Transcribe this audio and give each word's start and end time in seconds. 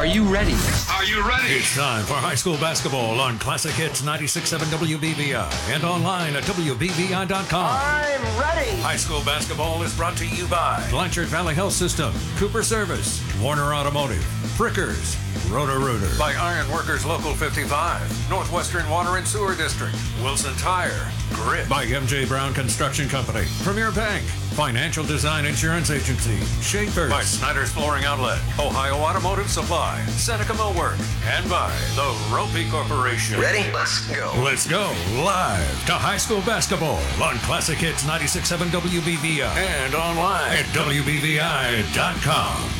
Are 0.00 0.06
you 0.06 0.24
ready? 0.24 0.56
Are 0.88 1.04
you 1.04 1.22
ready? 1.28 1.52
It's 1.52 1.76
time 1.76 2.06
for 2.06 2.14
high 2.14 2.34
school 2.34 2.56
basketball 2.56 3.20
on 3.20 3.38
Classic 3.38 3.72
Hits 3.72 4.00
96.7 4.00 4.60
WBVI 4.78 5.74
and 5.74 5.84
online 5.84 6.34
at 6.36 6.42
WBVI.com. 6.44 7.78
I'm 7.82 8.40
ready. 8.40 8.80
High 8.80 8.96
school 8.96 9.22
basketball 9.26 9.82
is 9.82 9.94
brought 9.94 10.16
to 10.16 10.26
you 10.26 10.46
by 10.46 10.82
Blanchard 10.88 11.26
Valley 11.26 11.54
Health 11.54 11.74
System, 11.74 12.14
Cooper 12.36 12.62
Service, 12.62 13.20
Warner 13.42 13.74
Automotive, 13.74 14.24
Frickers, 14.56 15.18
Roto 15.52 15.78
Rooter, 15.78 16.18
by 16.18 16.32
Iron 16.32 16.70
Workers 16.72 17.04
Local 17.04 17.34
55, 17.34 18.30
Northwestern 18.30 18.88
Water 18.88 19.18
and 19.18 19.28
Sewer 19.28 19.54
District, 19.54 19.94
Wilson 20.22 20.54
Tire, 20.56 21.12
Grit, 21.34 21.68
by 21.68 21.84
MJ 21.84 22.26
Brown 22.26 22.54
Construction 22.54 23.06
Company, 23.06 23.44
Premier 23.62 23.92
Bank, 23.92 24.24
Financial 24.54 25.04
Design 25.04 25.46
Insurance 25.46 25.90
Agency, 25.90 26.36
Schaefer, 26.60 27.08
by 27.08 27.22
Snyder's 27.22 27.70
Flooring 27.70 28.04
Outlet, 28.04 28.38
Ohio 28.58 28.96
Automotive 28.96 29.48
Supply, 29.48 30.02
Seneca 30.06 30.52
Millwork, 30.52 30.98
and 31.24 31.48
by 31.48 31.70
the 31.94 32.02
Roppe 32.34 32.68
Corporation. 32.70 33.40
Ready? 33.40 33.70
Let's 33.72 34.06
go. 34.08 34.32
Let's 34.44 34.66
go 34.66 34.92
live 35.22 35.86
to 35.86 35.92
high 35.92 36.18
school 36.18 36.42
basketball 36.42 37.00
on 37.22 37.38
Classic 37.38 37.78
Hits 37.78 38.04
96.7 38.04 38.66
WBVI 38.68 39.56
and 39.56 39.94
online 39.94 40.52
at 40.52 40.66
WBVI.com. 40.66 42.70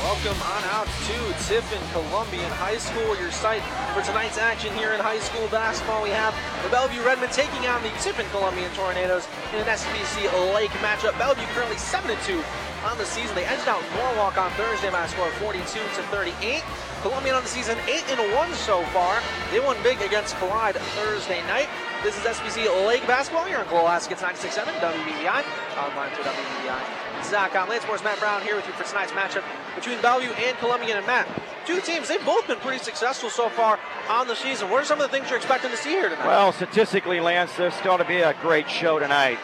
Welcome 0.00 0.42
on 0.42 0.64
out 0.64 0.86
to 1.02 1.34
Tiffin 1.50 1.82
Columbian 1.90 2.50
High 2.62 2.78
School, 2.78 3.18
your 3.18 3.32
site 3.32 3.62
for 3.90 4.06
tonight's 4.06 4.38
action 4.38 4.72
here 4.78 4.94
in 4.94 5.00
high 5.00 5.18
school 5.18 5.48
basketball. 5.48 6.00
We 6.00 6.14
have 6.14 6.30
the 6.62 6.70
Bellevue 6.70 7.02
Redmen 7.02 7.30
taking 7.34 7.66
on 7.66 7.82
the 7.82 7.90
Tiffin 7.98 8.26
Columbian 8.30 8.70
Tornadoes 8.78 9.26
in 9.50 9.58
an 9.58 9.66
SBC 9.66 10.30
Lake 10.54 10.70
matchup. 10.78 11.18
Bellevue 11.18 11.42
currently 11.58 11.76
7 11.76 12.06
2 12.06 12.38
on 12.86 12.98
the 12.98 13.04
season. 13.04 13.34
They 13.34 13.44
edged 13.44 13.66
out 13.66 13.82
Norwalk 13.98 14.38
on 14.38 14.50
Thursday 14.52 14.90
by 14.90 15.02
a 15.04 15.08
score 15.08 15.26
of 15.26 15.34
42 15.42 15.66
to 15.66 16.02
38. 16.14 16.62
Columbian 17.02 17.34
on 17.34 17.42
the 17.42 17.50
season 17.50 17.76
8 17.90 18.06
and 18.14 18.22
1 18.32 18.54
so 18.54 18.84
far. 18.94 19.18
They 19.50 19.58
won 19.58 19.74
big 19.82 20.00
against 20.02 20.36
Clyde 20.36 20.76
Thursday 20.94 21.42
night. 21.50 21.66
This 22.04 22.14
is 22.14 22.22
SBC 22.22 22.70
Lake 22.86 23.04
Basketball. 23.10 23.48
You're 23.48 23.58
on 23.58 23.66
Baskets 23.66 24.22
96.7 24.22 24.70
WBVI. 24.78 25.42
Online 25.82 26.14
to 26.14 27.01
WBVI.com. 27.22 27.68
Lance 27.68 27.86
Morris, 27.86 28.04
Matt 28.04 28.18
Brown 28.18 28.42
here 28.42 28.56
with 28.56 28.66
you 28.66 28.72
for 28.72 28.84
tonight's 28.84 29.12
matchup 29.12 29.44
between 29.74 30.00
Bellevue 30.00 30.30
and 30.30 30.56
Columbian. 30.58 30.96
And 30.98 31.06
Matt, 31.06 31.28
two 31.66 31.80
teams, 31.80 32.08
they've 32.08 32.24
both 32.24 32.46
been 32.46 32.58
pretty 32.58 32.82
successful 32.82 33.30
so 33.30 33.48
far 33.48 33.78
on 34.08 34.26
the 34.26 34.34
season. 34.34 34.70
What 34.70 34.82
are 34.82 34.84
some 34.84 35.00
of 35.00 35.10
the 35.10 35.16
things 35.16 35.28
you're 35.28 35.38
expecting 35.38 35.70
to 35.70 35.76
see 35.76 35.90
here 35.90 36.08
tonight? 36.08 36.26
Well, 36.26 36.52
statistically, 36.52 37.20
Lance, 37.20 37.54
there's 37.56 37.74
still 37.74 37.98
to 37.98 38.04
be 38.04 38.18
a 38.18 38.34
great 38.42 38.68
show 38.68 38.98
tonight. 38.98 39.38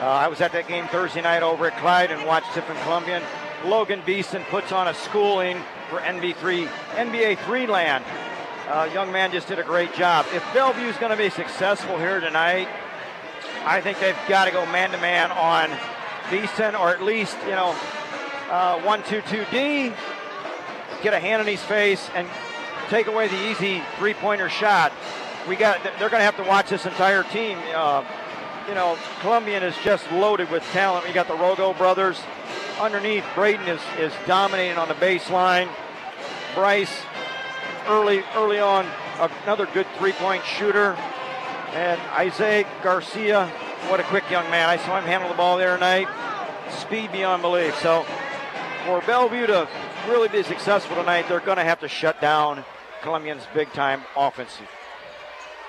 Uh, 0.00 0.06
I 0.06 0.28
was 0.28 0.40
at 0.40 0.52
that 0.52 0.68
game 0.68 0.86
Thursday 0.88 1.22
night 1.22 1.42
over 1.42 1.66
at 1.66 1.76
Clyde 1.78 2.10
and 2.10 2.24
watched 2.26 2.52
Tiffin 2.54 2.76
Columbian. 2.84 3.22
Logan 3.64 4.02
Beeson 4.06 4.44
puts 4.44 4.70
on 4.70 4.86
a 4.88 4.94
schooling 4.94 5.60
for 5.90 5.98
NB3, 5.98 6.66
NBA 6.94 7.38
3 7.38 7.66
land. 7.66 8.04
Uh, 8.68 8.88
young 8.92 9.10
man 9.10 9.32
just 9.32 9.48
did 9.48 9.58
a 9.58 9.64
great 9.64 9.92
job. 9.94 10.26
If 10.32 10.44
Bellevue's 10.54 10.96
going 10.98 11.10
to 11.10 11.16
be 11.16 11.30
successful 11.30 11.98
here 11.98 12.20
tonight, 12.20 12.68
I 13.64 13.80
think 13.80 13.98
they've 13.98 14.16
got 14.28 14.44
to 14.44 14.50
go 14.52 14.64
man 14.66 14.90
to 14.90 14.98
man 14.98 15.32
on 15.32 15.70
Beeson 16.30 16.74
or 16.74 16.90
at 16.90 17.02
least, 17.02 17.36
you 17.44 17.52
know, 17.52 17.76
uh, 18.50 18.80
1 18.80 19.02
2 19.04 19.20
2D, 19.20 19.94
get 21.02 21.14
a 21.14 21.20
hand 21.20 21.40
in 21.42 21.48
his 21.48 21.62
face, 21.62 22.08
and 22.14 22.26
take 22.88 23.06
away 23.06 23.28
the 23.28 23.50
easy 23.50 23.82
three 23.98 24.14
pointer 24.14 24.48
shot. 24.48 24.92
We 25.48 25.56
got, 25.56 25.82
they're 25.82 26.10
going 26.10 26.20
to 26.20 26.24
have 26.24 26.36
to 26.36 26.44
watch 26.44 26.68
this 26.70 26.86
entire 26.86 27.22
team. 27.24 27.58
Uh, 27.74 28.04
you 28.68 28.74
know, 28.74 28.98
Columbian 29.20 29.62
is 29.62 29.74
just 29.82 30.10
loaded 30.12 30.50
with 30.50 30.62
talent. 30.72 31.06
We 31.06 31.12
got 31.12 31.28
the 31.28 31.34
Rogo 31.34 31.76
brothers. 31.76 32.20
Underneath, 32.80 33.24
Braden 33.34 33.66
is, 33.66 33.80
is 33.98 34.12
dominating 34.26 34.76
on 34.76 34.88
the 34.88 34.94
baseline. 34.94 35.68
Bryce, 36.54 36.94
early 37.86 38.22
early 38.34 38.58
on, 38.58 38.86
another 39.44 39.66
good 39.66 39.86
three-point 39.98 40.44
shooter. 40.44 40.92
And 41.72 42.00
Isaac 42.12 42.66
Garcia, 42.82 43.50
what 43.88 44.00
a 44.00 44.04
quick 44.04 44.28
young 44.30 44.50
man. 44.50 44.68
I 44.68 44.76
saw 44.76 44.98
him 44.98 45.04
handle 45.04 45.28
the 45.28 45.36
ball 45.36 45.56
there 45.56 45.74
tonight. 45.74 46.08
Speed 46.80 47.12
beyond 47.12 47.42
belief. 47.42 47.74
So 47.80 48.04
for 48.84 49.00
Bellevue 49.02 49.46
to 49.46 49.68
really 50.08 50.28
be 50.28 50.42
successful 50.42 50.96
tonight, 50.96 51.28
they're 51.28 51.40
going 51.40 51.58
to 51.58 51.64
have 51.64 51.80
to 51.80 51.88
shut 51.88 52.20
down 52.20 52.64
Columbian's 53.02 53.44
big-time 53.54 54.02
offense. 54.16 54.58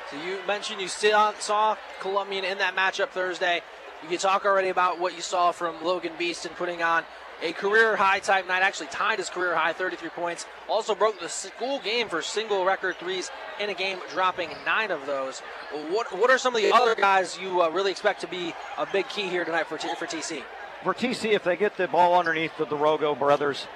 So 0.10 0.18
you 0.26 0.40
mentioned 0.48 0.82
you 0.82 0.88
saw 0.88 1.78
Columbian 2.00 2.44
in 2.44 2.58
that 2.58 2.76
matchup 2.76 3.10
Thursday. 3.10 3.62
You 4.02 4.10
can 4.10 4.18
talk 4.18 4.46
already 4.46 4.70
about 4.70 5.00
what 5.00 5.16
you 5.16 5.22
saw 5.22 5.52
from 5.52 5.84
Logan 5.84 6.14
Beeston 6.18 6.52
putting 6.56 6.82
on 6.82 7.04
a 7.42 7.54
career 7.54 7.96
high 7.96 8.20
type 8.20 8.48
night, 8.48 8.62
actually 8.62 8.88
tied 8.88 9.20
his 9.20 9.30
career 9.30 9.56
high, 9.56 9.74
33 9.74 10.10
points. 10.10 10.46
Also 10.68 10.96
broke 10.96 11.20
the 11.20 11.30
school 11.30 11.80
game 11.80 12.10
for 12.10 12.22
single 12.22 12.66
record 12.66 12.98
threes 12.98 13.32
in 13.60 13.70
a 13.70 13.74
game, 13.74 14.00
dropping 14.12 14.50
nine 14.66 14.92
of 14.92 15.06
those. 15.06 15.40
What 15.90 16.18
what 16.18 16.30
are 16.30 16.38
some 16.38 16.56
of 16.56 16.62
the 16.62 16.72
other 16.72 16.96
guys 16.96 17.38
you 17.38 17.62
uh, 17.62 17.70
really 17.70 17.92
expect 17.92 18.22
to 18.22 18.28
be 18.28 18.54
a 18.78 18.86
big 18.86 19.08
key 19.10 19.28
here 19.30 19.46
tonight 19.46 19.68
for, 19.68 19.78
T- 19.78 19.94
for 19.98 20.06
TC? 20.06 20.44
For 20.84 20.94
TC, 20.94 21.32
if 21.32 21.44
they 21.44 21.58
get 21.58 21.78
the 21.78 21.88
ball 21.88 22.18
underneath 22.18 22.58
the, 22.58 22.66
Rogo 22.66 23.18
brothers, 23.18 23.68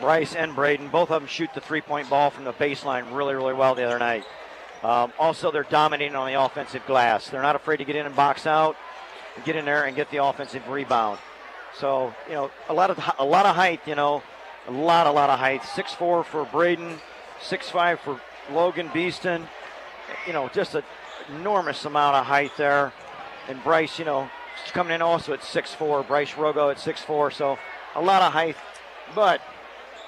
Bryce 0.00 0.34
and 0.34 0.54
Braden, 0.54 0.88
both 0.88 1.10
of 1.10 1.22
them 1.22 1.28
shoot 1.28 1.50
the 1.54 1.60
three 1.60 1.80
point 1.80 2.10
ball 2.10 2.30
from 2.30 2.44
the 2.44 2.52
baseline 2.52 3.16
really, 3.16 3.34
really 3.34 3.54
well 3.54 3.74
the 3.74 3.84
other 3.84 3.98
night. 3.98 4.24
Um, 4.82 5.12
also, 5.18 5.50
they're 5.50 5.64
dominating 5.64 6.14
on 6.14 6.28
the 6.28 6.40
offensive 6.40 6.86
glass. 6.86 7.28
They're 7.28 7.42
not 7.42 7.56
afraid 7.56 7.78
to 7.78 7.84
get 7.84 7.96
in 7.96 8.06
and 8.06 8.14
box 8.14 8.46
out, 8.46 8.76
get 9.44 9.56
in 9.56 9.64
there 9.64 9.84
and 9.84 9.96
get 9.96 10.10
the 10.10 10.22
offensive 10.24 10.68
rebound. 10.68 11.18
So 11.78 12.14
you 12.28 12.34
know, 12.34 12.50
a 12.68 12.74
lot 12.74 12.90
of 12.90 12.98
a 13.18 13.24
lot 13.24 13.46
of 13.46 13.54
height. 13.54 13.80
You 13.86 13.94
know, 13.94 14.22
a 14.66 14.72
lot, 14.72 15.06
a 15.06 15.10
lot 15.10 15.30
of 15.30 15.38
height. 15.38 15.64
Six 15.64 15.94
four 15.94 16.24
for 16.24 16.44
Braden, 16.44 16.98
six 17.40 17.70
five 17.70 18.00
for 18.00 18.20
Logan 18.52 18.90
Beeston. 18.92 19.46
You 20.26 20.32
know, 20.32 20.48
just 20.52 20.74
an 20.74 20.82
enormous 21.36 21.84
amount 21.84 22.16
of 22.16 22.26
height 22.26 22.52
there. 22.56 22.92
And 23.48 23.62
Bryce, 23.62 23.98
you 23.98 24.04
know, 24.04 24.28
coming 24.72 24.94
in 24.94 25.02
also 25.02 25.32
at 25.32 25.42
six 25.42 25.72
four. 25.74 26.02
Bryce 26.02 26.32
Rogo 26.32 26.70
at 26.70 26.78
six 26.80 27.00
four. 27.00 27.30
So 27.30 27.58
a 27.94 28.02
lot 28.02 28.22
of 28.22 28.32
height. 28.32 28.56
But 29.14 29.40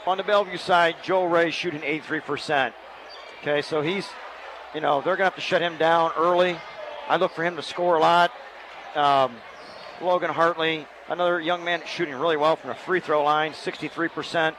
on 0.06 0.16
the 0.16 0.22
Bellevue 0.22 0.56
side, 0.56 0.96
Joe 1.02 1.24
Ray 1.24 1.50
shooting 1.50 1.80
83%. 1.80 2.72
Okay, 3.40 3.62
so 3.62 3.80
he's, 3.80 4.06
you 4.74 4.80
know, 4.80 5.00
they're 5.00 5.16
going 5.16 5.18
to 5.18 5.24
have 5.24 5.34
to 5.36 5.40
shut 5.40 5.62
him 5.62 5.76
down 5.78 6.12
early. 6.16 6.58
I 7.08 7.16
look 7.16 7.32
for 7.32 7.44
him 7.44 7.56
to 7.56 7.62
score 7.62 7.96
a 7.96 8.00
lot. 8.00 8.30
Um, 8.94 9.36
Logan 10.00 10.30
Hartley, 10.30 10.86
another 11.10 11.40
young 11.40 11.64
man 11.64 11.82
shooting 11.84 12.14
really 12.14 12.36
well 12.36 12.56
from 12.56 12.68
the 12.68 12.74
free 12.74 13.00
throw 13.00 13.22
line, 13.22 13.52
63%, 13.52 14.54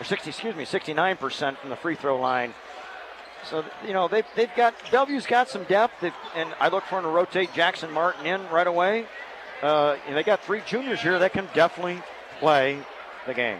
or 0.00 0.04
60, 0.04 0.30
excuse 0.30 0.54
me, 0.54 0.64
69% 0.64 1.56
from 1.56 1.70
the 1.70 1.76
free 1.76 1.96
throw 1.96 2.20
line. 2.20 2.54
So, 3.50 3.64
you 3.86 3.92
know, 3.92 4.08
they've, 4.08 4.26
they've 4.36 4.54
got, 4.56 4.74
Bellevue's 4.90 5.26
got 5.26 5.48
some 5.48 5.64
depth, 5.64 5.94
they've, 6.00 6.14
and 6.34 6.54
I 6.60 6.68
look 6.68 6.84
for 6.84 6.96
them 6.96 7.04
to 7.04 7.10
rotate 7.10 7.52
Jackson 7.52 7.90
Martin 7.90 8.26
in 8.26 8.48
right 8.48 8.66
away. 8.66 9.06
Uh, 9.62 9.96
they 10.08 10.22
got 10.22 10.42
three 10.42 10.62
juniors 10.66 11.00
here 11.00 11.18
that 11.18 11.32
can 11.32 11.48
definitely 11.54 12.02
play 12.38 12.78
the 13.26 13.34
game. 13.34 13.58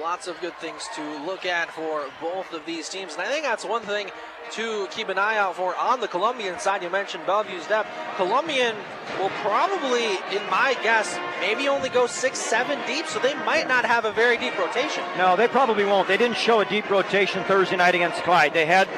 Lots 0.00 0.26
of 0.28 0.40
good 0.40 0.56
things 0.58 0.88
to 0.94 1.26
look 1.26 1.46
at 1.46 1.70
for 1.70 2.04
both 2.20 2.52
of 2.52 2.66
these 2.66 2.88
teams. 2.88 3.14
And 3.14 3.22
I 3.22 3.26
think 3.26 3.44
that's 3.44 3.64
one 3.64 3.82
thing 3.82 4.10
to 4.52 4.86
keep 4.90 5.08
an 5.08 5.18
eye 5.18 5.36
out 5.36 5.56
for 5.56 5.74
on 5.76 6.00
the 6.00 6.08
Columbian 6.08 6.58
side. 6.58 6.82
You 6.82 6.90
mentioned 6.90 7.24
Bellevue's 7.26 7.66
depth. 7.66 7.88
Columbian 8.16 8.76
will 9.18 9.30
probably, 9.42 10.04
in 10.04 10.44
my 10.50 10.76
guess, 10.82 11.18
maybe 11.40 11.68
only 11.68 11.88
go 11.88 12.06
six, 12.06 12.38
seven 12.38 12.78
deep, 12.86 13.06
so 13.06 13.18
they 13.18 13.34
might 13.44 13.68
not 13.68 13.84
have 13.84 14.04
a 14.04 14.12
very 14.12 14.36
deep 14.36 14.58
rotation. 14.58 15.02
No, 15.16 15.36
they 15.36 15.48
probably 15.48 15.84
won't. 15.84 16.08
They 16.08 16.16
didn't 16.16 16.36
show 16.36 16.60
a 16.60 16.64
deep 16.64 16.88
rotation 16.90 17.42
Thursday 17.44 17.76
night 17.76 17.94
against 17.94 18.22
Clyde. 18.22 18.52
They 18.52 18.66
had 18.66 18.88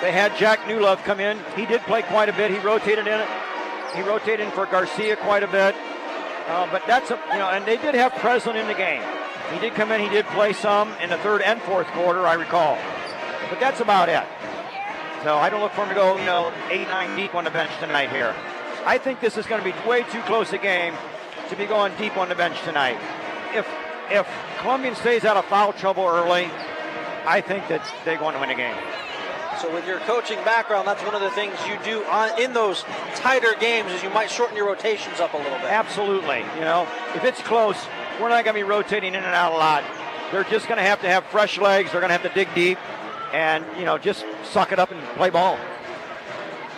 they 0.00 0.12
had 0.12 0.36
Jack 0.36 0.60
Newlove 0.60 1.02
come 1.04 1.20
in. 1.20 1.38
He 1.56 1.66
did 1.66 1.80
play 1.82 2.02
quite 2.02 2.28
a 2.28 2.32
bit. 2.32 2.50
He 2.50 2.58
rotated 2.58 3.06
in 3.06 3.20
it. 3.20 3.28
He 3.94 4.02
rotated 4.02 4.40
in 4.40 4.50
for 4.52 4.66
Garcia 4.66 5.16
quite 5.16 5.42
a 5.42 5.48
bit. 5.48 5.74
Uh, 6.46 6.68
but 6.70 6.82
that's 6.86 7.10
a 7.10 7.18
you 7.32 7.38
know, 7.38 7.48
and 7.48 7.64
they 7.64 7.76
did 7.76 7.94
have 7.94 8.12
Preslin 8.16 8.56
in 8.56 8.66
the 8.66 8.74
game. 8.74 9.02
He 9.52 9.58
did 9.58 9.74
come 9.74 9.92
in. 9.92 10.00
He 10.00 10.08
did 10.08 10.26
play 10.26 10.52
some 10.52 10.92
in 11.02 11.10
the 11.10 11.18
third 11.18 11.42
and 11.42 11.60
fourth 11.62 11.86
quarter, 11.88 12.26
I 12.26 12.34
recall. 12.34 12.78
But 13.50 13.60
that's 13.60 13.80
about 13.80 14.08
it. 14.08 14.24
So 15.22 15.36
I 15.36 15.48
don't 15.48 15.60
look 15.60 15.72
for 15.72 15.82
him 15.82 15.88
to 15.90 15.94
go, 15.94 16.16
you 16.18 16.24
know, 16.24 16.52
eight, 16.70 16.88
nine 16.88 17.16
deep 17.16 17.34
on 17.34 17.44
the 17.44 17.50
bench 17.50 17.70
tonight 17.80 18.10
here. 18.10 18.34
I 18.84 18.98
think 18.98 19.20
this 19.20 19.38
is 19.38 19.46
going 19.46 19.62
to 19.62 19.64
be 19.64 19.88
way 19.88 20.02
too 20.04 20.20
close 20.22 20.52
a 20.52 20.58
game 20.58 20.94
to 21.48 21.56
be 21.56 21.66
going 21.66 21.92
deep 21.96 22.16
on 22.16 22.28
the 22.28 22.34
bench 22.34 22.60
tonight. 22.62 22.98
If 23.54 23.66
if 24.10 24.28
Columbian 24.58 24.94
stays 24.94 25.24
out 25.24 25.36
of 25.38 25.46
foul 25.46 25.72
trouble 25.72 26.04
early, 26.04 26.50
I 27.26 27.40
think 27.40 27.68
that 27.68 27.80
they're 28.04 28.18
going 28.18 28.34
to 28.34 28.40
win 28.40 28.50
a 28.50 28.54
game. 28.54 28.76
So 29.62 29.72
with 29.72 29.86
your 29.86 30.00
coaching 30.00 30.36
background, 30.44 30.86
that's 30.86 31.02
one 31.04 31.14
of 31.14 31.22
the 31.22 31.30
things 31.30 31.54
you 31.66 31.78
do 31.84 32.04
on, 32.04 32.38
in 32.38 32.52
those 32.52 32.82
tighter 33.14 33.54
games 33.60 33.92
is 33.92 34.02
you 34.02 34.10
might 34.10 34.30
shorten 34.30 34.56
your 34.56 34.66
rotations 34.66 35.20
up 35.20 35.32
a 35.32 35.38
little 35.38 35.58
bit. 35.58 35.70
Absolutely. 35.70 36.40
You 36.56 36.62
know, 36.62 36.86
if 37.14 37.24
it's 37.24 37.40
close, 37.40 37.78
we're 38.20 38.28
not 38.28 38.44
going 38.44 38.54
to 38.54 38.60
be 38.60 38.62
rotating 38.62 39.14
in 39.14 39.22
and 39.22 39.34
out 39.34 39.52
a 39.52 39.56
lot. 39.56 39.84
They're 40.30 40.44
just 40.44 40.66
going 40.66 40.78
to 40.78 40.84
have 40.84 41.00
to 41.02 41.08
have 41.08 41.24
fresh 41.26 41.58
legs. 41.58 41.92
They're 41.92 42.00
going 42.00 42.10
to 42.10 42.18
have 42.18 42.22
to 42.22 42.34
dig 42.34 42.52
deep 42.54 42.78
and, 43.32 43.64
you 43.78 43.84
know, 43.84 43.98
just 43.98 44.24
suck 44.44 44.72
it 44.72 44.78
up 44.78 44.90
and 44.90 45.00
play 45.16 45.30
ball. 45.30 45.58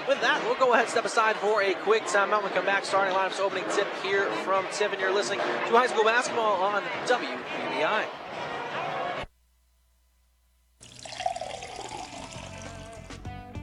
with 0.08 0.20
that, 0.20 0.42
we'll 0.44 0.54
go 0.56 0.72
ahead 0.72 0.84
and 0.84 0.90
step 0.90 1.04
aside 1.04 1.36
for 1.36 1.62
a 1.62 1.74
quick 1.74 2.04
timeout. 2.04 2.42
We'll 2.42 2.52
come 2.52 2.64
back. 2.64 2.84
Starting 2.84 3.14
lineups 3.14 3.40
opening 3.40 3.64
tip 3.70 3.86
here 4.02 4.26
from 4.44 4.64
Tiffin. 4.72 4.98
You're 4.98 5.12
listening 5.12 5.40
to 5.40 5.44
high 5.44 5.86
school 5.86 6.04
basketball 6.04 6.62
on 6.62 6.82
WBVI. 7.06 8.06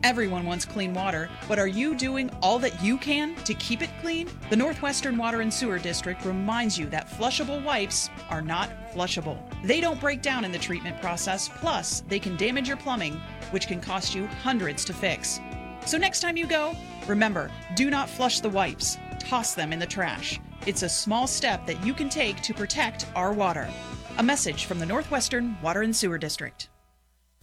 Everyone 0.04 0.46
wants 0.46 0.66
clean 0.66 0.94
water, 0.94 1.30
but 1.48 1.58
are 1.58 1.68
you 1.68 1.96
doing 1.96 2.30
all 2.42 2.60
that 2.60 2.84
you 2.84 2.98
can 2.98 3.36
to 3.46 3.54
keep 3.54 3.82
it 3.82 3.90
clean? 4.02 4.28
The 4.50 4.58
Northwestern 4.58 5.16
Water 5.16 5.40
and 5.40 5.54
Sewer 5.54 5.80
District 5.80 6.26
reminds 6.26 6.78
you 6.78 6.88
that 6.88 7.10
flushable 7.10 7.64
wipes 7.64 8.10
are 8.30 8.42
not 8.42 8.70
flushable. 8.94 9.38
They 9.64 9.80
don't 9.80 10.02
break 10.02 10.22
down 10.22 10.44
in 10.44 10.52
the 10.52 10.60
treatment 10.60 11.00
process, 11.00 11.48
plus, 11.48 12.02
they 12.10 12.20
can 12.20 12.36
damage 12.36 12.68
your 12.68 12.76
plumbing, 12.76 13.14
which 13.52 13.68
can 13.68 13.80
cost 13.80 14.14
you 14.14 14.28
hundreds 14.28 14.84
to 14.86 14.94
fix. 14.94 15.40
So 15.86 15.98
next 15.98 16.20
time 16.20 16.36
you 16.36 16.48
go, 16.48 16.76
remember 17.08 17.50
do 17.78 17.90
not 17.90 18.10
flush 18.10 18.42
the 18.42 18.50
wipes, 18.50 18.98
toss 19.20 19.56
them 19.56 19.72
in 19.72 19.80
the 19.80 19.86
trash. 19.86 20.38
It's 20.68 20.84
a 20.84 20.90
small 20.90 21.28
step 21.28 21.66
that 21.66 21.86
you 21.86 21.94
can 21.94 22.10
take 22.10 22.42
to 22.42 22.54
protect 22.54 23.06
our 23.16 23.32
water. 23.32 23.70
A 24.18 24.24
message 24.24 24.66
from 24.66 24.80
the 24.80 24.86
Northwestern 24.86 25.56
Water 25.62 25.82
and 25.82 25.96
Sewer 25.96 26.18
District. 26.18 26.68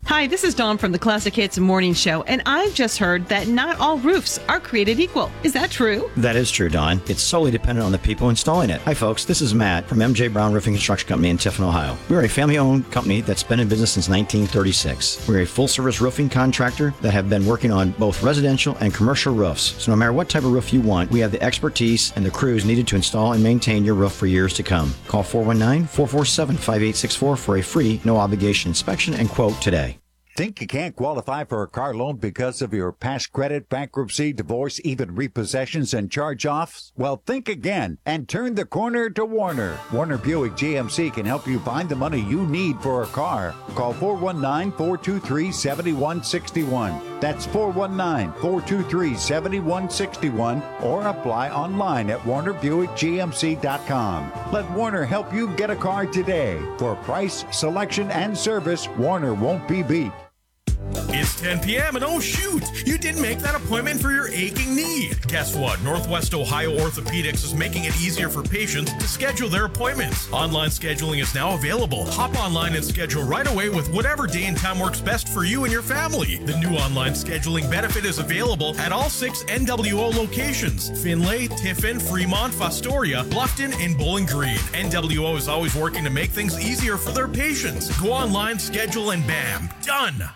Hi, 0.06 0.26
this 0.26 0.42
is 0.42 0.54
Dawn 0.56 0.76
from 0.76 0.90
the 0.90 0.98
Classic 0.98 1.34
Hits 1.34 1.56
Morning 1.56 1.94
Show, 1.94 2.22
and 2.24 2.42
I've 2.44 2.74
just 2.74 2.98
heard 2.98 3.26
that 3.28 3.46
not 3.46 3.78
all 3.78 3.96
roofs 3.98 4.40
are 4.48 4.58
created 4.58 4.98
equal. 4.98 5.30
Is 5.44 5.52
that 5.52 5.70
true? 5.70 6.10
That 6.16 6.34
is 6.34 6.50
true, 6.50 6.68
Dawn. 6.68 7.00
It's 7.06 7.22
solely 7.22 7.52
dependent 7.52 7.86
on 7.86 7.92
the 7.92 7.98
people 7.98 8.28
installing 8.28 8.70
it. 8.70 8.80
Hi, 8.82 8.92
folks. 8.92 9.24
This 9.24 9.40
is 9.40 9.54
Matt 9.54 9.86
from 9.86 9.98
MJ 9.98 10.30
Brown 10.30 10.52
Roofing 10.52 10.74
Construction 10.74 11.08
Company 11.08 11.30
in 11.30 11.38
Tiffin, 11.38 11.64
Ohio. 11.64 11.96
We're 12.08 12.24
a 12.24 12.28
family 12.28 12.58
owned 12.58 12.90
company 12.90 13.20
that's 13.20 13.44
been 13.44 13.60
in 13.60 13.68
business 13.68 13.92
since 13.92 14.08
1936. 14.08 15.28
We're 15.28 15.42
a 15.42 15.46
full 15.46 15.68
service 15.68 16.00
roofing 16.00 16.28
contractor 16.28 16.92
that 17.02 17.12
have 17.12 17.30
been 17.30 17.46
working 17.46 17.70
on 17.70 17.92
both 17.92 18.22
residential 18.22 18.76
and 18.80 18.92
commercial 18.92 19.32
roofs. 19.32 19.80
So, 19.82 19.92
no 19.92 19.96
matter 19.96 20.12
what 20.12 20.28
type 20.28 20.42
of 20.42 20.52
roof 20.52 20.72
you 20.72 20.80
want, 20.80 21.10
we 21.12 21.20
have 21.20 21.30
the 21.30 21.42
expertise 21.42 22.12
and 22.16 22.26
the 22.26 22.30
crews 22.30 22.64
needed 22.64 22.88
to 22.88 22.96
install 22.96 23.34
and 23.34 23.42
maintain 23.42 23.84
your 23.84 23.94
roof 23.94 24.12
for 24.12 24.26
years 24.26 24.54
to 24.54 24.64
come. 24.64 24.92
Call 25.06 25.22
419 25.22 25.86
447 25.86 26.56
5864 26.56 27.36
for 27.36 27.56
a 27.58 27.62
free, 27.62 28.00
no 28.04 28.16
obligation 28.16 28.70
inspection 28.70 29.14
and 29.14 29.28
quote 29.28 29.60
today. 29.62 29.99
Think 30.36 30.60
you 30.60 30.66
can't 30.66 30.96
qualify 30.96 31.44
for 31.44 31.62
a 31.62 31.68
car 31.68 31.94
loan 31.94 32.16
because 32.16 32.62
of 32.62 32.72
your 32.72 32.92
past 32.92 33.32
credit, 33.32 33.68
bankruptcy, 33.68 34.32
divorce, 34.32 34.80
even 34.84 35.14
repossessions 35.14 35.92
and 35.92 36.10
charge 36.10 36.46
offs? 36.46 36.92
Well, 36.96 37.22
think 37.26 37.48
again 37.48 37.98
and 38.06 38.28
turn 38.28 38.54
the 38.54 38.64
corner 38.64 39.10
to 39.10 39.24
Warner. 39.24 39.78
Warner 39.92 40.18
Buick 40.18 40.52
GMC 40.52 41.12
can 41.12 41.26
help 41.26 41.46
you 41.46 41.58
find 41.60 41.88
the 41.88 41.96
money 41.96 42.20
you 42.20 42.46
need 42.46 42.80
for 42.80 43.02
a 43.02 43.06
car. 43.06 43.54
Call 43.74 43.92
419 43.92 44.72
423 44.72 45.52
7161. 45.52 47.09
That's 47.20 47.46
419 47.46 48.32
423 48.40 49.14
7161 49.14 50.62
or 50.82 51.06
apply 51.06 51.50
online 51.50 52.10
at 52.10 52.20
WarnerBuickGMC.com. 52.20 54.32
Let 54.52 54.70
Warner 54.70 55.04
help 55.04 55.32
you 55.32 55.54
get 55.56 55.70
a 55.70 55.76
car 55.76 56.06
today. 56.06 56.60
For 56.78 56.96
price, 56.96 57.44
selection, 57.50 58.10
and 58.10 58.36
service, 58.36 58.88
Warner 58.88 59.34
won't 59.34 59.68
be 59.68 59.82
beat. 59.82 60.12
It's 61.12 61.40
10 61.40 61.60
p.m. 61.60 61.96
and 61.96 62.04
oh 62.04 62.20
shoot, 62.20 62.62
you 62.86 62.96
didn't 62.96 63.20
make 63.20 63.38
that 63.40 63.54
appointment 63.54 64.00
for 64.00 64.10
your 64.10 64.28
aching 64.28 64.74
knee. 64.74 65.12
Guess 65.26 65.56
what? 65.56 65.82
Northwest 65.82 66.34
Ohio 66.34 66.76
Orthopedics 66.76 67.44
is 67.44 67.54
making 67.54 67.84
it 67.84 68.00
easier 68.00 68.28
for 68.28 68.42
patients 68.42 68.92
to 68.94 69.08
schedule 69.08 69.48
their 69.48 69.64
appointments. 69.64 70.30
Online 70.32 70.70
scheduling 70.70 71.20
is 71.20 71.34
now 71.34 71.54
available. 71.54 72.04
Hop 72.12 72.36
online 72.38 72.74
and 72.74 72.84
schedule 72.84 73.22
right 73.22 73.46
away 73.46 73.68
with 73.68 73.92
whatever 73.92 74.26
day 74.26 74.46
and 74.46 74.56
time 74.56 74.78
works 74.78 75.00
best 75.00 75.28
for 75.28 75.44
you 75.44 75.64
and 75.64 75.72
your 75.72 75.82
family. 75.82 76.38
The 76.38 76.56
new 76.56 76.76
online 76.76 77.12
scheduling 77.12 77.70
benefit 77.70 78.04
is 78.04 78.18
available 78.18 78.76
at 78.78 78.92
all 78.92 79.10
six 79.10 79.44
NWO 79.44 80.14
locations 80.14 80.90
Findlay, 81.02 81.48
Tiffin, 81.48 82.00
Fremont, 82.00 82.52
Fostoria, 82.52 83.24
Bluffton, 83.24 83.74
and 83.84 83.96
Bowling 83.98 84.26
Green. 84.26 84.56
NWO 84.72 85.36
is 85.36 85.48
always 85.48 85.74
working 85.74 86.04
to 86.04 86.10
make 86.10 86.30
things 86.30 86.58
easier 86.60 86.96
for 86.96 87.10
their 87.10 87.28
patients. 87.28 87.96
Go 88.00 88.12
online, 88.12 88.58
schedule, 88.58 89.10
and 89.10 89.26
bam, 89.26 89.68
done. 89.82 90.30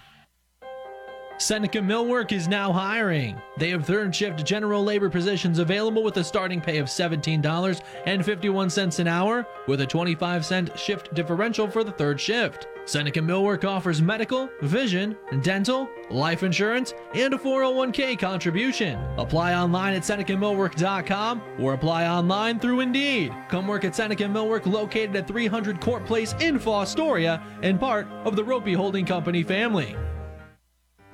Seneca 1.39 1.79
Millwork 1.79 2.31
is 2.31 2.47
now 2.47 2.73
hiring. 2.73 3.41
They 3.59 3.71
have 3.71 3.85
third 3.85 4.15
shift 4.15 4.45
general 4.45 4.85
labor 4.85 5.11
positions 5.11 5.59
available 5.59 6.05
with 6.05 6.17
a 6.17 6.25
starting 6.25 6.61
pay 6.61 6.79
of 6.79 6.87
$17.51 6.87 8.99
an 9.01 9.09
hour 9.09 9.47
with 9.67 9.81
a 9.81 9.87
25 9.87 10.47
cent 10.47 10.79
shift 10.79 11.13
differential 11.13 11.69
for 11.69 11.83
the 11.83 11.91
third 11.91 12.21
shift. 12.21 12.69
Seneca 12.87 13.21
Millwork 13.21 13.65
offers 13.65 14.01
medical, 14.01 14.49
vision, 14.63 15.17
dental, 15.43 15.89
life 16.11 16.43
insurance, 16.43 16.95
and 17.15 17.35
a 17.35 17.39
401k 17.39 18.19
contribution. 18.19 18.99
Apply 19.19 19.55
online 19.55 19.95
at 19.95 20.03
SenecaMillwork.com 20.03 21.43
or 21.59 21.75
apply 21.75 22.07
online 22.07 22.61
through 22.61 22.81
Indeed. 22.81 23.35
Come 23.49 23.67
work 23.67 23.85
at 23.85 23.97
Seneca 23.97 24.25
Millwork 24.25 24.67
located 24.67 25.17
at 25.17 25.27
300 25.27 25.81
Court 25.81 26.07
Place 26.07 26.35
in 26.41 26.59
Fostoria 26.59 27.43
and 27.63 27.81
part 27.81 28.07
of 28.25 28.37
the 28.37 28.45
Roppe 28.45 28.77
Holding 28.77 29.07
Company 29.07 29.43
family. 29.43 29.97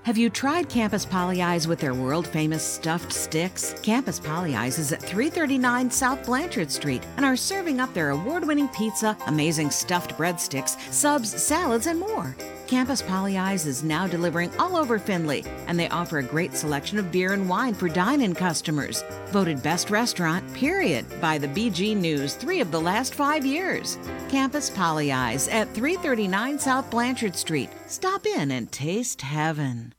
Have 0.04 0.16
you 0.16 0.30
tried 0.30 0.70
Campus 0.70 1.04
Pollyeyes 1.04 1.66
with 1.66 1.78
their 1.78 1.92
world 1.92 2.26
famous 2.26 2.64
stuffed 2.64 3.12
sticks? 3.12 3.74
Campus 3.82 4.18
Pollyeyes 4.18 4.78
is 4.78 4.92
at 4.92 5.02
339 5.02 5.90
South 5.90 6.24
Blanchard 6.24 6.70
Street 6.70 7.02
and 7.18 7.26
are 7.26 7.36
serving 7.36 7.80
up 7.80 7.92
their 7.92 8.08
award 8.08 8.46
winning 8.46 8.68
pizza, 8.68 9.14
amazing 9.26 9.70
stuffed 9.70 10.16
breadsticks, 10.16 10.80
subs, 10.90 11.30
salads, 11.30 11.86
and 11.86 12.00
more. 12.00 12.34
Campus 12.66 13.02
Pollyeyes 13.02 13.66
is 13.66 13.84
now 13.84 14.06
delivering 14.06 14.50
all 14.58 14.74
over 14.74 14.98
Findlay, 14.98 15.44
and 15.66 15.78
they 15.78 15.88
offer 15.90 16.18
a 16.18 16.22
great 16.22 16.54
selection 16.54 16.98
of 16.98 17.12
beer 17.12 17.34
and 17.34 17.46
wine 17.46 17.74
for 17.74 17.88
dine 17.90 18.22
in 18.22 18.34
customers. 18.34 19.04
Voted 19.26 19.62
best 19.62 19.90
restaurant, 19.90 20.50
period, 20.54 21.04
by 21.20 21.36
the 21.36 21.48
BG 21.48 21.94
News 21.94 22.36
three 22.36 22.62
of 22.62 22.70
the 22.70 22.80
last 22.80 23.14
five 23.14 23.44
years. 23.44 23.98
Campus 24.30 24.70
Pollyeyes 24.70 25.52
at 25.52 25.68
339 25.74 26.58
South 26.58 26.90
Blanchard 26.90 27.36
Street. 27.36 27.68
Stop 27.90 28.24
in 28.24 28.52
and 28.52 28.70
taste 28.70 29.20
heaven. 29.20 29.92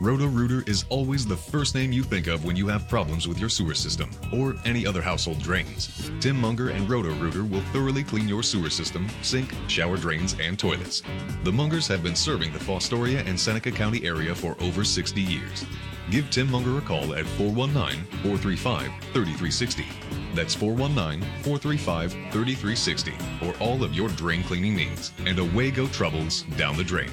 Roto-Rooter 0.00 0.68
is 0.68 0.84
always 0.88 1.24
the 1.24 1.36
first 1.36 1.76
name 1.76 1.92
you 1.92 2.02
think 2.02 2.26
of 2.26 2.44
when 2.44 2.56
you 2.56 2.66
have 2.66 2.88
problems 2.88 3.28
with 3.28 3.38
your 3.38 3.48
sewer 3.48 3.74
system 3.74 4.10
or 4.32 4.56
any 4.64 4.84
other 4.84 5.00
household 5.00 5.38
drains. 5.38 6.10
Tim 6.18 6.36
Munger 6.36 6.70
and 6.70 6.90
Roto-Rooter 6.90 7.44
will 7.44 7.60
thoroughly 7.72 8.02
clean 8.02 8.26
your 8.26 8.42
sewer 8.42 8.70
system, 8.70 9.08
sink, 9.22 9.54
shower 9.68 9.96
drains, 9.96 10.34
and 10.40 10.58
toilets. 10.58 11.02
The 11.44 11.52
Mungers 11.52 11.86
have 11.86 12.02
been 12.02 12.16
serving 12.16 12.52
the 12.52 12.58
Fostoria 12.58 13.24
and 13.24 13.38
Seneca 13.38 13.70
County 13.70 14.04
area 14.04 14.34
for 14.34 14.56
over 14.60 14.82
60 14.82 15.20
years. 15.20 15.64
Give 16.10 16.28
Tim 16.30 16.50
Munger 16.50 16.78
a 16.78 16.80
call 16.80 17.14
at 17.14 17.24
419-435-3360. 17.24 19.84
That's 20.34 20.56
419-435-3360 20.56 23.40
for 23.40 23.54
all 23.62 23.84
of 23.84 23.94
your 23.94 24.08
drain 24.10 24.42
cleaning 24.42 24.76
needs. 24.76 25.12
And 25.26 25.38
away 25.38 25.70
go 25.70 25.86
troubles 25.88 26.42
down 26.56 26.76
the 26.76 26.84
drain. 26.84 27.10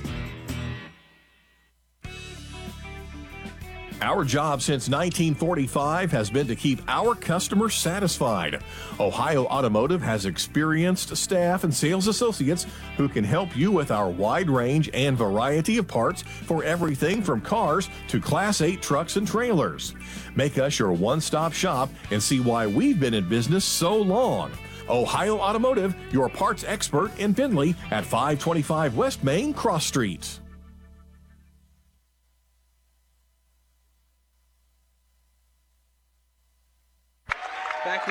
Our 4.02 4.24
job 4.24 4.64
since 4.64 4.90
1945 4.90 6.12
has 6.12 6.32
been 6.32 6.48
to 6.48 6.56
keep 6.56 6.82
our 6.88 7.14
customers 7.14 7.76
satisfied. 7.76 8.64
Ohio 9.00 9.46
Automotive 9.46 10.02
has 10.02 10.26
experienced 10.26 11.16
staff 11.16 11.64
and 11.64 11.72
sales 11.72 12.08
associates 12.08 12.66
who 12.98 13.08
can 13.08 13.24
help 13.24 13.56
you 13.56 13.72
with 13.72 13.92
our 13.92 14.10
wide 14.10 14.50
range 14.50 14.90
and 14.96 15.16
variety 15.16 15.78
of 15.78 15.88
parts 15.88 16.24
for 16.24 16.64
everything 16.64 17.22
from 17.22 17.42
cars 17.42 17.90
to 18.08 18.20
Class 18.20 18.62
8 18.62 18.82
trucks 18.82 19.18
and 19.18 19.28
trailers. 19.28 19.94
Make 20.36 20.58
us 20.58 20.80
your 20.80 20.94
one 20.94 21.22
stop 21.22 21.54
shop 21.54 21.92
and 22.10 22.22
see 22.22 22.40
why 22.40 22.66
we've 22.66 23.00
been 23.00 23.14
in 23.14 23.30
business 23.30 23.64
so 23.64 23.96
long. 23.96 24.52
Ohio 24.90 25.38
Automotive, 25.38 25.96
your 26.12 26.28
parts 26.28 26.64
expert 26.64 27.12
in 27.20 27.36
Findlay 27.36 27.76
at 27.92 28.04
525 28.04 28.98
West 28.98 29.24
Main 29.24 29.54
Cross 29.54 29.86
Street. 29.86 30.41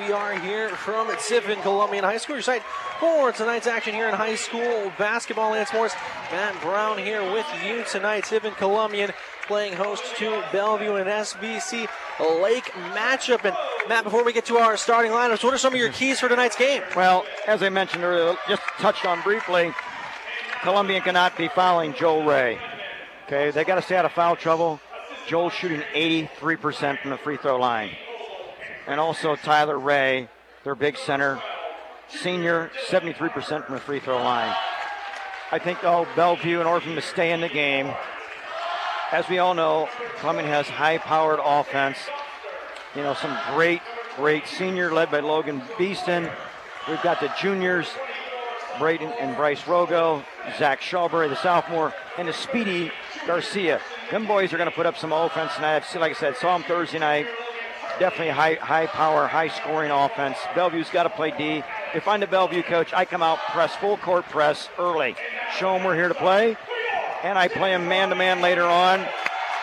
We 0.06 0.12
are 0.12 0.38
here 0.38 0.70
from 0.70 1.08
Tiffin 1.26 1.60
Columbian 1.60 2.04
High 2.04 2.16
School. 2.16 2.36
Your 2.36 2.42
site 2.42 2.62
for 2.98 3.32
tonight's 3.32 3.66
action 3.66 3.94
here 3.94 4.08
in 4.08 4.14
high 4.14 4.34
school 4.34 4.90
basketball 4.98 5.50
Lance 5.50 5.68
sports. 5.68 5.94
Matt 6.30 6.60
Brown 6.62 6.96
here 6.96 7.22
with 7.32 7.46
you 7.64 7.84
tonight. 7.84 8.24
Tiffin 8.24 8.54
Columbian 8.54 9.12
playing 9.46 9.74
host 9.74 10.04
to 10.16 10.42
Bellevue 10.52 10.94
and 10.94 11.06
SBC 11.06 11.88
Lake 12.42 12.64
matchup. 12.94 13.44
And 13.44 13.54
Matt, 13.88 14.04
before 14.04 14.24
we 14.24 14.32
get 14.32 14.46
to 14.46 14.56
our 14.56 14.76
starting 14.76 15.12
lineups, 15.12 15.44
what 15.44 15.52
are 15.52 15.58
some 15.58 15.74
of 15.74 15.78
your 15.78 15.92
keys 15.92 16.20
for 16.20 16.28
tonight's 16.28 16.56
game? 16.56 16.82
Well, 16.96 17.26
as 17.46 17.62
I 17.62 17.68
mentioned 17.68 18.04
earlier, 18.04 18.36
just 18.48 18.62
touched 18.78 19.04
on 19.04 19.20
briefly, 19.22 19.74
Columbian 20.62 21.02
cannot 21.02 21.36
be 21.36 21.48
fouling 21.48 21.94
Joel 21.94 22.24
Ray. 22.24 22.58
Okay, 23.26 23.50
they 23.50 23.64
got 23.64 23.74
to 23.74 23.82
stay 23.82 23.96
out 23.96 24.04
of 24.04 24.12
foul 24.12 24.36
trouble. 24.36 24.80
Joel's 25.26 25.52
shooting 25.52 25.82
83% 25.94 27.00
from 27.00 27.10
the 27.10 27.18
free 27.18 27.36
throw 27.36 27.58
line 27.58 27.90
and 28.90 28.98
also 28.98 29.36
Tyler 29.36 29.78
Ray, 29.78 30.28
their 30.64 30.74
big 30.74 30.98
center, 30.98 31.40
senior, 32.08 32.72
73% 32.88 33.64
from 33.64 33.76
the 33.76 33.80
free 33.80 34.00
throw 34.00 34.16
line. 34.16 34.52
I 35.52 35.60
think, 35.60 35.80
though, 35.80 36.08
Bellevue, 36.16 36.60
in 36.60 36.66
order 36.66 36.80
for 36.80 36.88
them 36.88 36.96
to 36.96 37.02
stay 37.02 37.30
in 37.30 37.40
the 37.40 37.48
game, 37.48 37.94
as 39.12 39.28
we 39.28 39.38
all 39.38 39.54
know, 39.54 39.88
Columbian 40.18 40.48
has 40.48 40.68
high-powered 40.68 41.38
offense. 41.42 41.98
You 42.96 43.02
know, 43.02 43.14
some 43.14 43.36
great, 43.54 43.80
great 44.16 44.48
senior 44.48 44.92
led 44.92 45.08
by 45.12 45.20
Logan 45.20 45.62
Beeston. 45.78 46.28
We've 46.88 47.02
got 47.02 47.20
the 47.20 47.32
juniors, 47.40 47.86
Braden 48.80 49.12
and 49.20 49.36
Bryce 49.36 49.62
Rogo, 49.62 50.24
Zach 50.58 50.80
Shawberry, 50.80 51.28
the 51.28 51.36
sophomore, 51.36 51.94
and 52.18 52.26
the 52.26 52.32
speedy 52.32 52.90
Garcia. 53.24 53.80
Them 54.10 54.26
boys 54.26 54.52
are 54.52 54.56
going 54.56 54.68
to 54.68 54.74
put 54.74 54.86
up 54.86 54.98
some 54.98 55.12
offense 55.12 55.54
tonight. 55.54 55.84
Like 55.94 56.10
I 56.10 56.14
said, 56.14 56.36
saw 56.36 56.58
them 56.58 56.66
Thursday 56.66 56.98
night. 56.98 57.28
Definitely 58.00 58.32
high, 58.32 58.54
high 58.54 58.86
power, 58.86 59.26
high 59.26 59.48
scoring 59.48 59.90
offense. 59.90 60.38
Bellevue's 60.54 60.88
got 60.88 61.02
to 61.02 61.10
play 61.10 61.32
D. 61.36 61.62
If 61.94 62.08
I'm 62.08 62.20
the 62.20 62.26
Bellevue 62.26 62.62
coach, 62.62 62.94
I 62.94 63.04
come 63.04 63.22
out, 63.22 63.38
press 63.50 63.76
full 63.76 63.98
court 63.98 64.24
press 64.30 64.70
early, 64.78 65.14
show 65.58 65.74
them 65.74 65.84
we're 65.84 65.96
here 65.96 66.08
to 66.08 66.14
play, 66.14 66.56
and 67.22 67.38
I 67.38 67.48
play 67.48 67.72
them 67.72 67.86
man 67.88 68.08
to 68.08 68.14
man 68.14 68.40
later 68.40 68.64
on, 68.64 69.06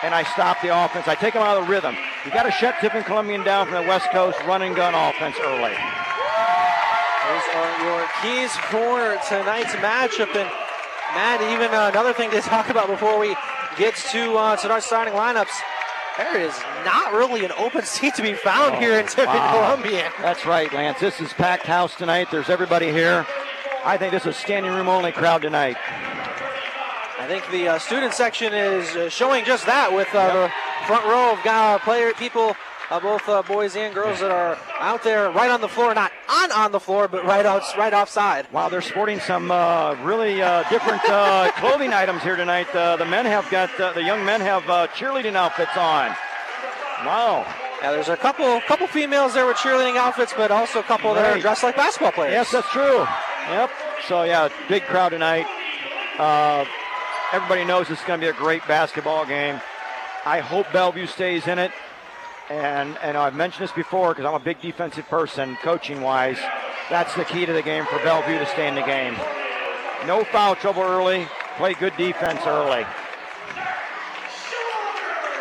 and 0.04 0.14
I 0.14 0.22
stop 0.22 0.62
the 0.62 0.68
offense. 0.68 1.08
I 1.08 1.16
take 1.16 1.34
them 1.34 1.42
out 1.42 1.56
of 1.56 1.66
the 1.66 1.72
rhythm. 1.72 1.96
You 2.24 2.30
got 2.30 2.44
to 2.44 2.52
shut 2.52 2.76
Tiffin 2.80 3.02
Columbian 3.02 3.42
down 3.42 3.66
from 3.66 3.82
the 3.82 3.88
West 3.88 4.08
Coast 4.12 4.38
run 4.46 4.62
and 4.62 4.76
gun 4.76 4.94
offense 4.94 5.34
early. 5.42 5.74
Those 7.26 7.46
are 7.58 7.74
your 7.82 8.06
keys 8.22 8.54
for 8.70 9.18
tonight's 9.26 9.74
matchup. 9.82 10.30
And 10.36 10.48
Matt, 11.12 11.42
even 11.42 11.74
uh, 11.74 11.90
another 11.90 12.12
thing 12.12 12.30
to 12.30 12.40
talk 12.42 12.70
about 12.70 12.86
before 12.86 13.18
we 13.18 13.34
get 13.76 13.96
to 14.12 14.34
uh, 14.36 14.54
to 14.58 14.70
our 14.70 14.80
starting 14.80 15.14
lineups. 15.14 15.58
There 16.18 16.36
is 16.40 16.58
not 16.84 17.12
really 17.12 17.44
an 17.44 17.52
open 17.56 17.82
seat 17.84 18.14
to 18.16 18.22
be 18.22 18.34
found 18.34 18.74
Oh, 18.74 18.78
here 18.80 18.98
in 18.98 19.06
Tiffin, 19.06 19.26
wow. 19.26 19.52
Columbia. 19.52 20.12
That's 20.20 20.44
right, 20.44 20.70
Lance. 20.72 20.98
This 20.98 21.20
is 21.20 21.32
packed 21.32 21.64
house 21.64 21.94
tonight. 21.94 22.26
There's 22.32 22.50
everybody 22.50 22.90
here. 22.90 23.24
I 23.84 23.96
think 23.96 24.12
this 24.12 24.26
is 24.26 24.36
standing 24.36 24.72
room 24.72 24.88
only 24.88 25.12
crowd 25.12 25.42
tonight. 25.42 25.76
I 27.20 27.26
think 27.28 27.48
the 27.52 27.68
uh, 27.68 27.78
student 27.78 28.14
section 28.14 28.52
is 28.52 28.96
uh, 28.96 29.08
showing 29.08 29.44
just 29.44 29.66
that 29.66 29.92
with 29.92 30.08
uh, 30.12 30.32
the 30.32 30.52
front 30.86 31.04
row 31.06 31.32
of 31.32 31.46
uh, 31.46 31.78
player 31.80 32.12
people, 32.14 32.56
uh, 32.90 33.00
both 33.00 33.28
uh, 33.28 33.42
boys 33.42 33.76
and 33.76 33.94
girls 33.94 34.20
that 34.20 34.30
are 34.30 34.58
out 34.80 35.02
there 35.02 35.30
right 35.30 35.50
on 35.50 35.60
the 35.60 35.68
floor, 35.68 35.94
not 35.94 36.10
on 36.28 36.52
on 36.52 36.72
the 36.72 36.80
floor, 36.80 37.08
but 37.08 37.24
right 37.24 37.44
out 37.44 37.62
right 37.76 37.92
offside. 37.92 38.50
Wow, 38.52 38.68
they're 38.68 38.80
sporting 38.80 39.20
some 39.20 39.50
uh, 39.50 39.94
really 40.02 40.40
uh, 40.40 40.68
different 40.70 41.04
uh, 41.08 41.50
clothing 41.56 41.92
items 41.92 42.22
here 42.22 42.36
tonight. 42.36 42.74
Uh, 42.74 42.96
the 42.96 43.04
men 43.04 43.26
have 43.26 43.48
got 43.50 43.78
uh, 43.78 43.92
the 43.92 44.02
young 44.02 44.24
men 44.24 44.40
have 44.40 44.68
uh, 44.68 44.86
cheerleading 44.88 45.34
outfits 45.34 45.76
on. 45.76 46.14
Wow. 47.04 47.46
Yeah, 47.82 47.92
there's 47.92 48.08
a 48.08 48.16
couple 48.16 48.60
couple 48.62 48.86
females 48.86 49.34
there 49.34 49.46
with 49.46 49.56
cheerleading 49.58 49.96
outfits, 49.96 50.32
but 50.36 50.50
also 50.50 50.80
a 50.80 50.82
couple 50.82 51.14
that 51.14 51.36
are 51.36 51.40
dressed 51.40 51.62
like 51.62 51.76
basketball 51.76 52.12
players. 52.12 52.32
Yes, 52.32 52.50
that's 52.50 52.68
true. 52.70 53.06
Yep. 53.50 53.70
So 54.06 54.24
yeah, 54.24 54.48
big 54.68 54.82
crowd 54.84 55.10
tonight. 55.10 55.46
Uh, 56.18 56.64
everybody 57.32 57.64
knows 57.64 57.88
it's 57.90 58.02
going 58.04 58.18
to 58.18 58.26
be 58.26 58.30
a 58.30 58.32
great 58.32 58.66
basketball 58.66 59.24
game. 59.24 59.60
I 60.26 60.40
hope 60.40 60.66
Bellevue 60.72 61.06
stays 61.06 61.46
in 61.46 61.58
it. 61.58 61.70
And 62.50 62.96
and 63.02 63.16
I've 63.16 63.34
mentioned 63.34 63.64
this 63.64 63.74
before 63.74 64.10
because 64.10 64.24
I'm 64.24 64.34
a 64.34 64.44
big 64.44 64.60
defensive 64.62 65.06
person, 65.08 65.56
coaching 65.62 66.00
wise. 66.00 66.38
That's 66.88 67.14
the 67.14 67.24
key 67.24 67.44
to 67.44 67.52
the 67.52 67.62
game 67.62 67.84
for 67.84 67.98
Bellevue 67.98 68.38
to 68.38 68.46
stay 68.46 68.66
in 68.66 68.74
the 68.74 68.82
game. 68.82 69.14
No 70.06 70.24
foul 70.24 70.56
trouble 70.56 70.82
early. 70.82 71.26
Play 71.58 71.74
good 71.74 71.94
defense 71.96 72.40
early. 72.46 72.86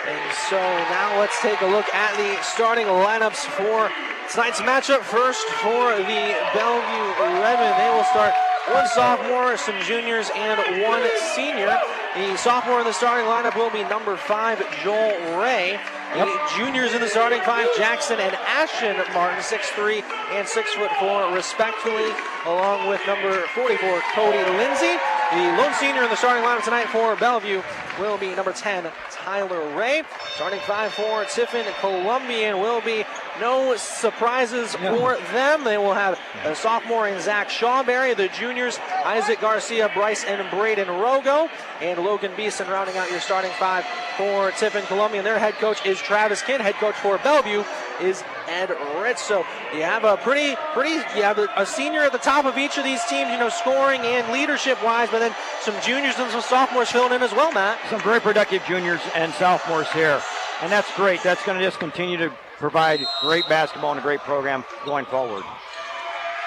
And 0.08 0.34
so 0.50 0.58
now 0.58 1.20
let's 1.20 1.40
take 1.42 1.62
a 1.62 1.68
look 1.68 1.86
at 1.94 2.16
the 2.18 2.42
starting 2.44 2.88
lineups 2.88 3.46
for 3.56 3.90
tonight's 4.32 4.60
matchup. 4.62 5.02
First 5.02 5.46
for 5.64 5.96
the 5.96 6.36
Bellevue 6.54 7.08
Redmen, 7.40 7.78
they 7.78 7.90
will 7.96 8.04
start 8.06 8.34
one 8.72 8.88
sophomore, 8.88 9.56
some 9.56 9.80
juniors, 9.84 10.30
and 10.36 10.84
one 10.84 11.08
senior. 11.36 11.78
The 12.16 12.36
sophomore 12.36 12.80
in 12.80 12.86
the 12.86 12.94
starting 12.94 13.28
lineup 13.28 13.56
will 13.56 13.70
be 13.70 13.84
number 13.84 14.18
five, 14.18 14.60
Joel 14.84 15.42
Ray. 15.42 15.80
The 16.14 16.26
juniors 16.58 16.94
in 16.94 17.02
the 17.02 17.10
starting 17.10 17.42
five, 17.42 17.68
Jackson 17.78 18.20
and 18.20 18.34
Ashton 18.34 18.96
Martin, 19.14 19.40
6'3 19.40 20.02
and 20.32 20.48
6'4 20.48 21.36
respectively, 21.36 22.10
along 22.46 22.88
with 22.88 23.02
number 23.06 23.42
44, 23.54 24.02
Cody 24.14 24.38
Lindsay. 24.58 24.98
The 25.32 25.44
lone 25.62 25.74
senior 25.74 26.04
in 26.04 26.10
the 26.10 26.16
starting 26.16 26.44
lineup 26.44 26.64
tonight 26.64 26.88
for 26.88 27.16
Bellevue 27.18 27.62
will 28.00 28.18
be 28.18 28.34
number 28.34 28.54
10, 28.54 28.90
Tyler 29.12 29.76
Ray. 29.78 30.04
Starting 30.36 30.60
five 30.62 30.94
for 30.94 31.26
Tiffin 31.26 31.66
Columbian 31.82 32.60
will 32.60 32.80
be 32.80 33.04
no 33.42 33.76
surprises 33.76 34.74
for 34.76 35.18
them. 35.34 35.66
They 35.66 35.78
will 35.78 35.94
have 35.94 36.18
a 36.46 36.56
sophomore 36.56 37.10
in 37.10 37.20
Zach 37.20 37.50
Shawberry, 37.50 38.16
the 38.16 38.30
juniors 38.30 38.80
Isaac 39.04 39.42
Garcia, 39.42 39.92
Bryce 39.94 40.24
and 40.24 40.50
Braden 40.50 40.88
Rogo, 40.88 41.50
and 41.82 42.00
Logan 42.00 42.32
Beeson 42.38 42.68
rounding 42.70 42.96
out 42.96 43.12
your 43.12 43.20
starting 43.20 43.52
five 43.60 43.84
for 44.16 44.52
Tiffin 44.52 44.86
Columbian. 44.86 45.26
Their 45.26 45.40
head 45.40 45.56
coach 45.56 45.86
is 45.86 45.97
Travis 46.00 46.42
Kinn. 46.42 46.62
Head 46.62 46.75
coach 46.75 46.96
for 46.96 47.18
Bellevue 47.20 47.63
is 48.01 48.24
Ed 48.48 48.70
Ritz. 49.01 49.22
So 49.22 49.46
you 49.74 49.84
have 49.84 50.04
a 50.04 50.18
pretty, 50.18 50.56
pretty, 50.74 50.96
you 51.18 51.24
have 51.24 51.38
a, 51.38 51.66
senior 51.66 52.01
at 52.01 52.12
the 52.12 52.18
top 52.18 52.46
of 52.46 52.58
each 52.58 52.77
of 52.77 52.84
these 52.84 53.04
teams, 53.06 53.30
you 53.30 53.38
know, 53.38 53.50
scoring 53.50 54.01
and 54.01 54.32
leadership 54.32 54.82
wise, 54.84 55.10
but 55.10 55.20
then 55.20 55.36
some 55.62 55.75
juniors 55.82 56.16
and 56.18 56.32
some 56.32 56.42
sophomores 56.42 56.89
filling 56.89 57.13
in 57.13 57.22
as 57.22 57.34
well, 57.34 57.51
Matt. 57.51 57.77
Some 57.89 58.01
very 58.01 58.22
productive 58.22 58.63
juniors 58.66 59.01
and 59.16 59.34
sophomores 59.34 59.92
here. 59.92 60.22
And 60.62 60.72
that's 60.72 60.94
great. 60.96 61.22
That's 61.24 61.44
going 61.46 61.58
to 61.58 61.63
just 61.63 61.80
continue 61.80 62.18
to 62.18 62.32
provide 62.58 63.06
great 63.22 63.48
basketball 63.48 63.92
and 63.92 64.00
a 64.00 64.04
great 64.04 64.22
program 64.22 64.63
going 64.86 65.06
forward. 65.06 65.44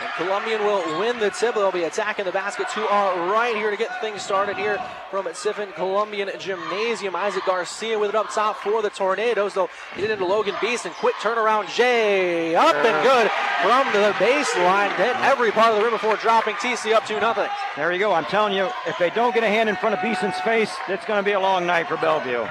And 0.03 0.11
Columbian 0.17 0.63
will 0.63 0.99
win 0.99 1.19
the 1.19 1.29
tip. 1.29 1.55
They'll 1.55 1.71
be 1.71 1.85
attacking 1.85 2.25
the 2.25 2.33
basket 2.33 2.69
to 2.71 2.89
our 2.89 3.31
right 3.31 3.55
here 3.55 3.71
to 3.71 3.77
get 3.77 4.01
things 4.01 4.23
started 4.23 4.57
here 4.57 4.79
from 5.11 5.27
Tiffin 5.27 5.73
Columbian 5.73 6.31
Gymnasium. 6.39 7.15
Isaac 7.15 7.45
Garcia 7.45 7.99
with 7.99 8.09
it 8.09 8.15
up 8.15 8.31
top 8.31 8.57
for 8.57 8.81
the 8.81 8.89
Tornadoes. 8.89 9.53
They'll 9.53 9.69
get 9.97 10.05
it 10.05 10.11
into 10.13 10.25
Logan 10.25 10.55
Beeson. 10.61 10.93
Quick 10.93 11.17
turnaround. 11.17 11.69
Jay 11.69 12.55
up 12.55 12.75
and 12.75 13.05
good 13.05 13.31
from 13.63 13.93
the 13.93 14.13
baseline. 14.13 14.95
Hit 14.97 15.17
every 15.17 15.51
part 15.51 15.73
of 15.73 15.77
the 15.77 15.83
rim 15.83 15.93
before 15.93 16.17
dropping 16.17 16.55
TC 16.57 16.95
up 16.95 17.05
2 17.05 17.21
nothing. 17.21 17.49
There 17.77 17.93
you 17.93 17.99
go. 17.99 18.13
I'm 18.13 18.25
telling 18.25 18.55
you, 18.55 18.71
if 18.87 18.97
they 18.99 19.11
don't 19.11 19.35
get 19.35 19.45
a 19.45 19.49
hand 19.49 19.69
in 19.69 19.77
front 19.77 19.95
of 19.95 20.01
Beeson's 20.01 20.41
face, 20.41 20.75
it's 20.89 21.05
going 21.05 21.19
to 21.19 21.25
be 21.25 21.33
a 21.33 21.41
long 21.41 21.67
night 21.67 21.89
for 21.89 21.99
Bellevue. 21.99 22.47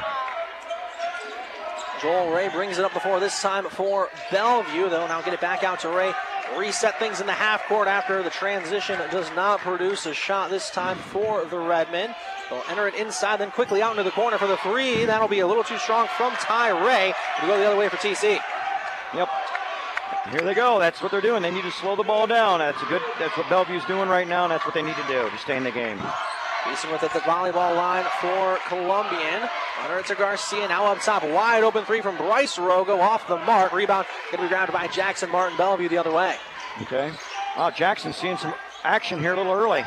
Joel 2.00 2.32
Ray 2.32 2.48
brings 2.50 2.78
it 2.78 2.86
up 2.86 2.94
the 2.94 3.00
floor 3.00 3.20
this 3.20 3.42
time 3.42 3.66
for 3.66 4.10
Bellevue. 4.32 4.90
They'll 4.90 5.08
now 5.08 5.22
get 5.22 5.34
it 5.34 5.42
back 5.42 5.64
out 5.64 5.80
to 5.82 5.90
Ray. 5.90 6.14
Reset 6.58 6.98
things 7.00 7.22
in 7.22 7.28
the 7.28 7.34
half 7.34 7.66
court 7.68 7.88
after 7.88 8.24
the 8.24 8.30
transition 8.30 9.00
does 9.12 9.30
not 9.36 9.60
produce 9.60 10.06
a 10.06 10.14
shot 10.14 10.50
this 10.50 10.70
time 10.70 10.98
for 10.98 11.46
the 11.46 11.58
Redmen. 11.58 12.14
They'll 12.50 12.64
enter 12.70 12.88
it 12.88 12.96
inside, 12.96 13.40
then 13.40 13.52
quickly 13.52 13.82
out 13.82 13.92
into 13.92 14.04
the 14.04 14.12
corner 14.12 14.38
for 14.38 14.48
the 14.48 14.58
three. 14.58 15.06
That'll 15.06 15.28
be 15.28 15.40
a 15.40 15.48
little 15.48 15.64
too 15.64 15.78
strong 15.78 16.08
from 16.18 16.34
Ty 16.34 16.70
Ray. 16.86 17.14
We 17.42 17.48
go 17.48 17.58
the 17.58 17.66
other 17.66 17.78
way 17.78 17.88
for 17.88 17.98
TC. 17.98 18.40
Yep. 19.14 19.30
Here 20.32 20.42
they 20.42 20.54
go. 20.54 20.80
That's 20.80 21.02
what 21.02 21.12
they're 21.12 21.22
doing. 21.22 21.42
They 21.42 21.52
need 21.52 21.64
to 21.64 21.72
slow 21.72 21.96
the 21.96 22.04
ball 22.04 22.28
down. 22.28 22.60
That's 22.60 22.82
a 22.82 22.86
good. 22.86 23.02
That's 23.20 23.36
what 23.38 23.50
Bellevue's 23.50 23.86
doing 23.86 24.10
right 24.10 24.28
now, 24.28 24.44
and 24.44 24.52
that's 24.52 24.66
what 24.66 24.74
they 24.74 24.82
need 24.82 24.96
to 24.96 25.08
do 25.08 25.30
to 25.30 25.38
stay 25.38 25.58
in 25.58 25.64
the 25.64 25.72
game. 25.72 26.00
Beeson 26.68 26.92
with 26.92 27.04
it, 27.04 27.14
the 27.14 27.20
volleyball 27.20 27.76
line 27.76 28.06
for 28.20 28.60
Columbian. 28.68 29.50
To 30.06 30.16
Garcia, 30.16 30.68
now 30.68 30.86
up 30.86 31.02
top. 31.02 31.24
Wide 31.24 31.64
open 31.64 31.84
three 31.84 32.02
from 32.02 32.16
Bryce 32.16 32.58
Rogo 32.58 33.00
off 33.00 33.28
the 33.28 33.38
mark. 33.40 33.74
Rebound 33.74 34.08
going 34.32 34.38
to 34.38 34.44
be 34.46 34.48
grabbed 34.48 34.72
by 34.72 34.88
Jackson 34.88 35.30
Martin. 35.30 35.58
Bellevue 35.58 35.90
the 35.90 35.98
other 35.98 36.12
way. 36.12 36.36
Okay. 36.84 37.12
Oh, 37.58 37.70
Jackson 37.70 38.14
seeing 38.14 38.38
some 38.38 38.54
action 38.84 39.20
here 39.20 39.34
a 39.34 39.36
little 39.38 39.52
early. 39.52 39.84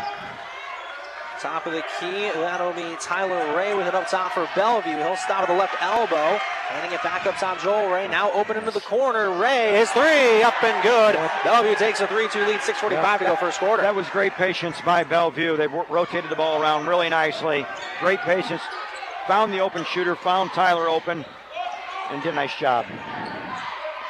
Top 1.40 1.66
of 1.66 1.72
the 1.72 1.82
key, 1.98 2.30
that'll 2.34 2.72
be 2.72 2.94
Tyler 3.00 3.56
Ray 3.56 3.74
with 3.74 3.86
it 3.86 3.94
up 3.94 4.08
top 4.08 4.32
for 4.32 4.48
Bellevue. 4.54 4.96
He'll 4.96 5.16
stop 5.16 5.42
at 5.42 5.48
the 5.48 5.54
left 5.54 5.74
elbow. 5.80 6.38
Handing 6.68 6.92
it 6.92 7.02
back 7.02 7.26
up 7.26 7.36
top, 7.36 7.58
Joel 7.60 7.90
Ray 7.90 8.06
now 8.06 8.30
open 8.32 8.56
into 8.56 8.70
the 8.70 8.80
corner. 8.80 9.30
Ray, 9.36 9.78
his 9.78 9.90
three, 9.90 10.42
up 10.42 10.62
and 10.62 10.82
good. 10.84 11.14
Bellevue 11.42 11.74
takes 11.76 12.00
a 12.00 12.06
3-2 12.06 12.46
lead, 12.46 12.60
6.45 12.60 13.18
to 13.20 13.24
go 13.24 13.36
first 13.36 13.58
quarter. 13.58 13.82
That 13.82 13.94
was 13.94 14.08
great 14.10 14.34
patience 14.34 14.80
by 14.82 15.02
Bellevue. 15.04 15.56
They 15.56 15.66
ro- 15.66 15.86
rotated 15.88 16.30
the 16.30 16.36
ball 16.36 16.60
around 16.62 16.86
really 16.86 17.08
nicely. 17.08 17.66
Great 18.00 18.20
patience. 18.20 18.62
Found 19.28 19.52
the 19.52 19.60
open 19.60 19.84
shooter, 19.84 20.16
found 20.16 20.50
Tyler 20.50 20.88
open, 20.88 21.24
and 22.10 22.22
did 22.22 22.32
a 22.32 22.36
nice 22.36 22.56
job. 22.58 22.86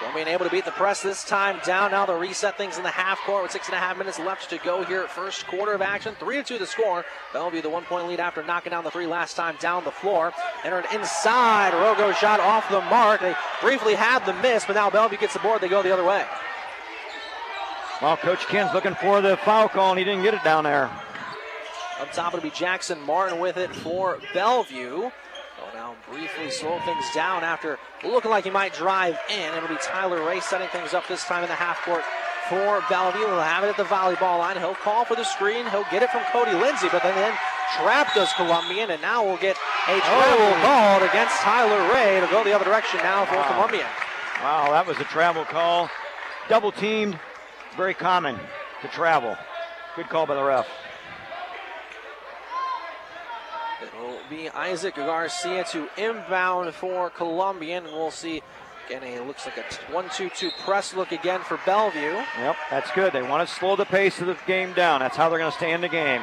Well, 0.00 0.14
being 0.14 0.26
able 0.26 0.46
to 0.46 0.50
beat 0.50 0.64
the 0.64 0.70
press 0.72 1.02
this 1.02 1.22
time 1.22 1.60
down. 1.64 1.90
Now 1.90 2.06
they'll 2.06 2.18
reset 2.18 2.56
things 2.56 2.78
in 2.78 2.82
the 2.82 2.90
half 2.90 3.20
court 3.20 3.42
with 3.42 3.52
six 3.52 3.68
and 3.68 3.76
a 3.76 3.78
half 3.78 3.98
minutes 3.98 4.18
left 4.18 4.48
to 4.50 4.58
go 4.58 4.82
here. 4.84 5.06
First 5.06 5.46
quarter 5.46 5.74
of 5.74 5.82
action. 5.82 6.14
Three 6.18 6.36
to 6.36 6.42
two 6.42 6.58
the 6.58 6.66
score. 6.66 7.04
Bellevue 7.32 7.60
the 7.60 7.68
one 7.68 7.84
point 7.84 8.08
lead 8.08 8.20
after 8.20 8.42
knocking 8.42 8.70
down 8.70 8.84
the 8.84 8.90
three 8.90 9.06
last 9.06 9.34
time 9.34 9.56
down 9.60 9.84
the 9.84 9.90
floor. 9.90 10.32
Entered 10.64 10.86
inside. 10.94 11.72
Rogo 11.74 12.14
shot 12.14 12.40
off 12.40 12.68
the 12.70 12.80
mark. 12.80 13.20
They 13.20 13.34
briefly 13.60 13.94
had 13.94 14.24
the 14.24 14.34
miss, 14.40 14.64
but 14.64 14.74
now 14.74 14.88
Bellevue 14.88 15.18
gets 15.18 15.34
the 15.34 15.40
board. 15.40 15.60
They 15.60 15.68
go 15.68 15.82
the 15.82 15.92
other 15.92 16.04
way. 16.04 16.24
Well, 18.00 18.16
Coach 18.16 18.46
Ken's 18.48 18.72
looking 18.74 18.94
for 18.94 19.20
the 19.20 19.36
foul 19.36 19.68
call, 19.68 19.90
and 19.90 19.98
he 19.98 20.04
didn't 20.04 20.24
get 20.24 20.34
it 20.34 20.42
down 20.42 20.64
there. 20.64 20.90
Up 22.02 22.12
top, 22.12 22.34
it'll 22.34 22.42
be 22.42 22.50
Jackson 22.50 23.00
Martin 23.02 23.38
with 23.38 23.56
it 23.56 23.72
for 23.72 24.18
Bellevue. 24.34 24.98
They'll 24.98 25.72
now 25.72 25.94
briefly 26.10 26.50
slow 26.50 26.80
things 26.80 27.04
down 27.14 27.44
after 27.44 27.78
looking 28.02 28.28
like 28.28 28.42
he 28.42 28.50
might 28.50 28.74
drive 28.74 29.16
in. 29.30 29.54
It'll 29.54 29.68
be 29.68 29.76
Tyler 29.80 30.26
Ray 30.26 30.40
setting 30.40 30.66
things 30.70 30.94
up 30.94 31.06
this 31.06 31.22
time 31.22 31.44
in 31.44 31.48
the 31.48 31.54
half 31.54 31.80
court 31.82 32.02
for 32.48 32.82
Bellevue. 32.90 33.20
He'll 33.20 33.38
have 33.38 33.62
it 33.62 33.68
at 33.68 33.76
the 33.76 33.84
volleyball 33.84 34.40
line. 34.40 34.58
He'll 34.58 34.74
call 34.74 35.04
for 35.04 35.14
the 35.14 35.22
screen. 35.22 35.64
He'll 35.70 35.86
get 35.92 36.02
it 36.02 36.10
from 36.10 36.24
Cody 36.32 36.50
Lindsay, 36.50 36.88
but 36.90 37.04
then, 37.04 37.14
then 37.14 37.32
trap 37.78 38.12
does 38.16 38.32
Columbian, 38.32 38.90
and 38.90 39.00
now 39.00 39.24
we'll 39.24 39.38
get 39.38 39.56
a 39.86 39.94
oh. 39.94 40.00
travel 40.00 40.46
oh. 40.50 40.60
called 40.64 41.02
against 41.08 41.36
Tyler 41.36 41.94
Ray 41.94 42.16
It'll 42.16 42.30
go 42.30 42.42
the 42.42 42.52
other 42.52 42.64
direction 42.64 42.98
now 42.98 43.26
for 43.26 43.36
wow. 43.36 43.54
Columbian. 43.54 43.86
Wow, 44.42 44.72
that 44.72 44.88
was 44.88 44.98
a 44.98 45.04
travel 45.04 45.44
call. 45.44 45.88
Double 46.48 46.72
teamed, 46.72 47.16
very 47.76 47.94
common 47.94 48.40
to 48.80 48.88
travel. 48.88 49.36
Good 49.94 50.08
call 50.08 50.26
by 50.26 50.34
the 50.34 50.42
ref. 50.42 50.66
It'll 53.82 54.11
be 54.28 54.48
Isaac 54.48 54.96
Garcia 54.96 55.64
to 55.72 55.88
inbound 55.96 56.74
for 56.74 57.10
Columbian. 57.10 57.84
and 57.86 57.94
we'll 57.94 58.10
see 58.10 58.42
again. 58.86 59.02
It 59.02 59.26
looks 59.26 59.46
like 59.46 59.58
a 59.58 59.92
one-two-two 59.92 60.50
press 60.64 60.94
look 60.94 61.12
again 61.12 61.40
for 61.40 61.58
Bellevue. 61.64 62.14
Yep, 62.38 62.56
that's 62.70 62.90
good. 62.92 63.12
They 63.12 63.22
want 63.22 63.46
to 63.48 63.54
slow 63.54 63.76
the 63.76 63.84
pace 63.84 64.20
of 64.20 64.26
the 64.26 64.36
game 64.46 64.72
down. 64.72 65.00
That's 65.00 65.16
how 65.16 65.28
they're 65.28 65.38
going 65.38 65.50
to 65.50 65.56
stay 65.56 65.72
in 65.72 65.80
the 65.80 65.88
game. 65.88 66.22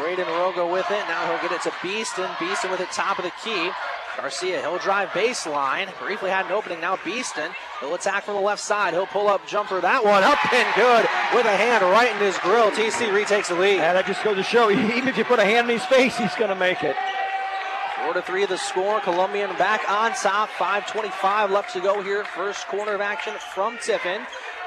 Braden 0.00 0.26
Rogo 0.26 0.70
with 0.70 0.90
it. 0.90 1.04
Now 1.08 1.26
he'll 1.30 1.48
get 1.48 1.52
it 1.52 1.62
to 1.62 1.72
Beeston. 1.82 2.28
Beeston 2.40 2.70
with 2.70 2.80
it 2.80 2.90
top 2.90 3.18
of 3.18 3.24
the 3.24 3.32
key. 3.42 3.70
Garcia, 4.16 4.60
he'll 4.60 4.78
drive 4.78 5.08
baseline. 5.10 5.88
Briefly 5.98 6.30
had 6.30 6.46
an 6.46 6.52
opening. 6.52 6.80
Now 6.80 6.98
Beeston. 7.04 7.50
He'll 7.80 7.94
attack 7.94 8.24
from 8.24 8.34
the 8.34 8.40
left 8.40 8.62
side. 8.62 8.94
He'll 8.94 9.06
pull 9.06 9.28
up 9.28 9.46
jumper. 9.46 9.80
That 9.80 10.04
one 10.04 10.22
up 10.22 10.38
and 10.52 10.74
good 10.76 11.06
with 11.34 11.46
a 11.46 11.56
hand 11.56 11.82
right 11.82 12.10
in 12.12 12.18
his 12.18 12.38
grill. 12.38 12.70
TC 12.70 13.12
retakes 13.12 13.48
the 13.48 13.56
lead. 13.56 13.80
And 13.80 13.96
that 13.96 14.06
just 14.06 14.22
goes 14.22 14.36
to 14.36 14.42
show 14.42 14.70
even 14.70 15.08
if 15.08 15.16
you 15.18 15.24
put 15.24 15.38
a 15.38 15.44
hand 15.44 15.68
in 15.68 15.78
his 15.78 15.86
face, 15.86 16.16
he's 16.16 16.34
going 16.36 16.50
to 16.50 16.56
make 16.56 16.82
it. 16.82 16.96
Four 18.04 18.14
to 18.14 18.22
three 18.22 18.46
the 18.46 18.58
score. 18.58 19.00
Columbian 19.00 19.50
back 19.56 19.88
on 19.90 20.12
top. 20.12 20.48
5:25 20.50 21.50
left 21.50 21.72
to 21.72 21.80
go 21.80 22.02
here. 22.02 22.24
First 22.24 22.66
corner 22.68 22.94
of 22.94 23.00
action 23.00 23.34
from 23.54 23.78
Tiffin. 23.78 24.22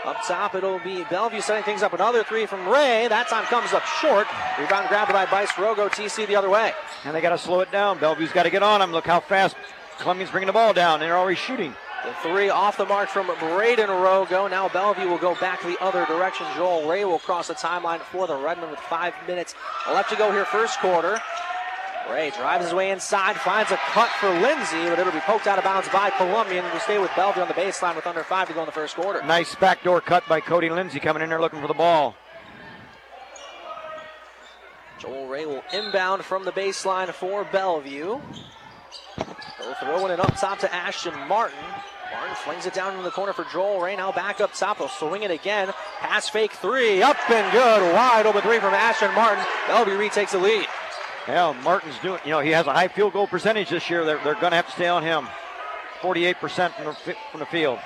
Up 0.08 0.26
top, 0.26 0.56
it'll 0.56 0.80
be 0.80 1.04
Bellevue 1.04 1.42
setting 1.42 1.66
things 1.66 1.84
up. 1.84 1.92
Another 1.92 2.24
three 2.24 2.46
from 2.46 2.66
Ray. 2.70 3.10
That 3.10 3.28
time 3.28 3.44
comes 3.44 3.74
up 3.74 3.84
short. 4.00 4.26
Rebound 4.58 4.88
grabbed 4.88 5.12
by 5.12 5.26
Bryce 5.26 5.52
Rogo. 5.52 5.90
TC 5.90 6.26
the 6.26 6.36
other 6.38 6.50
way. 6.50 6.72
And 7.04 7.14
they 7.14 7.20
got 7.20 7.32
to 7.32 7.38
slow 7.38 7.60
it 7.60 7.70
down. 7.74 8.00
Bellevue's 8.00 8.32
got 8.32 8.44
to 8.44 8.50
get 8.50 8.64
on 8.64 8.80
them. 8.80 8.94
Look 8.94 9.06
how 9.06 9.20
fast 9.20 9.58
Columbian's 10.00 10.32
bringing 10.32 10.48
the 10.48 10.54
ball 10.54 10.72
down. 10.72 11.02
They're 11.02 11.18
already 11.18 11.36
shooting. 11.36 11.76
The 12.06 12.14
three 12.24 12.48
off 12.48 12.78
the 12.78 12.86
mark 12.86 13.10
from 13.10 13.28
Braden 13.38 13.90
Rogo. 13.90 14.50
Now 14.50 14.70
Bellevue 14.70 15.10
will 15.10 15.18
go 15.18 15.36
back 15.42 15.62
the 15.62 15.78
other 15.84 16.06
direction. 16.06 16.48
Joel 16.56 16.88
Ray 16.88 17.04
will 17.04 17.20
cross 17.20 17.50
the 17.50 17.56
timeline 17.56 18.00
for 18.00 18.28
the 18.28 18.36
Redmen 18.38 18.72
with 18.72 18.80
five 18.80 19.14
minutes 19.28 19.56
left 19.92 20.10
to 20.12 20.16
go 20.16 20.32
here, 20.32 20.46
first 20.46 20.80
quarter. 20.80 21.20
Ray 22.12 22.32
drives 22.32 22.66
his 22.66 22.74
way 22.74 22.92
inside, 22.92 23.36
finds 23.38 23.72
a 23.72 23.78
cut 23.78 24.10
for 24.20 24.30
Lindsay, 24.30 24.84
but 24.90 25.00
it'll 25.00 25.12
be 25.12 25.20
poked 25.20 25.48
out 25.48 25.58
of 25.58 25.64
bounds 25.64 25.88
by 25.90 26.10
Columbian. 26.12 26.66
We 26.74 26.80
stay 26.80 27.00
with 27.00 27.12
Bellevue 27.16 27.42
on 27.42 27.48
the 27.48 27.54
baseline 27.54 27.96
with 27.96 28.08
under 28.08 28.24
five 28.24 28.48
to 28.48 28.54
go 28.54 28.62
in 28.62 28.66
the 28.66 28.72
first 28.72 28.96
quarter. 28.96 29.24
Nice 29.24 29.56
backdoor 29.56 30.02
cut 30.02 30.28
by 30.28 30.42
Cody 30.42 30.70
Lindsay 30.70 31.00
coming 31.00 31.22
in 31.22 31.30
there 31.30 31.42
looking 31.42 31.62
for 31.62 31.68
the 31.68 31.74
ball. 31.74 32.16
Joel 35.00 35.28
Ray 35.28 35.46
will 35.46 35.64
inbound 35.74 36.24
from 36.24 36.44
the 36.44 36.52
baseline 36.52 37.10
for 37.14 37.44
Bellevue. 37.46 38.20
They're 39.18 39.76
throwing 39.80 40.12
it 40.12 40.20
up 40.20 40.36
top 40.40 40.60
to 40.60 40.74
Ashton 40.74 41.14
Martin. 41.28 41.60
Martin 42.12 42.36
flings 42.38 42.66
it 42.66 42.74
down 42.74 42.98
in 42.98 43.04
the 43.04 43.12
corner 43.12 43.34
for 43.34 43.46
Joel 43.52 43.82
Ray. 43.82 43.96
Now 43.96 44.12
back 44.12 44.40
up 44.42 44.54
top. 44.54 44.78
He'll 44.78 44.88
swing 44.88 45.24
it 45.24 45.32
again. 45.32 45.72
Pass 46.00 46.30
fake 46.30 46.54
three. 46.54 47.02
Up 47.04 47.18
and 47.30 47.52
good. 47.52 47.94
Wide 47.94 48.26
open 48.26 48.42
three 48.42 48.60
from 48.60 48.74
Ashton 48.74 49.14
Martin. 49.14 49.44
Bellevue 49.68 49.98
retakes 49.98 50.32
the 50.32 50.40
lead. 50.40 50.66
Yeah, 51.28 51.54
Martin's 51.64 52.00
doing, 52.00 52.22
you 52.24 52.32
know, 52.32 52.40
he 52.40 52.52
has 52.52 52.68
a 52.68 52.74
high 52.74 52.88
field 52.88 53.14
goal 53.14 53.28
percentage 53.28 53.70
this 53.70 53.90
year. 53.90 54.06
They're, 54.06 54.20
they're 54.24 54.36
going 54.36 54.52
to 54.52 54.56
have 54.56 54.68
to 54.68 54.72
stay 54.72 54.88
on 54.88 55.04
him. 55.04 55.28
48% 56.02 56.74
from 56.74 56.86
the, 56.86 57.16
from 57.32 57.40
the 57.42 57.46
field. 57.48 57.80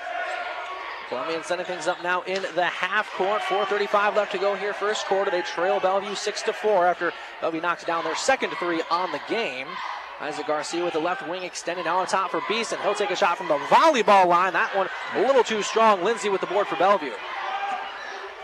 Columbian 1.09 1.43
sending 1.43 1.65
things 1.65 1.87
up 1.87 2.01
now 2.03 2.21
in 2.21 2.41
the 2.55 2.65
half 2.65 3.11
court. 3.11 3.41
4:35 3.41 4.15
left 4.15 4.31
to 4.31 4.37
go 4.37 4.55
here, 4.55 4.73
first 4.73 5.05
quarter. 5.07 5.29
They 5.29 5.41
trail 5.41 5.79
Bellevue 5.79 6.15
six 6.15 6.41
to 6.43 6.53
four 6.53 6.87
after 6.87 7.11
Bellevue 7.41 7.59
knocks 7.59 7.83
down 7.83 8.05
their 8.05 8.15
second 8.15 8.51
three 8.51 8.81
on 8.89 9.11
the 9.11 9.19
game. 9.27 9.67
Isaac 10.21 10.47
Garcia 10.47 10.85
with 10.85 10.93
the 10.93 10.99
left 10.99 11.27
wing 11.27 11.43
extended 11.43 11.83
now 11.83 11.97
on 11.97 12.05
top 12.05 12.31
for 12.31 12.41
Beeson. 12.47 12.79
He'll 12.83 12.93
take 12.93 13.11
a 13.11 13.15
shot 13.15 13.37
from 13.37 13.49
the 13.49 13.57
volleyball 13.57 14.27
line. 14.27 14.53
That 14.53 14.73
one 14.73 14.87
a 15.15 15.21
little 15.27 15.43
too 15.43 15.63
strong. 15.63 16.01
Lindsay 16.01 16.29
with 16.29 16.39
the 16.39 16.47
board 16.47 16.67
for 16.67 16.77
Bellevue. 16.77 17.11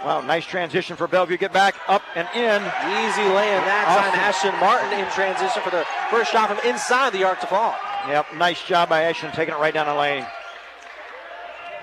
Wow, 0.05 0.21
nice 0.21 0.45
transition 0.45 0.95
for 0.95 1.07
Bellevue. 1.07 1.37
Get 1.37 1.51
back, 1.51 1.75
up 1.87 2.03
and 2.15 2.27
in. 2.35 2.61
Easy 2.61 3.23
laying 3.23 3.61
that 3.65 3.85
awesome. 3.87 4.11
time. 4.11 4.19
Ashton 4.19 4.59
Martin 4.59 4.99
in 4.99 5.09
transition 5.11 5.61
for 5.63 5.71
the 5.71 5.85
first 6.09 6.31
shot 6.31 6.49
from 6.49 6.69
inside 6.69 7.13
the 7.13 7.23
arc 7.23 7.41
to 7.41 7.47
fall. 7.47 7.75
Yep, 8.07 8.35
nice 8.35 8.63
job 8.63 8.89
by 8.89 9.03
Ashton 9.03 9.31
taking 9.31 9.53
it 9.53 9.57
right 9.57 9.73
down 9.73 9.87
the 9.87 9.99
lane. 9.99 10.25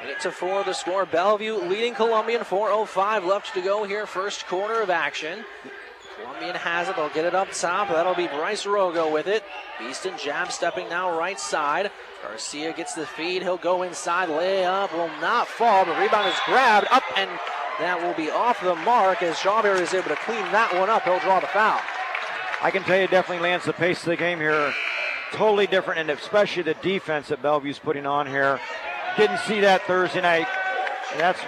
Eight 0.07 0.21
to 0.21 0.31
four 0.31 0.63
the 0.65 0.73
score. 0.73 1.07
Bellevue 1.07 1.57
leading 1.57 1.95
Columbian. 1.95 2.43
4.05 2.43 3.27
left 3.27 3.55
to 3.55 3.63
go 3.63 3.85
here. 3.85 4.07
First 4.07 4.47
quarter 4.47 4.81
of 4.81 4.91
action. 4.91 5.45
Columbian 6.17 6.55
has 6.55 6.89
it. 6.89 6.97
They'll 6.97 7.09
get 7.09 7.25
it 7.25 7.35
up 7.35 7.49
top. 7.53 7.89
That'll 7.89 8.15
be 8.15 8.29
Bryce 8.29 8.65
Rogo 8.65 9.11
with 9.13 9.27
it. 9.27 9.43
Beeston 9.79 10.15
jab 10.19 10.53
stepping 10.53 10.89
now 10.89 11.19
right 11.19 11.41
side. 11.41 11.91
Garcia 12.23 12.73
gets 12.73 12.95
the 12.95 13.07
feed. 13.07 13.43
He'll 13.43 13.57
go 13.57 13.83
inside. 13.83 14.29
Layup 14.29 14.93
will 14.93 15.11
not 15.21 15.49
fall. 15.49 15.85
The 15.85 15.93
rebound 15.93 16.29
is 16.29 16.39
grabbed 16.47 16.87
up 16.91 17.03
and 17.17 17.31
that 17.81 18.01
will 18.01 18.15
be 18.15 18.31
off 18.31 18.61
the 18.63 18.75
mark 18.77 19.23
as 19.23 19.37
Shawberry 19.37 19.81
is 19.81 19.95
able 19.95 20.09
to 20.09 20.17
clean 20.17 20.43
that 20.53 20.73
one 20.75 20.91
up. 20.91 21.03
He'll 21.03 21.19
draw 21.21 21.41
the 21.41 21.47
foul. 21.49 21.81
I 22.63 22.71
can 22.71 22.83
tell 22.83 22.99
you 22.99 23.07
definitely 23.07 23.43
lands 23.43 23.65
the 23.65 23.73
pace 23.73 24.01
of 24.01 24.07
the 24.07 24.17
game 24.17 24.39
here. 24.39 24.73
Totally 25.33 25.67
different, 25.67 26.01
and 26.01 26.11
especially 26.11 26.63
the 26.63 26.75
defense 26.75 27.29
that 27.29 27.43
Bellevue's 27.43 27.79
putting 27.79 28.07
on 28.07 28.27
here. 28.27 28.61
Didn't 29.17 29.39
see 29.41 29.61
that 29.61 29.83
Thursday 29.83 30.21
night. 30.21 30.47
And 31.13 31.21
that's 31.21 31.41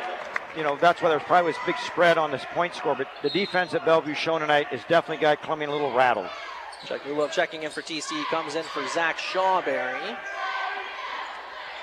you 0.56 0.62
know, 0.62 0.76
that's 0.80 1.02
why 1.02 1.10
there's 1.10 1.22
probably 1.22 1.52
this 1.52 1.60
big 1.66 1.76
spread 1.78 2.16
on 2.16 2.30
this 2.30 2.44
point 2.54 2.74
score. 2.74 2.94
But 2.96 3.08
the 3.22 3.30
defense 3.30 3.72
that 3.72 3.84
Bellevue's 3.84 4.16
shown 4.16 4.40
tonight 4.40 4.68
is 4.72 4.80
definitely 4.88 5.20
got 5.20 5.42
Columbian 5.42 5.70
a 5.70 5.72
little 5.72 5.92
rattled. 5.92 6.28
Jack 6.86 7.02
Newlove 7.02 7.32
checking 7.32 7.62
in 7.62 7.70
for 7.70 7.82
TC. 7.82 8.24
Comes 8.26 8.54
in 8.54 8.64
for 8.64 8.86
Zach 8.88 9.18
Shawberry. 9.18 10.16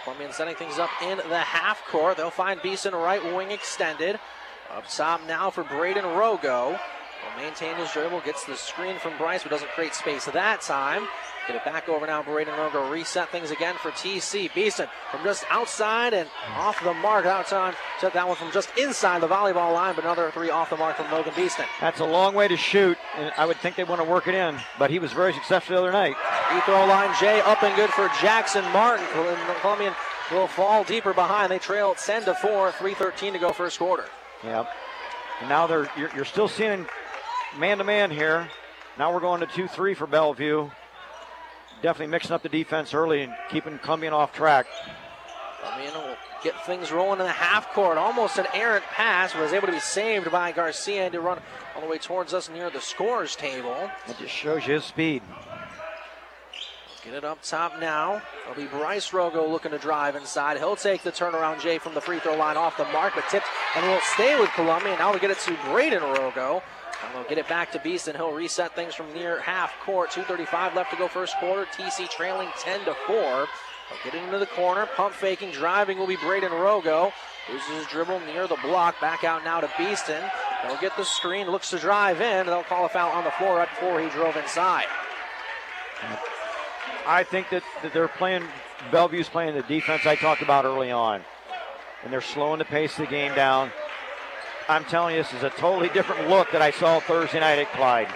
Columbian 0.03 0.34
setting 0.34 0.56
things 0.56 0.79
up 0.79 0.89
in 1.01 1.17
the 1.17 1.38
half 1.38 1.84
court. 1.86 2.17
They'll 2.17 2.29
find 2.29 2.62
Beeson 2.62 2.93
right 2.93 3.23
wing 3.36 3.51
extended. 3.51 4.19
Up 4.75 4.89
top 4.89 5.21
now 5.27 5.51
for 5.51 5.63
Braden 5.63 6.03
Rogo. 6.03 6.71
Will 6.71 7.43
maintain 7.43 7.75
his 7.75 7.91
dribble, 7.91 8.21
gets 8.21 8.43
the 8.45 8.55
screen 8.55 8.97
from 8.97 9.15
Bryce, 9.17 9.43
but 9.43 9.51
doesn't 9.51 9.69
create 9.69 9.93
space 9.93 10.25
that 10.25 10.62
time. 10.62 11.07
Get 11.47 11.57
it 11.57 11.65
back 11.65 11.89
over 11.89 12.07
now. 12.07 12.23
Braden 12.23 12.53
Rogo 12.53 12.89
reset 12.89 13.29
things 13.29 13.51
again 13.51 13.75
for 13.75 13.91
TC. 13.91 14.51
Beeson 14.55 14.88
from 15.12 15.23
just 15.23 15.43
outside 15.51 16.13
and 16.13 16.27
off 16.55 16.81
the 16.83 16.93
mark. 16.93 17.25
That 17.25 17.45
time 17.47 17.75
took 17.99 18.13
that 18.13 18.27
one 18.27 18.38
from 18.38 18.51
just 18.51 18.69
inside 18.77 19.21
the 19.21 19.27
volleyball 19.27 19.73
line, 19.73 19.93
but 19.93 20.05
another 20.05 20.31
three 20.31 20.49
off 20.49 20.69
the 20.69 20.77
mark 20.77 20.95
from 20.95 21.12
Logan 21.12 21.33
Beeston. 21.36 21.65
That's 21.79 21.99
a 21.99 22.05
long 22.05 22.33
way 22.33 22.47
to 22.47 22.57
shoot, 22.57 22.97
and 23.17 23.31
I 23.38 23.45
would 23.45 23.57
think 23.57 23.75
they 23.75 23.83
want 23.83 24.01
to 24.01 24.07
work 24.07 24.27
it 24.27 24.36
in, 24.36 24.57
but 24.79 24.89
he 24.89 24.99
was 24.99 25.12
very 25.12 25.33
successful 25.33 25.75
the 25.75 25.81
other 25.81 25.91
night. 25.91 26.15
Free 26.49 26.62
throw 26.62 26.86
line, 26.86 27.13
Jay 27.19 27.41
up 27.41 27.62
and 27.62 27.75
good 27.75 27.89
for 27.91 28.09
Jackson 28.21 28.63
Martin. 28.71 29.05
Columbian 29.62 29.93
will 30.31 30.47
fall 30.47 30.83
deeper 30.83 31.13
behind. 31.13 31.51
They 31.51 31.59
trail 31.59 31.93
10 31.93 32.23
to 32.23 32.33
4, 32.33 32.71
3:13 32.71 33.33
to 33.33 33.39
go 33.39 33.51
first 33.51 33.77
quarter. 33.77 34.05
Yep. 34.43 34.67
And 35.39 35.49
now 35.49 35.67
they're 35.67 35.89
you're, 35.97 36.10
you're 36.15 36.25
still 36.25 36.47
seeing 36.47 36.86
man 37.58 37.77
to 37.77 37.84
man 37.84 38.12
here. 38.12 38.49
Now 38.97 39.13
we're 39.13 39.19
going 39.19 39.39
to 39.41 39.47
2 39.47 39.67
3 39.67 39.93
for 39.93 40.08
Bellevue. 40.08 40.69
Definitely 41.82 42.12
mixing 42.12 42.32
up 42.32 42.43
the 42.43 42.49
defense 42.49 42.93
early 42.93 43.23
and 43.23 43.34
keeping 43.49 43.77
Columbian 43.79 44.13
off 44.13 44.34
track. 44.34 44.67
Columbian 45.62 45.93
will 45.93 46.15
get 46.43 46.65
things 46.65 46.91
rolling 46.91 47.19
in 47.19 47.25
the 47.25 47.32
half 47.32 47.73
court. 47.73 47.97
Almost 47.97 48.38
an 48.38 48.45
errant 48.53 48.86
pass, 48.86 49.36
was 49.36 49.53
able 49.53 49.67
to 49.67 49.73
be 49.73 49.79
saved 49.79 50.32
by 50.32 50.51
Garcia 50.51 51.10
to 51.10 51.19
run 51.19 51.39
all 51.75 51.82
the 51.82 51.88
way 51.88 51.97
towards 51.97 52.34
us 52.34 52.49
near 52.49 52.69
the 52.69 52.82
scores 52.82 53.36
table. 53.36 53.89
It 54.08 54.17
just 54.17 54.34
shows 54.34 54.67
you 54.67 54.75
his 54.75 54.86
speed. 54.86 55.23
Get 57.03 57.15
it 57.15 57.25
up 57.25 57.39
top 57.43 57.82
now. 57.82 58.21
It'll 58.49 58.62
be 58.62 58.69
Bryce 58.69 59.10
Rogo 59.10 59.49
looking 59.49 59.71
to 59.71 59.77
drive 59.77 60.15
inside. 60.15 60.58
He'll 60.58 60.77
take 60.77 61.03
the 61.03 61.12
turnaround 61.12 61.60
Jay 61.60 61.77
from 61.77 61.93
the 61.95 62.01
free 62.01 62.19
throw 62.19 62.38
line 62.38 62.56
off 62.56 62.77
the 62.77 62.86
mark, 62.86 63.13
but 63.15 63.25
tipped 63.29 63.47
and 63.75 63.86
will 63.86 63.99
stay 64.01 64.39
with 64.39 64.49
Columbia. 64.51 64.95
Now 64.97 65.13
we 65.13 65.19
get 65.19 65.31
it 65.31 65.39
to 65.39 65.57
Braden 65.65 66.01
Rogo. 66.01 66.62
And 67.05 67.13
we'll 67.13 67.27
get 67.27 67.38
it 67.38 67.49
back 67.49 67.71
to 67.73 67.79
Beeston. 67.79 68.15
He'll 68.15 68.31
reset 68.31 68.75
things 68.75 68.95
from 68.95 69.13
near 69.13 69.41
half 69.41 69.73
court. 69.83 70.12
2.35 70.12 70.73
left 70.73 70.91
to 70.91 70.97
go 70.97 71.07
first 71.07 71.36
quarter. 71.38 71.65
TC 71.65 72.09
trailing 72.09 72.47
10 72.59 72.86
to 72.86 72.95
4. 73.07 73.15
They'll 73.15 73.47
get 74.05 74.15
it 74.15 74.23
into 74.23 74.39
the 74.39 74.45
corner. 74.45 74.88
Pump 74.95 75.13
faking, 75.13 75.51
driving 75.51 75.97
will 75.97 76.07
be 76.07 76.15
Braden 76.15 76.51
Rogo. 76.51 77.12
Loses 77.51 77.67
his 77.69 77.88
dribble 77.88 78.21
near 78.21 78.47
the 78.47 78.57
block. 78.63 78.99
Back 79.01 79.25
out 79.25 79.43
now 79.43 79.59
to 79.59 79.69
Beeston. 79.77 80.23
They'll 80.63 80.79
get 80.79 80.95
the 80.95 81.03
screen, 81.03 81.47
looks 81.47 81.69
to 81.71 81.77
drive 81.77 82.21
in. 82.21 82.45
They'll 82.45 82.63
call 82.63 82.86
a 82.86 82.89
foul 82.89 83.12
on 83.12 83.25
the 83.25 83.31
floor 83.31 83.57
right 83.57 83.69
before 83.69 83.99
he 83.99 84.09
drove 84.09 84.38
inside. 84.38 84.86
I 87.05 87.23
think 87.23 87.49
that, 87.49 87.63
that 87.81 87.93
they're 87.93 88.07
playing, 88.07 88.43
Bellevue's 88.91 89.27
playing 89.27 89.55
the 89.55 89.63
defense 89.63 90.05
I 90.05 90.15
talked 90.15 90.41
about 90.41 90.63
early 90.63 90.89
on. 90.89 91.21
And 92.03 92.11
they're 92.11 92.21
slowing 92.21 92.59
the 92.59 92.65
pace 92.65 92.91
of 92.93 93.05
the 93.05 93.11
game 93.11 93.33
down. 93.35 93.71
I'm 94.69 94.85
telling 94.85 95.15
you, 95.15 95.23
this 95.23 95.33
is 95.33 95.43
a 95.43 95.49
totally 95.51 95.89
different 95.89 96.29
look 96.29 96.51
that 96.51 96.61
I 96.61 96.71
saw 96.71 96.99
Thursday 96.99 97.39
night 97.39 97.59
at 97.59 97.71
Clyde. 97.73 98.07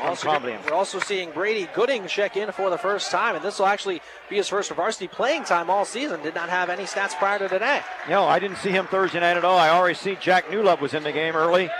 We're 0.00 0.08
also, 0.08 0.40
we're 0.40 0.74
also, 0.74 0.98
seeing 0.98 1.30
Brady 1.30 1.68
Gooding 1.74 2.08
check 2.08 2.36
in 2.36 2.50
for 2.50 2.70
the 2.70 2.78
first 2.78 3.12
time, 3.12 3.36
and 3.36 3.44
this 3.44 3.60
will 3.60 3.66
actually 3.66 4.00
be 4.28 4.36
his 4.36 4.48
first 4.48 4.72
varsity 4.72 5.06
playing 5.06 5.44
time 5.44 5.70
all 5.70 5.84
season. 5.84 6.20
Did 6.22 6.34
not 6.34 6.48
have 6.48 6.70
any 6.70 6.84
stats 6.84 7.16
prior 7.16 7.38
to 7.38 7.48
today. 7.48 7.82
No, 8.08 8.24
I 8.24 8.40
didn't 8.40 8.56
see 8.56 8.70
him 8.70 8.86
Thursday 8.86 9.20
night 9.20 9.36
at 9.36 9.44
all. 9.44 9.58
I 9.58 9.68
already 9.68 9.94
see 9.94 10.16
Jack 10.20 10.46
Newlove 10.46 10.80
was 10.80 10.94
in 10.94 11.04
the 11.04 11.12
game 11.12 11.36
early. 11.36 11.70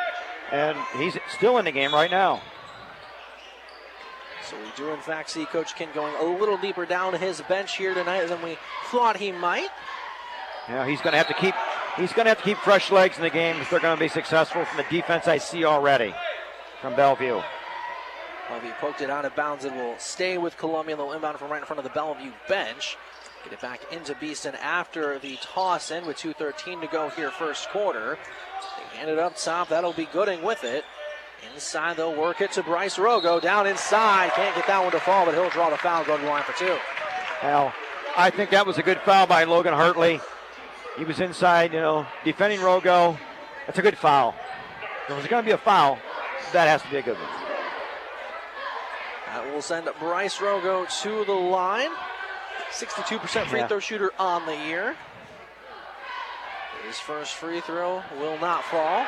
And 0.52 0.76
he's 0.98 1.16
still 1.34 1.56
in 1.56 1.64
the 1.64 1.72
game 1.72 1.92
right 1.92 2.10
now. 2.10 2.42
So 4.48 4.56
we 4.58 4.70
do, 4.76 4.90
in 4.90 5.00
fact, 5.00 5.30
see 5.30 5.46
Coach 5.46 5.74
Kent 5.74 5.94
going 5.94 6.14
a 6.20 6.38
little 6.38 6.58
deeper 6.58 6.84
down 6.84 7.14
his 7.14 7.40
bench 7.42 7.76
here 7.78 7.94
tonight 7.94 8.26
than 8.26 8.42
we 8.42 8.58
thought 8.90 9.16
he 9.16 9.32
might. 9.32 9.70
Yeah, 10.68 10.86
he's 10.86 11.00
going 11.00 11.12
to 11.12 11.18
have 11.18 11.28
to 11.28 11.34
keep 11.34 11.54
he's 11.96 12.12
going 12.12 12.24
to 12.24 12.30
have 12.30 12.38
to 12.38 12.44
keep 12.44 12.58
fresh 12.58 12.90
legs 12.90 13.16
in 13.16 13.22
the 13.22 13.30
game 13.30 13.56
if 13.56 13.70
they're 13.70 13.80
going 13.80 13.96
to 13.96 14.02
be 14.02 14.08
successful 14.08 14.64
from 14.64 14.76
the 14.76 14.86
defense 14.90 15.28
I 15.28 15.38
see 15.38 15.64
already 15.64 16.14
from 16.80 16.94
Bellevue. 16.94 17.40
Bellevue 18.48 18.72
poked 18.80 19.00
it 19.00 19.10
out 19.10 19.24
of 19.24 19.34
bounds. 19.34 19.64
It 19.64 19.72
will 19.72 19.98
stay 19.98 20.38
with 20.38 20.56
Columbia. 20.56 20.96
They'll 20.96 21.12
inbound 21.12 21.38
from 21.38 21.50
right 21.50 21.60
in 21.60 21.66
front 21.66 21.78
of 21.78 21.84
the 21.84 21.90
Bellevue 21.90 22.32
bench. 22.48 22.96
Get 23.44 23.54
it 23.54 23.60
back 23.60 23.80
into 23.90 24.14
Beeston 24.14 24.54
after 24.56 25.18
the 25.18 25.36
toss 25.40 25.90
in 25.90 26.06
with 26.06 26.16
2.13 26.16 26.80
to 26.80 26.86
go 26.86 27.08
here, 27.08 27.30
first 27.30 27.68
quarter. 27.70 28.16
They 28.92 28.98
hand 28.98 29.10
it 29.10 29.18
up 29.18 29.36
top. 29.36 29.68
That'll 29.68 29.92
be 29.92 30.06
Gooding 30.06 30.42
with 30.42 30.62
it. 30.62 30.84
Inside, 31.54 31.96
they'll 31.96 32.14
work 32.14 32.40
it 32.40 32.52
to 32.52 32.62
Bryce 32.62 32.96
Rogo. 32.96 33.40
Down 33.40 33.66
inside. 33.66 34.30
Can't 34.32 34.54
get 34.54 34.66
that 34.68 34.80
one 34.80 34.92
to 34.92 35.00
fall, 35.00 35.24
but 35.24 35.34
he'll 35.34 35.50
draw 35.50 35.70
the 35.70 35.76
foul, 35.76 36.04
go 36.04 36.16
to 36.16 36.22
the 36.22 36.28
line 36.28 36.44
for 36.44 36.56
two. 36.56 36.76
Well, 37.42 37.72
I 38.16 38.30
think 38.30 38.50
that 38.50 38.64
was 38.64 38.78
a 38.78 38.82
good 38.82 39.00
foul 39.00 39.26
by 39.26 39.42
Logan 39.42 39.74
Hartley. 39.74 40.20
He 40.98 41.04
was 41.04 41.20
inside, 41.20 41.72
you 41.72 41.80
know, 41.80 42.06
defending 42.24 42.60
Rogo. 42.60 43.18
That's 43.66 43.78
a 43.78 43.82
good 43.82 43.96
foul. 43.96 44.34
If 45.02 45.08
there's 45.08 45.26
going 45.26 45.42
to 45.42 45.46
be 45.46 45.52
a 45.52 45.58
foul, 45.58 45.98
that 46.52 46.68
has 46.68 46.82
to 46.82 46.90
be 46.90 46.98
a 46.98 47.02
good 47.02 47.16
one. 47.16 47.28
That 49.26 49.52
will 49.52 49.62
send 49.62 49.88
Bryce 49.98 50.36
Rogo 50.38 50.86
to 51.02 51.24
the 51.24 51.32
line. 51.32 51.90
62% 52.70 53.46
free 53.46 53.60
Yeah. 53.60 53.66
throw 53.66 53.78
shooter 53.78 54.12
on 54.18 54.46
the 54.46 54.56
year. 54.56 54.96
His 56.86 56.98
first 56.98 57.34
free 57.34 57.60
throw 57.60 58.02
will 58.18 58.38
not 58.38 58.64
fall. 58.64 59.06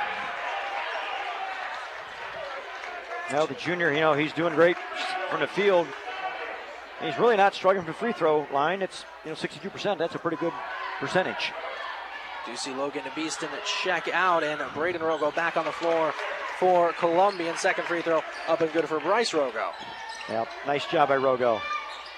Now 3.30 3.46
the 3.46 3.54
junior, 3.54 3.92
you 3.92 4.00
know, 4.00 4.12
he's 4.12 4.32
doing 4.32 4.54
great 4.54 4.76
from 5.30 5.40
the 5.40 5.46
field. 5.46 5.86
He's 7.00 7.18
really 7.18 7.36
not 7.36 7.54
struggling 7.54 7.84
for 7.84 7.92
the 7.92 7.98
free 7.98 8.12
throw 8.12 8.46
line. 8.52 8.80
It's 8.80 9.04
you 9.24 9.30
know 9.30 9.36
62%. 9.36 9.98
That's 9.98 10.14
a 10.14 10.18
pretty 10.18 10.36
good 10.36 10.52
percentage. 11.00 11.52
Do 12.46 12.57
see 12.57 12.74
Logan 12.74 13.02
and 13.04 13.14
Beeston 13.14 13.48
check 13.83 14.09
out 14.12 14.44
and 14.44 14.61
Braden 14.74 15.00
Rogo 15.00 15.35
back 15.35 15.57
on 15.57 15.64
the 15.64 15.72
floor 15.72 16.12
for 16.59 16.92
Columbian. 16.94 17.57
Second 17.57 17.85
free 17.85 18.02
throw 18.02 18.22
up 18.48 18.61
and 18.61 18.72
good 18.72 18.87
for 18.87 19.00
Bryce 19.00 19.33
Rogo. 19.33 19.72
Yep, 20.28 20.48
nice 20.66 20.87
job 20.87 21.09
by 21.09 21.16
Rogo. 21.16 21.61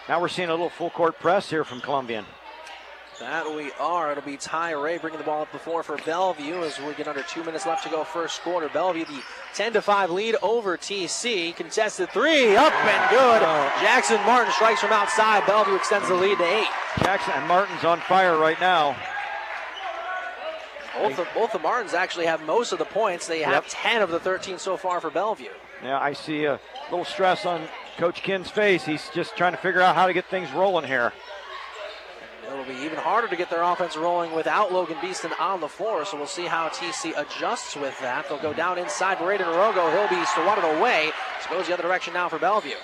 Now 0.09 0.21
we're 0.21 0.29
seeing 0.29 0.49
a 0.49 0.53
little 0.53 0.69
full 0.69 0.91
court 0.91 1.19
press 1.21 1.49
here 1.49 1.65
from 1.65 1.81
Columbian. 1.81 2.25
That 3.21 3.55
we 3.55 3.73
are. 3.81 4.13
It'll 4.13 4.23
be 4.23 4.37
Ty 4.37 4.73
Ray 4.73 4.99
bringing 4.99 5.19
the 5.19 5.25
ball 5.25 5.41
up 5.43 5.51
the 5.51 5.59
floor 5.59 5.83
for 5.83 5.97
Bellevue 5.97 6.63
as 6.63 6.79
we 6.81 6.93
get 6.95 7.09
under 7.09 7.23
two 7.23 7.43
minutes 7.45 7.65
left 7.65 7.83
to 7.85 7.89
go 7.89 8.05
first 8.05 8.43
quarter. 8.43 8.69
Bellevue 8.69 9.07
the 9.07 9.23
10 9.55 9.73
to 9.73 9.81
5 9.81 10.11
lead 10.11 10.37
over 10.43 10.77
TC. 10.77 11.57
Contested 11.57 12.11
three 12.11 12.55
up 12.57 12.75
and 12.75 13.11
good. 13.11 13.41
Jackson 13.81 14.21
Martin 14.27 14.53
strikes 14.53 14.81
from 14.81 14.93
outside. 14.93 15.47
Bellevue 15.47 15.77
extends 15.77 16.09
the 16.09 16.15
lead 16.15 16.37
to 16.37 16.45
eight. 16.45 16.69
Jackson 16.99 17.33
and 17.37 17.49
Martin's 17.49 17.85
on 17.85 18.01
fire 18.01 18.37
right 18.37 18.61
now. 18.61 18.95
Both 21.01 21.19
of, 21.19 21.29
both 21.35 21.53
the 21.53 21.59
Martins 21.59 21.95
actually 21.95 22.27
have 22.27 22.43
most 22.43 22.73
of 22.73 22.79
the 22.79 22.85
points. 22.85 23.27
They 23.27 23.43
have 23.43 23.69
10 23.69 24.03
of 24.03 24.11
the 24.11 24.21
13 24.21 24.59
so 24.59 24.77
far 24.77 25.01
for 25.01 25.11
Bellevue. 25.11 25.49
Yeah, 25.83 25.99
I 25.99 26.15
see 26.15 26.45
a 26.45 26.59
little 26.91 27.05
stress 27.05 27.45
on 27.45 27.69
Coach 27.99 28.23
Kim's 28.23 28.51
face. 28.51 28.85
He's 28.85 29.09
just 29.15 29.37
trying 29.37 29.53
to 29.53 29.59
figure 29.59 29.81
out 29.81 29.95
how 29.95 30.07
to 30.07 30.13
get 30.13 30.27
things 30.27 30.51
rolling 30.53 30.87
here. 30.87 31.13
It'll 32.51 32.65
be 32.65 32.85
even 32.85 32.99
harder 32.99 33.29
to 33.29 33.37
get 33.37 33.51
their 33.51 33.63
offense 33.63 33.97
rolling 33.97 34.33
without 34.33 34.73
Logan 34.73 34.97
Beeston 35.03 35.33
on 35.39 35.61
the 35.61 35.69
floor, 35.69 36.05
so 36.05 36.17
we'll 36.17 36.27
see 36.27 36.47
how 36.47 36.69
TC 36.69 37.13
adjusts 37.19 37.77
with 37.77 37.99
that. 38.01 38.29
They'll 38.29 38.41
go 38.41 38.53
down 38.53 38.79
inside 38.79 39.19
Braden 39.19 39.47
Rogo. 39.47 39.91
He'll 39.93 40.19
be 40.19 40.25
swatted 40.27 40.65
away. 40.65 41.11
So 41.43 41.51
goes 41.51 41.67
the 41.67 41.75
other 41.75 41.83
direction 41.83 42.15
now 42.15 42.29
for 42.29 42.39
Bellevue. 42.39 42.77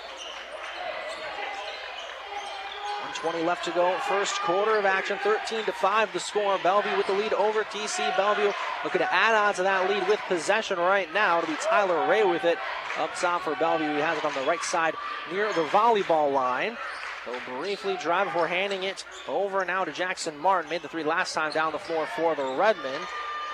120 3.23 3.47
left 3.47 3.65
to 3.65 3.71
go. 3.71 3.97
First 4.09 4.41
quarter 4.41 4.77
of 4.79 4.85
action. 4.85 5.17
13 5.23 5.65
to 5.67 5.73
5 5.73 6.13
the 6.13 6.19
score. 6.19 6.59
Bellevue 6.63 6.97
with 6.97 7.07
the 7.07 7.13
lead 7.13 7.33
over 7.35 7.63
TC. 7.63 8.17
Bellevue 8.17 8.53
looking 8.83 8.99
to 8.99 9.15
add 9.15 9.35
on 9.35 9.55
to 9.55 9.63
that 9.63 9.89
lead 9.89 10.09
with 10.09 10.19
possession 10.27 10.79
right 10.79 11.13
now. 11.15 11.39
It'll 11.39 11.51
be 11.51 11.57
Tyler 11.63 12.09
Ray 12.11 12.25
with 12.25 12.45
it 12.45 12.59
up 12.99 13.15
top 13.15 13.43
for 13.43 13.55
Bellevue. 13.55 13.95
He 13.95 14.01
has 14.01 14.19
it 14.19 14.25
on 14.25 14.35
the 14.35 14.43
right 14.43 14.63
side 14.63 14.95
near 15.31 15.47
the 15.53 15.65
volleyball 15.67 16.33
line. 16.33 16.77
He'll 17.25 17.59
briefly 17.59 17.97
drive 18.03 18.27
before 18.27 18.49
handing 18.49 18.83
it 18.83 19.05
over 19.29 19.65
now 19.65 19.85
to 19.85 19.93
Jackson 19.93 20.37
Martin. 20.39 20.69
Made 20.69 20.83
the 20.83 20.89
three 20.89 21.05
last 21.05 21.33
time 21.33 21.53
down 21.53 21.71
the 21.71 21.79
floor 21.79 22.09
for 22.17 22.35
the 22.35 22.43
Redmen. 22.43 23.01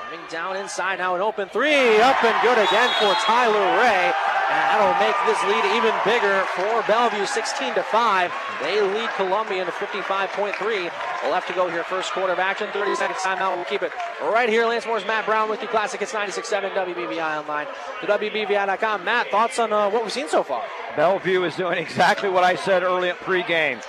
Running 0.02 0.26
down 0.30 0.56
inside 0.56 0.98
now 0.98 1.14
an 1.14 1.20
open 1.20 1.50
three. 1.50 2.00
Up 2.00 2.24
and 2.24 2.42
good 2.42 2.56
again 2.56 2.88
for 2.98 3.12
Tyler 3.20 3.82
Ray. 3.82 4.37
And 4.50 4.56
that'll 4.56 4.96
make 4.96 5.14
this 5.26 5.42
lead 5.44 5.76
even 5.76 5.92
bigger 6.06 6.42
for 6.56 6.82
Bellevue, 6.88 7.26
16 7.26 7.74
to 7.74 7.82
5. 7.82 8.32
They 8.62 8.80
lead 8.80 9.10
Columbia 9.10 9.66
to 9.66 9.70
55.3. 9.70 10.90
We'll 11.22 11.34
have 11.34 11.46
to 11.48 11.52
go 11.52 11.68
here, 11.68 11.84
first 11.84 12.12
quarter 12.12 12.32
of 12.32 12.38
action. 12.38 12.68
30 12.72 12.94
seconds 12.94 13.18
timeout. 13.18 13.56
We'll 13.56 13.66
keep 13.66 13.82
it 13.82 13.92
right 14.22 14.48
here. 14.48 14.64
Lance 14.64 14.86
Morris 14.86 15.06
Matt 15.06 15.26
Brown 15.26 15.50
with 15.50 15.60
you. 15.60 15.68
Classic. 15.68 16.00
It's 16.00 16.12
96.7 16.12 16.72
WBVI 16.72 17.40
online. 17.40 17.66
To 18.00 18.06
WBVI.com. 18.06 19.04
Matt, 19.04 19.28
thoughts 19.30 19.58
on 19.58 19.70
uh, 19.70 19.90
what 19.90 20.02
we've 20.02 20.12
seen 20.12 20.30
so 20.30 20.42
far? 20.42 20.64
Bellevue 20.96 21.44
is 21.44 21.54
doing 21.54 21.76
exactly 21.76 22.30
what 22.30 22.42
I 22.42 22.56
said 22.56 22.82
early 22.82 23.10
at 23.10 23.18
pregame. 23.18 23.84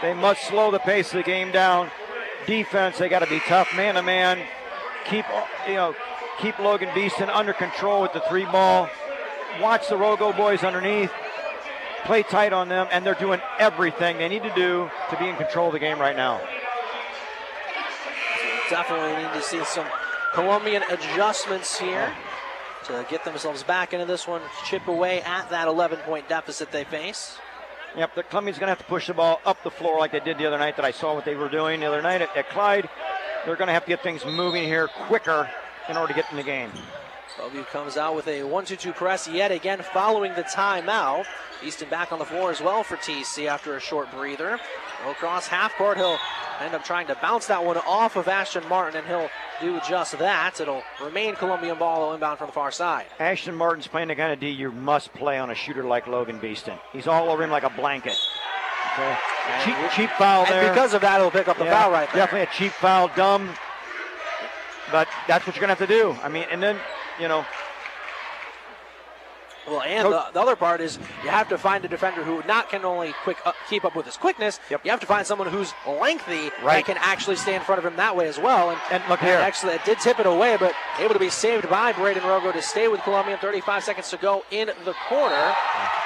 They 0.00 0.14
must 0.14 0.42
slow 0.44 0.70
the 0.70 0.78
pace 0.78 1.08
of 1.08 1.18
the 1.18 1.22
game 1.22 1.52
down. 1.52 1.90
Defense, 2.46 2.96
they 2.96 3.10
got 3.10 3.18
to 3.18 3.28
be 3.28 3.40
tough, 3.40 3.76
man 3.76 3.96
to 3.96 4.02
man. 4.02 4.40
Keep 5.04 5.26
you 5.66 5.74
know, 5.74 5.94
keep 6.40 6.58
Logan 6.58 6.88
Beeston 6.94 7.28
under 7.28 7.52
control 7.52 8.00
with 8.00 8.14
the 8.14 8.20
three 8.28 8.46
ball. 8.46 8.88
Watch 9.60 9.88
the 9.88 9.96
Rogo 9.96 10.36
boys 10.36 10.62
underneath. 10.62 11.10
Play 12.04 12.22
tight 12.22 12.52
on 12.52 12.68
them, 12.68 12.86
and 12.90 13.04
they're 13.04 13.14
doing 13.14 13.40
everything 13.58 14.18
they 14.18 14.28
need 14.28 14.42
to 14.42 14.54
do 14.54 14.90
to 15.10 15.16
be 15.18 15.28
in 15.28 15.36
control 15.36 15.66
of 15.66 15.72
the 15.72 15.78
game 15.78 15.98
right 15.98 16.16
now. 16.16 16.40
Definitely 18.70 19.22
need 19.22 19.32
to 19.32 19.42
see 19.42 19.62
some 19.64 19.86
Columbian 20.34 20.82
adjustments 20.90 21.78
here 21.78 22.12
to 22.84 23.06
get 23.10 23.24
themselves 23.24 23.62
back 23.62 23.92
into 23.92 24.06
this 24.06 24.26
one, 24.26 24.40
chip 24.64 24.86
away 24.88 25.20
at 25.22 25.50
that 25.50 25.68
11 25.68 25.98
point 26.00 26.28
deficit 26.28 26.70
they 26.70 26.84
face. 26.84 27.36
Yep, 27.96 28.14
the 28.14 28.22
Columbians 28.22 28.58
going 28.58 28.60
to 28.60 28.66
have 28.68 28.78
to 28.78 28.84
push 28.84 29.06
the 29.06 29.14
ball 29.14 29.40
up 29.44 29.62
the 29.64 29.70
floor 29.70 29.98
like 29.98 30.12
they 30.12 30.20
did 30.20 30.38
the 30.38 30.46
other 30.46 30.58
night 30.58 30.76
that 30.76 30.84
I 30.84 30.90
saw 30.90 31.14
what 31.14 31.24
they 31.24 31.34
were 31.34 31.48
doing 31.48 31.80
the 31.80 31.86
other 31.86 32.02
night 32.02 32.22
at, 32.22 32.36
at 32.36 32.50
Clyde. 32.50 32.88
They're 33.44 33.56
going 33.56 33.68
to 33.68 33.72
have 33.72 33.84
to 33.84 33.88
get 33.88 34.02
things 34.02 34.24
moving 34.24 34.64
here 34.64 34.88
quicker 34.88 35.48
in 35.88 35.96
order 35.96 36.12
to 36.12 36.20
get 36.20 36.30
in 36.30 36.36
the 36.36 36.42
game. 36.42 36.70
Bellevue 37.38 37.64
comes 37.64 37.96
out 37.96 38.16
with 38.16 38.26
a 38.26 38.42
1 38.42 38.64
2 38.64 38.76
2 38.76 38.92
press 38.92 39.28
yet 39.28 39.52
again 39.52 39.80
following 39.94 40.34
the 40.34 40.42
timeout. 40.42 41.24
Easton 41.62 41.88
back 41.88 42.12
on 42.12 42.18
the 42.18 42.24
floor 42.24 42.50
as 42.50 42.60
well 42.60 42.82
for 42.82 42.96
TC 42.96 43.46
after 43.46 43.76
a 43.76 43.80
short 43.80 44.10
breather. 44.12 44.58
He'll 45.04 45.14
cross 45.14 45.46
half 45.46 45.74
court. 45.76 45.96
He'll 45.96 46.18
end 46.60 46.74
up 46.74 46.84
trying 46.84 47.06
to 47.06 47.16
bounce 47.22 47.46
that 47.46 47.64
one 47.64 47.76
off 47.78 48.16
of 48.16 48.28
Ashton 48.28 48.68
Martin, 48.68 48.98
and 48.98 49.06
he'll 49.06 49.30
do 49.60 49.80
just 49.88 50.18
that. 50.18 50.60
It'll 50.60 50.82
remain 51.02 51.34
Columbian 51.36 51.78
ball 51.78 52.12
inbound 52.14 52.38
from 52.38 52.48
the 52.48 52.52
far 52.52 52.70
side. 52.70 53.06
Ashton 53.18 53.54
Martin's 53.54 53.86
playing 53.86 54.08
the 54.08 54.16
kind 54.16 54.32
of 54.32 54.40
D 54.40 54.50
you 54.50 54.72
must 54.72 55.12
play 55.14 55.38
on 55.38 55.50
a 55.50 55.54
shooter 55.54 55.84
like 55.84 56.06
Logan 56.06 56.38
Beeston. 56.38 56.78
He's 56.92 57.06
all 57.06 57.30
over 57.30 57.42
him 57.42 57.50
like 57.50 57.64
a 57.64 57.70
blanket. 57.70 58.16
Okay. 58.94 59.16
Cheap, 59.64 59.76
cheap 59.94 60.10
foul 60.18 60.44
And 60.46 60.68
because 60.74 60.92
of 60.94 61.00
that, 61.02 61.20
he'll 61.20 61.30
pick 61.30 61.48
up 61.48 61.58
the 61.58 61.64
Yeah, 61.64 61.82
foul 61.82 61.90
right 61.92 62.08
there. 62.12 62.22
Definitely 62.26 62.52
a 62.52 62.56
cheap 62.58 62.72
foul, 62.72 63.10
dumb. 63.16 63.48
But 64.90 65.08
that's 65.26 65.46
what 65.46 65.56
you're 65.56 65.66
going 65.66 65.74
to 65.74 65.80
have 65.80 65.88
to 65.88 65.94
do. 65.94 66.16
I 66.22 66.28
mean, 66.28 66.46
and 66.50 66.62
then, 66.62 66.78
you 67.20 67.28
know, 67.28 67.44
Well, 69.66 69.82
and 69.82 70.06
the, 70.10 70.24
the 70.32 70.40
other 70.40 70.56
part 70.56 70.80
is 70.80 70.98
you 71.22 71.28
have 71.28 71.50
to 71.50 71.58
find 71.58 71.84
a 71.84 71.88
defender 71.88 72.24
who 72.24 72.42
not 72.46 72.70
can 72.70 72.86
only 72.86 73.12
quick 73.24 73.36
uh, 73.44 73.52
keep 73.68 73.84
up 73.84 73.94
with 73.94 74.06
his 74.06 74.16
quickness. 74.16 74.58
You 74.70 74.78
have 74.90 75.00
to 75.00 75.06
find 75.06 75.26
someone 75.26 75.48
who's 75.48 75.74
lengthy 75.86 76.48
that 76.48 76.62
Right. 76.62 76.84
can 76.86 76.96
actually 76.98 77.36
stay 77.36 77.54
in 77.54 77.60
front 77.60 77.78
of 77.78 77.84
him 77.84 77.96
that 77.96 78.16
way 78.16 78.28
as 78.28 78.38
well. 78.38 78.70
And, 78.70 78.80
and 78.90 79.02
look 79.10 79.20
here. 79.20 79.36
actually, 79.36 79.74
it 79.74 79.84
did 79.84 79.98
tip 79.98 80.20
it 80.20 80.26
away, 80.26 80.56
but 80.58 80.72
able 80.98 81.12
to 81.12 81.20
be 81.20 81.28
saved 81.28 81.68
by 81.68 81.92
Braden 81.92 82.22
Rogo 82.22 82.50
to 82.50 82.62
stay 82.62 82.88
with 82.88 83.02
Columbia. 83.02 83.36
35 83.36 83.84
seconds 83.84 84.08
to 84.08 84.16
go 84.16 84.42
in 84.50 84.68
the 84.86 84.94
corner. 85.06 85.54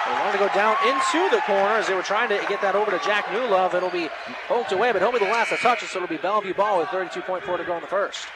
They 0.07 0.13
wanted 0.19 0.33
to 0.33 0.39
go 0.39 0.49
down 0.55 0.77
into 0.89 1.31
the 1.37 1.41
corner 1.43 1.75
as 1.77 1.87
they 1.87 1.95
were 1.95 2.03
trying 2.03 2.31
to 2.31 2.45
get 2.49 2.61
that 2.63 2.75
over 2.75 2.91
to 2.91 2.99
Jack 3.05 3.27
Newlove. 3.27 3.75
It'll 3.75 3.91
be 3.91 4.09
poked 4.49 4.73
away, 4.73 4.91
but 4.91 5.01
he'll 5.03 5.13
be 5.13 5.21
the 5.21 5.27
last 5.27 5.51
to 5.51 5.57
touch 5.57 5.85
it, 5.85 5.89
so 5.89 5.99
it'll 6.03 6.09
be 6.09 6.17
Bellevue 6.17 6.55
ball 6.55 6.81
with 6.81 6.89
32.4 6.89 7.59
to 7.59 7.65
go 7.65 7.77
in 7.77 7.81
the 7.81 7.87
first. 7.87 8.27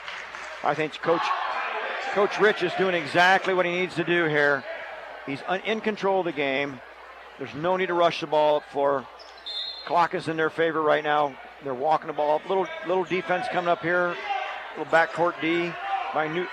I 0.63 0.73
think 0.75 1.01
Coach 1.03 1.23
Coach 2.17 2.41
Rich 2.41 2.63
is 2.63 2.73
doing 2.79 2.95
exactly 2.95 3.53
what 3.53 3.67
he 3.67 3.73
needs 3.73 3.95
to 3.97 4.03
do 4.03 4.25
here. 4.25 4.65
He's 5.27 5.43
in 5.67 5.83
control 5.83 6.21
of 6.21 6.25
the 6.25 6.33
game. 6.33 6.81
There's 7.37 7.55
no 7.55 7.77
need 7.77 7.89
to 7.89 7.93
rush 7.93 8.23
the 8.23 8.27
ball 8.27 8.63
for. 8.73 9.07
Clock 9.85 10.15
is 10.15 10.27
in 10.27 10.39
their 10.39 10.49
favor 10.49 10.81
right 10.81 11.05
now. 11.05 11.37
They're 11.63 11.75
walking 11.75 12.07
the 12.07 12.15
ball 12.15 12.37
up. 12.37 12.49
Little 12.49 12.67
little 12.89 13.05
defense 13.05 13.47
coming 13.53 13.69
up 13.69 13.83
here. 13.83 14.17
Little 14.79 14.91
backcourt 14.91 15.39
D 15.43 15.71
by 16.15 16.27
New. 16.29 16.47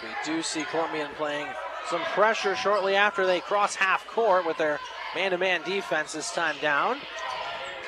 So 0.00 0.06
we 0.06 0.14
do 0.24 0.42
see 0.42 0.64
Columbian 0.64 1.10
playing 1.18 1.48
some 1.90 2.00
pressure 2.14 2.56
shortly 2.56 2.96
after 2.96 3.26
they 3.26 3.40
cross 3.40 3.74
half 3.74 4.06
court 4.06 4.46
with 4.46 4.56
their 4.56 4.80
man-to-man 5.14 5.60
defense 5.66 6.14
this 6.14 6.32
time 6.32 6.56
down. 6.62 6.96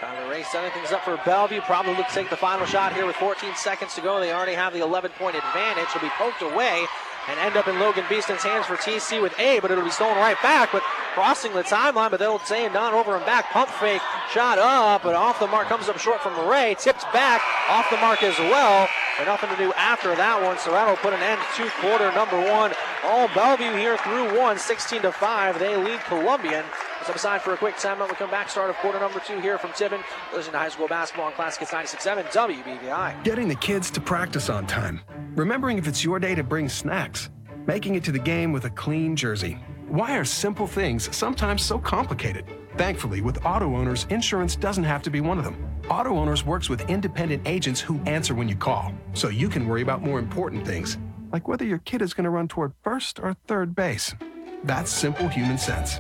Tyler 0.01 0.31
Ray 0.31 0.43
setting 0.45 0.71
things 0.73 0.93
up 0.93 1.05
for 1.05 1.21
Bellevue. 1.27 1.61
Probably 1.61 1.95
to 1.95 2.07
take 2.11 2.31
the 2.31 2.37
final 2.37 2.65
shot 2.65 2.95
here 2.95 3.05
with 3.05 3.17
14 3.17 3.55
seconds 3.55 3.95
to 3.97 4.01
go. 4.01 4.19
They 4.19 4.33
already 4.33 4.55
have 4.55 4.73
the 4.73 4.81
11-point 4.81 5.37
advantage. 5.37 5.93
Will 5.93 6.01
be 6.01 6.09
poked 6.17 6.41
away, 6.41 6.87
and 7.29 7.39
end 7.39 7.59
up 7.59 7.69
in 7.69 7.79
Logan 7.79 8.05
Beeston's 8.09 8.43
hands 8.43 8.65
for 8.65 8.77
TC 8.77 9.21
with 9.21 9.39
A, 9.39 9.61
but 9.61 9.71
it'll 9.71 9.85
be 9.85 9.91
stolen 9.91 10.17
right 10.17 10.41
back. 10.43 10.73
But 10.73 10.83
crossing 11.13 11.53
the 11.53 11.63
timeline, 11.63 12.11
but 12.11 12.19
they'll 12.19 12.39
say 12.39 12.65
and 12.65 12.73
done 12.73 12.95
over 12.95 13.15
and 13.15 13.27
back. 13.27 13.51
Pump 13.51 13.69
fake, 13.69 14.01
shot 14.33 14.59
up, 14.59 15.03
but 15.03 15.15
off 15.15 15.39
the 15.39 15.47
mark 15.49 15.69
comes 15.69 15.87
up 15.91 15.99
short 15.99 16.23
from 16.23 16.49
Ray. 16.49 16.77
Tips 16.79 17.05
back, 17.13 17.43
off 17.69 17.91
the 17.91 17.99
mark 17.99 18.23
as 18.23 18.39
well. 18.39 18.89
And 19.19 19.27
nothing 19.27 19.51
to 19.51 19.57
do 19.57 19.71
after 19.75 20.17
that 20.17 20.43
one. 20.43 20.57
So 20.57 20.71
that'll 20.71 20.97
put 20.97 21.13
an 21.13 21.21
end 21.21 21.43
to 21.57 21.69
quarter 21.83 22.11
number 22.13 22.41
one. 22.51 22.73
All 23.05 23.29
Bellevue 23.35 23.77
here 23.77 23.99
through 23.99 24.41
one, 24.41 24.57
16 24.57 25.03
to 25.03 25.13
5. 25.13 25.59
They 25.59 25.77
lead 25.77 26.01
Columbian. 26.05 26.65
Step 27.03 27.17
aside 27.17 27.43
for 27.43 27.55
a 27.55 27.57
quick 27.57 27.77
timeout. 27.77 28.09
We 28.09 28.15
come 28.17 28.31
back, 28.31 28.49
start 28.49 28.71
of 28.71 28.77
quarter 28.77 29.01
number 29.01 29.21
two 29.27 29.41
here 29.41 29.59
from 29.59 29.73
Tiffin. 29.73 30.01
Listen 30.35 30.53
to 30.53 30.59
high 30.59 30.69
school 30.69 30.87
basketball 30.87 31.27
on 31.27 31.33
Classic 31.33 31.67
96.7 31.67 32.25
WBVI. 32.27 33.25
Getting 33.25 33.49
the 33.49 33.55
kids 33.55 33.91
to 33.93 34.01
practice 34.01 34.51
on 34.51 34.67
time. 34.67 35.01
Remembering 35.35 35.79
if 35.79 35.89
it's 35.89 36.05
your 36.05 36.19
day 36.19 36.35
to 36.35 36.43
bring 36.43 36.69
snacks. 36.69 37.31
Making 37.67 37.95
it 37.95 38.05
to 38.05 38.13
the 38.13 38.19
game 38.19 38.53
with 38.53 38.67
a 38.67 38.71
clean 38.71 39.17
jersey. 39.17 39.59
Why 39.89 40.17
are 40.17 40.25
simple 40.25 40.67
things 40.67 41.15
sometimes 41.17 41.63
so 41.63 41.79
complicated? 41.79 42.45
Thankfully, 42.77 43.21
with 43.21 43.45
auto 43.45 43.75
owners, 43.77 44.07
insurance 44.11 44.55
doesn't 44.55 44.85
have 44.85 45.03
to 45.03 45.11
be 45.11 45.21
one 45.21 45.39
of 45.39 45.45
them. 45.45 45.71
Auto 45.91 46.17
Owners 46.17 46.45
works 46.47 46.71
with 46.71 46.89
independent 46.89 47.43
agents 47.47 47.81
who 47.81 48.01
answer 48.07 48.35
when 48.35 48.49
you 48.49 48.55
call, 48.55 48.93
so 49.13 49.29
you 49.29 49.49
can 49.49 49.67
worry 49.67 49.83
about 49.83 50.03
more 50.03 50.21
important 50.21 50.65
things, 50.65 50.97
like 51.33 51.49
whether 51.49 51.65
your 51.65 51.79
kid 51.79 52.01
is 52.01 52.15
going 52.15 52.25
to 52.25 52.31
run 52.31 52.47
toward 52.47 52.73
first 52.85 53.19
or 53.19 53.35
third 53.49 53.75
base. 53.75 54.15
That's 54.63 54.93
simple 54.93 55.27
human 55.27 55.59
sense. 55.59 55.99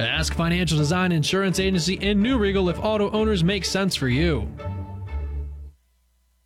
Ask 0.00 0.34
Financial 0.34 0.78
Design 0.78 1.12
Insurance 1.12 1.58
Agency 1.58 1.94
in 1.94 2.22
New 2.22 2.38
Riegel 2.38 2.68
if 2.68 2.78
auto 2.78 3.10
owners 3.10 3.42
make 3.42 3.64
sense 3.64 3.96
for 3.96 4.08
you. 4.08 4.48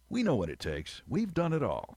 We 0.08 0.22
know 0.22 0.36
what 0.36 0.50
it 0.50 0.60
takes. 0.60 1.02
We've 1.08 1.32
done 1.32 1.52
it 1.52 1.62
all. 1.62 1.96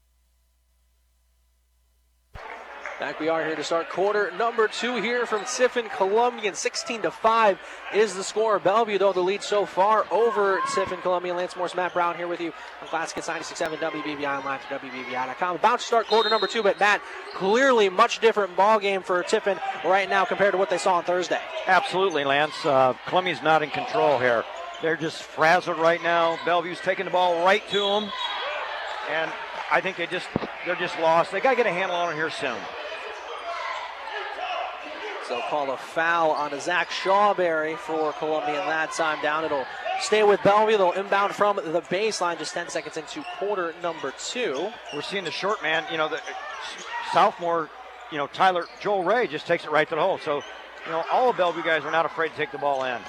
Back 3.01 3.19
we 3.19 3.29
are 3.29 3.43
here 3.43 3.55
to 3.55 3.63
start 3.63 3.89
quarter 3.89 4.31
number 4.37 4.67
two 4.67 5.01
here 5.01 5.25
from 5.25 5.43
Tiffin 5.45 5.89
Columbian. 5.89 6.53
16 6.53 7.01
to 7.01 7.09
5 7.09 7.59
is 7.95 8.13
the 8.13 8.23
score. 8.23 8.59
Bellevue, 8.59 8.99
though, 8.99 9.11
the 9.11 9.21
lead 9.21 9.41
so 9.41 9.65
far 9.65 10.05
over 10.11 10.59
Tiffin 10.75 11.01
Columbian. 11.01 11.35
Lance 11.35 11.55
Morris, 11.55 11.73
Matt 11.73 11.93
Brown 11.93 12.15
here 12.15 12.27
with 12.27 12.39
you 12.39 12.53
on 12.79 12.87
Classic 12.89 13.17
96.7 13.17 13.77
WBVI 13.77 14.37
online 14.37 14.59
for 14.59 14.77
WBVI.com. 14.77 15.55
About 15.55 15.79
to 15.79 15.85
start 15.85 16.05
quarter 16.05 16.29
number 16.29 16.45
two, 16.45 16.61
but 16.61 16.79
Matt, 16.79 17.01
clearly 17.33 17.89
much 17.89 18.19
different 18.19 18.55
ball 18.55 18.79
game 18.79 19.01
for 19.01 19.23
Tiffin 19.23 19.59
right 19.83 20.07
now 20.07 20.23
compared 20.23 20.51
to 20.51 20.59
what 20.59 20.69
they 20.69 20.77
saw 20.77 20.97
on 20.97 21.03
Thursday. 21.03 21.41
Absolutely, 21.65 22.23
Lance. 22.23 22.63
Uh, 22.63 22.93
not 23.41 23.63
in 23.63 23.71
control 23.71 24.19
here. 24.19 24.43
They're 24.83 24.95
just 24.95 25.23
frazzled 25.23 25.79
right 25.79 26.03
now. 26.03 26.37
Bellevue's 26.45 26.79
taking 26.81 27.05
the 27.05 27.11
ball 27.11 27.43
right 27.43 27.67
to 27.69 27.79
them, 27.79 28.11
and 29.09 29.31
I 29.71 29.81
think 29.81 29.97
they 29.97 30.05
just 30.05 30.27
they're 30.67 30.75
just 30.75 30.99
lost. 30.99 31.31
They 31.31 31.39
got 31.39 31.49
to 31.49 31.55
get 31.55 31.65
a 31.65 31.71
handle 31.71 31.97
on 31.97 32.13
it 32.13 32.15
here 32.15 32.29
soon. 32.29 32.57
They'll 35.31 35.39
call 35.43 35.71
a 35.71 35.77
foul 35.77 36.31
on 36.31 36.59
Zach 36.59 36.89
Shawberry 36.89 37.77
for 37.77 38.11
Columbian 38.11 38.65
that 38.67 38.91
time 38.91 39.21
down. 39.21 39.45
It'll 39.45 39.65
stay 40.01 40.23
with 40.23 40.43
Bellevue. 40.43 40.77
They'll 40.77 40.91
inbound 40.91 41.33
from 41.33 41.55
the 41.55 41.81
baseline 41.83 42.37
just 42.37 42.53
10 42.53 42.67
seconds 42.67 42.97
into 42.97 43.23
quarter 43.39 43.73
number 43.81 44.13
two. 44.19 44.69
We're 44.93 45.01
seeing 45.01 45.23
the 45.23 45.31
short 45.31 45.63
man, 45.63 45.85
you 45.89 45.97
know, 45.97 46.09
the 46.09 46.19
sophomore, 47.13 47.69
you 48.11 48.17
know, 48.17 48.27
Tyler 48.27 48.65
Joel 48.81 49.05
Ray 49.05 49.27
just 49.27 49.47
takes 49.47 49.63
it 49.63 49.71
right 49.71 49.87
to 49.87 49.95
the 49.95 50.01
hole. 50.01 50.17
So, 50.17 50.41
you 50.85 50.91
know, 50.91 51.05
all 51.09 51.29
of 51.29 51.37
Bellevue 51.37 51.63
guys 51.63 51.85
are 51.85 51.91
not 51.91 52.05
afraid 52.05 52.31
to 52.31 52.35
take 52.35 52.51
the 52.51 52.57
ball 52.57 52.83
in. 52.83 52.99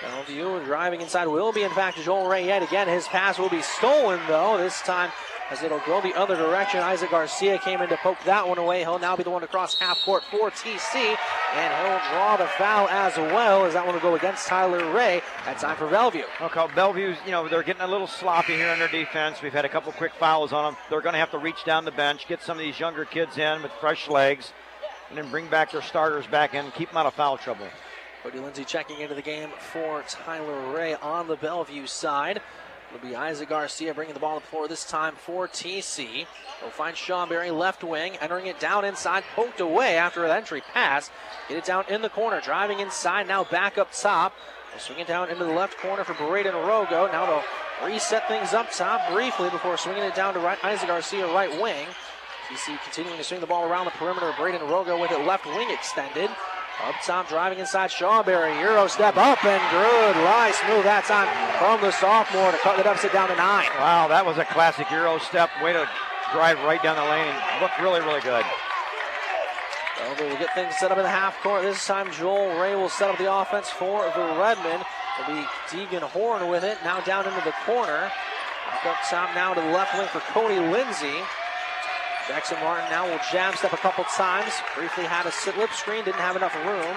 Bellevue 0.00 0.64
driving 0.64 1.02
inside 1.02 1.26
will 1.26 1.52
be, 1.52 1.64
in 1.64 1.70
fact, 1.70 1.98
Joel 2.02 2.28
Ray 2.28 2.46
yet 2.46 2.62
again. 2.62 2.88
His 2.88 3.06
pass 3.06 3.38
will 3.38 3.50
be 3.50 3.60
stolen, 3.60 4.20
though. 4.26 4.56
This 4.56 4.80
time 4.80 5.10
as 5.50 5.62
it'll 5.62 5.80
go 5.80 6.00
the 6.00 6.14
other 6.14 6.36
direction. 6.36 6.80
Isaac 6.80 7.10
Garcia 7.10 7.58
came 7.58 7.80
in 7.80 7.88
to 7.88 7.96
poke 7.98 8.18
that 8.24 8.46
one 8.46 8.58
away. 8.58 8.80
He'll 8.80 8.98
now 8.98 9.16
be 9.16 9.22
the 9.22 9.30
one 9.30 9.42
to 9.42 9.46
cross 9.46 9.78
half 9.78 10.00
court 10.04 10.24
for 10.24 10.50
TC, 10.50 11.16
and 11.54 11.86
he'll 11.86 12.10
draw 12.10 12.36
the 12.36 12.46
foul 12.58 12.88
as 12.88 13.16
well 13.16 13.64
as 13.64 13.74
that 13.74 13.84
one 13.84 13.94
will 13.94 14.02
go 14.02 14.14
against 14.14 14.46
Tyler 14.46 14.92
Ray. 14.92 15.22
At 15.46 15.58
time 15.58 15.76
for 15.76 15.88
Bellevue. 15.88 16.24
Okay, 16.40 16.66
Bellevue's, 16.74 17.16
you 17.24 17.30
know, 17.30 17.48
they're 17.48 17.62
getting 17.62 17.82
a 17.82 17.86
little 17.86 18.06
sloppy 18.06 18.54
here 18.54 18.72
in 18.72 18.78
their 18.78 18.88
defense. 18.88 19.42
We've 19.42 19.52
had 19.52 19.64
a 19.64 19.68
couple 19.68 19.92
quick 19.92 20.12
fouls 20.14 20.52
on 20.52 20.64
them. 20.64 20.82
They're 20.90 21.00
going 21.00 21.14
to 21.14 21.18
have 21.18 21.30
to 21.30 21.38
reach 21.38 21.64
down 21.64 21.84
the 21.84 21.92
bench, 21.92 22.26
get 22.26 22.42
some 22.42 22.58
of 22.58 22.64
these 22.64 22.80
younger 22.80 23.04
kids 23.04 23.38
in 23.38 23.62
with 23.62 23.72
fresh 23.80 24.08
legs, 24.08 24.52
and 25.08 25.18
then 25.18 25.30
bring 25.30 25.46
back 25.46 25.70
their 25.70 25.82
starters 25.82 26.26
back 26.26 26.54
in, 26.54 26.70
keep 26.72 26.88
them 26.88 26.96
out 26.98 27.06
of 27.06 27.14
foul 27.14 27.38
trouble. 27.38 27.68
Cody 28.22 28.40
Lindsay 28.40 28.64
checking 28.64 29.00
into 29.00 29.14
the 29.14 29.22
game 29.22 29.50
for 29.72 30.02
Tyler 30.08 30.74
Ray 30.74 30.94
on 30.94 31.28
the 31.28 31.36
Bellevue 31.36 31.86
side. 31.86 32.42
It'll 32.96 33.10
be 33.10 33.14
Isaac 33.14 33.50
Garcia 33.50 33.92
bringing 33.92 34.14
the 34.14 34.20
ball 34.20 34.38
to 34.38 34.42
the 34.42 34.48
floor 34.48 34.68
this 34.68 34.86
time 34.86 35.16
for 35.16 35.46
TC. 35.46 36.26
They'll 36.60 36.70
find 36.70 36.96
Shawberry 36.96 37.54
left 37.54 37.84
wing, 37.84 38.16
entering 38.22 38.46
it 38.46 38.58
down 38.58 38.86
inside, 38.86 39.22
poked 39.34 39.60
away 39.60 39.98
after 39.98 40.24
an 40.24 40.30
entry 40.30 40.62
pass. 40.72 41.10
Get 41.46 41.58
it 41.58 41.64
down 41.66 41.84
in 41.90 42.00
the 42.00 42.08
corner, 42.08 42.40
driving 42.40 42.80
inside, 42.80 43.28
now 43.28 43.44
back 43.44 43.76
up 43.76 43.92
top. 43.92 44.32
They'll 44.70 44.80
swing 44.80 45.00
it 45.00 45.06
down 45.06 45.28
into 45.28 45.44
the 45.44 45.52
left 45.52 45.76
corner 45.76 46.04
for 46.04 46.14
Braden 46.14 46.54
Rogo. 46.54 47.12
Now 47.12 47.26
they'll 47.26 47.92
reset 47.92 48.26
things 48.28 48.54
up 48.54 48.70
top 48.72 49.12
briefly 49.12 49.50
before 49.50 49.76
swinging 49.76 50.04
it 50.04 50.14
down 50.14 50.32
to 50.32 50.40
right, 50.40 50.58
Isaac 50.64 50.88
Garcia 50.88 51.26
right 51.34 51.50
wing. 51.60 51.86
TC 52.48 52.82
continuing 52.82 53.18
to 53.18 53.24
swing 53.24 53.42
the 53.42 53.46
ball 53.46 53.70
around 53.70 53.84
the 53.84 53.90
perimeter. 53.90 54.32
Braden 54.38 54.62
Rogo 54.62 54.98
with 54.98 55.10
it 55.10 55.20
left 55.26 55.44
wing 55.44 55.68
extended. 55.70 56.30
Up 56.84 56.94
top, 57.04 57.28
driving 57.28 57.58
inside 57.58 57.90
Shawberry. 57.90 58.60
Euro 58.60 58.86
step 58.86 59.16
up 59.16 59.42
and 59.44 59.62
good. 59.72 60.14
Nice 60.24 60.60
move 60.68 60.84
that 60.84 61.04
time 61.08 61.26
from 61.56 61.80
the 61.80 61.90
sophomore 61.90 62.52
to 62.52 62.58
cut 62.58 62.76
the 62.76 62.82
deficit 62.82 63.12
down 63.12 63.28
to 63.28 63.36
nine. 63.36 63.68
Wow, 63.80 64.08
that 64.08 64.26
was 64.26 64.36
a 64.36 64.44
classic 64.44 64.90
Euro 64.90 65.18
step. 65.18 65.48
Way 65.64 65.72
to 65.72 65.88
drive 66.32 66.60
right 66.68 66.82
down 66.82 66.96
the 66.96 67.08
lane. 67.08 67.32
Looked 67.62 67.80
really, 67.80 68.00
really 68.00 68.20
good. 68.20 68.44
Will 70.20 70.36
get 70.36 70.54
things 70.54 70.76
set 70.76 70.92
up 70.92 70.98
in 70.98 71.04
the 71.04 71.10
half 71.10 71.40
court. 71.42 71.62
This 71.62 71.84
time, 71.86 72.12
Joel 72.12 72.60
Ray 72.60 72.76
will 72.76 72.88
set 72.88 73.10
up 73.10 73.18
the 73.18 73.32
offense 73.32 73.68
for 73.68 74.04
the 74.14 74.36
Redmen. 74.36 74.84
It'll 75.18 75.34
be 75.34 75.48
Deegan 75.68 76.02
Horn 76.02 76.48
with 76.48 76.62
it. 76.62 76.78
Now 76.84 77.00
down 77.00 77.26
into 77.26 77.40
the 77.44 77.54
corner. 77.64 78.10
Up 78.84 78.96
top 79.08 79.34
now 79.34 79.54
to 79.54 79.60
the 79.60 79.66
left 79.68 79.96
wing 79.96 80.06
for 80.08 80.20
Cody 80.32 80.60
Lindsay. 80.60 81.16
Jackson 82.28 82.58
Martin 82.60 82.90
now 82.90 83.08
will 83.08 83.20
jam 83.30 83.54
step 83.54 83.72
a 83.72 83.76
couple 83.76 84.04
times. 84.04 84.52
Briefly 84.74 85.04
had 85.04 85.26
a 85.26 85.32
sit 85.32 85.56
lip 85.58 85.70
screen, 85.70 86.04
didn't 86.04 86.16
have 86.16 86.34
enough 86.34 86.54
room. 86.66 86.96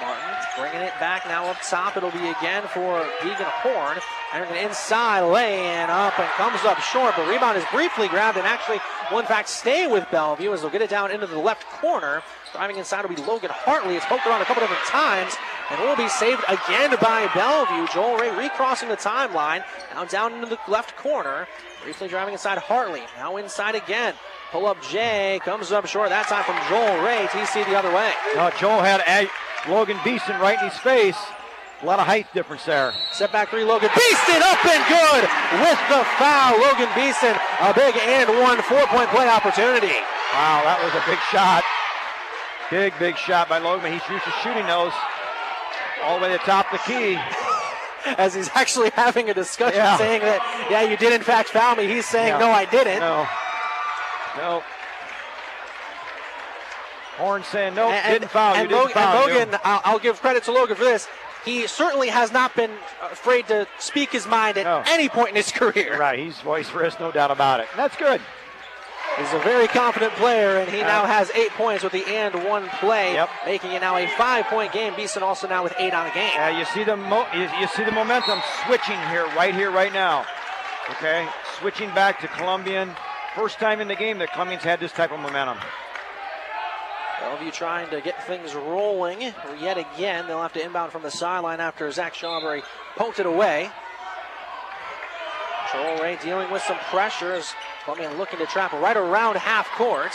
Martin 0.00 0.34
bringing 0.56 0.82
it 0.82 0.92
back 1.00 1.26
now 1.26 1.46
up 1.46 1.56
top. 1.62 1.96
It'll 1.96 2.10
be 2.10 2.28
again 2.28 2.62
for 2.68 3.02
Deegan 3.20 3.50
Horn. 3.62 3.98
Entering 4.32 4.64
inside, 4.64 5.22
laying 5.22 5.90
up 5.90 6.18
and 6.18 6.28
comes 6.32 6.64
up 6.64 6.78
short, 6.80 7.14
but 7.16 7.28
rebound 7.28 7.56
is 7.56 7.64
briefly 7.72 8.08
grabbed 8.08 8.36
and 8.36 8.46
actually 8.46 8.78
will 9.10 9.20
in 9.20 9.26
fact 9.26 9.48
stay 9.48 9.86
with 9.86 10.08
Bellevue 10.10 10.52
as 10.52 10.62
they'll 10.62 10.70
get 10.70 10.82
it 10.82 10.90
down 10.90 11.10
into 11.10 11.26
the 11.26 11.38
left 11.38 11.64
corner. 11.66 12.22
Driving 12.52 12.76
inside 12.76 13.02
will 13.02 13.14
be 13.14 13.22
Logan 13.22 13.50
Hartley. 13.52 13.96
It's 13.96 14.06
poked 14.06 14.26
around 14.26 14.42
a 14.42 14.44
couple 14.44 14.62
different 14.62 14.84
times 14.84 15.34
and 15.70 15.80
will 15.80 15.96
be 15.96 16.08
saved 16.08 16.42
again 16.48 16.94
by 17.00 17.28
Bellevue. 17.34 17.86
Joel 17.92 18.16
Ray 18.18 18.30
recrossing 18.36 18.88
the 18.88 18.96
timeline. 18.96 19.64
Now 19.94 20.04
down 20.04 20.34
into 20.34 20.46
the 20.46 20.58
left 20.68 20.96
corner. 20.96 21.46
Briefly 21.82 22.08
driving 22.08 22.32
inside 22.32 22.58
Hartley. 22.58 23.02
Now 23.18 23.36
inside 23.36 23.74
again. 23.74 24.14
Pull 24.52 24.66
up 24.66 24.80
Jay. 24.82 25.40
Comes 25.44 25.72
up 25.72 25.86
short. 25.86 26.10
That 26.10 26.26
time 26.28 26.44
from 26.44 26.56
Joel 26.68 27.02
Ray. 27.04 27.26
TC 27.28 27.64
the 27.66 27.76
other 27.76 27.92
way. 27.94 28.12
Uh, 28.36 28.50
Joel 28.58 28.80
had 28.82 29.02
a- 29.06 29.30
Logan 29.70 29.98
Beeson 30.04 30.38
right 30.40 30.58
in 30.62 30.68
his 30.68 30.78
face. 30.78 31.16
A 31.82 31.86
lot 31.86 31.98
of 31.98 32.06
height 32.06 32.26
difference 32.32 32.64
there. 32.64 32.92
Step 33.12 33.32
back 33.32 33.48
three, 33.50 33.64
Logan 33.64 33.90
Beeson 33.94 34.40
up 34.44 34.64
and 34.64 34.84
good 34.88 35.22
with 35.60 35.80
the 35.88 36.00
foul. 36.16 36.56
Logan 36.60 36.88
Beeson, 36.94 37.34
a 37.60 37.74
big 37.74 37.96
and 37.96 38.28
one 38.40 38.60
four 38.62 38.86
point 38.88 39.08
play 39.10 39.28
opportunity. 39.28 39.92
Wow, 40.32 40.62
that 40.64 40.80
was 40.84 40.92
a 40.96 41.04
big 41.08 41.18
shot. 41.32 41.64
Big, 42.70 42.92
big 42.98 43.16
shot 43.18 43.48
by 43.48 43.58
Logan. 43.58 43.92
He's 43.92 44.06
used 44.08 44.24
to 44.24 44.30
shooting 44.42 44.64
those 44.66 44.92
all 46.04 46.18
the 46.18 46.22
way 46.24 46.32
to 46.32 46.38
the 46.38 46.44
top 46.44 46.72
of 46.72 46.80
the 46.80 46.84
key. 46.92 47.18
As 48.18 48.34
he's 48.34 48.50
actually 48.54 48.90
having 48.90 49.30
a 49.30 49.34
discussion 49.34 49.78
Yeah. 49.78 49.96
saying 49.96 50.20
that, 50.20 50.66
yeah, 50.70 50.82
you 50.82 50.96
did 50.96 51.12
in 51.14 51.22
fact 51.22 51.48
foul 51.48 51.74
me. 51.74 51.86
He's 51.86 52.04
saying, 52.06 52.28
Yeah. 52.28 52.38
no, 52.38 52.50
I 52.50 52.66
didn't. 52.66 53.00
No. 53.00 53.26
No. 54.36 54.62
Horn 57.16 57.44
saying, 57.44 57.74
nope, 57.74 57.92
And, 57.92 58.12
didn't 58.20 58.30
foul 58.30 58.54
you, 58.54 58.60
and 58.60 58.68
didn't 58.68 58.80
Logan, 58.80 58.94
foul 58.94 59.22
and 59.22 59.32
you. 59.32 59.38
Logan 59.38 59.60
I'll, 59.64 59.80
I'll 59.84 59.98
give 59.98 60.20
credit 60.20 60.42
to 60.44 60.52
Logan 60.52 60.76
for 60.76 60.84
this. 60.84 61.08
He 61.44 61.66
certainly 61.66 62.08
has 62.08 62.32
not 62.32 62.54
been 62.56 62.70
afraid 63.02 63.46
to 63.48 63.66
speak 63.78 64.10
his 64.10 64.26
mind 64.26 64.56
at 64.58 64.88
any 64.88 65.08
point 65.08 65.30
in 65.30 65.36
his 65.36 65.52
career. 65.52 65.98
Right, 65.98 66.18
he's 66.18 66.38
voice 66.40 66.68
first, 66.68 67.00
no 67.00 67.12
doubt 67.12 67.30
about 67.30 67.60
it. 67.60 67.68
And 67.70 67.78
that's 67.78 67.96
good. 67.96 68.20
He's 69.18 69.32
a 69.32 69.38
very 69.40 69.68
confident 69.68 70.12
player, 70.14 70.56
and 70.58 70.68
he 70.68 70.80
now 70.80 71.04
has 71.06 71.30
eight 71.32 71.50
points 71.52 71.84
with 71.84 71.92
the 71.92 72.04
and 72.04 72.44
one 72.44 72.68
play, 72.80 73.14
Yep. 73.14 73.30
making 73.46 73.70
it 73.72 73.80
now 73.80 73.96
a 73.96 74.08
five-point 74.08 74.72
game. 74.72 74.94
Beeson 74.96 75.22
also 75.22 75.46
now 75.46 75.62
with 75.62 75.72
eight 75.78 75.94
on 75.94 76.06
the 76.08 76.12
game. 76.12 76.32
Yeah, 76.34 76.58
you 76.58 76.64
see 76.64 76.82
the 76.82 76.96
mo- 76.96 77.28
you, 77.32 77.48
you 77.60 77.68
see 77.68 77.84
the 77.84 77.92
momentum 77.92 78.40
switching 78.66 78.98
here, 79.10 79.24
right 79.36 79.54
here, 79.54 79.70
right 79.70 79.92
now. 79.92 80.26
Okay, 80.90 81.28
switching 81.60 81.90
back 81.94 82.20
to 82.22 82.28
Columbian. 82.28 82.90
First 83.36 83.58
time 83.60 83.80
in 83.80 83.86
the 83.88 83.94
game 83.94 84.18
that 84.18 84.32
Columbian's 84.32 84.64
had 84.64 84.80
this 84.80 84.90
type 84.92 85.12
of 85.12 85.20
momentum. 85.20 85.58
Bellevue 87.20 87.52
trying 87.52 87.88
to 87.90 88.00
get 88.00 88.20
things 88.26 88.54
rolling 88.54 89.20
yet 89.60 89.78
again. 89.78 90.26
They'll 90.26 90.42
have 90.42 90.52
to 90.54 90.64
inbound 90.64 90.92
from 90.92 91.02
the 91.02 91.10
sideline 91.10 91.60
after 91.60 91.90
Zach 91.92 92.14
Shawberry 92.14 92.62
poked 92.96 93.18
it 93.20 93.26
away. 93.26 93.70
Joel 95.74 96.00
Ray 96.00 96.16
dealing 96.22 96.50
with 96.50 96.62
some 96.62 96.78
pressure 96.90 97.32
as 97.32 97.52
Columbian 97.84 98.16
looking 98.16 98.38
to 98.38 98.46
trap 98.46 98.72
right 98.72 98.96
around 98.96 99.36
half 99.36 99.68
court. 99.72 100.12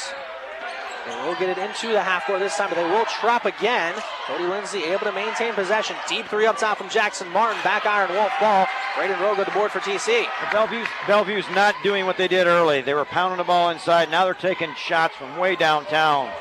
They 1.06 1.16
will 1.26 1.36
get 1.36 1.50
it 1.50 1.58
into 1.58 1.88
the 1.88 2.02
half 2.02 2.26
court 2.26 2.40
this 2.40 2.56
time, 2.56 2.70
but 2.70 2.76
they 2.76 2.90
will 2.90 3.06
trap 3.06 3.46
again. 3.46 3.94
Cody 4.26 4.46
Lindsay 4.46 4.84
able 4.84 5.06
to 5.06 5.12
maintain 5.12 5.54
possession. 5.54 5.96
Deep 6.08 6.28
three 6.28 6.46
up 6.46 6.58
top 6.58 6.78
from 6.78 6.90
Jackson 6.90 7.28
Martin. 7.30 7.62
Back 7.64 7.86
iron 7.86 8.12
Wolf 8.12 8.32
ball. 8.40 8.68
Braden 8.98 9.18
Rogo 9.18 9.46
the 9.46 9.52
board 9.52 9.72
for 9.72 9.80
TC. 9.80 10.26
Bellevue's, 10.52 10.88
Bellevue's 11.08 11.50
not 11.52 11.76
doing 11.84 12.06
what 12.06 12.18
they 12.18 12.28
did 12.28 12.48
early. 12.48 12.82
They 12.82 12.94
were 12.94 13.06
pounding 13.06 13.38
the 13.38 13.44
ball 13.44 13.70
inside. 13.70 14.12
Now 14.12 14.26
they're 14.26 14.34
taking 14.34 14.74
shots 14.76 15.16
from 15.16 15.38
way 15.38 15.56
downtown. 15.56 16.32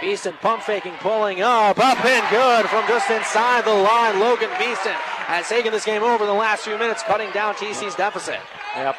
Beeston 0.00 0.34
pump 0.40 0.62
faking, 0.62 0.94
pulling 0.94 1.42
up, 1.42 1.78
up 1.78 2.04
and 2.04 2.30
good 2.30 2.66
from 2.66 2.86
just 2.88 3.08
inside 3.08 3.64
the 3.64 3.72
line. 3.72 4.18
Logan 4.18 4.50
Beeston 4.58 4.92
has 4.92 5.48
taken 5.48 5.72
this 5.72 5.84
game 5.84 6.02
over 6.02 6.26
the 6.26 6.32
last 6.32 6.64
few 6.64 6.76
minutes, 6.76 7.02
cutting 7.04 7.30
down 7.30 7.54
TC's 7.54 7.94
deficit. 7.94 8.40
Yep. 8.76 8.96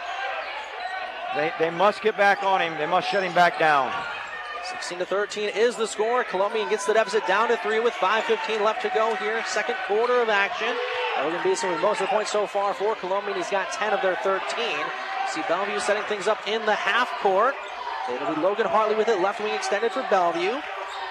They, 1.35 1.51
they 1.59 1.69
must 1.69 2.01
get 2.01 2.15
back 2.15 2.43
on 2.43 2.61
him. 2.61 2.77
They 2.77 2.85
must 2.85 3.09
shut 3.09 3.23
him 3.23 3.33
back 3.33 3.57
down. 3.57 3.91
16 4.65 4.99
to 4.99 5.05
13 5.05 5.49
is 5.49 5.75
the 5.75 5.87
score. 5.87 6.23
Columbian 6.23 6.69
gets 6.69 6.85
the 6.85 6.93
deficit 6.93 7.25
down 7.27 7.49
to 7.49 7.57
three 7.57 7.79
with 7.79 7.93
5:15 7.95 8.61
left 8.63 8.81
to 8.83 8.91
go 8.95 9.15
here. 9.15 9.43
Second 9.45 9.75
quarter 9.87 10.21
of 10.21 10.29
action. 10.29 10.73
Logan 11.17 11.41
Beeson 11.43 11.69
with 11.69 11.81
most 11.81 12.01
of 12.01 12.07
the 12.07 12.15
points 12.15 12.31
so 12.31 12.47
far 12.47 12.73
for 12.73 12.95
Columbian. 12.95 13.35
He's 13.35 13.49
got 13.49 13.71
10 13.73 13.93
of 13.93 14.01
their 14.01 14.15
13. 14.23 14.41
See 15.29 15.41
Bellevue 15.47 15.79
setting 15.79 16.03
things 16.03 16.27
up 16.27 16.47
in 16.47 16.65
the 16.65 16.75
half 16.75 17.09
court. 17.21 17.55
It'll 18.11 18.35
be 18.35 18.41
Logan 18.41 18.65
Hartley 18.65 18.95
with 18.95 19.07
it, 19.07 19.19
left 19.21 19.39
wing 19.39 19.53
extended 19.53 19.91
for 19.91 20.05
Bellevue. 20.09 20.59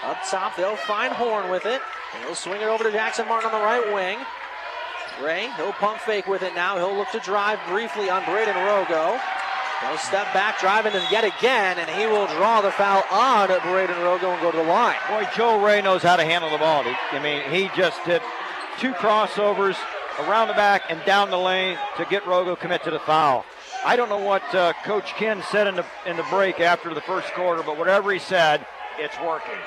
Up 0.05 0.19
top, 0.29 0.57
they'll 0.57 0.77
find 0.77 1.13
Horn 1.13 1.51
with 1.51 1.67
it. 1.67 1.81
And 2.15 2.25
he'll 2.25 2.35
swing 2.35 2.61
it 2.61 2.69
over 2.69 2.85
to 2.85 2.93
Jackson 2.93 3.27
Martin 3.29 3.51
on 3.51 3.61
the 3.61 3.65
right 3.65 3.95
wing. 3.95 4.19
Ray, 5.23 5.51
he'll 5.57 5.73
pump 5.73 6.01
fake 6.01 6.27
with 6.27 6.43
it 6.43 6.55
now. 6.55 6.77
He'll 6.77 6.97
look 6.97 7.11
to 7.13 7.21
drive 7.21 7.59
briefly 7.69 8.11
on 8.11 8.25
Braden 8.25 8.55
Rogo. 8.55 9.21
He'll 9.81 9.99
step 9.99 10.33
back, 10.33 10.61
driving 10.61 10.93
him 10.93 11.03
yet 11.11 11.25
again, 11.25 11.79
and 11.79 11.89
he 11.91 12.07
will 12.07 12.27
draw 12.29 12.61
the 12.61 12.71
foul 12.71 13.03
on 13.11 13.49
Braden 13.49 13.97
Rogo 13.97 14.33
and 14.33 14.41
go 14.41 14.51
to 14.51 14.57
the 14.57 14.63
line. 14.63 14.97
Boy, 15.09 15.27
Joe 15.35 15.65
Ray 15.65 15.83
knows 15.83 16.03
how 16.03 16.17
to 16.17 16.25
handle 16.25 16.51
the 16.51 16.59
ball. 16.59 16.85
I 16.85 17.23
mean, 17.23 17.43
he 17.51 17.69
just 17.77 18.05
did 18.05 18.23
two 18.79 18.93
crossovers 18.93 19.77
around 20.21 20.49
the 20.49 20.55
back 20.55 20.83
and 20.89 21.05
down 21.05 21.31
the 21.31 21.39
lane 21.39 21.79
to 21.97 22.05
get 22.05 22.23
Rogo 22.25 22.59
commit 22.59 22.85
to 22.85 22.91
the 22.91 23.01
foul. 23.01 23.45
I 23.85 23.97
don't 23.97 24.09
know 24.09 24.19
what 24.19 24.43
uh, 24.55 24.73
Coach 24.85 25.15
Ken 25.15 25.43
said 25.51 25.67
in 25.67 25.75
the 25.75 25.85
in 26.07 26.17
the 26.17 26.23
break 26.31 26.61
after 26.61 26.95
the 26.95 27.01
first 27.01 27.33
quarter, 27.33 27.63
but 27.63 27.77
whatever 27.77 28.13
he 28.13 28.21
said, 28.21 28.65
it's 28.99 29.19
working. 29.21 29.59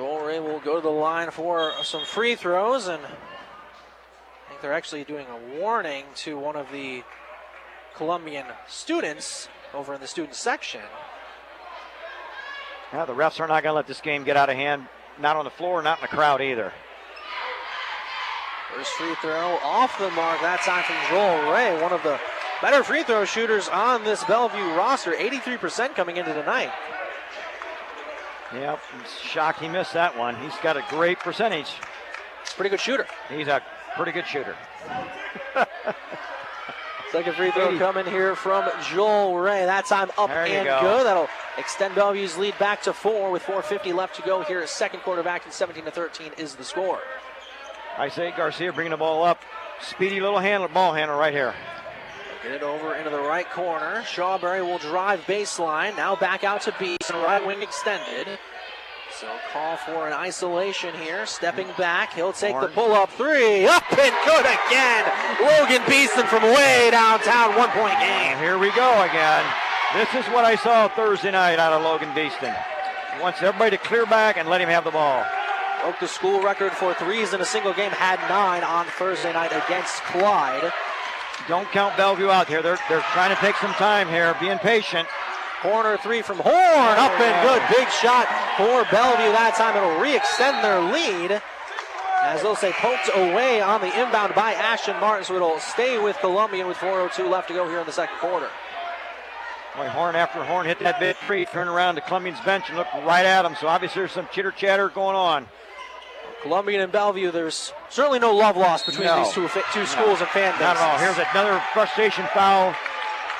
Joel 0.00 0.24
Ray 0.24 0.40
will 0.40 0.60
go 0.60 0.76
to 0.76 0.80
the 0.80 0.88
line 0.88 1.30
for 1.30 1.74
some 1.82 2.06
free 2.06 2.34
throws, 2.34 2.86
and 2.86 3.02
I 3.04 4.48
think 4.48 4.62
they're 4.62 4.72
actually 4.72 5.04
doing 5.04 5.26
a 5.26 5.60
warning 5.60 6.06
to 6.24 6.38
one 6.38 6.56
of 6.56 6.72
the 6.72 7.02
Columbian 7.96 8.46
students 8.66 9.50
over 9.74 9.92
in 9.92 10.00
the 10.00 10.06
student 10.06 10.34
section. 10.34 10.80
Yeah, 12.94 13.04
the 13.04 13.12
refs 13.12 13.40
are 13.40 13.46
not 13.46 13.62
going 13.62 13.72
to 13.72 13.76
let 13.76 13.86
this 13.86 14.00
game 14.00 14.24
get 14.24 14.38
out 14.38 14.48
of 14.48 14.56
hand, 14.56 14.86
not 15.20 15.36
on 15.36 15.44
the 15.44 15.50
floor, 15.50 15.82
not 15.82 15.98
in 15.98 16.02
the 16.02 16.08
crowd 16.08 16.40
either. 16.40 16.72
First 18.74 18.92
free 18.92 19.14
throw 19.16 19.58
off 19.62 19.98
the 19.98 20.08
mark, 20.12 20.40
that 20.40 20.62
time 20.62 20.82
from 20.82 20.96
Joel 21.10 21.52
Ray, 21.52 21.78
one 21.82 21.92
of 21.92 22.02
the 22.02 22.18
better 22.62 22.82
free 22.82 23.02
throw 23.02 23.26
shooters 23.26 23.68
on 23.68 24.02
this 24.04 24.24
Bellevue 24.24 24.64
roster, 24.74 25.12
83% 25.12 25.94
coming 25.94 26.16
into 26.16 26.32
tonight. 26.32 26.72
Yep, 28.52 28.80
shocked 29.22 29.60
he 29.60 29.68
missed 29.68 29.92
that 29.94 30.18
one. 30.18 30.34
He's 30.36 30.56
got 30.62 30.76
a 30.76 30.84
great 30.90 31.18
percentage. 31.20 31.68
He's 32.42 32.52
a 32.52 32.56
pretty 32.56 32.70
good 32.70 32.80
shooter. 32.80 33.06
He's 33.28 33.46
a 33.46 33.62
pretty 33.96 34.12
good 34.12 34.26
shooter. 34.26 34.56
Second 37.12 37.34
free 37.34 37.50
throw 37.50 37.76
coming 37.76 38.06
here 38.06 38.36
from 38.36 38.68
Joel 38.88 39.36
Ray. 39.36 39.64
That 39.64 39.84
time 39.86 40.10
up 40.16 40.30
and 40.30 40.64
go. 40.64 40.80
good. 40.80 41.06
That'll 41.06 41.28
extend 41.58 41.96
Bellevue's 41.96 42.36
lead 42.38 42.56
back 42.58 42.82
to 42.82 42.92
four 42.92 43.32
with 43.32 43.42
4.50 43.42 43.94
left 43.94 44.14
to 44.16 44.22
go 44.22 44.42
here. 44.42 44.64
Second 44.68 45.00
quarter 45.00 45.20
of 45.20 45.26
action, 45.26 45.50
17 45.50 45.84
to 45.84 45.90
13 45.90 46.32
is 46.38 46.54
the 46.54 46.64
score. 46.64 47.00
I 47.98 48.08
say 48.08 48.32
Garcia 48.36 48.72
bringing 48.72 48.92
the 48.92 48.96
ball 48.96 49.24
up. 49.24 49.42
Speedy 49.82 50.20
little 50.20 50.38
handler, 50.38 50.68
ball 50.68 50.92
handler 50.92 51.16
right 51.16 51.32
here. 51.32 51.54
Get 52.42 52.52
it 52.52 52.62
over 52.62 52.94
into 52.94 53.10
the 53.10 53.20
right 53.20 53.48
corner. 53.50 54.02
Shawberry 54.02 54.64
will 54.64 54.78
drive 54.78 55.20
baseline. 55.26 55.94
Now 55.96 56.16
back 56.16 56.42
out 56.42 56.62
to 56.62 56.74
Beeston 56.78 57.16
right 57.16 57.44
wing 57.46 57.62
extended. 57.62 58.38
So 59.20 59.26
call 59.52 59.76
for 59.76 60.06
an 60.06 60.14
isolation 60.14 60.94
here. 60.94 61.26
Stepping 61.26 61.68
back, 61.76 62.14
he'll 62.14 62.32
take 62.32 62.58
the 62.58 62.68
pull 62.68 62.92
up 62.92 63.10
three. 63.10 63.66
Up 63.66 63.84
and 63.92 64.14
good 64.24 64.46
again. 64.46 65.04
Logan 65.42 65.82
Beeson 65.86 66.26
from 66.28 66.42
way 66.44 66.88
downtown. 66.90 67.54
One 67.56 67.68
point 67.70 67.98
game. 68.00 68.38
Here 68.38 68.56
we 68.56 68.70
go 68.72 69.02
again. 69.02 69.44
This 69.92 70.08
is 70.14 70.24
what 70.32 70.46
I 70.46 70.56
saw 70.56 70.88
Thursday 70.88 71.32
night 71.32 71.58
out 71.58 71.74
of 71.74 71.82
Logan 71.82 72.14
Beeston. 72.14 72.54
He 73.14 73.20
wants 73.20 73.42
everybody 73.42 73.76
to 73.76 73.82
clear 73.82 74.06
back 74.06 74.38
and 74.38 74.48
let 74.48 74.62
him 74.62 74.70
have 74.70 74.84
the 74.84 74.90
ball. 74.90 75.26
Broke 75.82 76.00
the 76.00 76.08
school 76.08 76.42
record 76.42 76.72
for 76.72 76.94
threes 76.94 77.34
in 77.34 77.42
a 77.42 77.44
single 77.44 77.74
game. 77.74 77.90
Had 77.90 78.18
nine 78.30 78.64
on 78.64 78.86
Thursday 78.86 79.32
night 79.34 79.52
against 79.52 80.02
Clyde. 80.04 80.72
Don't 81.50 81.68
count 81.72 81.96
Bellevue 81.96 82.30
out 82.30 82.46
here. 82.46 82.62
They're, 82.62 82.78
they're 82.88 83.04
trying 83.12 83.34
to 83.34 83.40
take 83.40 83.56
some 83.56 83.72
time 83.72 84.06
here, 84.06 84.36
being 84.38 84.58
patient. 84.58 85.08
Corner 85.60 85.96
three 85.96 86.22
from 86.22 86.38
Horn. 86.38 86.54
Up 86.54 87.10
and 87.18 87.48
good. 87.48 87.60
Big 87.76 87.88
shot 87.90 88.28
for 88.56 88.86
Bellevue. 88.94 89.32
That 89.32 89.54
time 89.56 89.76
it'll 89.76 90.00
re-extend 90.00 90.62
their 90.62 90.80
lead. 90.80 91.42
As 92.22 92.42
they'll 92.42 92.54
say, 92.54 92.70
poked 92.70 93.10
away 93.16 93.60
on 93.60 93.80
the 93.80 93.88
inbound 93.88 94.32
by 94.36 94.52
Ashton 94.52 95.00
Martin, 95.00 95.24
so 95.24 95.34
it'll 95.34 95.58
stay 95.58 95.98
with 95.98 96.16
Columbian 96.18 96.68
with 96.68 96.76
4.02 96.76 97.28
left 97.28 97.48
to 97.48 97.54
go 97.54 97.68
here 97.68 97.80
in 97.80 97.86
the 97.86 97.92
second 97.92 98.16
quarter. 98.18 98.48
Boy, 99.74 99.88
Horn 99.88 100.14
after 100.14 100.44
Horn 100.44 100.66
hit 100.66 100.78
that 100.78 101.00
big 101.00 101.16
free, 101.16 101.46
turned 101.46 101.68
around 101.68 101.96
to 101.96 102.00
Columbian's 102.00 102.40
bench 102.42 102.68
and 102.68 102.78
looked 102.78 102.94
right 103.04 103.26
at 103.26 103.44
him. 103.44 103.56
So 103.60 103.66
obviously 103.66 104.02
there's 104.02 104.12
some 104.12 104.28
chitter 104.32 104.52
chatter 104.52 104.88
going 104.88 105.16
on. 105.16 105.48
Columbian 106.42 106.80
and 106.80 106.90
Bellevue, 106.92 107.30
there's 107.30 107.72
certainly 107.90 108.18
no 108.18 108.34
love 108.34 108.56
lost 108.56 108.86
between 108.86 109.06
No. 109.06 109.22
these 109.24 109.32
two, 109.32 109.48
two 109.72 109.80
No. 109.80 109.84
schools 109.84 110.20
and 110.20 110.28
fan 110.30 110.52
bases. 110.52 110.60
Not 110.66 110.76
at 110.76 110.82
all. 110.82 110.98
Here's 110.98 111.18
another 111.32 111.62
frustration 111.72 112.26
foul. 112.32 112.74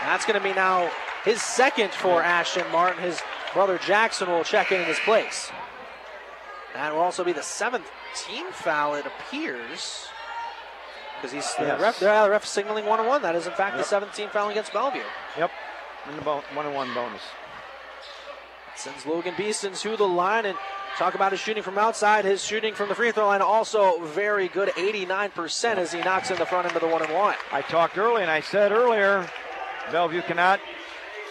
That's 0.03 0.25
going 0.27 0.39
to 0.39 0.43
be 0.47 0.53
now 0.53 0.91
his 1.25 1.41
second 1.43 1.93
for 1.93 2.23
Ashton 2.23 2.71
Martin. 2.71 3.03
His 3.03 3.23
brother 3.55 3.79
Jackson 3.79 4.29
will 4.31 4.45
check 4.45 4.71
in 4.73 4.81
in 4.81 4.87
his 4.87 4.99
place. 5.01 5.51
That 6.75 6.93
will 6.95 7.01
also 7.01 7.25
be 7.25 7.33
the 7.33 7.43
seventh 7.43 7.91
team 8.15 8.47
foul, 8.53 8.95
it 8.95 9.07
appears. 9.07 10.07
Because 11.17 11.33
he's 11.33 11.55
the 11.57 11.65
Yes. 11.67 11.81
ref, 11.81 11.99
the 11.99 12.29
ref 12.31 12.45
signaling 12.47 12.87
one 12.87 13.01
and 13.01 13.09
one. 13.09 13.23
That 13.23 13.35
is, 13.35 13.47
in 13.47 13.53
fact, 13.53 13.73
the 13.73 13.79
Yep. 13.81 13.87
seventh 13.87 14.15
team 14.15 14.31
foul 14.31 14.49
against 14.51 14.73
Bellevue. 14.73 15.03
Yep. 15.37 15.51
In 16.09 16.17
the 16.17 16.23
one 16.23 16.43
and 16.67 16.75
one 16.75 16.95
bonus. 16.95 17.23
Sends 18.81 19.05
Logan 19.05 19.35
Beeston 19.37 19.75
to 19.75 19.95
the 19.95 20.09
line 20.09 20.47
and 20.47 20.57
talk 20.97 21.14
about 21.14 21.33
his 21.33 21.40
shooting 21.40 21.62
from 21.62 21.77
outside. 21.77 22.25
His 22.25 22.43
shooting 22.43 22.73
from 22.73 22.88
the 22.88 22.95
free 22.95 23.12
throw 23.12 23.27
line 23.27 23.43
also 23.43 24.03
very 24.07 24.49
good, 24.49 24.71
89% 24.71 25.77
as 25.77 25.93
he 25.93 26.01
knocks 26.01 26.31
in 26.31 26.38
the 26.38 26.47
front 26.47 26.66
end 26.66 26.75
of 26.75 26.81
the 26.81 26.88
one 26.88 27.03
and 27.03 27.12
one. 27.12 27.35
I 27.53 27.61
talked 27.61 27.99
early 27.99 28.23
and 28.23 28.31
I 28.31 28.40
said 28.40 28.73
earlier, 28.73 29.29
Bellevue 29.93 30.23
cannot 30.23 30.61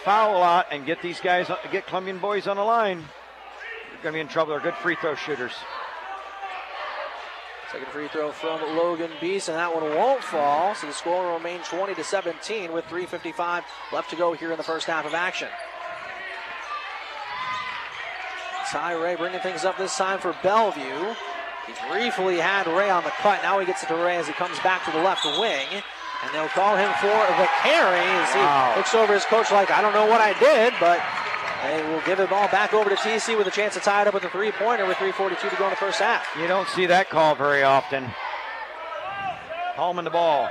foul 0.04 0.36
a 0.36 0.38
lot 0.38 0.66
and 0.70 0.86
get 0.86 1.02
these 1.02 1.18
guys, 1.18 1.50
get 1.72 1.88
Columbian 1.88 2.18
boys 2.18 2.46
on 2.46 2.56
the 2.56 2.62
line. 2.62 2.98
They're 2.98 4.02
going 4.04 4.12
to 4.12 4.18
be 4.18 4.20
in 4.20 4.28
trouble. 4.28 4.52
They're 4.52 4.60
good 4.60 4.74
free 4.74 4.94
throw 5.00 5.16
shooters. 5.16 5.54
Second 7.72 7.88
free 7.88 8.06
throw 8.06 8.30
from 8.30 8.60
Logan 8.76 9.10
Beeson. 9.20 9.54
That 9.54 9.74
one 9.74 9.82
won't 9.96 10.22
fall, 10.22 10.76
so 10.76 10.86
the 10.86 10.92
score 10.92 11.24
will 11.24 11.34
remain 11.34 11.60
20 11.62 11.96
to 11.96 12.04
17 12.04 12.72
with 12.72 12.84
3:55 12.84 13.64
left 13.92 14.10
to 14.10 14.16
go 14.16 14.34
here 14.34 14.52
in 14.52 14.56
the 14.56 14.62
first 14.62 14.86
half 14.86 15.04
of 15.04 15.14
action. 15.14 15.48
Ty 18.70 18.92
Ray 18.94 19.16
bringing 19.16 19.40
things 19.40 19.64
up 19.64 19.76
this 19.76 19.96
time 19.96 20.20
for 20.20 20.34
Bellevue. 20.42 21.14
He 21.66 21.72
briefly 21.90 22.38
had 22.38 22.66
Ray 22.68 22.88
on 22.88 23.02
the 23.02 23.10
cut. 23.10 23.42
Now 23.42 23.58
he 23.58 23.66
gets 23.66 23.82
it 23.82 23.86
to 23.88 23.96
Ray 23.96 24.16
as 24.16 24.26
he 24.26 24.32
comes 24.32 24.58
back 24.60 24.84
to 24.84 24.92
the 24.92 25.02
left 25.02 25.24
wing. 25.24 25.66
And 26.22 26.34
they'll 26.34 26.48
call 26.48 26.76
him 26.76 26.92
for 27.00 27.08
the 27.08 27.48
carry 27.62 27.98
as 27.98 28.32
he 28.32 28.38
Wow. 28.38 28.74
looks 28.76 28.94
over 28.94 29.14
his 29.14 29.24
coach 29.24 29.50
like, 29.50 29.70
I 29.70 29.80
don't 29.82 29.94
know 29.94 30.06
what 30.06 30.20
I 30.20 30.38
did, 30.38 30.74
but 30.78 31.00
they 31.64 31.82
will 31.90 32.02
give 32.02 32.18
the 32.18 32.26
ball 32.26 32.46
back 32.48 32.72
over 32.72 32.90
to 32.90 32.96
TC 32.96 33.36
with 33.36 33.46
a 33.46 33.50
chance 33.50 33.74
to 33.74 33.80
tie 33.80 34.02
it 34.02 34.08
up 34.08 34.14
with 34.14 34.24
a 34.24 34.30
three 34.30 34.52
pointer 34.52 34.86
with 34.86 34.98
3.42 34.98 35.50
to 35.50 35.56
go 35.56 35.64
in 35.64 35.70
the 35.70 35.76
first 35.76 35.98
half. 35.98 36.26
You 36.38 36.46
don't 36.46 36.68
see 36.68 36.86
that 36.86 37.10
call 37.10 37.34
very 37.34 37.62
often. 37.62 38.04
In 39.80 40.04
the 40.04 40.10
ball. 40.10 40.46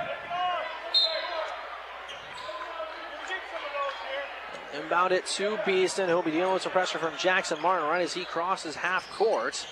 Inbound 4.89 5.11
it 5.11 5.27
to 5.27 5.59
Beeston. 5.67 6.07
He'll 6.07 6.23
be 6.23 6.31
dealing 6.31 6.51
with 6.51 6.63
some 6.63 6.71
pressure 6.71 6.97
from 6.97 7.15
Jackson 7.15 7.61
Martin 7.61 7.87
right 7.87 8.01
as 8.01 8.11
he 8.11 8.25
crosses 8.25 8.75
half 8.75 9.07
court. 9.11 9.67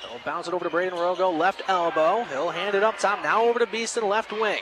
He'll 0.00 0.20
bounce 0.24 0.46
it 0.46 0.54
over 0.54 0.62
to 0.62 0.70
Braden 0.70 0.96
Rogo, 0.96 1.36
left 1.36 1.62
elbow. 1.66 2.22
He'll 2.30 2.50
hand 2.50 2.76
it 2.76 2.84
up 2.84 2.96
top. 2.96 3.20
Now 3.20 3.42
over 3.42 3.58
to 3.58 3.66
Beeston, 3.66 4.08
left 4.08 4.30
wing. 4.30 4.60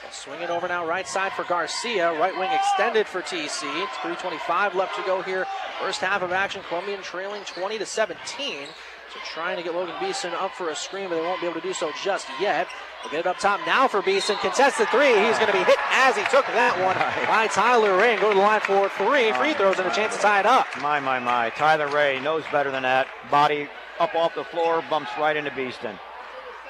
He'll 0.00 0.12
swing 0.12 0.42
it 0.42 0.48
over 0.48 0.68
now, 0.68 0.86
right 0.86 1.08
side 1.08 1.32
for 1.32 1.42
Garcia. 1.42 2.12
Right 2.20 2.38
wing 2.38 2.52
extended 2.52 3.08
for 3.08 3.20
TC. 3.20 3.64
It's 3.82 3.96
3.25 3.96 4.74
left 4.74 4.94
to 4.94 5.02
go 5.02 5.22
here. 5.22 5.44
First 5.80 6.02
half 6.02 6.22
of 6.22 6.30
action. 6.30 6.62
Columbian 6.68 7.02
trailing 7.02 7.42
20 7.42 7.78
to 7.78 7.84
17. 7.84 8.68
So 9.12 9.18
trying 9.34 9.58
to 9.58 9.62
get 9.62 9.74
Logan 9.74 9.94
Beeson 10.00 10.32
up 10.32 10.54
for 10.54 10.70
a 10.70 10.76
screen, 10.76 11.10
but 11.10 11.16
they 11.16 11.20
won't 11.20 11.40
be 11.40 11.46
able 11.46 11.60
to 11.60 11.66
do 11.66 11.74
so 11.74 11.90
just 12.02 12.26
yet. 12.40 12.66
We'll 13.02 13.10
get 13.10 13.20
it 13.20 13.26
up 13.26 13.38
top 13.38 13.60
now 13.66 13.86
for 13.86 14.00
Beeson. 14.00 14.36
Contested 14.36 14.88
three. 14.88 15.08
He's 15.08 15.36
going 15.36 15.48
to 15.48 15.52
be 15.52 15.64
hit 15.64 15.76
as 15.90 16.16
he 16.16 16.22
took 16.24 16.46
that 16.46 16.78
one 16.82 16.96
by 17.26 17.46
Tyler 17.48 17.96
Ray 17.98 18.12
and 18.12 18.20
go 18.22 18.30
to 18.30 18.34
the 18.34 18.40
line 18.40 18.60
for 18.60 18.88
three 18.90 19.30
uh, 19.30 19.38
free 19.38 19.52
throws 19.52 19.78
and 19.78 19.86
a 19.86 19.94
chance 19.94 20.16
to 20.16 20.22
tie 20.22 20.40
it 20.40 20.46
up. 20.46 20.66
My, 20.80 20.98
my, 20.98 21.18
my. 21.18 21.50
Tyler 21.50 21.88
Ray 21.88 22.20
knows 22.20 22.44
better 22.50 22.70
than 22.70 22.84
that. 22.84 23.06
Body 23.30 23.68
up 23.98 24.14
off 24.14 24.34
the 24.34 24.44
floor, 24.44 24.82
bumps 24.88 25.10
right 25.18 25.36
into 25.36 25.50
Beeston. 25.50 25.98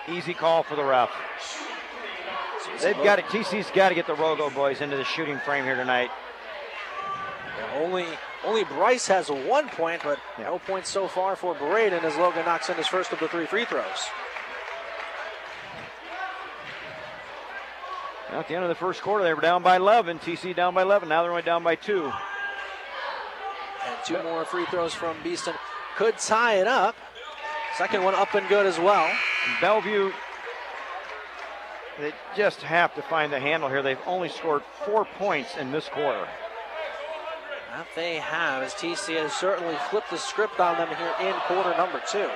Easy 0.09 0.35
call 0.35 0.65
for 0.65 0.75
the 0.75 0.83
ref. 0.83 1.11
They've 2.81 2.97
got 2.97 3.21
it. 3.21 3.27
TC's 3.27 3.71
got 3.71 3.91
to 3.91 3.95
get 3.95 4.09
the 4.09 4.15
Rogo 4.15 4.53
boys 4.53 4.81
into 4.81 4.97
the 4.97 5.05
shooting 5.05 5.39
frame 5.39 5.65
here 5.65 5.77
tonight. 5.77 6.11
Only 7.77 8.07
only 8.45 8.65
Bryce 8.65 9.07
has 9.07 9.29
one 9.29 9.69
point, 9.69 10.03
but 10.03 10.19
no 10.39 10.59
points 10.59 10.89
so 10.89 11.07
far 11.07 11.37
for 11.37 11.55
Braden 11.55 12.05
as 12.05 12.17
Logan 12.17 12.45
knocks 12.45 12.69
in 12.69 12.77
his 12.77 12.87
first 12.87 13.13
of 13.13 13.21
the 13.21 13.29
three 13.29 13.47
free 13.47 13.65
throws. 13.65 14.09
At 18.31 18.49
the 18.49 18.55
end 18.55 18.65
of 18.65 18.69
the 18.71 18.75
first 18.75 19.03
quarter, 19.03 19.23
they 19.23 19.35
were 19.35 19.43
down 19.43 19.63
by 19.63 19.77
11. 19.77 20.19
TC 20.21 20.57
down 20.57 20.75
by 20.75 20.83
11. 20.83 21.09
Now 21.09 21.23
they're 21.23 21.31
only 21.31 21.43
down 21.43 21.63
by 21.63 21.75
two. 21.75 22.11
And 23.87 23.97
two 24.07 24.23
more 24.23 24.45
free 24.45 24.65
throws 24.67 24.95
from 24.95 25.17
Beeston 25.23 25.55
could 25.97 26.17
tie 26.19 26.55
it 26.55 26.67
up. 26.67 26.97
Second 27.77 28.05
one 28.05 28.15
up 28.15 28.35
and 28.35 28.49
good 28.49 28.65
as 28.65 28.79
well. 28.79 29.11
Bellevue, 29.61 30.13
they 32.01 32.13
just 32.35 32.63
have 32.63 32.95
to 32.95 33.03
find 33.03 33.33
the 33.33 33.41
handle 33.41 33.69
here. 33.69 33.83
They've 33.83 33.99
only 34.07 34.31
scored 34.31 34.63
four 34.85 35.05
points 35.05 35.57
in 35.57 35.71
this 35.71 35.89
quarter. 35.89 36.27
That 37.73 37.87
they 37.97 38.17
have, 38.17 38.63
as 38.63 38.75
TC 38.75 39.17
has 39.17 39.33
certainly 39.33 39.75
flipped 39.89 40.11
the 40.11 40.19
script 40.19 40.61
on 40.61 40.77
them 40.77 40.89
here 40.89 41.15
in 41.23 41.33
quarter 41.47 41.75
number 41.75 42.03
two. 42.07 42.29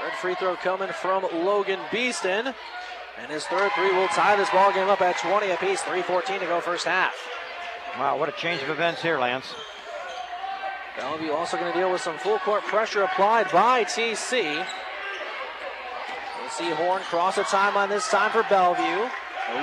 Third 0.00 0.12
free 0.20 0.34
throw 0.36 0.54
coming 0.54 0.90
from 0.90 1.24
Logan 1.24 1.80
Beeston. 1.90 2.54
And 3.18 3.28
his 3.28 3.44
third 3.46 3.72
three 3.74 3.92
will 3.92 4.06
tie 4.06 4.36
this 4.36 4.48
ball 4.50 4.72
game 4.72 4.88
up 4.88 5.00
at 5.00 5.18
20 5.18 5.50
apiece. 5.50 5.80
3.14 5.80 6.38
to 6.38 6.46
go 6.46 6.60
first 6.60 6.86
half. 6.86 7.12
Wow, 7.98 8.16
what 8.18 8.28
a 8.28 8.32
change 8.32 8.62
of 8.62 8.70
events 8.70 9.02
here, 9.02 9.18
Lance. 9.18 9.52
Bellevue 10.96 11.32
also 11.32 11.56
going 11.56 11.72
to 11.72 11.78
deal 11.78 11.90
with 11.90 12.00
some 12.00 12.18
full 12.18 12.38
court 12.38 12.62
pressure 12.62 13.02
applied 13.02 13.50
by 13.50 13.82
TC. 13.82 14.64
We'll 16.40 16.50
see 16.50 16.70
Horn 16.70 17.02
cross 17.02 17.36
a 17.36 17.42
timeline 17.42 17.88
this 17.88 18.08
time 18.08 18.30
for 18.30 18.44
Bellevue. 18.44 19.10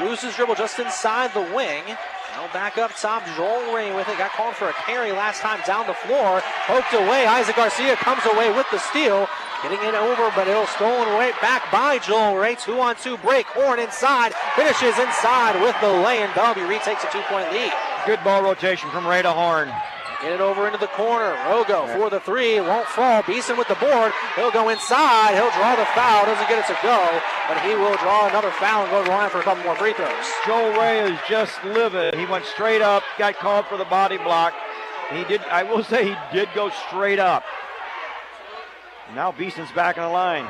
Loses 0.01 0.35
dribble 0.35 0.55
just 0.55 0.77
inside 0.77 1.33
the 1.33 1.55
wing. 1.55 1.83
Back 2.53 2.77
up 2.77 2.91
top, 2.95 3.23
Ray 3.73 3.93
with 3.93 4.07
it. 4.07 4.17
Got 4.17 4.31
called 4.31 4.55
for 4.55 4.69
a 4.69 4.73
carry 4.73 5.11
last 5.11 5.41
time 5.41 5.59
down 5.65 5.87
the 5.87 5.93
floor. 5.93 6.41
Poked 6.67 6.93
away. 6.93 7.25
Isaac 7.25 7.55
Garcia 7.55 7.95
comes 7.97 8.21
away 8.25 8.53
with 8.55 8.65
the 8.71 8.79
steal. 8.79 9.27
Getting 9.63 9.79
it 9.81 9.95
over, 9.95 10.31
but 10.35 10.47
it'll 10.47 10.67
stolen 10.67 11.07
away 11.09 11.31
back 11.41 11.69
by 11.71 11.99
Joel 11.99 12.37
Ray. 12.37 12.55
Two 12.55 12.79
on 12.79 12.95
two 12.95 13.17
break. 13.17 13.45
Horn 13.47 13.79
inside. 13.79 14.33
Finishes 14.55 14.97
inside 14.99 15.59
with 15.61 15.75
the 15.81 15.89
lay, 15.89 16.23
and 16.23 16.33
Bellevue 16.33 16.67
retakes 16.67 17.03
a 17.03 17.11
two 17.11 17.21
point 17.27 17.51
lead. 17.51 17.71
Good 18.05 18.23
ball 18.23 18.43
rotation 18.43 18.89
from 18.91 19.07
Ray 19.07 19.21
to 19.21 19.31
Horn. 19.31 19.71
Get 20.25 20.33
it 20.33 20.41
over 20.41 20.65
into 20.65 20.79
the 20.79 20.87
corner. 20.87 21.35
Rogo 21.45 21.85
for 21.95 22.09
the 22.09 22.19
three. 22.19 22.59
Won't 22.59 22.87
fall. 22.87 23.21
Beeson 23.27 23.57
with 23.57 23.67
the 23.67 23.75
board. 23.75 24.11
He'll 24.35 24.49
go 24.49 24.69
inside. 24.69 25.35
He'll 25.35 25.51
draw 25.51 25.75
the 25.75 25.85
foul. 25.93 26.25
Doesn't 26.25 26.49
get 26.49 26.57
it 26.57 26.73
to 26.73 26.79
go, 26.81 27.21
but 27.47 27.61
he 27.61 27.75
will 27.75 27.95
draw 27.97 28.27
another 28.27 28.49
foul 28.49 28.81
and 28.81 28.89
go 28.89 29.03
to 29.03 29.05
the 29.05 29.11
line 29.11 29.29
for 29.29 29.37
a 29.37 29.43
couple 29.43 29.63
more 29.63 29.75
free 29.75 29.93
throws. 29.93 30.09
Joel 30.47 30.71
Ray 30.81 31.13
is 31.13 31.19
just 31.29 31.63
livid. 31.63 32.15
He 32.15 32.25
went 32.25 32.43
straight 32.45 32.81
up, 32.81 33.03
got 33.19 33.35
called 33.35 33.67
for 33.67 33.77
the 33.77 33.85
body 33.85 34.17
block. 34.17 34.55
He 35.11 35.23
did, 35.25 35.41
I 35.41 35.61
will 35.61 35.83
say, 35.83 36.05
he 36.05 36.15
did 36.33 36.49
go 36.55 36.71
straight 36.87 37.19
up. 37.19 37.43
Now 39.13 39.31
Beeson's 39.31 39.71
back 39.73 39.97
in 39.97 40.01
the 40.01 40.09
line. 40.09 40.47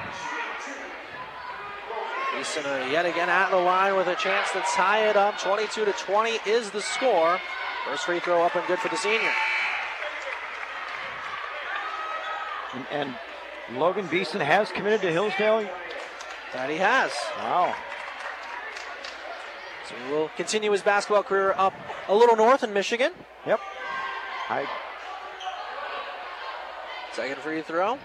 Beeson 2.38 2.66
uh, 2.66 2.88
yet 2.90 3.06
again 3.06 3.28
at 3.28 3.50
the 3.50 3.58
line 3.58 3.98
with 3.98 4.08
a 4.08 4.16
chance 4.16 4.50
to 4.52 4.62
tie 4.74 5.10
it 5.10 5.18
up. 5.18 5.38
22 5.40 5.84
to 5.84 5.92
20 5.92 6.40
is 6.46 6.70
the 6.70 6.82
score. 6.82 7.42
First 7.86 8.06
free 8.06 8.22
throw 8.22 8.42
up 8.42 8.56
and 8.56 8.66
good 8.68 8.80
for 8.80 8.88
the 8.88 8.96
senior. 8.96 9.32
And, 12.76 13.16
and 13.70 13.80
Logan 13.80 14.08
Beeson 14.08 14.42
has 14.42 14.72
committed 14.72 15.02
to 15.02 15.12
Hillsdale. 15.12 15.68
That 16.54 16.70
he 16.70 16.78
has. 16.78 17.12
Wow. 17.40 17.76
So 19.90 19.96
he 19.96 20.12
will 20.12 20.30
continue 20.38 20.72
his 20.72 20.82
basketball 20.82 21.24
career 21.24 21.54
up 21.58 21.74
a 22.08 22.16
little 22.16 22.36
north 22.36 22.64
in 22.64 22.74
Michigan. 22.74 23.12
Yep. 23.46 23.60
I. 24.50 24.68
Second 27.14 27.38
free 27.38 27.62
throw. 27.62 27.98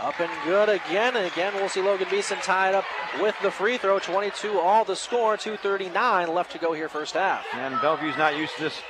Up 0.00 0.18
and 0.20 0.30
good 0.44 0.68
again. 0.68 1.16
And 1.16 1.26
again, 1.26 1.54
we'll 1.54 1.68
see 1.68 1.80
Logan 1.80 2.08
Beeson 2.10 2.38
tied 2.38 2.74
up 2.74 2.84
with 3.20 3.34
the 3.42 3.50
free 3.50 3.78
throw. 3.78 3.98
22 3.98 4.58
all 4.58 4.84
the 4.84 4.96
score. 4.96 5.36
2.39 5.36 6.34
left 6.34 6.52
to 6.52 6.58
go 6.58 6.72
here 6.72 6.88
first 6.88 7.14
half. 7.14 7.44
And 7.52 7.80
Bellevue's 7.80 8.18
not 8.18 8.36
used 8.36 8.56
to 8.56 8.64
this 8.64 8.80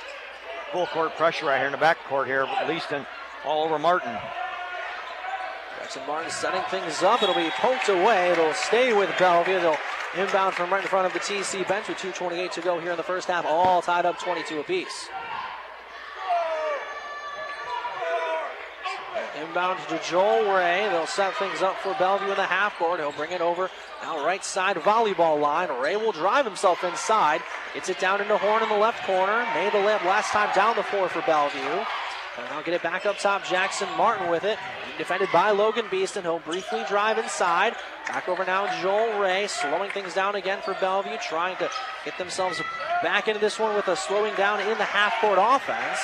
full 0.71 0.87
court 0.87 1.15
pressure 1.15 1.45
right 1.45 1.57
here 1.57 1.67
in 1.67 1.71
the 1.71 1.77
back 1.77 1.97
court 2.05 2.27
here, 2.27 2.43
at 2.43 2.67
least 2.67 2.91
in 2.91 3.05
all 3.45 3.63
over 3.63 3.77
Martin. 3.79 4.17
Jackson 5.85 6.07
Martin 6.07 6.31
setting 6.31 6.63
things 6.71 7.03
up. 7.03 7.21
It'll 7.21 7.35
be 7.35 7.51
poked 7.51 7.89
away. 7.89 8.31
It'll 8.31 8.55
stay 8.55 8.91
with 8.91 9.07
Bellevue. 9.19 9.59
They'll 9.59 9.77
inbound 10.17 10.55
from 10.55 10.73
right 10.73 10.81
in 10.81 10.87
front 10.87 11.05
of 11.05 11.13
the 11.13 11.19
TC 11.19 11.67
bench 11.67 11.87
with 11.87 11.99
2.28 11.99 12.51
to 12.53 12.61
go 12.61 12.79
here 12.79 12.89
in 12.89 12.97
the 12.97 13.03
first 13.03 13.27
half. 13.27 13.45
All 13.45 13.83
tied 13.83 14.03
up 14.03 14.17
22 14.17 14.61
apiece. 14.61 15.09
Inbound 19.39 19.77
to 19.89 19.99
Joel 19.99 20.55
Ray. 20.55 20.87
They'll 20.89 21.05
set 21.05 21.35
things 21.35 21.61
up 21.61 21.75
for 21.77 21.93
Bellevue 21.99 22.31
in 22.31 22.35
the 22.35 22.47
half 22.47 22.75
court. 22.79 22.99
He'll 22.99 23.11
bring 23.11 23.31
it 23.31 23.41
over 23.41 23.69
now 24.01 24.25
right 24.25 24.43
side 24.43 24.77
volleyball 24.77 25.39
line. 25.39 25.69
Ray 25.79 25.97
will 25.97 26.13
drive 26.13 26.45
himself 26.45 26.83
inside. 26.83 27.43
Gets 27.75 27.89
it 27.89 27.99
down 27.99 28.21
into 28.21 28.39
Horn 28.39 28.63
in 28.63 28.69
the 28.69 28.77
left 28.77 29.05
corner. 29.05 29.45
Made 29.53 29.71
the 29.71 29.77
layup 29.77 30.03
last 30.03 30.31
time 30.31 30.49
down 30.55 30.75
the 30.75 30.83
floor 30.83 31.09
for 31.09 31.21
Bellevue. 31.21 31.59
And 31.59 32.49
now 32.49 32.63
get 32.63 32.73
it 32.73 32.81
back 32.81 33.05
up 33.05 33.19
top. 33.19 33.45
Jackson 33.45 33.87
Martin 33.95 34.31
with 34.31 34.45
it. 34.45 34.57
Defended 34.97 35.29
by 35.33 35.51
Logan 35.51 35.85
Beeston. 35.91 36.23
He'll 36.23 36.39
briefly 36.39 36.83
drive 36.87 37.17
inside. 37.17 37.75
Back 38.07 38.29
over 38.29 38.45
now, 38.45 38.81
Joel 38.81 39.19
Ray. 39.19 39.47
Slowing 39.47 39.91
things 39.91 40.13
down 40.13 40.35
again 40.35 40.59
for 40.63 40.73
Bellevue. 40.75 41.17
Trying 41.21 41.57
to 41.57 41.69
get 42.05 42.17
themselves 42.17 42.61
back 43.03 43.27
into 43.27 43.39
this 43.41 43.59
one 43.59 43.75
with 43.75 43.87
a 43.89 43.95
slowing 43.95 44.33
down 44.35 44.61
in 44.61 44.77
the 44.77 44.85
half 44.85 45.13
court 45.19 45.37
offense. 45.41 45.99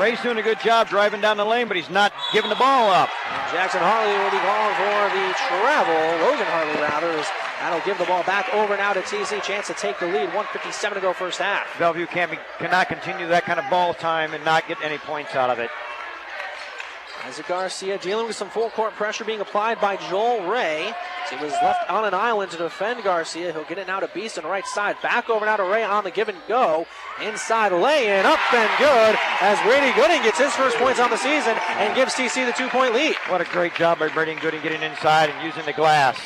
Ray's 0.00 0.20
doing 0.22 0.38
a 0.38 0.42
good 0.42 0.58
job 0.60 0.88
driving 0.88 1.20
down 1.20 1.36
the 1.36 1.44
lane, 1.44 1.68
but 1.68 1.76
he's 1.76 1.90
not 1.90 2.12
giving 2.32 2.48
the 2.48 2.56
ball 2.56 2.88
up. 2.90 3.10
And 3.28 3.52
Jackson 3.52 3.80
Hartley 3.82 4.16
will 4.16 4.30
be 4.30 4.40
calling 4.40 4.74
for 4.80 5.00
the 5.12 5.26
travel. 5.36 6.24
Logan 6.24 6.46
Hartley, 6.46 6.80
rather, 6.80 7.10
is 7.18 7.26
that'll 7.60 7.84
give 7.84 7.98
the 7.98 8.06
ball 8.06 8.22
back 8.22 8.48
over 8.54 8.74
now 8.76 8.94
to 8.94 9.02
TC. 9.02 9.42
Chance 9.42 9.66
to 9.66 9.74
take 9.74 9.98
the 9.98 10.06
lead. 10.06 10.32
157 10.32 10.94
to 10.94 11.02
go 11.02 11.12
first 11.12 11.38
half. 11.38 11.66
Bellevue 11.78 12.06
can't 12.06 12.30
be, 12.30 12.38
cannot 12.58 12.88
continue 12.88 13.28
that 13.28 13.44
kind 13.44 13.60
of 13.60 13.68
ball 13.68 13.92
time 13.92 14.32
and 14.32 14.42
not 14.44 14.66
get 14.66 14.78
any 14.82 14.96
points 14.96 15.34
out 15.34 15.50
of 15.50 15.58
it. 15.58 15.68
Isaac 17.24 17.46
Garcia 17.46 17.98
dealing 17.98 18.26
with 18.26 18.34
some 18.34 18.50
full 18.50 18.70
court 18.70 18.94
pressure 18.94 19.24
being 19.24 19.40
applied 19.40 19.80
by 19.80 19.96
Joel 19.96 20.48
Ray. 20.50 20.92
He 21.30 21.36
was 21.36 21.52
left 21.62 21.88
on 21.88 22.04
an 22.04 22.14
island 22.14 22.50
to 22.50 22.58
defend 22.58 23.04
Garcia. 23.04 23.52
He'll 23.52 23.64
get 23.64 23.78
it 23.78 23.86
now 23.86 24.00
to 24.00 24.08
Beeston 24.08 24.44
right 24.44 24.66
side. 24.66 24.96
Back 25.02 25.30
over 25.30 25.46
now 25.46 25.56
to 25.56 25.62
Ray 25.62 25.84
on 25.84 26.02
the 26.02 26.10
give 26.10 26.28
and 26.28 26.38
go. 26.48 26.84
Inside 27.22 27.72
lay 27.72 28.18
in, 28.18 28.26
up 28.26 28.40
and 28.52 28.70
good 28.78 29.16
as 29.40 29.60
Brady 29.60 29.94
Gooding 29.94 30.22
gets 30.22 30.38
his 30.38 30.52
first 30.54 30.76
points 30.78 30.98
on 30.98 31.10
the 31.10 31.16
season 31.16 31.56
and 31.78 31.94
gives 31.94 32.14
TC 32.14 32.44
the 32.44 32.52
two 32.52 32.68
point 32.68 32.92
lead. 32.92 33.14
What 33.28 33.40
a 33.40 33.44
great 33.44 33.76
job 33.76 34.00
by 34.00 34.08
Brady 34.08 34.34
Gooding 34.34 34.60
getting 34.62 34.82
inside 34.82 35.30
and 35.30 35.46
using 35.46 35.64
the 35.64 35.72
glass. 35.72 36.18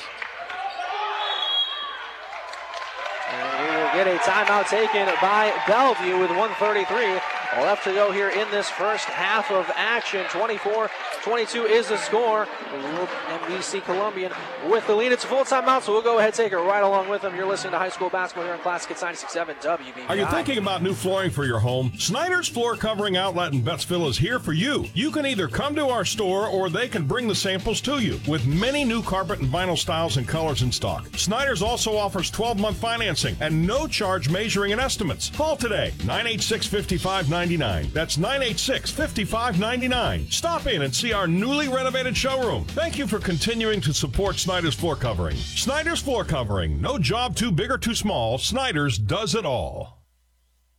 And 3.33 3.69
we 3.69 3.77
will 3.77 3.93
get 3.93 4.07
a 4.07 4.19
timeout 4.21 4.69
taken 4.69 5.13
by 5.21 5.53
Bellevue 5.69 6.19
with 6.19 6.31
133 6.31 7.36
left 7.61 7.85
to 7.85 7.93
go 7.93 8.13
here 8.13 8.29
in 8.29 8.51
this 8.51 8.69
first 8.69 9.07
half 9.07 9.51
of 9.51 9.71
action. 9.75 10.25
24 10.31 10.91
22 11.23 11.65
is 11.65 11.89
the 11.89 11.97
score. 11.97 12.47
NBC 12.77 13.83
Columbian 13.83 14.33
with 14.71 14.87
the 14.87 14.95
lead. 14.95 15.11
It's 15.11 15.25
a 15.25 15.27
full 15.27 15.45
timeout, 15.45 15.83
so 15.83 15.93
we'll 15.93 16.03
go 16.03 16.19
ahead 16.19 16.29
and 16.29 16.35
take 16.37 16.53
it 16.53 16.57
right 16.57 16.83
along 16.83 17.09
with 17.09 17.23
them. 17.23 17.35
You're 17.35 17.47
listening 17.47 17.73
to 17.73 17.79
high 17.79 17.89
school 17.89 18.11
basketball 18.11 18.45
here 18.45 18.55
on 18.55 18.61
Classic 18.61 18.91
Hits 18.91 19.03
96.7 19.03 19.61
WBVI. 19.61 20.09
Are 20.09 20.17
you 20.17 20.27
thinking 20.27 20.59
about 20.59 20.83
new 20.83 20.95
flooring 20.95 21.31
for 21.31 21.45
your 21.45 21.59
home? 21.59 21.93
Snyder's 21.99 22.47
Floor 22.47 22.77
Covering 22.77 23.17
Outlet 23.17 23.53
in 23.53 23.63
Bettsville 23.63 24.09
is 24.09 24.19
here 24.19 24.39
for 24.39 24.53
you. 24.53 24.87
You 24.95 25.11
can 25.11 25.27
either 25.27 25.49
come 25.49 25.75
to 25.75 25.89
our 25.89 26.05
store 26.05 26.47
or 26.47 26.71
they 26.71 26.87
can 26.89 27.07
bring 27.07 27.27
the 27.27 27.35
samples 27.35 27.81
to 27.83 27.99
you 27.99 28.21
with 28.29 28.47
many 28.47 28.85
new 28.85 29.03
carpet 29.03 29.41
and 29.41 29.49
vinyl 29.49 29.77
styles 29.77 30.17
and 30.17 30.29
colors 30.29 30.63
in 30.63 30.71
stock. 30.71 31.09
Snyder's 31.17 31.63
also 31.63 31.97
offers 31.97 32.31
12 32.31 32.59
month 32.61 32.77
financing 32.77 33.37
and 33.41 33.67
no 33.67 33.89
charge 33.89 34.29
measuring 34.29 34.71
and 34.71 34.81
estimates. 34.81 35.31
Call 35.31 35.57
today 35.57 35.93
986 36.05 36.67
5599. 37.47 37.93
That's 37.93 38.19
986 38.19 38.91
5599. 38.91 40.31
Stop 40.31 40.67
in 40.67 40.83
and 40.83 40.95
see 40.95 41.13
our 41.13 41.27
newly 41.27 41.69
renovated 41.69 42.17
showroom. 42.17 42.65
Thank 42.65 42.99
you 42.99 43.07
for 43.07 43.19
continuing 43.19 43.81
to 43.83 43.95
support 43.95 44.37
Snyder's 44.37 44.75
Floor 44.75 44.97
Covering. 44.97 45.37
Snyder's 45.37 46.01
Floor 46.01 46.25
Covering. 46.25 46.81
No 46.81 46.99
job 46.99 47.37
too 47.37 47.53
big 47.53 47.71
or 47.71 47.79
too 47.79 47.95
small. 47.95 48.39
Snyder's 48.39 48.99
does 48.99 49.35
it 49.35 49.47
all. 49.47 49.96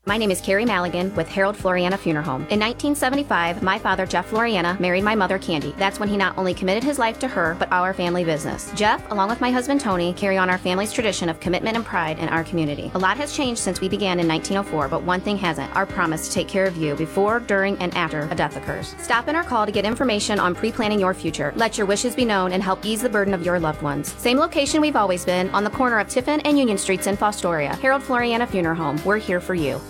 My 0.07 0.15
name 0.15 0.31
is 0.31 0.39
Carrie 0.39 0.63
Maligan 0.63 1.13
with 1.17 1.27
Harold 1.27 1.57
Floriana 1.57 1.99
Funeral 1.99 2.23
Home. 2.23 2.41
In 2.43 2.61
1975, 2.61 3.61
my 3.61 3.77
father, 3.77 4.05
Jeff 4.05 4.31
Floriana, 4.31 4.79
married 4.79 5.03
my 5.03 5.15
mother, 5.15 5.37
Candy. 5.37 5.75
That's 5.77 5.99
when 5.99 6.07
he 6.07 6.15
not 6.15 6.37
only 6.37 6.53
committed 6.53 6.81
his 6.81 6.97
life 6.97 7.19
to 7.19 7.27
her, 7.27 7.57
but 7.59 7.69
our 7.73 7.93
family 7.93 8.23
business. 8.23 8.71
Jeff, 8.73 9.11
along 9.11 9.27
with 9.27 9.41
my 9.41 9.51
husband, 9.51 9.81
Tony, 9.81 10.13
carry 10.13 10.37
on 10.37 10.49
our 10.49 10.57
family's 10.57 10.93
tradition 10.93 11.27
of 11.27 11.41
commitment 11.41 11.75
and 11.75 11.85
pride 11.85 12.19
in 12.19 12.29
our 12.29 12.45
community. 12.45 12.89
A 12.93 12.97
lot 12.97 13.17
has 13.17 13.35
changed 13.35 13.59
since 13.59 13.81
we 13.81 13.89
began 13.89 14.17
in 14.17 14.29
1904, 14.29 14.87
but 14.87 15.03
one 15.03 15.19
thing 15.19 15.35
hasn't 15.35 15.75
our 15.75 15.85
promise 15.85 16.29
to 16.29 16.33
take 16.33 16.47
care 16.47 16.67
of 16.67 16.77
you 16.77 16.95
before, 16.95 17.41
during, 17.41 17.77
and 17.79 17.93
after 17.93 18.29
a 18.31 18.35
death 18.35 18.55
occurs. 18.55 18.95
Stop 18.99 19.27
in 19.27 19.35
or 19.35 19.43
call 19.43 19.65
to 19.65 19.73
get 19.73 19.83
information 19.83 20.39
on 20.39 20.55
pre 20.55 20.71
planning 20.71 21.01
your 21.01 21.13
future. 21.13 21.51
Let 21.57 21.77
your 21.77 21.85
wishes 21.85 22.15
be 22.15 22.23
known 22.23 22.53
and 22.53 22.63
help 22.63 22.85
ease 22.85 23.01
the 23.01 23.09
burden 23.09 23.33
of 23.33 23.45
your 23.45 23.59
loved 23.59 23.81
ones. 23.81 24.13
Same 24.13 24.37
location 24.37 24.79
we've 24.79 24.95
always 24.95 25.25
been, 25.25 25.49
on 25.49 25.65
the 25.65 25.69
corner 25.69 25.99
of 25.99 26.07
Tiffin 26.07 26.39
and 26.45 26.57
Union 26.57 26.77
Streets 26.77 27.07
in 27.07 27.17
Fostoria. 27.17 27.77
Harold 27.79 28.03
Floriana 28.03 28.47
Funeral 28.47 28.77
Home. 28.77 28.97
We're 29.03 29.17
here 29.17 29.41
for 29.41 29.53
you. 29.53 29.81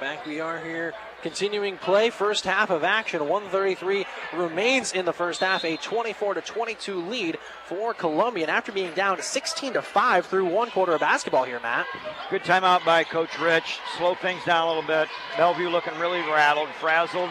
Back 0.00 0.26
we 0.26 0.38
are 0.38 0.60
here, 0.60 0.94
continuing 1.22 1.76
play. 1.76 2.10
First 2.10 2.44
half 2.44 2.70
of 2.70 2.84
action. 2.84 3.28
133 3.28 4.06
remains 4.32 4.92
in 4.92 5.04
the 5.04 5.12
first 5.12 5.40
half. 5.40 5.64
A 5.64 5.76
24 5.76 6.34
to 6.34 6.40
22 6.40 7.00
lead 7.08 7.38
for 7.66 7.94
Columbian 7.94 8.48
after 8.48 8.70
being 8.70 8.94
down 8.94 9.20
16 9.20 9.72
to 9.72 9.82
5 9.82 10.26
through 10.26 10.44
one 10.44 10.70
quarter 10.70 10.92
of 10.92 11.00
basketball 11.00 11.42
here, 11.42 11.58
Matt. 11.58 11.86
Good 12.30 12.42
timeout 12.42 12.84
by 12.84 13.02
Coach 13.02 13.40
Rich. 13.40 13.80
Slow 13.96 14.14
things 14.14 14.44
down 14.44 14.66
a 14.66 14.68
little 14.68 14.86
bit. 14.86 15.08
Bellevue 15.36 15.68
looking 15.68 15.98
really 15.98 16.20
rattled, 16.20 16.68
frazzled 16.80 17.30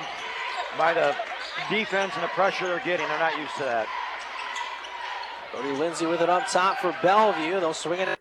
by 0.77 0.93
the 0.93 1.15
defense 1.69 2.11
and 2.15 2.23
the 2.23 2.29
pressure 2.29 2.67
they're 2.67 2.79
getting. 2.79 3.07
They're 3.07 3.19
not 3.19 3.37
used 3.37 3.55
to 3.59 3.63
that. 3.63 3.87
Cody 5.53 5.71
Lindsay 5.71 6.05
with 6.05 6.19
it 6.19 6.29
up 6.29 6.47
top 6.49 6.79
for 6.79 6.93
Bellevue. 7.01 7.61
They'll 7.61 7.73
swing 7.73 8.01
it. 8.01 8.19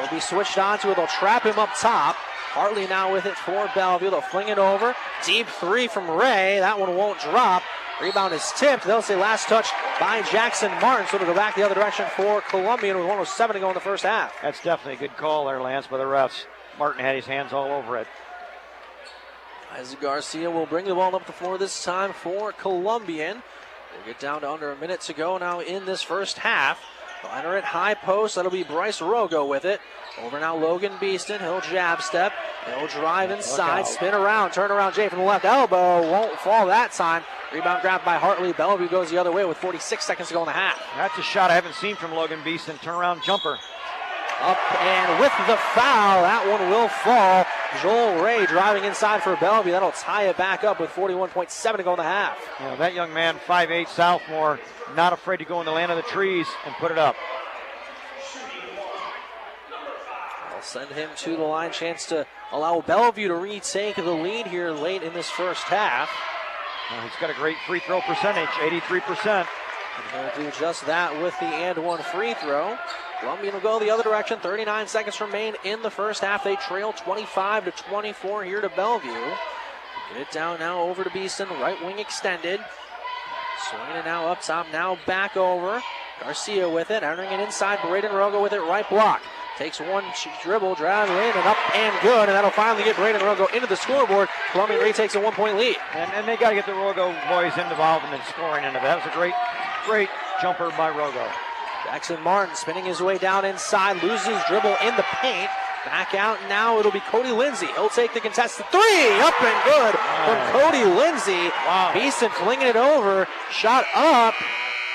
They'll 0.00 0.10
be 0.10 0.20
switched 0.20 0.56
onto 0.56 0.90
it. 0.90 0.96
They'll 0.96 1.06
trap 1.06 1.44
him 1.44 1.58
up 1.58 1.70
top. 1.78 2.16
Hartley 2.16 2.86
now 2.86 3.12
with 3.12 3.26
it 3.26 3.36
for 3.36 3.70
Bellevue. 3.74 4.10
They'll 4.10 4.20
fling 4.20 4.48
it 4.48 4.58
over. 4.58 4.94
Deep 5.24 5.46
three 5.46 5.88
from 5.88 6.10
Ray. 6.10 6.58
That 6.58 6.80
one 6.80 6.96
won't 6.96 7.20
drop. 7.20 7.62
Rebound 8.00 8.32
is 8.32 8.50
tipped. 8.56 8.84
They'll 8.84 9.02
say 9.02 9.14
last 9.14 9.46
touch 9.46 9.68
by 10.00 10.22
Jackson 10.22 10.70
Martin. 10.80 11.06
So 11.06 11.16
it'll 11.16 11.28
go 11.28 11.34
back 11.34 11.54
the 11.54 11.62
other 11.62 11.74
direction 11.74 12.06
for 12.16 12.40
Columbian 12.40 12.96
with 12.96 13.04
107 13.04 13.54
to 13.54 13.60
go 13.60 13.68
in 13.68 13.74
the 13.74 13.80
first 13.80 14.02
half. 14.02 14.34
That's 14.42 14.62
definitely 14.62 14.94
a 14.94 15.08
good 15.08 15.16
call 15.18 15.46
there, 15.46 15.60
Lance, 15.60 15.86
by 15.86 15.98
the 15.98 16.04
refs. 16.04 16.46
Martin 16.78 17.04
had 17.04 17.14
his 17.14 17.26
hands 17.26 17.52
all 17.52 17.70
over 17.70 17.98
it. 17.98 18.06
Isaac 19.72 20.00
Garcia 20.00 20.50
will 20.50 20.66
bring 20.66 20.86
the 20.86 20.94
ball 20.94 21.14
up 21.14 21.26
the 21.26 21.32
floor 21.32 21.58
this 21.58 21.84
time 21.84 22.12
for 22.12 22.52
Columbian. 22.52 23.42
We'll 23.94 24.06
get 24.06 24.18
down 24.18 24.40
to 24.40 24.50
under 24.50 24.72
a 24.72 24.76
minute 24.76 25.02
to 25.02 25.12
go 25.12 25.36
now 25.38 25.60
in 25.60 25.84
this 25.84 26.02
first 26.02 26.38
half. 26.38 26.80
Liner 27.24 27.56
at 27.56 27.64
high 27.64 27.94
post. 27.94 28.34
That'll 28.34 28.50
be 28.50 28.62
Bryce 28.62 29.00
Rogo 29.00 29.46
with 29.48 29.64
it. 29.64 29.80
Over 30.22 30.40
now, 30.40 30.56
Logan 30.56 30.92
Beeston. 31.00 31.40
He'll 31.40 31.60
jab 31.60 32.02
step. 32.02 32.32
He'll 32.66 32.88
drive 32.88 33.30
inside, 33.30 33.86
spin 33.86 34.14
around, 34.14 34.52
turn 34.52 34.70
around. 34.70 34.94
Jay 34.94 35.08
from 35.08 35.20
the 35.20 35.24
left 35.24 35.44
elbow. 35.44 36.02
Won't 36.10 36.38
fall 36.40 36.66
that 36.66 36.92
time. 36.92 37.22
Rebound 37.52 37.82
grabbed 37.82 38.04
by 38.04 38.16
Hartley. 38.16 38.52
Bellevue 38.52 38.88
goes 38.88 39.10
the 39.10 39.18
other 39.18 39.32
way 39.32 39.44
with 39.44 39.56
46 39.56 40.04
seconds 40.04 40.28
to 40.28 40.34
go 40.34 40.40
in 40.40 40.46
the 40.46 40.52
half. 40.52 40.78
That's 40.96 41.16
a 41.18 41.22
shot 41.22 41.50
I 41.50 41.54
haven't 41.54 41.74
seen 41.74 41.96
from 41.96 42.12
Logan 42.12 42.40
Beeston. 42.44 42.76
Turnaround 42.76 43.22
jumper. 43.24 43.58
Up 44.40 44.58
and 44.80 45.20
with 45.20 45.32
the 45.46 45.56
foul. 45.74 46.22
That 46.22 46.46
one 46.48 46.70
will 46.70 46.88
fall. 46.88 47.44
Joel 47.82 48.22
Ray 48.22 48.46
driving 48.46 48.84
inside 48.84 49.22
for 49.22 49.36
Bellevue. 49.36 49.70
That'll 49.70 49.92
tie 49.92 50.24
it 50.24 50.36
back 50.36 50.64
up 50.64 50.80
with 50.80 50.90
41.7 50.90 51.76
to 51.76 51.82
go 51.82 51.92
in 51.92 51.98
the 51.98 52.02
half. 52.02 52.38
Yeah, 52.58 52.76
that 52.76 52.94
young 52.94 53.14
man, 53.14 53.36
5'8 53.46 53.88
sophomore, 53.88 54.58
not 54.96 55.12
afraid 55.12 55.38
to 55.38 55.44
go 55.44 55.60
in 55.60 55.66
the 55.66 55.72
land 55.72 55.92
of 55.92 55.96
the 55.96 56.02
trees 56.02 56.46
and 56.66 56.74
put 56.76 56.90
it 56.90 56.98
up. 56.98 57.16
I'll 60.54 60.62
send 60.62 60.90
him 60.90 61.10
to 61.16 61.36
the 61.36 61.42
line. 61.42 61.70
Chance 61.70 62.06
to 62.06 62.26
allow 62.52 62.80
Bellevue 62.80 63.28
to 63.28 63.34
retake 63.34 63.96
the 63.96 64.02
lead 64.10 64.46
here 64.46 64.72
late 64.72 65.02
in 65.02 65.14
this 65.14 65.30
first 65.30 65.62
half. 65.62 66.10
Well, 66.90 67.00
he's 67.02 67.16
got 67.20 67.30
a 67.30 67.34
great 67.34 67.56
free 67.66 67.80
throw 67.80 68.00
percentage, 68.00 68.48
83%. 68.48 69.46
And 70.12 70.32
he'll 70.34 70.44
do 70.44 70.58
just 70.58 70.86
that 70.86 71.22
with 71.22 71.38
the 71.38 71.46
and 71.46 71.84
one 71.84 72.02
free 72.02 72.34
throw. 72.34 72.76
Columbian 73.20 73.52
will 73.52 73.60
go 73.60 73.78
the 73.78 73.90
other 73.90 74.02
direction. 74.02 74.38
39 74.38 74.88
seconds 74.88 75.20
remain 75.20 75.54
in 75.64 75.82
the 75.82 75.90
first 75.90 76.22
half. 76.22 76.42
They 76.42 76.56
trail 76.56 76.92
25 76.92 77.66
to 77.66 77.70
24 77.70 78.44
here 78.44 78.60
to 78.62 78.70
Bellevue. 78.70 79.10
Get 79.10 80.22
it 80.22 80.30
down 80.30 80.58
now 80.58 80.80
over 80.82 81.04
to 81.04 81.10
Beeson. 81.10 81.48
Right 81.60 81.80
wing 81.84 81.98
extended. 81.98 82.60
Swinging 83.68 83.96
it 83.96 84.04
now 84.06 84.26
up 84.26 84.40
top. 84.40 84.66
Now 84.72 84.98
back 85.06 85.36
over. 85.36 85.82
Garcia 86.22 86.68
with 86.68 86.90
it. 86.90 87.02
Entering 87.02 87.30
it 87.30 87.40
inside. 87.40 87.78
Braden 87.82 88.10
Rogo 88.10 88.42
with 88.42 88.54
it. 88.54 88.60
Right 88.60 88.88
block. 88.88 89.20
Takes 89.58 89.78
one 89.78 90.04
dribble, 90.42 90.76
drive 90.76 91.10
in, 91.10 91.38
and 91.38 91.46
up 91.46 91.76
and 91.76 91.94
good. 92.02 92.30
And 92.30 92.34
that'll 92.34 92.50
finally 92.50 92.82
get 92.82 92.96
Braden 92.96 93.20
Rogo 93.20 93.52
into 93.54 93.66
the 93.66 93.76
scoreboard. 93.76 94.30
Columbian 94.52 94.80
retakes 94.80 95.14
a 95.14 95.20
one 95.20 95.34
point 95.34 95.58
lead. 95.58 95.76
And, 95.94 96.10
and 96.12 96.26
they 96.26 96.38
got 96.38 96.50
to 96.50 96.54
get 96.54 96.64
the 96.64 96.72
Rogo 96.72 97.12
boys 97.28 97.52
involved 97.58 98.06
in 98.06 98.18
scoring 98.30 98.64
of 98.64 98.74
it. 98.74 98.80
That 98.80 99.04
was 99.04 99.12
a 99.12 99.14
great, 99.14 99.34
great 99.84 100.08
jumper 100.40 100.70
by 100.70 100.90
Rogo. 100.90 101.30
Jackson 101.90 102.22
Martin 102.22 102.54
spinning 102.54 102.84
his 102.84 103.02
way 103.02 103.18
down 103.18 103.44
inside, 103.44 104.00
loses 104.00 104.38
dribble 104.46 104.76
in 104.80 104.94
the 104.94 105.04
paint. 105.20 105.50
Back 105.84 106.14
out 106.14 106.38
now, 106.48 106.78
it'll 106.78 106.92
be 106.92 107.00
Cody 107.00 107.32
Lindsay. 107.32 107.66
He'll 107.74 107.88
take 107.88 108.14
the 108.14 108.20
contested 108.20 108.64
three, 108.70 109.18
up 109.18 109.34
and 109.42 109.64
good 109.64 109.94
from 110.24 110.52
Cody 110.52 110.84
Lindsay. 110.84 111.50
Wow. 111.66 111.90
Beeson 111.92 112.30
flinging 112.30 112.68
it 112.68 112.76
over, 112.76 113.26
shot 113.50 113.86
up, 113.92 114.34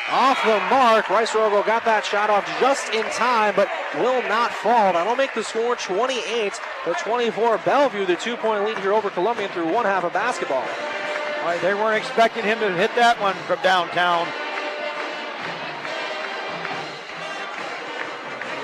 off 0.10 0.42
the 0.46 0.58
mark. 0.70 1.10
Bryce 1.10 1.32
Rogo 1.32 1.66
got 1.66 1.84
that 1.84 2.06
shot 2.06 2.30
off 2.30 2.48
just 2.62 2.94
in 2.94 3.04
time, 3.12 3.56
but 3.58 3.68
will 3.96 4.22
not 4.30 4.52
fall. 4.52 4.94
That'll 4.94 5.18
make 5.18 5.34
the 5.34 5.44
score 5.44 5.76
28 5.76 6.54
to 6.86 6.94
24. 6.94 7.58
Bellevue, 7.58 8.06
the 8.06 8.16
two-point 8.16 8.64
lead 8.64 8.78
here 8.78 8.94
over 8.94 9.10
Columbian 9.10 9.50
through 9.52 9.70
one 9.70 9.84
half 9.84 10.06
of 10.06 10.14
basketball. 10.14 10.64
Right, 11.44 11.60
they 11.62 11.74
weren't 11.74 11.98
expecting 11.98 12.46
him 12.46 12.60
to 12.60 12.72
hit 12.72 12.96
that 12.96 13.20
one 13.20 13.36
from 13.48 13.62
downtown. 13.62 14.30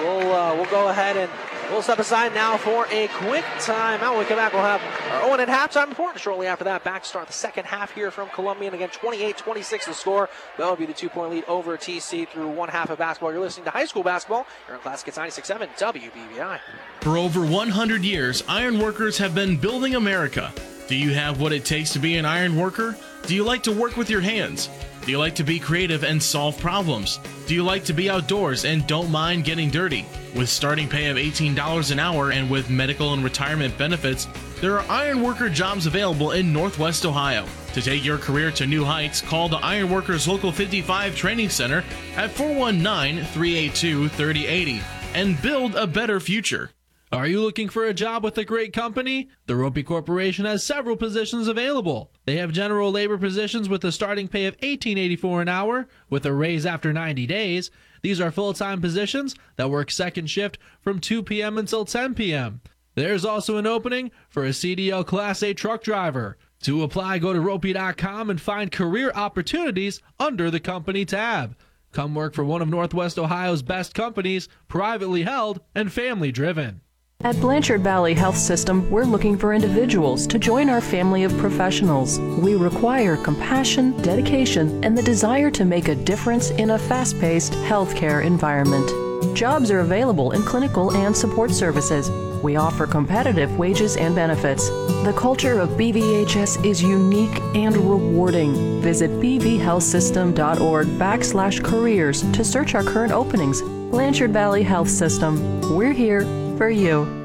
We'll 0.01 0.33
uh, 0.33 0.55
we'll 0.55 0.69
go 0.71 0.89
ahead 0.89 1.15
and 1.15 1.29
we'll 1.69 1.83
step 1.83 1.99
aside 1.99 2.33
now 2.33 2.57
for 2.57 2.87
a 2.89 3.07
quick 3.07 3.45
timeout. 3.59 4.11
When 4.11 4.19
we 4.19 4.25
come 4.25 4.37
back, 4.37 4.51
we'll 4.51 4.63
have 4.63 4.81
our 5.11 5.29
Owen 5.29 5.39
at 5.39 5.47
halftime 5.47 5.89
report. 5.89 6.19
Shortly 6.19 6.47
after 6.47 6.63
that, 6.63 6.83
back 6.83 7.03
to 7.03 7.09
start 7.09 7.27
the 7.27 7.33
second 7.33 7.65
half 7.65 7.91
here 7.91 8.09
from 8.09 8.29
Columbian. 8.29 8.73
Again, 8.73 8.89
28-26 8.89 9.85
the 9.85 9.93
score. 9.93 10.29
That'll 10.57 10.75
be 10.75 10.87
the 10.87 10.93
two-point 10.93 11.31
lead 11.31 11.43
over 11.45 11.77
TC 11.77 12.27
through 12.27 12.49
one 12.49 12.69
half 12.69 12.89
of 12.89 12.97
basketball. 12.97 13.31
You're 13.31 13.41
listening 13.41 13.65
to 13.65 13.71
high 13.71 13.85
school 13.85 14.03
basketball 14.03 14.47
here 14.65 14.75
on 14.75 14.81
Classic 14.81 15.13
96.7 15.13 15.69
WBVI. 15.77 16.59
For 17.01 17.17
over 17.17 17.45
100 17.45 18.03
years, 18.03 18.43
iron 18.47 18.79
workers 18.79 19.19
have 19.19 19.35
been 19.35 19.55
building 19.55 19.93
America. 19.93 20.51
Do 20.87 20.95
you 20.95 21.13
have 21.13 21.39
what 21.39 21.53
it 21.53 21.63
takes 21.63 21.93
to 21.93 21.99
be 21.99 22.17
an 22.17 22.25
iron 22.25 22.57
worker? 22.57 22.97
Do 23.27 23.35
you 23.35 23.43
like 23.43 23.63
to 23.63 23.71
work 23.71 23.97
with 23.97 24.09
your 24.09 24.21
hands? 24.21 24.69
Do 25.05 25.11
you 25.11 25.17
like 25.17 25.35
to 25.35 25.43
be 25.43 25.59
creative 25.59 26.03
and 26.03 26.21
solve 26.21 26.59
problems? 26.59 27.19
Do 27.47 27.55
you 27.55 27.63
like 27.63 27.83
to 27.85 27.93
be 27.93 28.09
outdoors 28.09 28.65
and 28.65 28.85
don't 28.85 29.09
mind 29.09 29.45
getting 29.45 29.69
dirty? 29.69 30.05
With 30.35 30.49
starting 30.49 30.87
pay 30.87 31.09
of 31.09 31.17
$18 31.17 31.91
an 31.91 31.99
hour 31.99 32.31
and 32.31 32.49
with 32.49 32.69
medical 32.69 33.13
and 33.13 33.23
retirement 33.23 33.77
benefits, 33.77 34.27
there 34.59 34.79
are 34.79 34.89
ironworker 34.89 35.49
jobs 35.49 35.85
available 35.85 36.31
in 36.31 36.53
Northwest 36.53 37.05
Ohio. 37.05 37.45
To 37.73 37.81
take 37.81 38.05
your 38.05 38.17
career 38.17 38.51
to 38.51 38.67
new 38.67 38.83
heights, 38.83 39.21
call 39.21 39.49
the 39.49 39.57
Ironworkers 39.57 40.27
Local 40.27 40.51
55 40.51 41.15
Training 41.15 41.49
Center 41.49 41.83
at 42.15 42.31
419 42.31 43.25
382 43.25 44.09
3080 44.09 44.81
and 45.13 45.41
build 45.41 45.75
a 45.75 45.87
better 45.87 46.19
future. 46.19 46.71
Are 47.11 47.27
you 47.27 47.41
looking 47.41 47.69
for 47.69 47.85
a 47.85 47.93
job 47.93 48.23
with 48.23 48.37
a 48.37 48.45
great 48.45 48.71
company? 48.71 49.29
The 49.47 49.55
Roppe 49.55 49.85
Corporation 49.85 50.45
has 50.45 50.63
several 50.63 50.95
positions 50.95 51.47
available. 51.47 52.10
They 52.25 52.37
have 52.37 52.51
general 52.51 52.91
labor 52.91 53.17
positions 53.17 53.67
with 53.67 53.83
a 53.83 53.91
starting 53.91 54.27
pay 54.27 54.45
of 54.45 54.57
$18.84 54.57 55.41
an 55.41 55.49
hour 55.49 55.87
with 56.09 56.25
a 56.25 56.33
raise 56.33 56.65
after 56.65 56.93
90 56.93 57.25
days. 57.25 57.71
These 58.01 58.21
are 58.21 58.31
full-time 58.31 58.79
positions 58.79 59.35
that 59.55 59.69
work 59.69 59.89
second 59.89 60.29
shift 60.29 60.57
from 60.81 60.99
2 60.99 61.23
p.m. 61.23 61.57
until 61.57 61.85
10 61.85 62.13
p.m. 62.13 62.61
There's 62.93 63.25
also 63.25 63.57
an 63.57 63.65
opening 63.65 64.11
for 64.29 64.45
a 64.45 64.49
CDL 64.49 65.05
Class 65.05 65.41
A 65.41 65.53
truck 65.53 65.83
driver. 65.83 66.37
To 66.63 66.83
apply, 66.83 67.17
go 67.17 67.33
to 67.33 67.39
roppe.com 67.39 68.29
and 68.29 68.39
find 68.39 68.71
career 68.71 69.11
opportunities 69.15 69.99
under 70.19 70.51
the 70.51 70.59
company 70.59 71.05
tab. 71.05 71.55
Come 71.91 72.13
work 72.13 72.35
for 72.35 72.45
one 72.45 72.61
of 72.61 72.69
Northwest 72.69 73.17
Ohio's 73.17 73.63
best 73.63 73.95
companies, 73.95 74.47
privately 74.67 75.23
held 75.23 75.61
and 75.73 75.91
family 75.91 76.31
driven. 76.31 76.81
At 77.23 77.39
Blanchard 77.39 77.81
Valley 77.81 78.15
Health 78.15 78.37
System, 78.37 78.89
we're 78.89 79.03
looking 79.03 79.37
for 79.37 79.53
individuals 79.53 80.25
to 80.25 80.39
join 80.39 80.69
our 80.69 80.81
family 80.81 81.23
of 81.23 81.37
professionals. 81.37 82.19
We 82.19 82.55
require 82.55 83.15
compassion, 83.15 83.95
dedication, 84.01 84.83
and 84.83 84.97
the 84.97 85.03
desire 85.03 85.51
to 85.51 85.63
make 85.63 85.87
a 85.87 85.93
difference 85.93 86.49
in 86.49 86.71
a 86.71 86.79
fast 86.79 87.19
paced 87.19 87.53
healthcare 87.53 88.25
environment. 88.25 88.89
Jobs 89.35 89.69
are 89.69 89.81
available 89.81 90.31
in 90.31 90.41
clinical 90.41 90.95
and 90.95 91.15
support 91.15 91.51
services. 91.51 92.09
We 92.41 92.55
offer 92.55 92.87
competitive 92.87 93.55
wages 93.55 93.97
and 93.97 94.15
benefits. 94.15 94.69
The 95.03 95.13
culture 95.15 95.59
of 95.59 95.69
BVHS 95.71 96.65
is 96.65 96.81
unique 96.81 97.39
and 97.53 97.77
rewarding. 97.77 98.81
Visit 98.81 99.11
bvhealthsystem.org 99.11 100.87
backslash 100.87 101.63
careers 101.63 102.23
to 102.31 102.43
search 102.43 102.73
our 102.73 102.83
current 102.83 103.13
openings. 103.13 103.61
Blanchard 103.91 104.33
Valley 104.33 104.63
Health 104.63 104.89
System. 104.89 105.75
We're 105.75 105.93
here 105.93 106.40
for 106.57 106.69
you. 106.69 107.21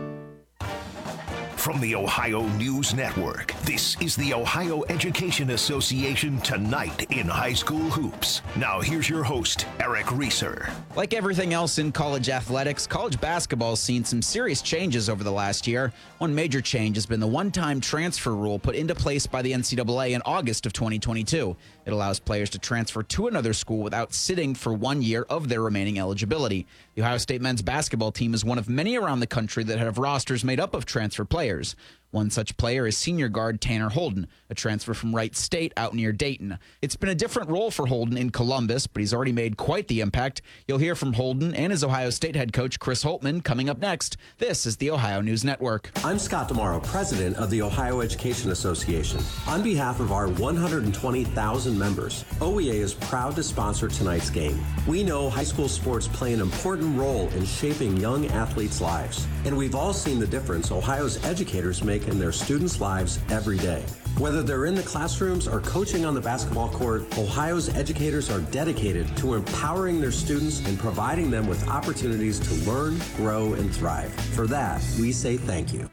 From 1.67 1.81
the 1.81 1.97
Ohio 1.97 2.43
News 2.51 2.95
Network, 2.95 3.53
this 3.63 4.01
is 4.01 4.15
the 4.15 4.33
Ohio 4.33 4.85
Education 4.89 5.51
Association 5.51 6.41
Tonight 6.43 7.11
in 7.11 7.27
High 7.27 7.55
School 7.55 7.91
Hoops. 7.91 8.43
Now, 8.55 8.81
here's 8.81 9.09
your 9.09 9.25
host, 9.25 9.67
Eric 9.81 10.13
Reeser. 10.13 10.71
Like 10.95 11.13
everything 11.13 11.53
else 11.53 11.79
in 11.79 11.91
college 11.91 12.29
athletics, 12.29 12.87
college 12.87 13.21
basketball 13.21 13.71
has 13.71 13.81
seen 13.81 14.05
some 14.05 14.23
serious 14.23 14.63
changes 14.63 15.11
over 15.11 15.25
the 15.25 15.33
last 15.33 15.67
year. 15.67 15.93
One 16.19 16.33
major 16.33 16.61
change 16.61 16.97
has 16.97 17.05
been 17.05 17.19
the 17.19 17.27
one 17.27 17.51
time 17.51 17.81
transfer 17.81 18.37
rule 18.37 18.61
put 18.61 18.77
into 18.77 18.95
place 18.95 19.27
by 19.27 19.43
the 19.43 19.51
NCAA 19.51 20.13
in 20.13 20.23
August 20.25 20.67
of 20.67 20.73
2022. 20.73 21.57
It 21.85 21.93
allows 21.93 22.21
players 22.21 22.51
to 22.51 22.61
transfer 22.61 23.03
to 23.03 23.27
another 23.27 23.53
school 23.53 23.83
without 23.83 24.15
sitting 24.15 24.55
for 24.55 24.73
one 24.73 25.03
year 25.03 25.27
of 25.29 25.49
their 25.49 25.63
remaining 25.63 25.99
eligibility. 25.99 26.65
The 26.97 27.03
Ohio 27.03 27.19
State 27.19 27.43
men's 27.43 27.61
basketball 27.61 28.11
team 28.11 28.33
is 28.33 28.43
one 28.43 28.57
of 28.57 28.71
many 28.71 28.97
around 28.97 29.21
the 29.21 29.27
country 29.27 29.63
that 29.65 29.79
have 29.79 29.99
rosters 29.99 30.43
made 30.43 30.59
up 30.59 30.73
of 30.73 30.87
transfer 30.87 31.27
players. 31.27 31.77
One 32.13 32.31
such 32.31 32.57
player 32.57 32.87
is 32.87 32.97
senior 32.97 33.29
guard 33.29 33.61
Tanner 33.61 33.89
Holden, 33.89 34.29
a 34.49 34.55
transfer 34.55 34.95
from 34.95 35.15
Wright 35.15 35.35
State 35.35 35.73
out 35.77 35.93
near 35.93 36.13
Dayton. 36.13 36.59
It's 36.81 36.95
been 36.95 37.09
a 37.09 37.15
different 37.15 37.51
role 37.51 37.71
for 37.71 37.87
Holden 37.87 38.17
in 38.17 38.31
Columbus, 38.31 38.87
but 38.87 39.01
he's 39.01 39.13
already 39.13 39.33
made 39.33 39.57
quite 39.57 39.89
the 39.89 40.01
impact. 40.01 40.41
You'll 40.67 40.79
hear 40.79 40.95
from 40.95 41.15
Holden 41.15 41.55
and 41.55 41.73
his 41.73 41.83
Ohio 41.83 42.11
State 42.11 42.37
head 42.37 42.53
coach 42.53 42.79
Chris 42.79 43.03
Holtmann, 43.03 43.43
coming 43.43 43.69
up 43.69 43.79
next. 43.79 44.17
This 44.39 44.67
is 44.67 44.77
the 44.77 44.91
Ohio 44.91 45.21
News 45.21 45.45
Network. 45.45 45.91
I'm 46.05 46.19
Scott 46.19 46.49
DiMauro, 46.49 46.83
president 46.83 47.37
of 47.37 47.51
the 47.51 47.61
Ohio 47.61 48.01
Education 48.01 48.51
Association. 48.51 49.21
On 49.49 49.63
behalf 49.63 49.99
of 49.99 50.13
our 50.13 50.29
120,000 50.29 51.79
members, 51.79 52.25
OEA 52.39 52.75
is 52.75 52.95
proud 52.95 53.35
to 53.35 53.43
sponsor 53.43 53.89
tonight's 53.89 54.31
game. 54.31 54.65
We 54.87 55.03
know 55.03 55.29
high 55.29 55.45
school 55.45 55.69
sports 55.69 56.07
play 56.07 56.33
an 56.33 56.41
important 56.41 56.97
role 56.97 57.29
in 57.31 57.45
shaping 57.45 57.97
young 57.97 58.27
athletes' 58.29 58.81
lives, 58.81 59.27
and 59.45 59.57
we've 59.57 59.75
all 59.75 59.93
seen 59.93 60.21
the 60.21 60.27
difference 60.27 60.71
Ohio's 60.71 61.23
educators 61.25 61.83
make 61.83 61.96
in 62.05 62.19
their 62.19 62.33
students' 62.33 62.81
lives 62.81 63.19
every 63.31 63.59
day. 63.59 63.83
Whether 64.19 64.43
they're 64.43 64.67
in 64.67 64.75
the 64.75 64.83
classrooms 64.83 65.47
or 65.49 65.61
coaching 65.61 66.05
on 66.05 66.15
the 66.15 66.21
basketball 66.21 66.69
court, 66.69 67.03
Ohio's 67.19 67.69
educators 67.75 68.31
are 68.31 68.41
dedicated 68.41 69.15
to 69.19 69.35
empowering 69.35 70.01
their 70.01 70.13
students 70.13 70.67
and 70.67 70.79
providing 70.79 71.31
them 71.31 71.47
with 71.47 71.67
opportunities 71.69 72.39
to 72.41 72.71
learn, 72.71 72.99
grow, 73.17 73.55
and 73.55 73.75
thrive. 73.75 74.13
For 74.35 74.47
that, 74.47 74.83
we 75.01 75.13
say 75.13 75.37
thank 75.37 75.73
you. 75.73 75.91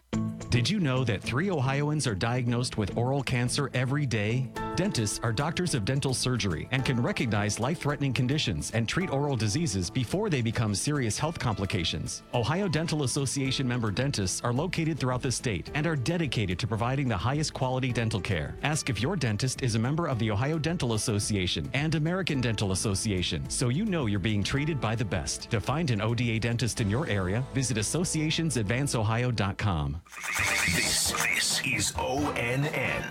Did 0.53 0.69
you 0.69 0.79
know 0.79 1.03
that 1.03 1.23
three 1.23 1.49
Ohioans 1.49 2.05
are 2.05 2.13
diagnosed 2.13 2.77
with 2.77 2.95
oral 2.95 3.23
cancer 3.23 3.71
every 3.73 4.05
day? 4.05 4.51
Dentists 4.75 5.19
are 5.23 5.33
doctors 5.33 5.73
of 5.73 5.83
dental 5.83 6.13
surgery 6.13 6.67
and 6.69 6.85
can 6.85 7.01
recognize 7.01 7.59
life 7.59 7.79
threatening 7.79 8.13
conditions 8.13 8.69
and 8.75 8.87
treat 8.87 9.09
oral 9.09 9.35
diseases 9.35 9.89
before 9.89 10.29
they 10.29 10.43
become 10.43 10.75
serious 10.75 11.17
health 11.17 11.39
complications. 11.39 12.21
Ohio 12.35 12.67
Dental 12.67 13.01
Association 13.01 13.67
member 13.67 13.89
dentists 13.89 14.41
are 14.41 14.53
located 14.53 14.99
throughout 14.99 15.23
the 15.23 15.31
state 15.31 15.71
and 15.73 15.87
are 15.87 15.95
dedicated 15.95 16.59
to 16.59 16.67
providing 16.67 17.07
the 17.07 17.17
highest 17.17 17.55
quality 17.55 17.91
dental 17.91 18.21
care. 18.21 18.53
Ask 18.61 18.91
if 18.91 19.01
your 19.01 19.15
dentist 19.15 19.63
is 19.63 19.73
a 19.73 19.79
member 19.79 20.05
of 20.05 20.19
the 20.19 20.29
Ohio 20.29 20.59
Dental 20.59 20.93
Association 20.93 21.67
and 21.73 21.95
American 21.95 22.41
Dental 22.41 22.73
Association 22.73 23.49
so 23.49 23.69
you 23.69 23.85
know 23.85 24.05
you're 24.05 24.19
being 24.19 24.43
treated 24.43 24.79
by 24.79 24.95
the 24.95 25.03
best. 25.03 25.49
To 25.49 25.59
find 25.59 25.89
an 25.89 25.99
ODA 25.99 26.39
dentist 26.39 26.79
in 26.79 26.91
your 26.91 27.07
area, 27.07 27.43
visit 27.55 27.77
associationsadvanceohio.com. 27.77 30.01
This, 30.05 31.11
this 31.11 31.61
is 31.65 31.91
ONN. 31.93 33.03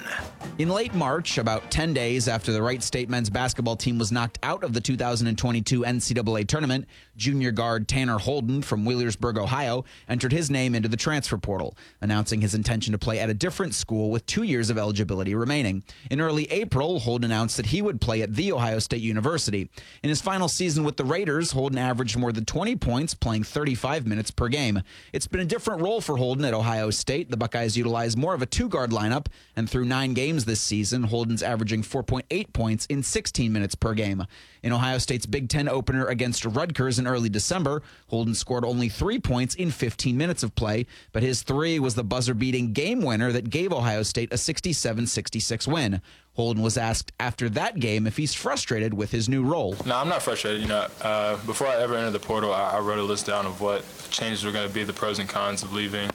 In 0.58 0.68
late 0.68 0.92
March, 0.92 1.38
about 1.38 1.70
10 1.70 1.94
days 1.94 2.28
after 2.28 2.52
the 2.52 2.60
Wright 2.60 2.82
State 2.82 3.08
men's 3.08 3.30
basketball 3.30 3.74
team 3.74 3.98
was 3.98 4.12
knocked 4.12 4.38
out 4.42 4.62
of 4.62 4.74
the 4.74 4.80
2022 4.80 5.80
NCAA 5.80 6.46
tournament, 6.46 6.86
junior 7.16 7.50
guard 7.50 7.88
Tanner 7.88 8.18
Holden 8.18 8.60
from 8.60 8.84
Wheelersburg, 8.84 9.38
Ohio, 9.38 9.84
entered 10.08 10.32
his 10.32 10.50
name 10.50 10.74
into 10.74 10.88
the 10.88 10.96
transfer 10.96 11.38
portal, 11.38 11.74
announcing 12.02 12.42
his 12.42 12.54
intention 12.54 12.92
to 12.92 12.98
play 12.98 13.18
at 13.18 13.30
a 13.30 13.34
different 13.34 13.74
school 13.74 14.10
with 14.10 14.26
two 14.26 14.42
years 14.42 14.68
of 14.68 14.76
eligibility 14.76 15.34
remaining. 15.34 15.82
In 16.10 16.20
early 16.20 16.44
April, 16.52 17.00
Holden 17.00 17.30
announced 17.30 17.56
that 17.56 17.66
he 17.66 17.80
would 17.80 18.00
play 18.00 18.20
at 18.20 18.34
The 18.34 18.52
Ohio 18.52 18.78
State 18.78 19.00
University. 19.00 19.70
In 20.02 20.10
his 20.10 20.20
final 20.20 20.48
season 20.48 20.84
with 20.84 20.98
the 20.98 21.04
Raiders, 21.04 21.52
Holden 21.52 21.78
averaged 21.78 22.18
more 22.18 22.32
than 22.32 22.44
20 22.44 22.76
points, 22.76 23.14
playing 23.14 23.44
35 23.44 24.06
minutes 24.06 24.30
per 24.30 24.48
game. 24.48 24.82
It's 25.14 25.26
been 25.26 25.40
a 25.40 25.46
different 25.46 25.80
role 25.80 26.02
for 26.02 26.18
Holden 26.18 26.44
at 26.44 26.52
Ohio 26.52 26.81
State. 26.90 27.30
The 27.30 27.36
Buckeyes 27.36 27.76
utilize 27.76 28.16
more 28.16 28.34
of 28.34 28.42
a 28.42 28.46
two 28.46 28.68
guard 28.68 28.90
lineup, 28.90 29.26
and 29.56 29.68
through 29.68 29.84
nine 29.84 30.14
games 30.14 30.44
this 30.44 30.60
season, 30.60 31.04
Holden's 31.04 31.42
averaging 31.42 31.82
4.8 31.82 32.52
points 32.52 32.86
in 32.86 33.02
16 33.02 33.52
minutes 33.52 33.74
per 33.74 33.94
game. 33.94 34.24
In 34.62 34.72
Ohio 34.72 34.98
State's 34.98 35.26
Big 35.26 35.48
Ten 35.48 35.68
opener 35.68 36.06
against 36.06 36.44
Rutgers 36.44 36.98
in 36.98 37.06
early 37.06 37.28
December, 37.28 37.82
Holden 38.08 38.34
scored 38.34 38.64
only 38.64 38.88
three 38.88 39.18
points 39.18 39.54
in 39.54 39.70
15 39.70 40.16
minutes 40.16 40.42
of 40.42 40.54
play, 40.54 40.86
but 41.12 41.22
his 41.22 41.42
three 41.42 41.78
was 41.78 41.94
the 41.94 42.04
buzzer 42.04 42.34
beating 42.34 42.72
game 42.72 43.02
winner 43.02 43.32
that 43.32 43.50
gave 43.50 43.72
Ohio 43.72 44.02
State 44.02 44.32
a 44.32 44.38
67 44.38 45.06
66 45.06 45.68
win. 45.68 46.00
Holden 46.34 46.62
was 46.62 46.78
asked 46.78 47.12
after 47.20 47.50
that 47.50 47.78
game 47.78 48.06
if 48.06 48.16
he's 48.16 48.32
frustrated 48.32 48.94
with 48.94 49.10
his 49.10 49.28
new 49.28 49.44
role. 49.44 49.76
No, 49.84 49.96
I'm 49.96 50.08
not 50.08 50.22
frustrated. 50.22 50.62
You 50.62 50.68
know, 50.68 50.86
uh, 51.02 51.36
before 51.44 51.66
I 51.66 51.76
ever 51.76 51.94
entered 51.94 52.12
the 52.12 52.20
portal, 52.20 52.54
I, 52.54 52.70
I 52.70 52.78
wrote 52.80 52.98
a 52.98 53.02
list 53.02 53.26
down 53.26 53.44
of 53.44 53.60
what 53.60 53.84
changes 54.10 54.44
were 54.44 54.52
going 54.52 54.66
to 54.66 54.72
be, 54.72 54.82
the 54.82 54.94
pros 54.94 55.18
and 55.18 55.28
cons 55.28 55.62
of 55.62 55.72
leaving. 55.72 56.10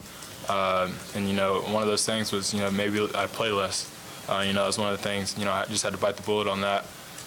Uh, 0.48 0.90
and 1.14 1.28
you 1.28 1.34
know, 1.34 1.60
one 1.60 1.82
of 1.82 1.88
those 1.88 2.06
things 2.06 2.32
was 2.32 2.54
you 2.54 2.60
know 2.60 2.70
maybe 2.70 3.06
I 3.14 3.26
play 3.26 3.50
less. 3.50 3.94
Uh, 4.28 4.44
you 4.46 4.52
know, 4.52 4.60
that 4.60 4.66
was 4.66 4.78
one 4.78 4.92
of 4.92 4.96
the 4.96 5.02
things. 5.02 5.36
You 5.38 5.44
know, 5.44 5.52
I 5.52 5.64
just 5.66 5.82
had 5.82 5.92
to 5.92 5.98
bite 5.98 6.16
the 6.16 6.22
bullet 6.22 6.48
on 6.48 6.60
that. 6.60 6.84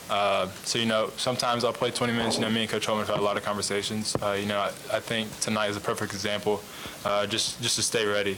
Uh, 0.09 0.47
so 0.65 0.77
you 0.77 0.85
know, 0.85 1.09
sometimes 1.15 1.63
I'll 1.63 1.71
play 1.71 1.89
20 1.89 2.13
minutes. 2.13 2.35
You 2.35 2.41
know, 2.41 2.49
me 2.49 2.61
and 2.61 2.69
Coach 2.69 2.85
Holtmann 2.85 2.99
have 2.99 3.09
had 3.09 3.19
a 3.19 3.23
lot 3.23 3.37
of 3.37 3.43
conversations. 3.43 4.15
Uh, 4.21 4.31
you 4.39 4.45
know, 4.45 4.59
I, 4.59 4.67
I, 4.91 4.99
think 4.99 5.39
tonight 5.39 5.69
is 5.69 5.77
a 5.77 5.79
perfect 5.79 6.13
example. 6.13 6.61
Uh, 7.05 7.25
just 7.25 7.61
just 7.61 7.77
to 7.77 7.81
stay 7.81 8.05
ready. 8.05 8.37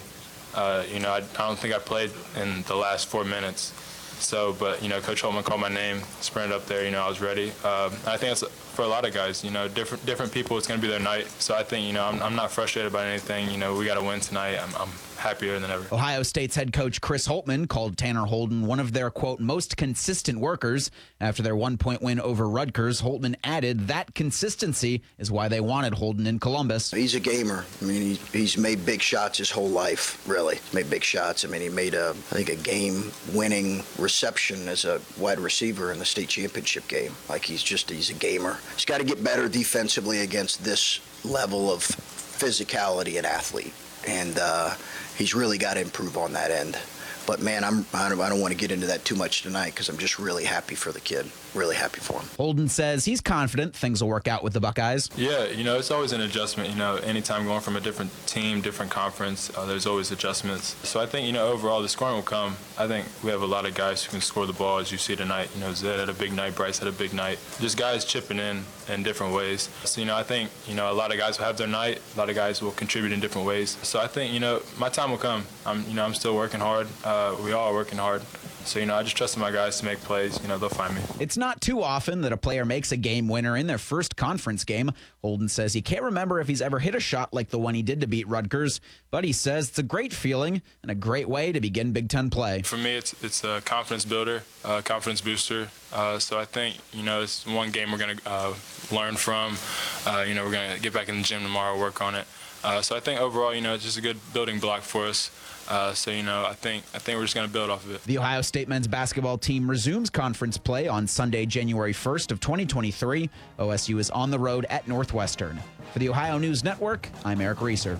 Uh, 0.53 0.83
you 0.93 0.99
know, 0.99 1.09
I, 1.09 1.17
I 1.17 1.47
don't 1.47 1.57
think 1.57 1.73
I 1.73 1.79
played 1.79 2.11
in 2.39 2.61
the 2.63 2.75
last 2.75 3.07
four 3.07 3.23
minutes. 3.23 3.73
So, 4.19 4.55
but 4.59 4.83
you 4.83 4.89
know, 4.89 5.01
Coach 5.01 5.23
Holtmann 5.23 5.43
called 5.43 5.61
my 5.61 5.69
name, 5.69 6.01
sprinted 6.21 6.55
up 6.55 6.67
there. 6.67 6.85
You 6.85 6.91
know, 6.91 7.01
I 7.01 7.09
was 7.09 7.21
ready. 7.21 7.49
Um, 7.63 7.91
I 8.05 8.17
think 8.17 8.37
that's 8.37 8.43
for 8.73 8.81
a 8.83 8.87
lot 8.87 9.05
of 9.05 9.13
guys. 9.13 9.43
You 9.43 9.51
know, 9.51 9.67
different 9.67 10.05
different 10.05 10.31
people. 10.31 10.57
It's 10.57 10.67
going 10.67 10.79
to 10.79 10.85
be 10.85 10.89
their 10.89 10.99
night. 10.99 11.27
So 11.39 11.55
I 11.55 11.63
think 11.63 11.87
you 11.87 11.93
know, 11.93 12.05
I'm, 12.05 12.21
I'm 12.21 12.35
not 12.35 12.51
frustrated 12.51 12.91
about 12.91 13.07
anything. 13.07 13.49
You 13.49 13.57
know, 13.57 13.75
we 13.75 13.85
got 13.85 13.95
to 13.95 14.03
win 14.03 14.19
tonight. 14.19 14.57
I'm, 14.57 14.73
I'm 14.75 14.89
happier 15.23 15.57
than 15.57 15.71
ever. 15.71 15.95
Ohio 15.95 16.21
State's 16.21 16.55
head 16.55 16.73
coach 16.73 16.99
Chris 16.99 17.27
Holtmann 17.27 17.69
called 17.69 17.97
Tanner 17.97 18.25
Holden 18.25 18.67
one 18.67 18.79
of 18.81 18.91
their 18.91 19.09
quote 19.09 19.39
most 19.39 19.77
consistent 19.77 20.37
workers 20.37 20.91
after 21.21 21.41
their 21.41 21.55
one 21.55 21.77
point 21.77 22.01
win 22.01 22.19
over 22.19 22.49
Rutgers. 22.49 23.01
Holtmann 23.01 23.35
added 23.43 23.87
that 23.87 24.13
consistency 24.15 25.01
is 25.17 25.31
why 25.31 25.47
they 25.47 25.61
wanted 25.61 25.93
Holden 25.93 26.27
in 26.27 26.39
Columbus. 26.39 26.91
He's 26.91 27.15
a 27.15 27.21
gamer. 27.21 27.63
I 27.81 27.85
mean, 27.85 28.01
he, 28.01 28.15
he's 28.37 28.57
made 28.57 28.85
big 28.85 29.01
shots 29.01 29.37
his 29.37 29.49
whole 29.49 29.69
life. 29.69 30.21
Really, 30.27 30.59
made 30.73 30.89
big 30.89 31.03
shots. 31.03 31.45
I 31.45 31.47
mean, 31.47 31.61
he 31.61 31.69
made 31.69 31.93
a 31.93 32.09
I 32.09 32.35
think 32.35 32.49
a 32.49 32.55
game-winning 32.55 33.83
reception 33.97 34.67
as 34.67 34.83
a 34.83 34.99
wide 35.17 35.39
receiver 35.39 35.91
in 35.93 35.99
the 35.99 36.05
state 36.05 36.27
championship 36.29 36.87
game. 36.89 37.13
Like 37.29 37.45
he's 37.45 37.63
just 37.63 37.89
he's 37.89 38.09
a 38.09 38.13
gamer. 38.13 38.57
He's 38.73 38.85
got 38.85 38.99
to 38.99 39.03
get 39.03 39.23
better 39.23 39.47
defensively 39.47 40.19
against 40.19 40.63
this 40.63 40.99
level 41.23 41.71
of 41.71 41.81
physicality 41.81 43.17
and 43.17 43.25
athlete. 43.25 43.73
And 44.07 44.37
uh, 44.39 44.75
he's 45.17 45.33
really 45.33 45.57
got 45.57 45.75
to 45.75 45.81
improve 45.81 46.17
on 46.17 46.33
that 46.33 46.51
end. 46.51 46.77
But 47.25 47.41
man, 47.41 47.63
I'm 47.63 47.85
I 47.93 48.09
don't, 48.09 48.19
I 48.19 48.29
don't 48.29 48.41
want 48.41 48.51
to 48.51 48.57
get 48.57 48.71
into 48.71 48.87
that 48.87 49.05
too 49.05 49.15
much 49.15 49.43
tonight 49.43 49.71
because 49.71 49.87
I'm 49.89 49.97
just 49.97 50.19
really 50.19 50.43
happy 50.43 50.75
for 50.75 50.91
the 50.91 50.99
kid. 50.99 51.25
Really 51.55 51.75
happy 51.75 51.99
for 51.99 52.19
him. 52.19 52.27
Holden 52.37 52.67
says 52.67 53.05
he's 53.05 53.21
confident 53.21 53.75
things 53.75 54.01
will 54.01 54.09
work 54.09 54.27
out 54.27 54.43
with 54.43 54.53
the 54.53 54.59
Buckeyes. 54.59 55.09
Yeah, 55.15 55.45
you 55.45 55.63
know, 55.63 55.77
it's 55.77 55.91
always 55.91 56.11
an 56.11 56.21
adjustment. 56.21 56.69
You 56.69 56.75
know, 56.75 56.95
anytime 56.95 57.45
going 57.45 57.61
from 57.61 57.75
a 57.75 57.79
different 57.79 58.11
team, 58.25 58.61
different 58.61 58.91
conference, 58.91 59.55
uh, 59.55 59.65
there's 59.65 59.85
always 59.85 60.11
adjustments. 60.11 60.75
So 60.87 60.99
I 60.99 61.05
think, 61.05 61.27
you 61.27 61.33
know, 61.33 61.47
overall 61.47 61.81
the 61.81 61.89
scoring 61.89 62.15
will 62.15 62.23
come. 62.23 62.55
I 62.77 62.87
think 62.87 63.05
we 63.23 63.29
have 63.29 63.43
a 63.43 63.45
lot 63.45 63.65
of 63.67 63.75
guys 63.75 64.03
who 64.03 64.11
can 64.11 64.21
score 64.21 64.47
the 64.47 64.53
ball, 64.53 64.79
as 64.79 64.91
you 64.91 64.97
see 64.97 65.15
tonight. 65.15 65.49
You 65.53 65.61
know, 65.61 65.73
Zed 65.73 65.99
had 65.99 66.09
a 66.09 66.13
big 66.13 66.33
night, 66.33 66.55
Bryce 66.55 66.79
had 66.79 66.87
a 66.87 66.91
big 66.91 67.13
night. 67.13 67.37
Just 67.59 67.77
guys 67.77 68.03
chipping 68.03 68.39
in 68.39 68.63
in 68.89 69.03
different 69.03 69.33
ways. 69.35 69.69
So, 69.83 70.01
you 70.01 70.07
know, 70.07 70.15
I 70.15 70.23
think, 70.23 70.49
you 70.67 70.73
know, 70.73 70.91
a 70.91 70.93
lot 70.93 71.11
of 71.11 71.17
guys 71.17 71.37
will 71.37 71.45
have 71.45 71.57
their 71.57 71.67
night. 71.67 72.01
A 72.15 72.17
lot 72.17 72.29
of 72.29 72.35
guys 72.35 72.61
will 72.61 72.71
contribute 72.71 73.11
in 73.11 73.19
different 73.19 73.47
ways. 73.47 73.77
So 73.83 73.99
I 73.99 74.07
think, 74.07 74.33
you 74.33 74.39
know, 74.39 74.61
my 74.79 74.89
time 74.89 75.11
will 75.11 75.17
come. 75.17 75.45
I'm, 75.65 75.87
you 75.87 75.93
know, 75.93 76.03
I'm 76.03 76.15
still 76.15 76.35
working 76.35 76.59
hard. 76.59 76.87
Uh, 77.03 77.35
we 77.43 77.51
all 77.53 77.69
are 77.69 77.73
working 77.73 77.99
hard. 77.99 78.23
So 78.65 78.79
you 78.79 78.85
know, 78.85 78.95
I 78.95 79.03
just 79.03 79.15
trusted 79.15 79.39
my 79.39 79.51
guys 79.51 79.79
to 79.79 79.85
make 79.85 79.99
plays. 80.01 80.41
You 80.41 80.47
know, 80.47 80.57
they'll 80.57 80.69
find 80.69 80.95
me. 80.95 81.01
It's 81.19 81.37
not 81.37 81.61
too 81.61 81.81
often 81.81 82.21
that 82.21 82.31
a 82.31 82.37
player 82.37 82.65
makes 82.65 82.91
a 82.91 82.97
game 82.97 83.27
winner 83.27 83.55
in 83.57 83.67
their 83.67 83.77
first 83.77 84.15
conference 84.15 84.63
game. 84.63 84.91
Holden 85.21 85.49
says 85.49 85.73
he 85.73 85.81
can't 85.81 86.03
remember 86.03 86.39
if 86.39 86.47
he's 86.47 86.61
ever 86.61 86.79
hit 86.79 86.95
a 86.95 86.99
shot 86.99 87.33
like 87.33 87.49
the 87.49 87.59
one 87.59 87.75
he 87.75 87.81
did 87.81 88.01
to 88.01 88.07
beat 88.07 88.27
Rutgers, 88.27 88.81
but 89.11 89.23
he 89.23 89.31
says 89.31 89.69
it's 89.69 89.79
a 89.79 89.83
great 89.83 90.13
feeling 90.13 90.61
and 90.81 90.91
a 90.91 90.95
great 90.95 91.29
way 91.29 91.51
to 91.51 91.61
begin 91.61 91.91
Big 91.91 92.09
Ten 92.09 92.29
play. 92.29 92.61
For 92.61 92.77
me, 92.77 92.95
it's 92.95 93.13
it's 93.23 93.43
a 93.43 93.61
confidence 93.61 94.05
builder, 94.05 94.43
uh, 94.63 94.81
confidence 94.81 95.21
booster. 95.21 95.69
Uh, 95.91 96.19
so 96.19 96.39
I 96.39 96.45
think 96.45 96.77
you 96.91 97.03
know 97.03 97.21
it's 97.21 97.45
one 97.45 97.71
game 97.71 97.91
we're 97.91 97.97
gonna 97.97 98.17
uh, 98.25 98.53
learn 98.91 99.15
from. 99.15 99.57
Uh, 100.05 100.23
you 100.27 100.33
know, 100.33 100.43
we're 100.45 100.51
gonna 100.51 100.79
get 100.79 100.93
back 100.93 101.09
in 101.09 101.17
the 101.17 101.23
gym 101.23 101.43
tomorrow, 101.43 101.77
work 101.77 102.01
on 102.01 102.15
it. 102.15 102.25
Uh, 102.63 102.81
so 102.81 102.95
I 102.95 102.99
think 103.01 103.19
overall, 103.19 103.53
you 103.53 103.61
know, 103.61 103.73
it's 103.73 103.83
just 103.83 103.97
a 103.97 104.01
good 104.01 104.17
building 104.33 104.59
block 104.59 104.83
for 104.83 105.05
us. 105.05 105.29
Uh, 105.69 105.93
so 105.93 106.11
you 106.11 106.23
know, 106.23 106.45
I 106.45 106.53
think 106.53 106.83
I 106.93 106.99
think 106.99 107.17
we're 107.17 107.23
just 107.23 107.35
going 107.35 107.47
to 107.47 107.53
build 107.53 107.69
off 107.69 107.85
of 107.85 107.91
it. 107.91 108.03
The 108.03 108.17
Ohio 108.17 108.41
State 108.41 108.67
men's 108.67 108.87
basketball 108.87 109.37
team 109.37 109.69
resumes 109.69 110.09
conference 110.09 110.57
play 110.57 110.87
on 110.87 111.07
Sunday, 111.07 111.45
January 111.45 111.93
1st 111.93 112.31
of 112.31 112.39
2023. 112.39 113.29
OSU 113.59 113.99
is 113.99 114.09
on 114.09 114.31
the 114.31 114.39
road 114.39 114.65
at 114.69 114.87
Northwestern. 114.87 115.59
For 115.93 115.99
the 115.99 116.09
Ohio 116.09 116.37
News 116.37 116.63
Network, 116.63 117.07
I'm 117.23 117.39
Eric 117.39 117.61
Reeser. 117.61 117.97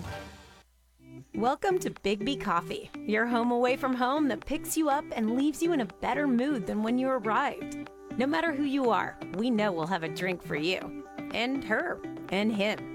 Welcome 1.34 1.80
to 1.80 1.90
Bigby 1.90 2.40
Coffee, 2.40 2.90
your 2.94 3.26
home 3.26 3.50
away 3.50 3.76
from 3.76 3.94
home 3.94 4.28
that 4.28 4.46
picks 4.46 4.76
you 4.76 4.88
up 4.88 5.04
and 5.12 5.36
leaves 5.36 5.60
you 5.62 5.72
in 5.72 5.80
a 5.80 5.86
better 6.00 6.28
mood 6.28 6.64
than 6.66 6.82
when 6.82 6.96
you 6.96 7.08
arrived. 7.08 7.90
No 8.16 8.26
matter 8.26 8.52
who 8.52 8.62
you 8.62 8.90
are, 8.90 9.18
we 9.34 9.50
know 9.50 9.72
we'll 9.72 9.88
have 9.88 10.04
a 10.04 10.08
drink 10.08 10.44
for 10.44 10.54
you, 10.54 11.04
and 11.32 11.64
her, 11.64 11.98
and 12.28 12.52
him. 12.52 12.93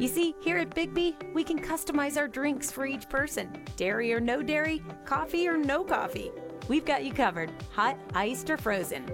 You 0.00 0.08
see, 0.08 0.34
here 0.40 0.56
at 0.56 0.74
Bigby, 0.74 1.14
we 1.34 1.44
can 1.44 1.58
customize 1.58 2.16
our 2.16 2.26
drinks 2.26 2.70
for 2.70 2.86
each 2.86 3.06
person 3.10 3.50
dairy 3.76 4.14
or 4.14 4.18
no 4.18 4.42
dairy, 4.42 4.82
coffee 5.04 5.46
or 5.46 5.58
no 5.58 5.84
coffee. 5.84 6.30
We've 6.68 6.86
got 6.86 7.04
you 7.04 7.12
covered, 7.12 7.52
hot, 7.70 7.98
iced, 8.14 8.48
or 8.48 8.56
frozen. 8.56 9.04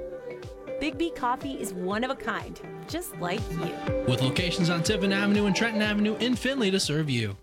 Bigby 0.80 1.16
Coffee 1.16 1.54
is 1.54 1.74
one 1.74 2.04
of 2.04 2.12
a 2.12 2.14
kind, 2.14 2.60
just 2.86 3.16
like 3.16 3.40
you. 3.50 3.74
With 4.06 4.22
locations 4.22 4.70
on 4.70 4.84
Tiffin 4.84 5.12
Avenue 5.12 5.46
and 5.46 5.56
Trenton 5.56 5.82
Avenue 5.82 6.14
in 6.18 6.36
Findlay 6.36 6.70
to 6.70 6.78
serve 6.78 7.10
you. 7.10 7.36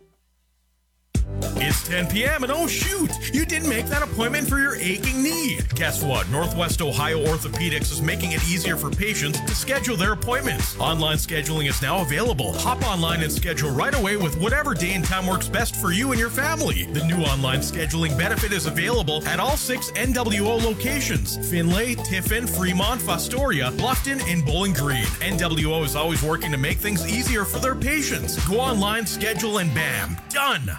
It's 1.57 1.87
10 1.87 2.07
p.m. 2.07 2.43
and 2.43 2.51
oh 2.51 2.67
shoot, 2.67 3.11
you 3.33 3.45
didn't 3.45 3.69
make 3.69 3.85
that 3.87 4.01
appointment 4.01 4.47
for 4.47 4.59
your 4.59 4.75
aching 4.75 5.21
knee. 5.21 5.59
Guess 5.75 6.03
what? 6.03 6.29
Northwest 6.29 6.81
Ohio 6.81 7.23
Orthopedics 7.25 7.91
is 7.91 8.01
making 8.01 8.31
it 8.31 8.43
easier 8.49 8.75
for 8.75 8.89
patients 8.89 9.39
to 9.41 9.55
schedule 9.55 9.95
their 9.95 10.13
appointments. 10.13 10.77
Online 10.79 11.17
scheduling 11.17 11.69
is 11.69 11.81
now 11.81 12.01
available. 12.01 12.53
Hop 12.59 12.83
online 12.83 13.21
and 13.21 13.31
schedule 13.31 13.71
right 13.71 13.93
away 13.93 14.17
with 14.17 14.39
whatever 14.39 14.73
day 14.73 14.93
and 14.93 15.05
time 15.05 15.27
works 15.27 15.47
best 15.47 15.75
for 15.75 15.91
you 15.91 16.11
and 16.11 16.19
your 16.19 16.29
family. 16.29 16.85
The 16.85 17.05
new 17.05 17.23
online 17.23 17.59
scheduling 17.59 18.17
benefit 18.17 18.51
is 18.51 18.65
available 18.65 19.25
at 19.27 19.39
all 19.39 19.57
six 19.57 19.91
NWO 19.91 20.63
locations 20.63 21.37
Findlay, 21.49 21.95
Tiffin, 21.95 22.47
Fremont, 22.47 23.01
Fostoria, 23.01 23.71
Bluffton, 23.71 24.21
and 24.31 24.45
Bowling 24.45 24.73
Green. 24.73 25.05
NWO 25.21 25.83
is 25.83 25.95
always 25.95 26.23
working 26.23 26.51
to 26.51 26.57
make 26.57 26.77
things 26.77 27.07
easier 27.07 27.45
for 27.45 27.59
their 27.59 27.75
patients. 27.75 28.43
Go 28.47 28.59
online, 28.59 29.05
schedule, 29.05 29.59
and 29.59 29.73
bam, 29.73 30.17
done. 30.29 30.77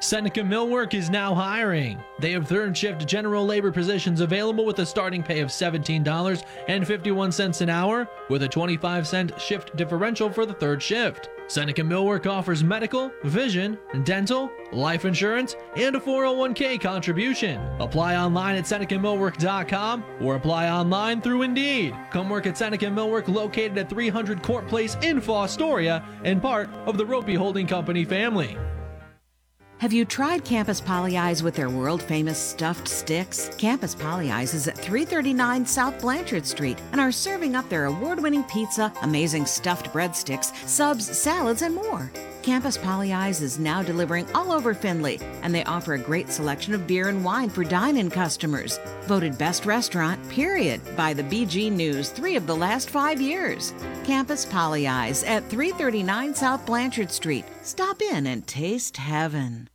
Seneca 0.00 0.40
Millwork 0.40 0.94
is 0.94 1.10
now 1.10 1.34
hiring. 1.34 2.00
They 2.20 2.30
have 2.32 2.46
third 2.46 2.76
shift 2.76 3.06
general 3.06 3.44
labor 3.44 3.72
positions 3.72 4.20
available 4.20 4.64
with 4.64 4.78
a 4.78 4.86
starting 4.86 5.24
pay 5.24 5.40
of 5.40 5.48
$17.51 5.48 7.60
an 7.60 7.68
hour 7.68 8.08
with 8.28 8.44
a 8.44 8.48
25 8.48 9.08
cent 9.08 9.40
shift 9.40 9.74
differential 9.74 10.30
for 10.30 10.46
the 10.46 10.54
third 10.54 10.80
shift. 10.80 11.30
Seneca 11.48 11.82
Millwork 11.82 12.26
offers 12.26 12.62
medical, 12.62 13.10
vision, 13.24 13.76
dental, 14.04 14.52
life 14.70 15.04
insurance, 15.04 15.56
and 15.76 15.96
a 15.96 16.00
401k 16.00 16.80
contribution. 16.80 17.60
Apply 17.80 18.16
online 18.16 18.54
at 18.54 18.64
SenecaMillwork.com 18.64 20.04
or 20.20 20.36
apply 20.36 20.68
online 20.68 21.20
through 21.22 21.42
Indeed. 21.42 21.92
Come 22.12 22.28
work 22.28 22.46
at 22.46 22.56
Seneca 22.56 22.86
Millwork 22.86 23.26
located 23.26 23.76
at 23.78 23.90
300 23.90 24.44
Court 24.44 24.68
Place 24.68 24.94
in 25.02 25.20
Fostoria 25.20 26.04
and 26.22 26.40
part 26.40 26.70
of 26.86 26.98
the 26.98 27.04
Roppe 27.04 27.36
Holding 27.36 27.66
Company 27.66 28.04
family. 28.04 28.56
Have 29.78 29.92
you 29.92 30.04
tried 30.04 30.44
Campus 30.44 30.80
Pollyeyes 30.80 31.40
with 31.40 31.54
their 31.54 31.70
world 31.70 32.02
famous 32.02 32.36
stuffed 32.36 32.88
sticks? 32.88 33.48
Campus 33.58 33.94
Pollyeyes 33.94 34.52
is 34.52 34.66
at 34.66 34.76
339 34.76 35.64
South 35.64 36.00
Blanchard 36.00 36.44
Street 36.44 36.76
and 36.90 37.00
are 37.00 37.12
serving 37.12 37.54
up 37.54 37.68
their 37.68 37.84
award 37.84 38.20
winning 38.20 38.42
pizza, 38.44 38.92
amazing 39.02 39.46
stuffed 39.46 39.92
breadsticks, 39.92 40.52
subs, 40.66 41.16
salads, 41.16 41.62
and 41.62 41.76
more. 41.76 42.10
Campus 42.48 42.78
Pollyeyes 42.78 43.42
is 43.42 43.58
now 43.58 43.82
delivering 43.82 44.26
all 44.34 44.52
over 44.52 44.72
Findlay, 44.72 45.18
and 45.42 45.54
they 45.54 45.64
offer 45.64 45.92
a 45.92 45.98
great 45.98 46.30
selection 46.30 46.72
of 46.72 46.86
beer 46.86 47.08
and 47.08 47.22
wine 47.22 47.50
for 47.50 47.62
dine 47.62 47.98
in 47.98 48.08
customers. 48.08 48.80
Voted 49.02 49.36
best 49.36 49.66
restaurant, 49.66 50.26
period, 50.30 50.80
by 50.96 51.12
the 51.12 51.22
BG 51.24 51.70
News 51.70 52.08
three 52.08 52.36
of 52.36 52.46
the 52.46 52.56
last 52.56 52.88
five 52.88 53.20
years. 53.20 53.74
Campus 54.02 54.46
Pollyeyes 54.46 55.28
at 55.28 55.46
339 55.50 56.34
South 56.34 56.64
Blanchard 56.64 57.12
Street. 57.12 57.44
Stop 57.60 58.00
in 58.00 58.26
and 58.26 58.46
taste 58.46 58.96
heaven. 58.96 59.68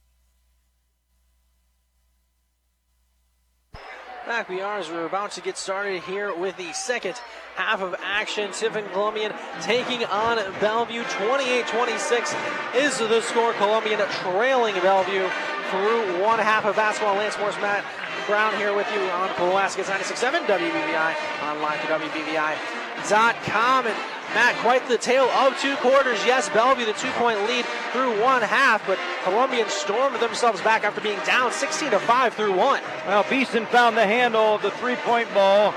Back 4.26 4.47
we 4.47 4.61
are 4.61 4.80
as 4.80 4.89
we're 4.89 5.05
about 5.05 5.32
to 5.32 5.41
get 5.41 5.57
started 5.57 6.01
here 6.03 6.34
with 6.34 6.55
the 6.55 6.71
second 6.71 7.19
half 7.55 7.82
of 7.82 7.93
action. 8.01 8.53
Tiffin 8.53 8.86
Columbian 8.93 9.34
taking 9.59 10.05
on 10.05 10.38
Bellevue. 10.61 11.03
28-26 11.03 12.34
is 12.74 12.97
the 12.99 13.19
score. 13.19 13.51
Columbian 13.53 13.99
trailing 14.21 14.76
Bellevue 14.76 15.28
through 15.71 16.21
one 16.24 16.39
half 16.39 16.63
of 16.63 16.78
basketball. 16.78 17.15
Lance 17.15 17.38
Morris, 17.38 17.57
Matt 17.57 17.84
Brown 18.26 18.55
here 18.55 18.74
with 18.74 18.88
you 18.93 19.01
on 19.01 19.28
Pulaski's 19.32 19.88
96.7 19.88 20.45
WBVI, 20.45 21.15
online 21.43 21.78
for 21.80 21.88
WBVI.com. 21.88 23.88
And 23.88 24.12
Matt, 24.34 24.56
quite 24.58 24.88
the 24.88 24.98
tale 24.98 25.26
of 25.26 25.58
two 25.60 25.76
quarters. 25.76 26.18
Yes, 26.26 26.50
Bellevue 26.50 26.86
the 26.86 26.94
two-point 26.94 27.40
lead 27.48 27.66
through 27.92 28.20
one 28.20 28.42
half, 28.42 28.86
but 28.88 28.98
Columbian 29.24 29.70
stormed 29.70 30.20
themselves 30.20 30.60
back 30.62 30.84
after 30.84 31.02
being 31.02 31.20
down 31.20 31.52
16 31.52 31.92
to 31.92 32.00
5 32.00 32.34
through 32.34 32.54
one. 32.54 32.82
Well, 33.06 33.24
Beeson 33.30 33.68
found 33.68 33.96
the 33.96 34.08
handle 34.08 34.56
of 34.56 34.64
the 34.64 34.72
three-point 34.72 35.32
ball. 35.36 35.74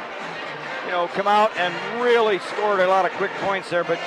You 0.86 0.92
know, 0.92 1.08
come 1.08 1.26
out 1.26 1.54
and 1.58 2.02
really 2.02 2.38
scored 2.38 2.80
a 2.80 2.86
lot 2.86 3.04
of 3.04 3.12
quick 3.12 3.32
points 3.40 3.68
there. 3.68 3.84
But 3.84 3.98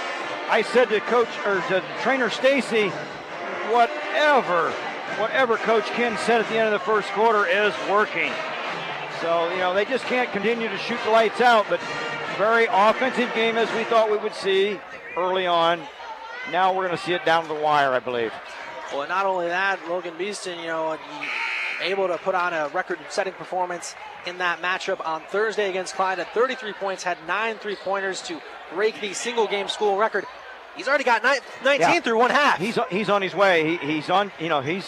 I 0.49 0.63
said 0.63 0.89
to 0.89 0.99
coach 1.01 1.29
or 1.45 1.61
to 1.67 1.83
trainer 2.01 2.31
Stacy, 2.31 2.89
whatever, 3.69 4.71
whatever 5.19 5.57
Coach 5.57 5.85
Ken 5.91 6.17
said 6.17 6.41
at 6.41 6.49
the 6.49 6.57
end 6.57 6.73
of 6.73 6.73
the 6.73 6.85
first 6.85 7.09
quarter 7.09 7.45
is 7.45 7.73
working. 7.87 8.31
So 9.21 9.51
you 9.51 9.57
know 9.57 9.73
they 9.73 9.85
just 9.85 10.05
can't 10.05 10.31
continue 10.31 10.69
to 10.69 10.77
shoot 10.77 10.99
the 11.03 11.11
lights 11.11 11.41
out, 11.41 11.65
but 11.69 11.79
very 12.39 12.67
offensive 12.71 13.29
game 13.35 13.57
as 13.57 13.69
we 13.75 13.83
thought 13.83 14.09
we 14.09 14.17
would 14.17 14.33
see 14.33 14.79
early 15.17 15.45
on. 15.45 15.81
Now 16.51 16.73
we're 16.73 16.85
going 16.87 16.97
to 16.97 17.03
see 17.03 17.11
it 17.13 17.25
down 17.25 17.47
the 17.49 17.53
wire, 17.53 17.91
I 17.91 17.99
believe. 17.99 18.31
Well, 18.93 19.07
not 19.09 19.25
only 19.25 19.47
that, 19.47 19.77
Logan 19.89 20.13
Beeston, 20.17 20.57
you 20.59 20.67
know, 20.67 20.97
able 21.81 22.07
to 22.07 22.17
put 22.17 22.33
on 22.35 22.53
a 22.53 22.69
record-setting 22.69 23.33
performance 23.33 23.93
in 24.25 24.37
that 24.37 24.61
matchup 24.61 25.05
on 25.05 25.21
Thursday 25.29 25.69
against 25.69 25.95
Clyde 25.95 26.19
at 26.19 26.33
33 26.33 26.71
points, 26.73 27.03
had 27.03 27.17
nine 27.27 27.57
three-pointers 27.57 28.21
to 28.23 28.39
break 28.73 28.99
the 29.01 29.13
single-game 29.13 29.67
school 29.67 29.97
record. 29.97 30.25
He's 30.77 30.87
already 30.87 31.03
got 31.03 31.21
19 31.23 31.41
Yeah. 31.81 31.99
through 31.99 32.17
one 32.17 32.31
half. 32.31 32.57
He's 32.57 32.79
he's 32.89 33.09
on 33.09 33.21
his 33.21 33.35
way. 33.35 33.77
He, 33.77 33.95
he's 33.95 34.09
on. 34.09 34.31
You 34.39 34.47
know 34.47 34.61
he's 34.61 34.85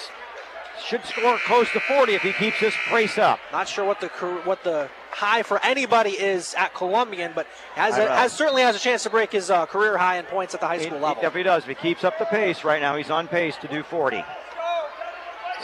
should 0.85 1.03
score 1.05 1.37
close 1.45 1.69
to 1.73 1.79
40 1.81 2.13
if 2.15 2.21
he 2.21 2.31
keeps 2.31 2.59
this 2.61 2.73
pace 2.87 3.17
up. 3.17 3.39
Not 3.51 3.67
sure 3.67 3.83
what 3.83 3.99
the 3.99 4.07
what 4.45 4.63
the 4.63 4.89
high 5.11 5.43
for 5.43 5.59
anybody 5.63 6.11
is 6.11 6.53
at 6.57 6.73
Columbian, 6.73 7.31
but 7.35 7.47
has, 7.75 7.95
I 7.95 8.01
has 8.21 8.31
certainly 8.33 8.61
has 8.63 8.75
a 8.75 8.79
chance 8.79 9.03
to 9.03 9.09
break 9.09 9.31
his 9.31 9.49
uh, 9.51 9.65
career 9.65 9.97
high 9.97 10.17
in 10.17 10.25
points 10.25 10.53
at 10.53 10.59
the 10.61 10.67
high 10.67 10.79
school 10.79 10.97
He- 10.97 11.03
level. 11.03 11.23
If 11.23 11.33
he 11.35 11.43
does, 11.43 11.63
if 11.63 11.69
he 11.69 11.75
keeps 11.75 12.03
up 12.03 12.17
the 12.19 12.25
pace 12.25 12.63
right 12.63 12.81
now, 12.81 12.95
he's 12.95 13.09
on 13.11 13.27
pace 13.27 13.55
to 13.57 13.67
do 13.67 13.83
40. 13.83 14.23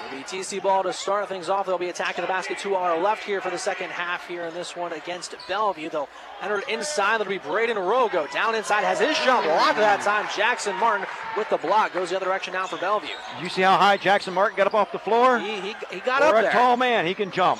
It'll 0.05 0.17
be 0.19 0.23
TC 0.23 0.61
ball 0.61 0.83
to 0.83 0.93
start 0.93 1.27
things 1.27 1.49
off. 1.49 1.65
They'll 1.65 1.77
be 1.77 1.89
attacking 1.89 2.21
the 2.21 2.27
basket 2.27 2.59
to 2.59 2.75
our 2.75 2.97
left 2.99 3.23
here 3.23 3.41
for 3.41 3.49
the 3.49 3.57
second 3.57 3.89
half 3.89 4.25
here 4.27 4.43
in 4.43 4.53
this 4.53 4.75
one 4.75 4.93
against 4.93 5.35
Bellevue. 5.49 5.89
They'll 5.89 6.07
enter 6.41 6.59
it 6.59 6.69
inside. 6.69 7.17
That'll 7.19 7.31
be 7.31 7.39
Braden 7.39 7.75
Rogo. 7.75 8.31
Down 8.31 8.55
inside 8.55 8.83
has 8.83 8.99
his 8.99 9.17
shot 9.17 9.43
blocked 9.43 9.77
that 9.77 10.01
time. 10.01 10.25
Jackson 10.35 10.75
Martin 10.77 11.05
with 11.35 11.49
the 11.49 11.57
block. 11.57 11.93
Goes 11.93 12.11
the 12.11 12.15
other 12.15 12.25
direction 12.25 12.53
now 12.53 12.67
for 12.67 12.77
Bellevue. 12.77 13.09
You 13.41 13.49
see 13.49 13.63
how 13.63 13.75
high 13.75 13.97
Jackson 13.97 14.33
Martin 14.33 14.55
got 14.55 14.67
up 14.67 14.75
off 14.75 14.91
the 14.93 14.99
floor? 14.99 15.39
He, 15.39 15.59
he, 15.59 15.75
he 15.91 15.99
got 15.99 16.19
For 16.21 16.27
up 16.27 16.35
a 16.37 16.41
there. 16.43 16.51
tall 16.51 16.77
man, 16.77 17.05
he 17.05 17.13
can 17.13 17.29
jump. 17.31 17.59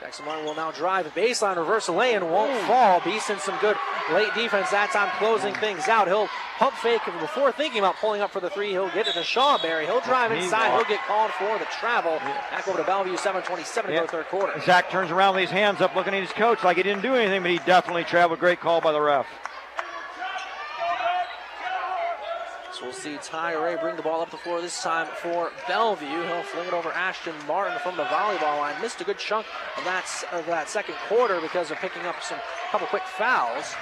Jackson 0.00 0.24
Martin 0.24 0.46
will 0.46 0.54
now 0.54 0.70
drive 0.70 1.06
baseline 1.14 1.56
reverse 1.56 1.86
lay 1.90 2.14
and 2.14 2.30
won't 2.30 2.58
fall. 2.66 3.02
Beeson 3.04 3.38
some 3.38 3.54
good 3.60 3.76
late 4.10 4.32
defense 4.34 4.70
that 4.70 4.90
time 4.92 5.10
closing 5.18 5.52
things 5.56 5.88
out. 5.88 6.08
He'll 6.08 6.26
pump 6.56 6.74
fake 6.76 7.02
before 7.20 7.52
thinking 7.52 7.80
about 7.80 7.96
pulling 7.96 8.22
up 8.22 8.30
for 8.30 8.40
the 8.40 8.48
three. 8.48 8.70
He'll 8.70 8.88
get 8.88 9.06
it 9.08 9.12
to 9.12 9.20
Shawberry. 9.20 9.84
He'll 9.84 10.00
drive 10.00 10.32
inside. 10.32 10.74
He'll 10.74 10.88
get 10.88 11.04
called 11.06 11.32
for 11.32 11.58
the 11.58 11.66
travel. 11.66 12.16
Back 12.18 12.66
over 12.66 12.78
to 12.78 12.84
Bellevue, 12.84 13.18
7:27 13.18 13.90
to 13.90 13.92
Yeah. 13.92 14.00
go 14.00 14.06
third 14.06 14.28
quarter. 14.28 14.58
Zach 14.60 14.90
turns 14.90 15.10
around 15.10 15.34
with 15.34 15.42
his 15.42 15.50
hands 15.50 15.82
up 15.82 15.94
looking 15.94 16.14
at 16.14 16.22
his 16.22 16.32
coach 16.32 16.64
like 16.64 16.78
he 16.78 16.82
didn't 16.82 17.02
do 17.02 17.14
anything, 17.14 17.42
but 17.42 17.50
he 17.50 17.58
definitely 17.58 18.04
traveled. 18.04 18.40
Great 18.40 18.58
call 18.60 18.80
by 18.80 18.92
the 18.92 19.00
ref. 19.02 19.26
So 22.80 22.86
we'll 22.86 22.94
see 22.94 23.18
Ty 23.22 23.62
Ray 23.62 23.76
bring 23.76 23.96
the 23.96 24.02
ball 24.02 24.22
up 24.22 24.30
the 24.30 24.38
floor 24.38 24.62
this 24.62 24.82
time 24.82 25.06
for 25.16 25.52
Bellevue. 25.68 26.06
He'll 26.06 26.42
fling 26.44 26.66
it 26.66 26.72
over 26.72 26.88
Ashton 26.92 27.34
Martin 27.46 27.78
from 27.80 27.98
the 27.98 28.04
volleyball 28.04 28.58
line. 28.58 28.80
Missed 28.80 29.02
a 29.02 29.04
good 29.04 29.18
chunk 29.18 29.44
of 29.76 29.84
that, 29.84 30.06
of 30.32 30.46
that 30.46 30.70
second 30.70 30.94
quarter 31.06 31.42
because 31.42 31.70
of 31.70 31.76
picking 31.76 32.06
up 32.06 32.22
some 32.22 32.38
couple 32.70 32.86
quick 32.86 33.02
fouls. 33.02 33.74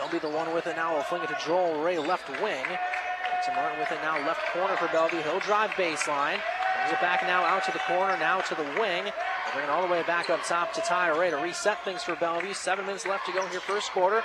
He'll 0.00 0.10
be 0.10 0.18
the 0.18 0.28
one 0.28 0.52
with 0.52 0.66
it 0.66 0.74
now. 0.74 0.92
We'll 0.92 1.04
fling 1.04 1.22
it 1.22 1.28
to 1.28 1.38
Joel 1.46 1.84
Ray, 1.84 1.98
left 1.98 2.28
wing. 2.42 2.64
To 2.66 3.52
Martin 3.54 3.78
with 3.78 3.92
it 3.92 3.98
now, 4.02 4.18
left 4.26 4.40
corner 4.52 4.74
for 4.74 4.88
Bellevue. 4.88 5.22
He'll 5.22 5.38
drive 5.38 5.70
baseline. 5.72 6.40
Brings 6.74 6.92
it 6.94 7.00
back 7.00 7.22
now 7.22 7.44
out 7.44 7.64
to 7.66 7.72
the 7.72 7.78
corner, 7.78 8.16
now 8.18 8.40
to 8.40 8.54
the 8.56 8.64
wing. 8.80 9.04
Bring 9.52 9.66
it 9.66 9.70
all 9.70 9.86
the 9.86 9.92
way 9.92 10.02
back 10.02 10.30
up 10.30 10.42
top 10.42 10.72
to 10.72 10.80
Ty 10.80 11.16
Ray 11.16 11.30
to 11.30 11.36
reset 11.36 11.84
things 11.84 12.02
for 12.02 12.16
Bellevue. 12.16 12.54
Seven 12.54 12.86
minutes 12.86 13.06
left 13.06 13.26
to 13.26 13.32
go 13.32 13.46
here, 13.46 13.60
first 13.60 13.92
quarter. 13.92 14.24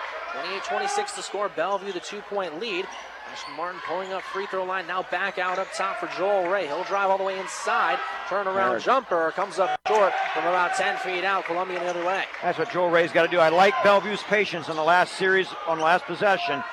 28-26 0.66 1.16
to 1.16 1.22
score. 1.22 1.50
Bellevue 1.50 1.92
the 1.92 2.00
two-point 2.00 2.60
lead. 2.60 2.88
Ashton 3.32 3.56
Martin 3.56 3.80
pulling 3.88 4.12
up 4.12 4.24
free 4.24 4.46
throw 4.48 4.64
line. 4.64 4.88
Now 4.88 5.04
back 5.04 5.38
out 5.38 5.60
up 5.60 5.72
top 5.74 5.98
for 6.00 6.08
Joel 6.18 6.50
Ray. 6.50 6.66
He'll 6.68 6.84
drive 6.84 7.10
all 7.10 7.18
the 7.18 7.24
way 7.24 7.38
inside. 7.40 8.00
Turn 8.28 8.48
around 8.48 8.82
jumper 8.82 9.32
comes 9.36 9.60
up 9.60 9.80
short 9.88 10.14
from 10.34 10.44
about 10.44 10.76
10 10.76 10.98
feet 10.98 11.24
out. 11.24 11.46
Columbia 11.46 11.80
the 11.80 11.88
other 11.88 12.06
way. 12.06 12.24
That's 12.42 12.58
what 12.58 12.72
Joel 12.72 12.90
Ray's 12.90 13.12
got 13.12 13.24
to 13.24 13.30
do. 13.30 13.40
I 13.40 13.50
like 13.50 13.74
Bellevue's 13.84 14.24
patience 14.24 14.68
on 14.70 14.76
the 14.76 14.84
last 14.84 15.14
series, 15.14 15.48
on 15.68 15.80
last 15.80 16.06
possession. 16.06 16.64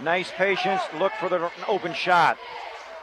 Nice 0.00 0.30
patience. 0.32 0.82
Look 0.98 1.12
for 1.20 1.28
the 1.28 1.50
open 1.68 1.94
shot. 1.94 2.38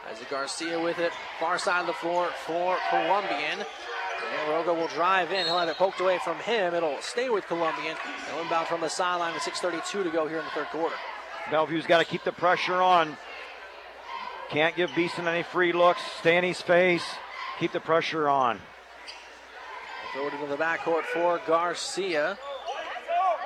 Isaac 0.10 0.30
Garcia 0.30 0.80
with 0.80 0.99
it. 0.99 1.12
Far 1.39 1.58
side 1.58 1.82
of 1.82 1.88
the 1.88 1.93
floor 1.93 2.30
for 2.45 2.78
Columbian. 2.89 3.60
And 3.60 4.49
Rogo 4.49 4.76
will 4.76 4.88
drive 4.88 5.32
in. 5.32 5.45
He'll 5.45 5.60
have 5.60 5.70
it 5.70 5.78
poked 5.78 6.01
away 6.01 6.20
from 6.24 6.38
him. 6.39 6.74
It'll 6.74 6.99
stay 7.01 7.30
with 7.30 7.45
Columbian. 7.47 7.95
They'll 8.30 8.41
inbound 8.41 8.68
from 8.68 8.82
the 8.82 8.89
sideline 8.89 9.34
with 9.34 9.43
6.32 9.43 10.03
to 10.03 10.10
go 10.10 10.28
here 10.28 10.39
in 10.39 10.45
the 10.45 10.51
third 10.51 10.68
quarter. 10.68 10.95
Bellevue's 11.50 11.86
got 11.86 12.00
to 12.00 12.06
keep 12.06 12.24
the 12.24 12.32
pressure 12.32 12.82
on. 12.82 13.18
Can't 14.50 14.76
give 14.76 14.93
Beeson 14.95 15.28
any 15.28 15.43
free 15.43 15.74
looks. 15.74 16.02
Stay 16.20 16.38
in 16.38 16.43
his 16.43 16.62
face. 16.62 17.04
Keep 17.60 17.74
the 17.74 17.80
pressure 17.80 18.30
on. 18.30 18.60
Throw 20.14 20.28
it 20.28 20.34
into 20.34 20.48
the 20.48 20.58
backcourt 20.58 21.04
for 21.04 21.39
Garcia. 21.45 22.38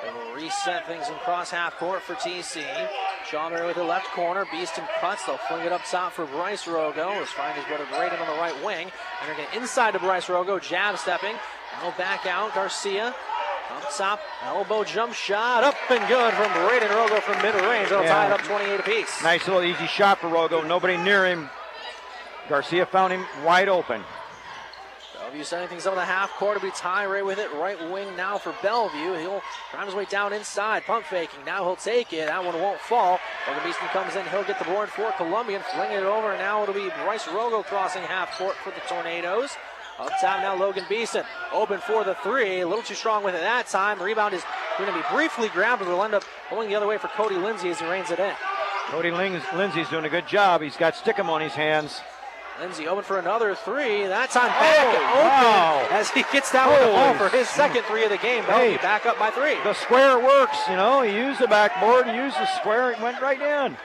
They 0.02 0.12
will 0.12 0.34
reset 0.34 0.86
things 0.86 1.08
and 1.08 1.16
cross 1.18 1.50
half 1.50 1.76
court 1.78 2.02
for 2.02 2.14
TC. 2.14 2.64
Shawberry 3.28 3.66
with 3.66 3.76
the 3.76 3.84
left 3.84 4.06
corner. 4.08 4.46
Beeston 4.50 4.84
cuts. 5.00 5.24
They'll 5.26 5.38
fling 5.48 5.64
it 5.64 5.72
up 5.72 5.82
top 5.84 6.12
for 6.12 6.26
Bryce 6.26 6.64
Rogo. 6.64 7.18
Let's 7.18 7.30
find 7.32 7.56
his 7.56 7.64
brother 7.66 7.86
Braden 7.96 8.18
on 8.18 8.26
the 8.26 8.40
right 8.40 8.64
wing. 8.64 8.90
And 9.20 9.28
they're 9.28 9.36
getting 9.36 9.62
inside 9.62 9.92
to 9.92 10.00
Bryce 10.00 10.26
Rogo. 10.26 10.60
Jab 10.60 10.98
stepping. 10.98 11.34
Now 11.80 11.94
back 11.96 12.26
out. 12.26 12.54
Garcia. 12.54 13.14
Up 13.76 13.96
top. 13.96 14.20
Elbow 14.44 14.84
jump 14.84 15.14
shot. 15.14 15.64
Up 15.64 15.74
and 15.90 16.06
good 16.08 16.34
from 16.34 16.52
Braden 16.66 16.88
Rogo 16.88 17.20
from 17.22 17.40
mid 17.42 17.54
range. 17.54 17.88
They'll 17.88 18.02
Yeah. 18.02 18.12
tie 18.12 18.26
it 18.26 18.32
up 18.32 18.42
28 18.42 18.80
apiece. 18.80 19.22
Nice 19.22 19.46
little 19.46 19.62
easy 19.62 19.86
shot 19.86 20.18
for 20.18 20.28
Rogo. 20.28 20.64
Nobody 20.64 20.96
near 20.96 21.24
him. 21.26 21.50
Garcia 22.48 22.86
found 22.86 23.12
him 23.12 23.26
wide 23.44 23.68
open. 23.68 24.04
Bellevue 25.18 25.44
setting 25.44 25.68
things 25.68 25.86
up 25.86 25.92
in 25.94 25.98
the 25.98 26.04
half 26.04 26.30
court. 26.32 26.56
It'll 26.56 26.68
be 26.68 26.74
Ty 26.76 27.04
Ray 27.04 27.22
with 27.22 27.38
it. 27.38 27.50
Right 27.54 27.80
wing 27.90 28.16
now 28.16 28.36
for 28.38 28.52
Bellevue. 28.60 29.14
He'll 29.14 29.42
drive 29.70 29.86
his 29.86 29.94
way 29.94 30.04
down 30.04 30.32
inside. 30.32 30.84
Pump 30.84 31.06
faking. 31.06 31.44
Now 31.46 31.62
he'll 31.64 31.76
take 31.76 32.12
it. 32.12 32.26
That 32.26 32.44
one 32.44 32.60
won't 32.60 32.80
fall. 32.80 33.20
Logan 33.46 33.62
Beeston 33.64 33.88
comes 33.88 34.14
in. 34.16 34.26
He'll 34.26 34.42
get 34.44 34.58
the 34.58 34.64
board 34.64 34.88
for 34.90 35.12
Columbian. 35.12 35.62
Flinging 35.72 35.98
it 35.98 36.02
over. 36.02 36.36
Now 36.36 36.62
it'll 36.64 36.74
be 36.74 36.90
Bryce 37.04 37.24
Rogo 37.24 37.64
crossing 37.64 38.02
half 38.02 38.36
court 38.36 38.56
for 38.56 38.70
the 38.70 38.80
Tornadoes. 38.88 39.56
Up 39.98 40.10
top 40.20 40.40
now, 40.40 40.54
Logan 40.56 40.84
Beeson. 40.88 41.22
Open 41.52 41.78
for 41.80 42.02
the 42.04 42.14
three. 42.16 42.60
A 42.60 42.66
little 42.66 42.82
too 42.82 42.94
strong 42.94 43.22
with 43.24 43.34
it 43.34 43.40
that 43.40 43.66
time. 43.66 43.98
The 43.98 44.04
rebound 44.04 44.34
is 44.34 44.42
going 44.78 44.90
to 44.90 44.96
be 44.98 45.04
briefly 45.14 45.48
grabbed, 45.48 45.80
but 45.80 45.88
will 45.88 46.02
end 46.02 46.14
up 46.14 46.24
going 46.50 46.68
the 46.68 46.74
other 46.74 46.86
way 46.86 46.98
for 46.98 47.08
Cody 47.08 47.36
Lindsay 47.36 47.68
as 47.70 47.78
he 47.78 47.86
reins 47.86 48.10
it 48.10 48.18
in. 48.18 48.32
Cody 48.88 49.10
Lings, 49.10 49.42
Lindsay's 49.54 49.88
doing 49.88 50.04
a 50.04 50.08
good 50.08 50.26
job. 50.26 50.60
He's 50.60 50.76
got 50.76 50.94
Stickum 50.94 51.28
on 51.28 51.40
his 51.40 51.52
hands. 51.52 52.00
Lindsay 52.60 52.86
open 52.86 53.02
for 53.04 53.18
another 53.18 53.54
three. 53.54 54.06
That 54.06 54.30
time 54.30 54.48
back 54.48 54.78
Oh, 54.78 54.88
open 54.90 55.24
wow. 55.24 55.88
as 55.90 56.10
he 56.10 56.22
gets 56.32 56.52
down 56.52 56.70
with 56.70 56.80
the 56.80 56.86
ball 56.88 57.14
for 57.14 57.28
his 57.34 57.48
second 57.48 57.82
three 57.84 58.04
of 58.04 58.10
the 58.10 58.18
game. 58.18 58.44
Hey. 58.44 58.76
back 58.76 59.06
up 59.06 59.18
by 59.18 59.30
three. 59.30 59.54
The 59.64 59.72
square 59.74 60.18
works, 60.18 60.58
you 60.68 60.76
know. 60.76 61.00
He 61.02 61.16
used 61.16 61.40
the 61.40 61.48
backboard, 61.48 62.06
he 62.06 62.14
used 62.14 62.36
the 62.36 62.46
square, 62.60 62.90
it 62.92 63.00
went 63.00 63.20
right 63.22 63.40
in. 63.40 63.76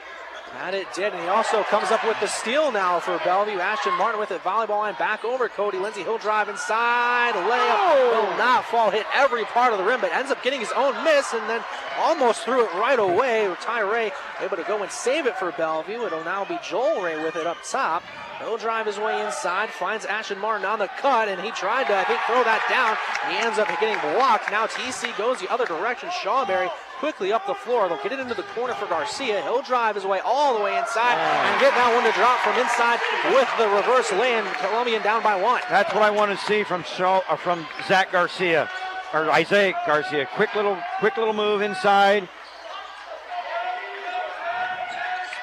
That 0.58 0.74
it 0.74 0.91
did, 0.91 1.14
and 1.14 1.22
he 1.22 1.28
also 1.28 1.62
comes 1.64 1.91
up 1.91 2.03
with 2.03 2.20
the 2.20 2.26
steal 2.26 2.72
now 2.72 2.99
for 2.99 3.20
Bellevue. 3.24 3.60
Ashton 3.60 3.93
Martin 3.93 4.20
with 4.20 4.32
it, 4.32 4.43
volleyball 4.43 4.80
line 4.80 4.95
back 4.97 5.24
over 5.24 5.47
Cody 5.47 5.78
Lindsay. 5.78 6.01
He'll 6.01 6.18
drive 6.18 6.49
inside, 6.49 7.34
layup 7.36 8.12
will 8.12 8.26
oh. 8.26 8.36
not 8.39 8.66
fall, 8.66 8.89
hit 8.89 9.05
every 9.16 9.45
part 9.45 9.72
of 9.72 9.78
the 9.78 9.86
rim, 9.86 10.01
but 10.01 10.12
ends 10.12 10.32
up 10.32 10.41
getting 10.41 10.60
his 10.60 10.72
own 10.76 10.95
miss, 11.03 11.32
and 11.34 11.47
then 11.47 11.62
almost 11.99 12.43
threw 12.43 12.66
it 12.66 12.74
right 12.74 12.97
away. 12.97 13.53
Ty 13.62 13.82
Ray 13.82 14.12
able 14.41 14.58
to 14.58 14.64
go 14.64 14.82
and 14.82 14.91
save 14.91 15.28
it 15.28 15.38
for 15.38 15.51
Bellevue. 15.51 16.03
It'll 16.03 16.24
now 16.24 16.43
be 16.43 16.58
Joel 16.68 17.03
Ray 17.03 17.24
with 17.24 17.36
it 17.36 17.45
up 17.45 17.58
top. 17.64 18.01
He'll 18.39 18.58
drive 18.58 18.88
his 18.88 18.97
way 18.97 19.24
inside, 19.24 19.70
finds 19.70 20.05
Ashton 20.05 20.39
Martin 20.39 20.66
on 20.66 20.80
the 20.80 20.89
cut, 20.99 21.28
and 21.28 21.39
he 21.39 21.51
tried 21.51 21.86
to, 21.86 21.95
I 21.95 22.03
think, 22.03 22.20
throw 22.22 22.43
that 22.43 22.66
down. 22.68 22.97
He 23.32 23.45
ends 23.45 23.60
up 23.60 23.68
getting 23.80 23.99
blocked. 24.14 24.49
Now 24.49 24.66
TC 24.66 25.16
goes 25.18 25.39
the 25.39 25.51
other 25.51 25.66
direction. 25.66 26.10
Shawberry 26.10 26.70
quickly 26.99 27.31
up 27.31 27.45
the 27.47 27.53
floor. 27.53 27.87
They'll 27.87 28.01
get 28.03 28.11
it 28.11 28.19
into 28.19 28.33
the 28.33 28.43
corner 28.43 28.73
for 28.73 28.87
Garcia. 28.87 29.41
He'll 29.41 29.61
drive 29.61 29.95
his 29.95 30.05
way 30.05 30.19
all 30.25 30.57
the 30.57 30.63
way 30.63 30.77
inside 30.77 31.17
and 31.17 31.61
get 31.61 31.73
that 31.73 31.93
one 31.93 32.03
to 32.03 32.11
drop 32.17 32.39
from 32.41 32.57
inside 32.57 32.99
with 33.33 33.49
the 33.57 33.67
reverse 33.69 34.11
lay-in. 34.19 34.45
Columbian 34.59 35.01
down 35.01 35.23
by 35.23 35.35
one. 35.39 35.61
That's 35.69 35.93
what 35.93 36.03
I 36.03 36.09
want 36.09 36.31
to 36.31 36.45
see 36.45 36.63
from 36.63 36.83
Shaw, 36.83 37.21
uh, 37.29 37.35
from 37.35 37.65
Zach 37.87 38.11
Garcia 38.11 38.69
or 39.13 39.29
Isaiah 39.31 39.73
Garcia. 39.85 40.27
Quick 40.35 40.53
little, 40.55 40.77
quick 40.99 41.17
little 41.17 41.33
move 41.33 41.61
inside. 41.61 42.27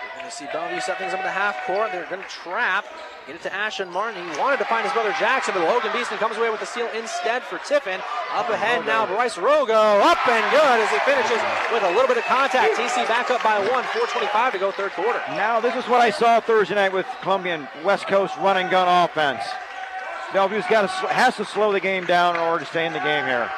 We're 0.03 0.19
going 0.19 0.31
to 0.31 0.37
see 0.37 0.47
Bellevue 0.53 0.81
set 0.81 0.99
things 0.99 1.13
up 1.13 1.21
in 1.21 1.25
the 1.25 1.31
half 1.31 1.65
court. 1.67 1.93
They're 1.93 2.07
going 2.11 2.23
to 2.23 2.29
trap. 2.29 2.85
Get 3.27 3.37
it 3.37 3.43
to 3.43 3.55
Ashton 3.55 3.91
Martin. 3.91 4.21
He 4.21 4.39
wanted 4.39 4.59
to 4.59 4.67
find 4.67 4.85
his 4.85 4.93
brother 4.93 5.15
Jackson, 5.19 5.55
but 5.55 5.65
Logan 5.65 5.91
Beeston 5.95 6.19
comes 6.19 6.37
away 6.37 6.51
with 6.51 6.61
the 6.61 6.67
steal 6.67 6.89
instead 6.95 7.43
for 7.43 7.57
Tiffin. 7.59 7.99
Up 8.33 8.51
ahead 8.51 8.83
oh, 8.83 8.87
now, 8.87 9.07
Bryce 9.07 9.37
Rogo. 9.37 10.01
Up 10.05 10.21
and 10.29 10.45
good 10.53 10.81
as 10.81 10.91
he 10.91 10.99
finishes 11.09 11.41
with 11.73 11.83
a 11.85 11.91
little 11.97 12.07
bit 12.07 12.19
of 12.19 12.25
contact. 12.25 12.75
TC 12.75 13.09
back 13.09 13.31
up 13.31 13.43
by 13.43 13.59
one. 13.61 13.83
4.25 13.85 14.53
to 14.53 14.59
go 14.59 14.73
third 14.73 14.93
quarter. 14.93 15.23
Now 15.29 15.59
this 15.59 15.75
is 15.75 15.89
what 15.89 16.03
I 16.03 16.11
saw 16.11 16.39
Thursday 16.41 16.75
night 16.75 16.93
with 16.93 17.07
Columbian 17.23 17.67
West 17.83 18.07
Coast 18.09 18.37
run 18.39 18.59
and 18.59 18.71
gun 18.71 18.89
offense. 19.09 19.43
Bellevue's 20.35 20.67
got 20.69 20.83
to 20.83 20.89
has 21.09 21.37
to 21.37 21.47
slow 21.47 21.73
the 21.73 21.81
game 21.81 22.05
down 22.05 22.35
in 22.35 22.43
order 22.43 22.63
to 22.63 22.71
stay 22.71 22.85
in 22.85 22.93
the 22.93 22.99
game 22.99 23.25
here. 23.25 23.51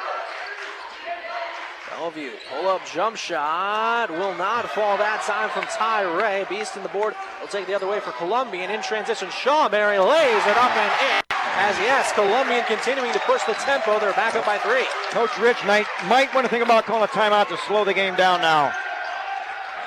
Bellevue, 1.97 2.29
pull 2.51 2.69
up 2.69 2.85
jump 2.85 3.15
shot. 3.15 4.11
Will 4.11 4.35
not 4.35 4.69
fall 4.69 4.97
that 4.97 5.23
time 5.23 5.49
from 5.49 5.63
Ty 5.63 6.03
Ray. 6.03 6.45
Beeston 6.47 6.83
the 6.83 6.89
board. 6.89 7.15
will 7.41 7.47
take 7.47 7.65
the 7.65 7.73
other 7.73 7.87
way 7.87 7.99
for 7.99 8.11
Columbian. 8.11 8.69
In 8.69 8.83
transition, 8.83 9.31
Shaw 9.31 9.67
Shawberry 9.67 9.97
lays 9.97 10.45
it 10.45 10.57
up 10.57 10.69
and 10.77 10.91
in. 11.01 11.21
As 11.57 11.75
yes, 11.79 12.13
Columbian 12.13 12.63
continuing 12.65 13.11
to 13.13 13.19
push 13.21 13.41
the 13.45 13.53
tempo. 13.65 13.99
They're 13.99 14.13
back 14.13 14.35
up 14.35 14.45
by 14.45 14.59
three. 14.59 14.85
Coach 15.09 15.35
Rich 15.39 15.65
Knight 15.65 15.87
might 16.05 16.31
want 16.35 16.45
to 16.45 16.51
think 16.51 16.63
about 16.63 16.85
calling 16.85 17.03
a 17.03 17.07
timeout 17.07 17.47
to 17.47 17.57
slow 17.65 17.83
the 17.83 17.95
game 17.95 18.15
down 18.15 18.41
now. 18.41 18.71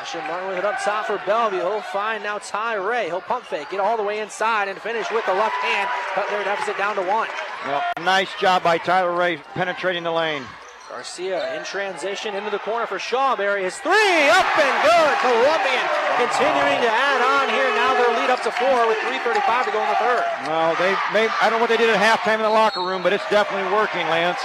Ashton 0.00 0.26
Martin 0.26 0.48
with 0.48 0.58
it 0.58 0.64
up 0.64 0.80
top 0.82 1.06
for 1.06 1.22
Bellevue. 1.24 1.58
He'll 1.58 1.80
find 1.80 2.24
now 2.24 2.38
Ty 2.38 2.74
Ray. 2.74 3.06
He'll 3.06 3.20
pump 3.20 3.44
fake, 3.44 3.70
get 3.70 3.78
all 3.78 3.96
the 3.96 4.02
way 4.02 4.18
inside, 4.18 4.66
and 4.66 4.80
finish 4.80 5.08
with 5.12 5.24
the 5.26 5.34
left 5.34 5.54
hand. 5.62 5.88
Cut 6.14 6.28
their 6.28 6.42
deficit 6.42 6.76
down 6.76 6.96
to 6.96 7.02
one. 7.02 7.28
Well, 7.66 7.84
nice 8.00 8.30
job 8.40 8.64
by 8.64 8.78
Tyler 8.78 9.14
Ray 9.14 9.36
penetrating 9.54 10.02
the 10.02 10.10
lane. 10.10 10.42
Garcia 10.90 11.56
in 11.56 11.64
transition 11.64 12.34
into 12.34 12.50
the 12.50 12.58
corner 12.58 12.84
for 12.84 12.98
Shawberry. 12.98 13.62
His 13.62 13.78
three 13.78 14.26
up 14.28 14.58
and 14.58 14.76
good. 14.82 15.14
Columbian 15.22 15.86
continuing 16.18 16.82
to 16.82 16.90
add 16.90 17.22
on 17.22 17.48
here. 17.54 17.70
Now 17.78 17.94
their 17.94 18.20
lead 18.20 18.28
up 18.28 18.42
to 18.42 18.50
four 18.50 18.88
with 18.88 18.98
3:35 18.98 19.66
to 19.66 19.70
go 19.70 19.80
in 19.80 19.88
the 19.88 19.94
third. 19.94 20.24
Well, 20.48 20.74
they 20.80 20.96
may 21.12 21.28
I 21.40 21.48
don't 21.48 21.52
know 21.52 21.58
what 21.58 21.68
they 21.68 21.76
did 21.76 21.90
at 21.90 21.96
halftime 21.96 22.36
in 22.36 22.42
the 22.42 22.50
locker 22.50 22.82
room, 22.82 23.04
but 23.04 23.12
it's 23.12 23.28
definitely 23.30 23.72
working, 23.72 24.04
Lance. 24.08 24.40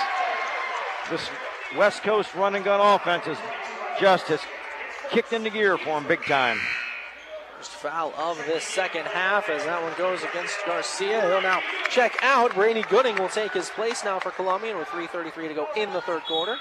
This 1.09 1.27
West 1.75 2.03
Coast 2.03 2.35
run 2.35 2.53
and 2.53 2.63
gun 2.63 2.79
offense 2.79 3.25
is 3.25 3.39
just 3.99 4.27
has 4.27 4.41
kicked 5.09 5.33
into 5.33 5.49
gear 5.49 5.79
for 5.79 5.99
them 5.99 6.07
big 6.07 6.23
time. 6.25 6.59
First 7.65 7.77
foul 7.77 8.13
of 8.15 8.37
this 8.45 8.63
second 8.63 9.07
half 9.07 9.49
as 9.49 9.65
that 9.65 9.81
one 9.81 9.91
goes 9.97 10.21
against 10.21 10.55
Garcia. 10.67 11.21
He'll 11.21 11.41
now 11.41 11.61
check 11.89 12.15
out. 12.21 12.53
Brady 12.53 12.83
Gooding 12.83 13.15
will 13.15 13.27
take 13.27 13.53
his 13.53 13.71
place 13.71 14.03
now 14.05 14.19
for 14.19 14.29
Columbian 14.29 14.77
with 14.77 14.87
3.33 14.89 15.47
to 15.47 15.53
go 15.55 15.67
in 15.75 15.91
the 15.91 16.01
third 16.01 16.21
quarter. 16.25 16.57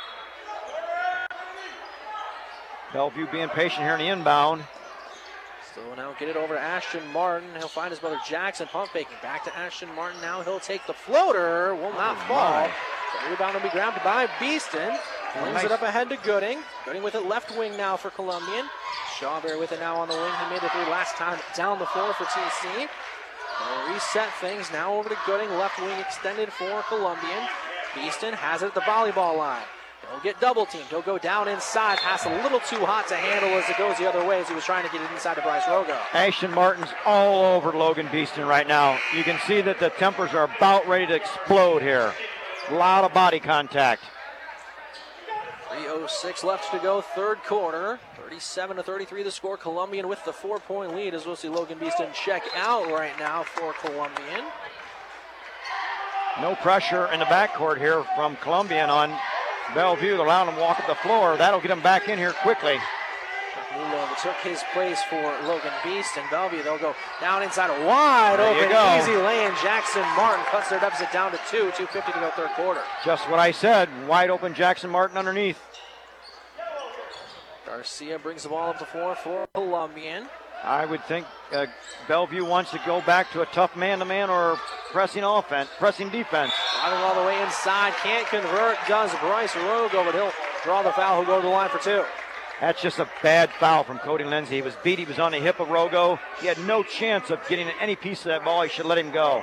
Bellevue 2.95 3.27
being 3.31 3.51
patient 3.51 3.83
here 3.83 3.93
in 3.93 3.99
the 3.99 4.07
inbound. 4.07 4.65
So 5.75 5.83
now 5.95 6.15
get 6.19 6.31
it 6.31 6.37
over 6.37 6.55
to 6.55 6.61
Ashton 6.61 7.03
Martin. 7.13 7.51
He'll 7.59 7.69
find 7.69 7.91
his 7.91 7.99
brother 7.99 8.19
Jackson 8.27 8.67
pump 8.69 8.91
faking. 8.91 9.19
Back 9.21 9.45
to 9.45 9.55
Ashton 9.55 9.95
Martin. 9.95 10.19
Now 10.23 10.41
he'll 10.41 10.59
take 10.59 10.87
the 10.87 10.95
floater. 10.95 11.75
Will 11.75 11.93
not 11.93 12.17
Oh, 12.17 12.29
fall. 12.29 12.71
The 13.25 13.31
rebound 13.31 13.55
will 13.57 13.63
be 13.63 13.69
grabbed 13.69 14.03
by 14.03 14.27
Beeston. 14.41 14.97
Flings 15.35 15.55
nice. 15.55 15.65
it 15.65 15.73
up 15.73 15.83
ahead 15.83 16.09
to 16.11 16.17
Gooding. 16.19 16.59
Gooding 16.85 17.03
with 17.03 17.17
it 17.17 17.27
left 17.27 17.57
wing 17.59 17.77
now 17.77 17.97
for 17.97 18.11
Columbian. 18.11 18.67
Shawberry 19.19 19.59
with 19.59 19.73
it 19.73 19.81
now 19.81 19.97
on 19.97 20.09
the 20.09 20.15
wing. 20.15 20.33
He 20.45 20.51
made 20.51 20.63
the 20.63 20.69
three 20.69 20.89
last 20.91 21.17
time 21.17 21.39
down 21.57 21.81
the 21.81 21.87
floor 21.87 22.15
for 22.15 22.25
TC. 22.25 22.89
They'll 23.59 23.93
reset 23.93 24.33
things 24.41 24.71
now 24.73 24.95
over 24.95 25.09
to 25.09 25.17
Gooding. 25.27 25.51
Left 25.59 25.81
wing 25.81 25.99
extended 25.99 26.53
for 26.53 26.83
Columbian. 26.89 27.49
Beeston 27.97 28.35
has 28.35 28.63
it 28.63 28.67
at 28.67 28.75
the 28.75 28.81
volleyball 28.83 29.37
line. 29.37 29.63
He'll 30.11 30.21
get 30.21 30.41
double 30.41 30.67
teamed. 30.67 30.87
He'll 30.91 31.03
go 31.03 31.19
down 31.19 31.49
inside. 31.49 31.99
Pass 31.99 32.27
a 32.27 32.43
little 32.43 32.61
too 32.61 32.85
hot 32.85 33.09
to 33.09 33.17
handle 33.17 33.51
as 33.59 33.69
it 33.69 33.77
goes 33.77 33.97
the 33.99 34.09
other 34.09 34.25
way 34.25 34.41
as 34.41 34.49
he 34.49 34.55
was 34.55 34.65
trying 34.65 34.85
to 34.85 34.93
get 34.93 35.01
it 35.01 35.11
inside 35.13 35.35
to 35.35 35.43
Bryce 35.43 35.65
Rogo. 35.65 35.99
Ashton 36.13 36.53
Martin's 36.53 36.91
all 37.05 37.57
over 37.57 37.73
Logan 37.73 38.09
Beeston 38.13 38.47
right 38.47 38.69
now. 38.69 38.99
You 39.17 39.25
can 39.25 39.41
see 39.49 39.61
that 39.63 39.81
the 39.81 39.91
tempers 39.91 40.33
are 40.33 40.45
about 40.57 40.87
ready 40.87 41.07
to 41.07 41.15
explode 41.15 41.83
here. 41.83 42.13
A 42.69 42.75
lot 42.75 43.03
of 43.03 43.13
body 43.13 43.41
contact. 43.41 44.03
3.06 45.75 46.45
left 46.45 46.71
to 46.71 46.79
go, 46.79 47.01
third 47.01 47.39
quarter. 47.45 47.99
37 48.17 48.77
to 48.77 48.83
33 48.83 49.23
the 49.25 49.31
score. 49.31 49.57
Columbian 49.57 50.07
with 50.09 50.25
the 50.25 50.33
four 50.33 50.59
point 50.61 50.95
lead 50.95 51.15
as 51.15 51.27
we'll 51.27 51.37
see 51.37 51.49
Logan 51.49 51.79
Beeston 51.79 52.09
check 52.13 52.45
out 52.55 52.87
right 52.91 53.19
now 53.19 53.43
for 53.43 53.73
Columbian. 53.75 54.45
No 56.41 56.55
pressure 56.57 57.07
in 57.13 57.19
the 57.19 57.27
backcourt 57.27 57.79
here 57.79 58.05
from 58.17 58.37
Columbian 58.37 58.89
on 58.89 59.17
Bellevue. 59.75 60.17
They're 60.17 60.27
allowing 60.27 60.51
them 60.51 60.61
walk 60.61 60.79
up 60.79 60.87
the 60.87 60.95
floor. 60.97 61.37
That'll 61.37 61.61
get 61.61 61.69
them 61.69 61.83
back 61.83 62.09
in 62.09 62.19
here 62.19 62.33
quickly. 62.33 62.79
Took 64.23 64.37
his 64.37 64.63
place 64.73 65.03
for 65.05 65.21
Logan 65.45 65.73
Beeston 65.85 66.25
Bellevue. 66.31 66.63
They'll 66.63 66.79
go 66.79 66.95
down 67.21 67.43
inside 67.43 67.69
a 67.69 67.87
wide 67.87 68.39
There 68.39 68.49
open, 68.49 69.03
easy 69.03 69.17
lane. 69.21 69.53
Jackson 69.63 70.03
Martin 70.17 70.45
cuts 70.47 70.71
their 70.71 70.81
deficit 70.81 71.13
down 71.13 71.33
to 71.33 71.41
two. 71.51 71.71
2.50 71.73 72.13
to 72.13 72.21
go 72.21 72.31
third 72.31 72.51
quarter. 72.51 72.81
Just 73.05 73.29
what 73.29 73.39
I 73.39 73.51
said. 73.51 73.89
Wide 74.07 74.31
open 74.31 74.55
Jackson 74.55 74.91
Martin 74.91 75.19
underneath. 75.19 75.61
Garcia 77.67 78.19
brings 78.19 78.45
the 78.45 78.49
ball 78.49 78.71
up 78.71 78.79
the 78.79 78.87
floor 78.87 79.15
for 79.15 79.47
Columbian. 79.53 80.27
I 80.63 80.87
would 80.87 81.05
think 81.05 81.27
uh, 81.53 81.67
Bellevue 82.09 82.45
wants 82.45 82.71
to 82.71 82.81
go 82.87 83.03
back 83.03 83.31
to 83.33 83.43
a 83.43 83.47
tough 83.47 83.77
man-to-man 83.77 84.31
or 84.31 84.57
pressing 84.93 85.23
offense, 85.23 85.69
pressing 85.79 86.09
defense. 86.09 86.53
Driving 86.81 86.99
all 87.01 87.15
the 87.21 87.27
way 87.27 87.43
inside, 87.43 87.93
can't 88.03 88.27
convert, 88.29 88.79
does 88.89 89.11
Bryce 89.17 89.53
Rogo, 89.53 90.05
but 90.05 90.15
he'll 90.15 90.33
draw 90.63 90.83
the 90.83 90.93
foul. 90.93 91.23
He'll 91.23 91.27
go 91.27 91.43
to 91.43 91.47
the 91.47 91.53
line 91.53 91.69
for 91.69 91.79
two. 91.79 92.05
That's 92.61 92.81
just 92.81 92.99
a 92.99 93.09
bad 93.23 93.51
foul 93.59 93.85
from 93.85 93.99
Cody 93.99 94.25
Lindsay. 94.25 94.57
He 94.57 94.63
was 94.63 94.77
beat. 94.83 94.99
He 94.99 95.05
was 95.05 95.19
on 95.19 95.33
the 95.33 95.39
hip 95.39 95.61
of 95.61 95.69
Rogo. 95.69 96.19
He 96.41 96.47
had 96.47 96.59
no 96.61 96.83
chance 96.83 97.31
of 97.31 97.41
getting 97.49 97.69
any 97.81 97.97
piece 97.97 98.21
of 98.21 98.27
that 98.27 98.45
ball. 98.45 98.63
He 98.63 98.69
should 98.69 98.87
let 98.87 98.99
him 98.99 99.11
go. 99.11 99.43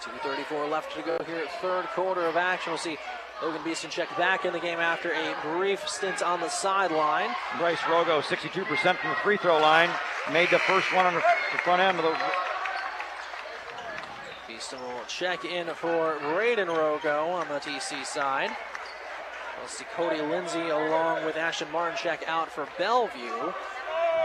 2.34 0.00 0.70
left 0.70 0.94
to 0.96 1.02
go 1.02 1.18
here 1.26 1.38
at 1.38 1.60
third 1.60 1.86
quarter 1.86 2.26
of 2.26 2.36
action. 2.36 2.70
We'll 2.70 2.78
see 2.78 2.96
Logan 3.42 3.60
Beeston 3.64 3.90
check 3.90 4.08
back 4.16 4.44
in 4.44 4.52
the 4.52 4.60
game 4.60 4.78
after 4.78 5.10
a 5.10 5.34
brief 5.42 5.86
stint 5.88 6.22
on 6.22 6.40
the 6.40 6.48
sideline. 6.48 7.30
Bryce 7.58 7.78
Rogo, 7.80 8.22
62% 8.22 8.64
from 8.96 9.10
the 9.10 9.16
free 9.16 9.36
throw 9.36 9.58
line, 9.58 9.90
made 10.32 10.48
the 10.50 10.60
first 10.60 10.94
one 10.94 11.06
on 11.06 11.14
the 11.14 11.22
front 11.64 11.82
end 11.82 11.98
of 11.98 12.04
the. 12.04 12.16
Beeston 14.46 14.80
will 14.80 15.04
check 15.08 15.44
in 15.44 15.66
for 15.74 16.16
Braden 16.20 16.68
Rogo 16.68 17.32
on 17.32 17.48
the 17.48 17.58
TC 17.58 18.06
side. 18.06 18.50
We'll 19.58 19.68
see 19.68 19.84
Cody 19.94 20.20
Lindsay 20.20 20.68
along 20.68 21.24
with 21.24 21.36
Ashton 21.36 21.70
Martin 21.72 21.96
check 21.96 22.24
out 22.28 22.50
for 22.50 22.66
Bellevue. 22.78 23.52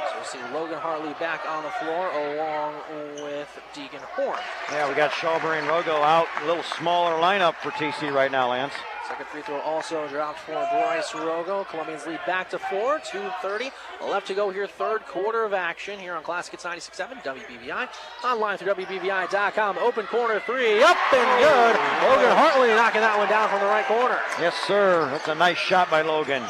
So 0.08 0.16
we'll 0.16 0.26
see 0.26 0.40
Logan 0.54 0.78
Hartley 0.78 1.14
back 1.20 1.42
on 1.48 1.64
the 1.64 1.70
floor 1.72 2.12
along 2.12 2.76
with 3.24 3.48
Deegan 3.74 4.02
Horn. 4.02 4.40
Yeah, 4.72 4.88
we 4.90 4.96
got 4.96 5.12
Shawbury 5.12 5.60
and 5.60 5.68
Rogo 5.68 6.02
out. 6.02 6.28
A 6.42 6.46
little 6.46 6.64
smaller 6.64 7.14
lineup 7.22 7.56
for 7.56 7.72
TC 7.72 8.14
right 8.14 8.32
now, 8.32 8.50
Lance. 8.50 8.74
Second 9.12 9.26
free 9.26 9.42
throw 9.42 9.60
also 9.60 10.08
dropped 10.08 10.40
for 10.40 10.54
Bryce 10.54 11.12
Rogo. 11.12 11.66
Columbians 11.66 12.08
lead 12.08 12.22
back 12.26 12.50
to 12.52 12.58
four. 12.58 12.98
2.30 13.00 13.70
left 14.08 14.26
to 14.28 14.34
go 14.34 14.52
here. 14.52 14.68
Third 14.68 15.02
quarter 15.02 15.44
of 15.44 15.52
action 15.52 16.00
here 16.00 16.14
on 16.14 16.24
Classic 16.24 16.52
Hits 16.52 16.64
96.7 16.64 17.22
WBVI. 17.22 17.90
Online 18.24 18.58
through 18.58 18.74
WBVI.com. 18.74 19.80
Open 19.80 20.06
corner 20.06 20.40
three. 20.46 20.82
Up 20.82 20.96
and 21.12 21.44
good. 21.44 21.76
Logan 22.08 22.38
Hartley 22.38 22.70
knocking 22.70 23.02
that 23.02 23.18
one 23.18 23.28
down 23.28 23.50
from 23.50 23.60
the 23.60 23.66
right 23.66 23.86
corner. 23.86 24.18
Yes, 24.40 24.56
sir. 24.66 25.10
That's 25.12 25.28
a 25.28 25.36
nice 25.36 25.58
shot 25.58 25.92
by 25.92 26.04
Logan. 26.04 26.44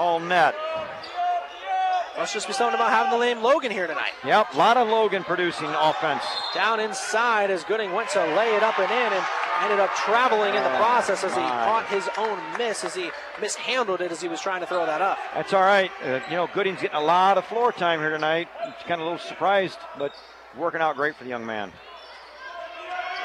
All 0.00 0.18
net. 0.18 0.56
Must 2.18 2.34
just 2.34 2.48
be 2.48 2.52
something 2.52 2.74
about 2.74 2.90
having 2.90 3.16
the 3.16 3.24
name 3.24 3.44
Logan 3.44 3.70
here 3.70 3.86
tonight. 3.86 4.10
Yep, 4.24 4.54
a 4.54 4.56
lot 4.56 4.76
of 4.76 4.88
Logan 4.88 5.22
producing 5.22 5.70
offense. 5.70 6.24
Down 6.52 6.80
inside 6.80 7.52
as 7.52 7.62
Gooding 7.62 7.92
went 7.92 8.08
to 8.08 8.18
lay 8.34 8.56
it 8.56 8.64
up 8.64 8.76
and 8.80 8.90
in 8.90 9.12
and 9.12 9.24
ended 9.62 9.80
up 9.80 9.94
traveling 9.94 10.54
in 10.54 10.62
the 10.62 10.76
process 10.76 11.24
as 11.24 11.32
he 11.34 11.40
caught 11.40 11.86
his 11.88 12.08
own 12.16 12.38
miss 12.58 12.84
as 12.84 12.94
he 12.94 13.10
mishandled 13.40 14.00
it 14.00 14.10
as 14.10 14.20
he 14.20 14.28
was 14.28 14.40
trying 14.40 14.60
to 14.60 14.66
throw 14.66 14.86
that 14.86 15.02
up. 15.02 15.18
That's 15.34 15.52
all 15.52 15.62
right. 15.62 15.90
Uh, 16.04 16.20
you 16.28 16.36
know, 16.36 16.48
Gooding's 16.52 16.80
getting 16.80 16.96
a 16.96 17.02
lot 17.02 17.38
of 17.38 17.44
floor 17.46 17.72
time 17.72 18.00
here 18.00 18.10
tonight. 18.10 18.48
It's 18.68 18.82
kind 18.82 19.00
of 19.00 19.06
a 19.06 19.10
little 19.10 19.18
surprised, 19.18 19.78
but 19.98 20.14
working 20.56 20.80
out 20.80 20.96
great 20.96 21.16
for 21.16 21.24
the 21.24 21.30
young 21.30 21.46
man. 21.46 21.72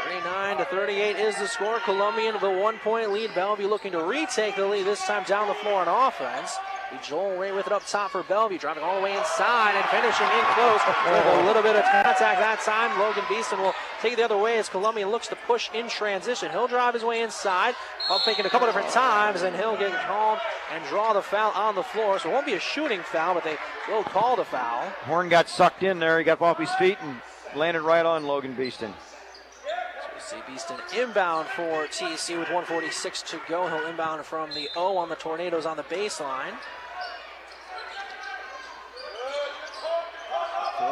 39 0.06 0.58
to 0.58 0.66
38 0.66 1.16
is 1.16 1.36
the 1.38 1.48
score. 1.48 1.80
Columbian 1.80 2.34
with 2.34 2.44
a 2.44 2.60
one 2.60 2.78
point 2.80 3.12
lead. 3.12 3.34
Bellevue 3.34 3.68
looking 3.68 3.94
to 3.94 4.04
retake 4.04 4.56
the 4.56 4.68
lead, 4.68 4.86
this 4.86 5.04
time 5.06 5.24
down 5.24 5.48
the 5.48 5.54
floor 5.56 5.82
on 5.82 5.88
offense. 5.88 6.58
Joel 7.02 7.38
Ray 7.38 7.52
with 7.52 7.68
it 7.68 7.74
up 7.74 7.86
top 7.86 8.12
for 8.12 8.24
Bellevue, 8.24 8.58
driving 8.58 8.84
all 8.84 8.98
the 8.98 9.04
way 9.04 9.18
inside 9.18 9.76
and 9.76 9.86
finishing 9.86 10.28
in 10.28 10.46
close 10.54 10.82
with 10.88 11.44
a 11.44 11.46
little 11.46 11.62
bit 11.62 11.76
of 11.76 11.84
contact 11.84 12.40
that 12.40 12.60
time. 12.62 12.98
Logan 13.00 13.24
Beeston 13.30 13.60
will 13.60 13.74
take 14.02 14.14
it 14.14 14.16
the 14.18 14.26
other 14.26 14.38
way 14.38 14.58
as 14.58 14.70
Columbian 14.70 15.10
looks 15.10 15.28
to 15.28 15.36
push 15.36 15.70
in 15.74 15.90
transition. 15.90 16.52
He'll 16.52 16.68
drive 16.68 16.94
his 16.94 17.04
way 17.04 17.22
inside, 17.22 17.76
pump 18.08 18.24
faking 18.24 18.46
a 18.46 18.50
couple 18.50 18.68
different 18.68 18.90
times, 18.90 19.42
and 19.42 19.56
he'll 19.56 19.78
get 19.78 19.94
called 20.06 20.40
and 20.72 20.84
draw 20.86 21.14
the 21.14 21.22
foul 21.22 21.52
on 21.52 21.76
the 21.76 21.84
floor. 21.84 22.20
So 22.20 22.30
it 22.30 22.34
won't 22.34 22.46
be 22.46 22.54
a 22.54 22.60
shooting 22.60 23.02
foul, 23.02 23.34
but 23.36 23.44
they 23.44 23.58
will 23.88 24.04
call 24.04 24.36
the 24.36 24.46
foul. 24.46 24.90
Horn 25.06 25.30
got 25.30 25.50
sucked 25.50 25.84
in 25.84 26.00
there. 26.00 26.18
He 26.20 26.24
got 26.24 26.42
off 26.42 26.60
his 26.60 26.72
feet 26.76 26.98
and 27.02 27.18
landed 27.56 27.82
right 27.82 28.06
on 28.06 28.26
Logan 28.26 28.54
Beeston. 28.54 28.94
So 28.94 30.10
we 30.14 30.22
see 30.22 30.52
Beeston 30.52 30.78
inbound 30.98 31.48
for 31.50 31.86
TC 31.88 32.38
with 32.38 32.50
146 32.50 33.22
to 33.24 33.40
go. 33.48 33.68
He'll 33.68 33.88
inbound 33.88 34.24
from 34.26 34.52
the 34.52 34.70
O 34.76 34.98
on 34.98 35.10
the 35.10 35.16
Tornadoes 35.16 35.66
on 35.66 35.78
the 35.78 35.84
baseline. 35.84 36.54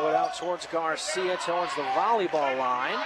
Throw 0.01 0.09
it 0.09 0.15
out 0.15 0.33
towards 0.33 0.65
Garcia, 0.65 1.37
towards 1.45 1.75
the 1.75 1.83
volleyball 1.93 2.57
line. 2.57 2.97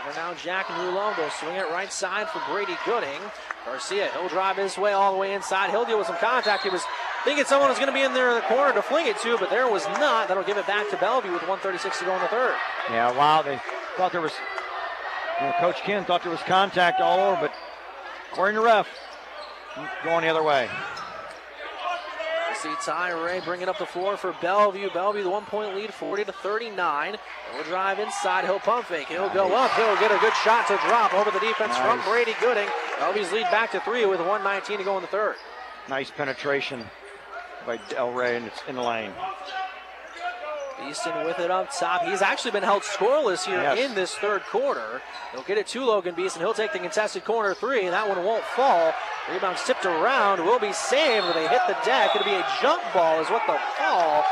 Over 0.00 0.12
now, 0.16 0.34
Jack. 0.34 0.66
They'll 0.66 1.30
swing 1.30 1.54
it 1.54 1.70
right 1.70 1.92
side 1.92 2.28
for 2.30 2.42
Brady 2.50 2.76
Gooding. 2.84 3.20
Garcia, 3.64 4.10
he'll 4.12 4.28
drive 4.28 4.56
his 4.56 4.76
way 4.76 4.90
all 4.90 5.12
the 5.12 5.18
way 5.18 5.34
inside. 5.34 5.70
He'll 5.70 5.84
deal 5.84 5.98
with 5.98 6.08
some 6.08 6.16
contact. 6.16 6.64
He 6.64 6.68
was 6.68 6.82
thinking 7.22 7.44
someone 7.44 7.68
was 7.68 7.78
going 7.78 7.90
to 7.90 7.94
be 7.94 8.02
in 8.02 8.12
there 8.12 8.30
in 8.30 8.34
the 8.34 8.40
corner 8.40 8.74
to 8.74 8.82
fling 8.82 9.06
it 9.06 9.18
to, 9.18 9.38
but 9.38 9.50
there 9.50 9.70
was 9.70 9.84
not. 9.84 10.26
That'll 10.26 10.42
give 10.42 10.56
it 10.56 10.66
back 10.66 10.90
to 10.90 10.96
Bellevue 10.96 11.30
with 11.30 11.42
136 11.42 12.00
to 12.00 12.04
go 12.04 12.16
in 12.16 12.22
the 12.22 12.26
third. 12.26 12.56
Yeah, 12.90 13.16
wow. 13.16 13.42
They 13.42 13.60
thought 13.96 14.10
there 14.10 14.20
was, 14.20 14.32
you 15.40 15.46
know, 15.46 15.52
Coach 15.60 15.76
Ken 15.82 16.04
thought 16.04 16.24
there 16.24 16.32
was 16.32 16.42
contact 16.42 17.00
all 17.00 17.20
over, 17.20 17.40
but 17.42 17.52
according 18.32 18.56
to 18.56 18.62
ref, 18.62 18.88
going 20.02 20.22
the 20.22 20.28
other 20.28 20.42
way. 20.42 20.68
See 22.62 22.74
Ty 22.84 23.12
Ray 23.12 23.40
bringing 23.40 23.68
up 23.70 23.78
the 23.78 23.86
floor 23.86 24.18
for 24.18 24.34
Bellevue. 24.42 24.90
Bellevue, 24.92 25.22
the 25.22 25.30
one 25.30 25.44
point 25.46 25.74
lead, 25.74 25.94
40 25.94 26.24
to 26.26 26.32
39. 26.32 27.16
He'll 27.54 27.62
drive 27.64 27.98
inside. 27.98 28.44
He'll 28.44 28.58
pump 28.58 28.84
fake. 28.86 29.08
He'll 29.08 29.30
go 29.30 29.54
up. 29.54 29.70
He'll 29.72 29.96
get 29.96 30.10
a 30.12 30.18
good 30.18 30.34
shot 30.44 30.66
to 30.68 30.76
drop 30.86 31.14
over 31.14 31.30
the 31.30 31.40
defense 31.40 31.74
from 31.78 32.02
Brady 32.04 32.34
Gooding. 32.38 32.68
Bellevue's 32.98 33.32
lead 33.32 33.44
back 33.44 33.70
to 33.72 33.80
three 33.80 34.04
with 34.04 34.18
119 34.20 34.76
to 34.76 34.84
go 34.84 34.96
in 34.96 35.02
the 35.02 35.08
third. 35.08 35.36
Nice 35.88 36.10
penetration 36.10 36.84
by 37.66 37.78
Del 37.88 38.12
Rey, 38.12 38.36
and 38.36 38.44
it's 38.46 38.60
in 38.68 38.74
the 38.76 38.82
lane. 38.82 39.12
Beeston 40.84 41.24
with 41.26 41.38
it 41.38 41.50
up 41.50 41.68
top. 41.78 42.02
He's 42.04 42.22
actually 42.22 42.52
been 42.52 42.62
held 42.62 42.82
scoreless 42.82 43.44
here 43.44 43.60
Yes. 43.60 43.78
in 43.78 43.94
this 43.94 44.14
third 44.14 44.42
quarter. 44.44 45.02
He'll 45.32 45.42
get 45.42 45.58
it 45.58 45.66
to 45.68 45.84
Logan 45.84 46.14
Beeston. 46.14 46.40
He'll 46.40 46.54
take 46.54 46.72
the 46.72 46.78
contested 46.78 47.24
corner 47.24 47.52
three. 47.54 47.84
and 47.84 47.92
That 47.92 48.08
one 48.08 48.24
won't 48.24 48.44
fall. 48.44 48.94
Rebound 49.30 49.58
tipped 49.64 49.86
around. 49.86 50.44
Will 50.44 50.58
be 50.58 50.72
saved, 50.72 51.26
but 51.26 51.34
they 51.34 51.46
hit 51.46 51.60
the 51.68 51.76
deck. 51.84 52.10
It'll 52.14 52.24
be 52.24 52.34
a 52.34 52.46
jump 52.60 52.82
ball, 52.92 53.20
is 53.20 53.30
what 53.30 53.42
the 53.46 53.56
call. 53.78 54.24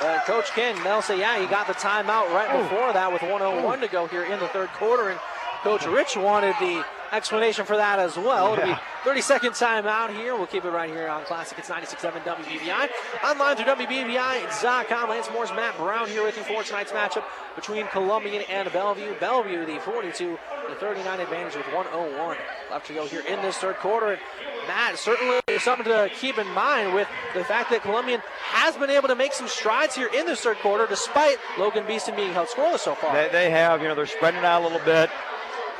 But 0.00 0.24
Coach 0.24 0.52
King, 0.54 0.82
they'll 0.82 1.02
say, 1.02 1.18
yeah, 1.18 1.38
he 1.40 1.46
got 1.46 1.66
the 1.66 1.74
timeout 1.74 2.32
right 2.32 2.48
oh. 2.50 2.62
before 2.62 2.92
that 2.92 3.12
with 3.12 3.22
101 3.22 3.80
to 3.80 3.88
go 3.88 4.06
here 4.06 4.24
in 4.24 4.38
the 4.40 4.48
third 4.48 4.68
quarter. 4.72 5.10
And 5.10 5.20
Coach 5.66 5.84
Rich 5.86 6.16
wanted 6.16 6.54
the 6.60 6.84
explanation 7.10 7.64
for 7.64 7.76
that 7.76 7.98
as 7.98 8.16
well. 8.16 8.52
It'll 8.52 8.66
be 8.66 8.70
Yeah. 8.70 8.78
30 9.02 9.20
second 9.20 9.50
timeout 9.50 10.14
here. 10.16 10.36
We'll 10.36 10.46
keep 10.46 10.64
it 10.64 10.70
right 10.70 10.88
here 10.88 11.08
on 11.08 11.24
Classic. 11.24 11.58
It's 11.58 11.68
96.7 11.68 12.22
WBVI. 12.22 12.88
Online 13.24 13.56
through 13.56 13.64
WBVI.com. 13.64 15.10
Lance 15.10 15.28
Morris 15.32 15.50
Matt 15.50 15.76
Brown 15.76 16.08
here 16.08 16.22
with 16.22 16.36
you 16.36 16.44
for 16.44 16.62
tonight's 16.62 16.92
matchup 16.92 17.24
between 17.56 17.88
Columbian 17.88 18.44
and 18.48 18.72
Bellevue. 18.72 19.18
Bellevue, 19.18 19.66
the 19.66 19.80
42 19.80 20.38
to 20.68 20.74
39 20.76 21.18
advantage 21.18 21.56
with 21.56 21.66
101 21.74 22.36
left 22.70 22.86
to 22.86 22.94
go 22.94 23.04
here 23.04 23.24
in 23.26 23.42
this 23.42 23.56
third 23.56 23.74
quarter. 23.78 24.12
And 24.12 24.20
Matt, 24.68 24.96
certainly 24.98 25.40
something 25.58 25.86
to 25.86 26.08
keep 26.14 26.38
in 26.38 26.46
mind 26.52 26.94
with 26.94 27.08
the 27.34 27.42
fact 27.42 27.70
that 27.70 27.82
Columbian 27.82 28.22
has 28.52 28.76
been 28.76 28.90
able 28.90 29.08
to 29.08 29.16
make 29.16 29.32
some 29.32 29.48
strides 29.48 29.96
here 29.96 30.10
in 30.14 30.26
this 30.26 30.42
third 30.42 30.58
quarter 30.58 30.86
despite 30.86 31.38
Logan 31.58 31.84
Beeston 31.88 32.14
being 32.14 32.32
held 32.32 32.46
scoreless 32.46 32.80
so 32.80 32.94
far. 32.94 33.12
They, 33.12 33.28
they 33.32 33.50
have, 33.50 33.82
you 33.82 33.88
know, 33.88 33.96
they're 33.96 34.06
spreading 34.06 34.44
out 34.44 34.62
a 34.62 34.64
little 34.64 34.84
bit. 34.84 35.10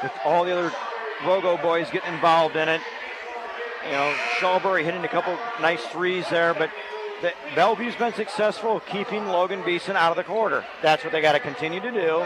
With 0.02 0.12
all 0.24 0.44
the 0.44 0.52
other 0.56 0.72
Rogo 1.20 1.60
boys 1.60 1.88
getting 1.90 2.12
involved 2.12 2.56
in 2.56 2.68
it. 2.68 2.80
You 3.84 3.92
know, 3.92 4.14
Shawbury 4.38 4.84
hitting 4.84 5.04
a 5.04 5.08
couple 5.08 5.38
nice 5.60 5.84
threes 5.86 6.28
there, 6.28 6.54
but 6.54 6.70
the, 7.22 7.32
Bellevue's 7.54 7.94
been 7.96 8.12
successful 8.12 8.80
keeping 8.80 9.26
Logan 9.26 9.62
Beeston 9.64 9.96
out 9.96 10.10
of 10.10 10.16
the 10.16 10.24
quarter. 10.24 10.64
That's 10.82 11.04
what 11.04 11.12
they 11.12 11.20
got 11.20 11.32
to 11.32 11.40
continue 11.40 11.80
to 11.80 11.90
do. 11.90 12.24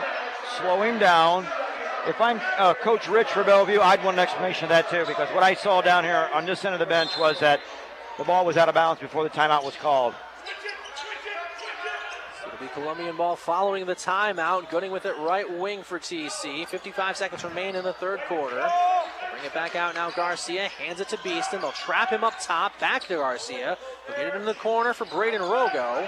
Slow 0.59 0.83
him 0.83 0.99
down, 0.99 1.47
if 2.07 2.21
I'm 2.21 2.41
uh, 2.57 2.75
Coach 2.75 3.09
Rich 3.09 3.29
for 3.29 3.45
Bellevue, 3.45 3.81
I'd 3.81 4.03
want 4.03 4.17
an 4.17 4.21
explanation 4.21 4.65
of 4.65 4.71
that 4.71 4.89
too, 4.91 5.05
because 5.07 5.29
what 5.35 5.43
I 5.43 5.55
saw 5.55 5.83
down 5.83 6.05
here 6.05 6.31
on 6.33 6.47
this 6.47 6.65
end 6.65 6.75
of 6.75 6.81
the 6.81 6.87
bench 6.87 7.11
was 7.19 7.41
that 7.41 7.61
the 8.17 8.25
ball 8.25 8.47
was 8.47 8.57
out 8.57 8.69
of 8.69 8.75
bounds 8.75 9.01
before 9.01 9.23
the 9.23 9.31
timeout 9.31 9.65
was 9.65 9.77
called. 9.77 10.15
Be 12.61 12.69
Columbian 12.75 13.17
ball 13.17 13.37
following 13.37 13.87
the 13.87 13.95
timeout. 13.95 14.69
Gooding 14.69 14.91
with 14.91 15.07
it 15.07 15.17
right 15.19 15.51
wing 15.59 15.83
for 15.83 15.99
TC. 15.99 16.69
55 16.69 17.17
seconds 17.17 17.43
remain 17.43 17.75
in 17.75 17.83
the 17.83 17.95
third 17.95 18.21
quarter. 18.29 18.69
Bring 19.33 19.45
it 19.47 19.55
back 19.55 19.77
out 19.77 19.95
now. 19.95 20.11
Garcia 20.11 20.69
hands 20.69 21.01
it 21.01 21.09
to 21.09 21.19
Beeston. 21.25 21.63
They'll 21.63 21.73
trap 21.73 22.11
him 22.11 22.23
up 22.23 22.35
top. 22.39 22.79
Back 22.79 23.05
to 23.05 23.15
Garcia. 23.15 23.79
They'll 24.07 24.17
get 24.17 24.27
it 24.27 24.35
in 24.39 24.45
the 24.45 24.53
corner 24.53 24.93
for 24.93 25.07
Braden 25.07 25.41
Rogo. 25.41 26.07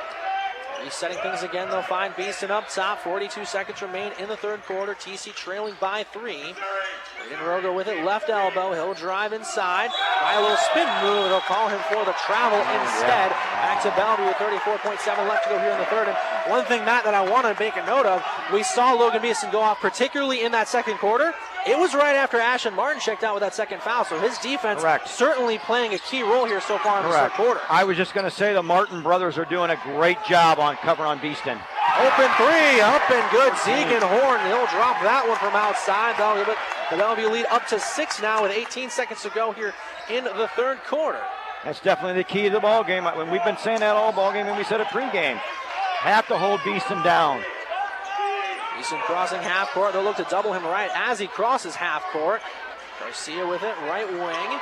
Resetting 0.84 1.18
things 1.18 1.42
again, 1.42 1.68
they'll 1.68 1.82
find 1.82 2.14
Beeston 2.16 2.50
up 2.50 2.68
top. 2.68 3.00
42 3.00 3.44
seconds 3.44 3.80
remain 3.82 4.12
in 4.18 4.28
the 4.28 4.36
third 4.36 4.62
quarter. 4.62 4.94
TC 4.94 5.34
trailing 5.34 5.74
by 5.80 6.02
three. 6.02 6.54
Braden 7.18 7.38
Rogo 7.46 7.74
with 7.74 7.86
it, 7.86 8.04
left 8.04 8.28
elbow. 8.28 8.72
He'll 8.72 8.94
drive 8.94 9.32
inside. 9.32 9.90
By 10.20 10.34
a 10.34 10.40
little 10.40 10.56
spin 10.56 10.88
move, 11.02 11.30
they'll 11.30 11.40
call 11.40 11.68
him 11.68 11.78
for 11.88 12.04
the 12.04 12.14
travel 12.26 12.58
oh, 12.58 12.82
instead. 12.82 13.30
Back 13.30 13.82
to 13.82 13.90
Bellevue 13.90 14.26
with 14.26 14.36
34.7 14.36 15.28
left 15.28 15.44
to 15.44 15.50
go 15.50 15.58
here 15.60 15.70
in 15.70 15.78
the 15.78 15.86
third. 15.86 16.08
And 16.08 16.16
one 16.50 16.64
thing, 16.64 16.84
Matt, 16.84 17.04
that 17.04 17.14
I 17.14 17.22
want 17.28 17.46
to 17.46 17.62
make 17.62 17.76
a 17.76 17.86
note 17.86 18.06
of, 18.06 18.22
we 18.52 18.62
saw 18.62 18.92
Logan 18.92 19.22
Beeston 19.22 19.52
go 19.52 19.60
off, 19.60 19.80
particularly 19.80 20.42
in 20.42 20.52
that 20.52 20.68
second 20.68 20.98
quarter. 20.98 21.32
It 21.64 21.78
was 21.78 21.94
right 21.94 22.16
after 22.16 22.38
Ashton 22.38 22.74
Martin 22.74 23.00
checked 23.00 23.22
out 23.22 23.34
with 23.34 23.42
that 23.42 23.54
second 23.54 23.82
foul, 23.82 24.04
so 24.04 24.18
his 24.18 24.36
defense 24.38 24.80
Correct. 24.80 25.08
certainly 25.08 25.58
playing 25.58 25.94
a 25.94 25.98
key 25.98 26.22
role 26.22 26.44
here 26.44 26.60
so 26.60 26.76
far 26.78 26.98
in 26.98 27.04
Correct. 27.04 27.36
the 27.36 27.42
third 27.42 27.44
quarter. 27.44 27.60
I 27.70 27.84
was 27.84 27.96
just 27.96 28.14
going 28.14 28.24
to 28.24 28.32
say 28.32 28.52
the 28.52 28.62
Martin 28.64 29.00
brothers 29.00 29.38
are 29.38 29.44
doing 29.44 29.70
a 29.70 29.76
great 29.84 30.18
job 30.28 30.58
on 30.58 30.74
covering 30.76 31.08
on 31.08 31.20
Beeston. 31.20 31.58
Open 32.00 32.28
three, 32.34 32.80
up 32.80 33.08
and 33.10 33.30
good. 33.30 33.52
Deegan 33.62 34.02
Horn, 34.02 34.40
he'll 34.50 34.66
drop 34.74 35.00
that 35.02 35.24
one 35.28 35.38
from 35.38 35.54
outside. 35.54 36.16
That'll 36.18 36.42
give 36.42 36.48
it 36.48 36.58
the 36.90 36.96
Bellevue 36.96 37.28
lead 37.28 37.46
up 37.46 37.66
to 37.68 37.78
six 37.78 38.20
now 38.20 38.42
with 38.42 38.50
18 38.50 38.90
seconds 38.90 39.22
to 39.22 39.30
go 39.30 39.52
here 39.52 39.72
in 40.10 40.24
the 40.24 40.48
third 40.56 40.78
quarter. 40.84 41.20
That's 41.64 41.80
definitely 41.80 42.14
the 42.20 42.24
key 42.24 42.44
to 42.44 42.50
the 42.50 42.60
ball 42.60 42.82
game. 42.82 43.04
When 43.04 43.30
we've 43.30 43.44
been 43.44 43.56
saying 43.56 43.80
that 43.80 43.94
all 43.94 44.10
ball 44.10 44.32
game, 44.32 44.46
and 44.46 44.58
we 44.58 44.64
said 44.64 44.80
it 44.80 44.88
pregame, 44.88 45.36
have 45.36 46.26
to 46.26 46.36
hold 46.36 46.60
Beeston 46.64 47.02
down. 47.04 47.40
Beeston 48.82 48.98
crossing 49.02 49.40
half 49.40 49.70
court. 49.70 49.92
They'll 49.92 50.02
look 50.02 50.16
to 50.16 50.26
double 50.28 50.52
him 50.52 50.64
right 50.64 50.90
as 50.92 51.20
he 51.20 51.28
crosses 51.28 51.76
half 51.76 52.02
court. 52.10 52.42
Garcia 52.98 53.46
with 53.46 53.62
it, 53.62 53.76
right 53.86 54.10
wing. 54.10 54.60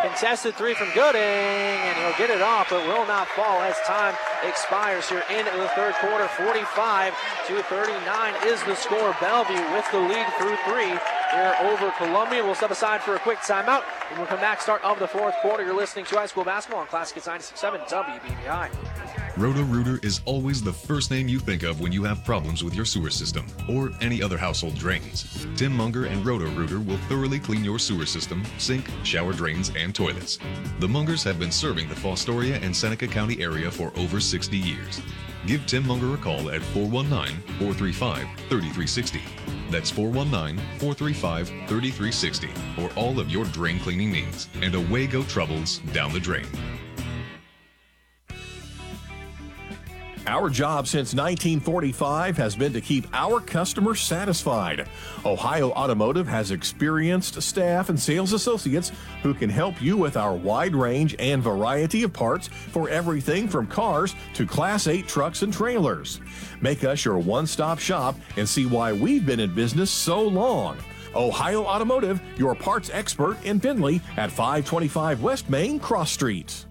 Contested 0.00 0.54
three 0.54 0.74
from 0.74 0.86
Gooding, 0.94 1.20
and 1.20 1.98
he'll 1.98 2.16
get 2.16 2.30
it 2.30 2.40
off, 2.40 2.70
but 2.70 2.86
will 2.86 3.04
not 3.06 3.26
fall 3.28 3.60
as 3.62 3.76
time 3.80 4.14
expires 4.46 5.08
here 5.08 5.24
in 5.28 5.44
the 5.44 5.68
third 5.74 5.94
quarter. 5.94 6.28
45 6.28 7.14
to 7.48 7.62
39 7.64 8.34
is 8.46 8.62
the 8.62 8.76
score. 8.76 9.12
Bellevue 9.20 9.74
with 9.74 9.90
the 9.90 9.98
lead 9.98 10.26
through 10.38 10.56
three 10.62 10.94
here 11.34 11.56
over 11.62 11.90
Columbia. 11.98 12.44
We'll 12.44 12.54
step 12.54 12.70
aside 12.70 13.02
for 13.02 13.16
a 13.16 13.18
quick 13.18 13.38
timeout. 13.38 13.82
When 14.10 14.20
we'll 14.20 14.28
come 14.28 14.40
back, 14.40 14.60
start 14.60 14.84
of 14.84 15.00
the 15.00 15.08
fourth 15.08 15.34
quarter. 15.42 15.64
You're 15.64 15.74
listening 15.74 16.04
to 16.04 16.14
high 16.16 16.26
school 16.26 16.44
basketball 16.44 16.82
on 16.82 16.86
Classic 16.86 17.20
96.7 17.20 17.88
WBVI. 17.88 19.11
Roto-Rooter 19.38 19.98
is 20.02 20.20
always 20.26 20.62
the 20.62 20.72
first 20.72 21.10
name 21.10 21.26
you 21.26 21.38
think 21.38 21.62
of 21.62 21.80
when 21.80 21.90
you 21.90 22.04
have 22.04 22.22
problems 22.22 22.62
with 22.62 22.74
your 22.74 22.84
sewer 22.84 23.08
system 23.08 23.46
or 23.66 23.90
any 24.02 24.22
other 24.22 24.36
household 24.36 24.74
drains. 24.74 25.46
Tim 25.56 25.74
Munger 25.74 26.04
and 26.04 26.22
Roto-Rooter 26.24 26.80
will 26.80 26.98
thoroughly 27.08 27.38
clean 27.38 27.64
your 27.64 27.78
sewer 27.78 28.04
system, 28.04 28.44
sink, 28.58 28.90
shower 29.04 29.32
drains, 29.32 29.72
and 29.74 29.94
toilets. 29.94 30.38
The 30.80 30.86
Mungers 30.86 31.24
have 31.24 31.38
been 31.38 31.50
serving 31.50 31.88
the 31.88 31.94
Fostoria 31.94 32.62
and 32.62 32.76
Seneca 32.76 33.08
County 33.08 33.42
area 33.42 33.70
for 33.70 33.90
over 33.96 34.20
60 34.20 34.58
years. 34.58 35.00
Give 35.46 35.64
Tim 35.66 35.86
Munger 35.86 36.12
a 36.12 36.18
call 36.18 36.50
at 36.50 36.60
419-435-3360. 36.60 39.20
That's 39.70 39.90
419-435-3360 39.90 42.50
for 42.76 42.90
all 42.98 43.18
of 43.18 43.30
your 43.30 43.46
drain 43.46 43.80
cleaning 43.80 44.12
needs. 44.12 44.50
And 44.60 44.74
away 44.74 45.06
go 45.06 45.22
troubles 45.22 45.78
down 45.94 46.12
the 46.12 46.20
drain. 46.20 46.44
Our 50.26 50.50
job 50.50 50.86
since 50.86 51.14
1945 51.14 52.36
has 52.36 52.54
been 52.54 52.72
to 52.74 52.80
keep 52.80 53.08
our 53.12 53.40
customers 53.40 54.00
satisfied. 54.00 54.88
Ohio 55.24 55.70
Automotive 55.72 56.28
has 56.28 56.52
experienced 56.52 57.42
staff 57.42 57.88
and 57.88 57.98
sales 57.98 58.32
associates 58.32 58.92
who 59.24 59.34
can 59.34 59.50
help 59.50 59.82
you 59.82 59.96
with 59.96 60.16
our 60.16 60.34
wide 60.34 60.76
range 60.76 61.16
and 61.18 61.42
variety 61.42 62.04
of 62.04 62.12
parts 62.12 62.46
for 62.46 62.88
everything 62.88 63.48
from 63.48 63.66
cars 63.66 64.14
to 64.34 64.46
Class 64.46 64.86
8 64.86 65.08
trucks 65.08 65.42
and 65.42 65.52
trailers. 65.52 66.20
Make 66.60 66.84
us 66.84 67.04
your 67.04 67.18
one 67.18 67.46
stop 67.48 67.80
shop 67.80 68.14
and 68.36 68.48
see 68.48 68.66
why 68.66 68.92
we've 68.92 69.26
been 69.26 69.40
in 69.40 69.52
business 69.52 69.90
so 69.90 70.22
long. 70.22 70.76
Ohio 71.16 71.64
Automotive, 71.64 72.22
your 72.38 72.54
parts 72.54 72.90
expert 72.92 73.42
in 73.44 73.58
Findlay 73.58 74.00
at 74.16 74.30
525 74.30 75.20
West 75.20 75.50
Main 75.50 75.80
Cross 75.80 76.12
Street. 76.12 76.64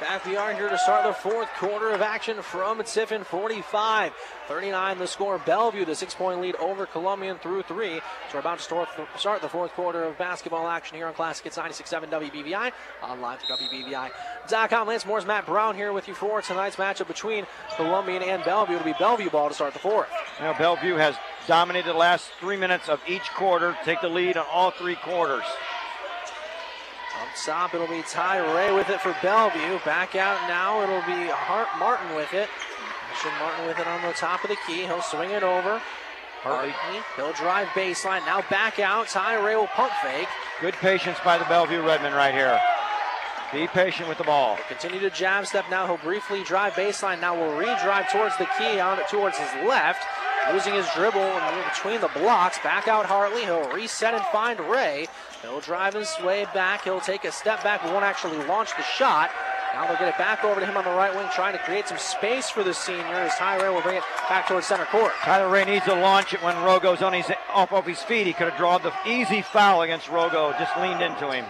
Back 0.00 0.24
we 0.26 0.36
are 0.36 0.54
here 0.54 0.68
to 0.68 0.78
start 0.78 1.04
the 1.04 1.12
fourth 1.12 1.48
quarter 1.58 1.90
of 1.90 2.02
action 2.02 2.40
from 2.40 2.80
Tiffin 2.84 3.24
45. 3.24 4.12
39 4.46 4.98
the 4.98 5.06
score. 5.08 5.38
Bellevue, 5.38 5.84
the 5.84 5.94
six 5.96 6.14
point 6.14 6.40
lead 6.40 6.54
over 6.56 6.86
Columbian 6.86 7.36
through 7.38 7.62
three. 7.62 7.96
So 7.96 8.34
we're 8.34 8.40
about 8.40 8.60
to 8.60 8.64
start, 9.16 9.42
the 9.42 9.48
fourth 9.48 9.72
quarter 9.72 10.04
of 10.04 10.16
basketball 10.16 10.68
action 10.68 10.96
here 10.96 11.08
on 11.08 11.14
Classic 11.14 11.42
Hits 11.42 11.58
96.7 11.58 12.10
WBVI. 12.10 12.70
Online 13.02 13.38
to 13.38 13.44
WBVI.com. 13.54 14.86
Lance 14.86 15.04
Morris 15.04 15.26
Matt 15.26 15.46
Brown 15.46 15.74
here 15.74 15.92
with 15.92 16.06
you 16.06 16.14
for 16.14 16.40
tonight's 16.42 16.76
matchup 16.76 17.08
between 17.08 17.44
Columbian 17.74 18.22
and 18.22 18.44
Bellevue. 18.44 18.76
It'll 18.76 18.84
be 18.84 18.94
Bellevue 19.00 19.30
ball 19.30 19.48
to 19.48 19.54
start 19.54 19.72
the 19.72 19.80
fourth. 19.80 20.08
Now, 20.38 20.56
Bellevue 20.56 20.94
has 20.94 21.16
dominated 21.48 21.88
the 21.88 21.98
last 21.98 22.30
three 22.38 22.56
minutes 22.56 22.88
of 22.88 23.00
each 23.08 23.28
quarter, 23.30 23.76
take 23.84 24.00
the 24.00 24.08
lead 24.08 24.36
on 24.36 24.46
all 24.52 24.70
three 24.70 24.96
quarters. 24.96 25.44
Up 27.20 27.28
top, 27.44 27.74
it'll 27.74 27.88
be 27.88 28.02
Ty 28.02 28.38
Ray 28.54 28.74
with 28.74 28.88
it 28.90 29.00
for 29.00 29.14
Bellevue. 29.22 29.78
Back 29.84 30.14
out 30.14 30.38
now, 30.48 30.82
it'll 30.82 31.02
be 31.02 31.28
Hart 31.28 31.68
Martin 31.78 32.14
with 32.14 32.32
it. 32.32 32.48
Ashton 33.10 33.32
Martin 33.40 33.66
with 33.66 33.78
it 33.78 33.86
on 33.86 34.02
the 34.02 34.12
top 34.12 34.44
of 34.44 34.50
the 34.50 34.56
key. 34.66 34.84
He'll 34.84 35.02
swing 35.02 35.30
it 35.30 35.42
over. 35.42 35.82
Hartley. 36.42 36.72
He'll 37.16 37.32
drive 37.32 37.66
baseline. 37.68 38.24
Now 38.24 38.42
back 38.48 38.78
out. 38.78 39.08
Ty 39.08 39.44
Ray 39.44 39.56
will 39.56 39.66
pump 39.66 39.92
fake. 40.02 40.28
Good 40.60 40.74
patience 40.74 41.18
by 41.24 41.36
the 41.36 41.44
Bellevue 41.46 41.82
Redmen 41.82 42.12
right 42.12 42.32
here. 42.32 42.60
Be 43.52 43.66
patient 43.66 44.08
with 44.08 44.18
the 44.18 44.24
ball. 44.24 44.58
Continue 44.68 45.00
to 45.00 45.10
jab 45.10 45.46
step 45.46 45.64
now. 45.70 45.86
He'll 45.86 45.96
briefly 45.96 46.44
drive 46.44 46.74
baseline. 46.74 47.20
Now 47.20 47.34
we'll 47.34 47.56
re-drive 47.56 48.10
towards 48.12 48.36
the 48.36 48.46
key, 48.58 48.78
on 48.78 48.98
towards 49.08 49.38
his 49.38 49.48
left. 49.66 50.04
Losing 50.52 50.74
his 50.74 50.86
dribble 50.94 51.20
and 51.20 51.64
between 51.72 52.00
the 52.00 52.08
blocks. 52.08 52.58
Back 52.60 52.88
out 52.88 53.06
Hartley. 53.06 53.44
He'll 53.44 53.70
reset 53.70 54.14
and 54.14 54.24
find 54.26 54.58
Ray. 54.60 55.06
He'll 55.42 55.60
drive 55.60 55.94
his 55.94 56.14
way 56.24 56.46
back. 56.54 56.84
He'll 56.84 57.00
take 57.00 57.24
a 57.24 57.32
step 57.32 57.62
back, 57.62 57.82
but 57.82 57.92
won't 57.92 58.04
actually 58.04 58.38
launch 58.46 58.70
the 58.76 58.82
shot. 58.82 59.30
Now 59.74 59.86
they'll 59.86 59.98
get 59.98 60.08
it 60.08 60.18
back 60.18 60.44
over 60.44 60.60
to 60.60 60.66
him 60.66 60.76
on 60.76 60.84
the 60.84 60.90
right 60.90 61.14
wing, 61.14 61.28
trying 61.34 61.52
to 61.52 61.58
create 61.58 61.86
some 61.86 61.98
space 61.98 62.48
for 62.48 62.64
the 62.64 62.72
senior 62.72 63.04
as 63.04 63.34
Tyler 63.34 63.72
will 63.72 63.82
bring 63.82 63.96
it 63.96 64.02
back 64.28 64.48
towards 64.48 64.66
center 64.66 64.86
court. 64.86 65.12
Tyler 65.20 65.48
Ray 65.50 65.64
needs 65.64 65.84
to 65.84 65.94
launch 65.94 66.32
it 66.32 66.42
when 66.42 66.54
Rogo's 66.56 67.02
on 67.02 67.12
his, 67.12 67.30
off 67.52 67.72
of 67.72 67.84
his 67.84 68.02
feet. 68.02 68.26
He 68.26 68.32
could 68.32 68.48
have 68.48 68.58
drawn 68.58 68.82
the 68.82 68.92
easy 69.06 69.42
foul 69.42 69.82
against 69.82 70.06
Rogo, 70.06 70.58
just 70.58 70.76
leaned 70.78 71.02
into 71.02 71.30
him. 71.30 71.44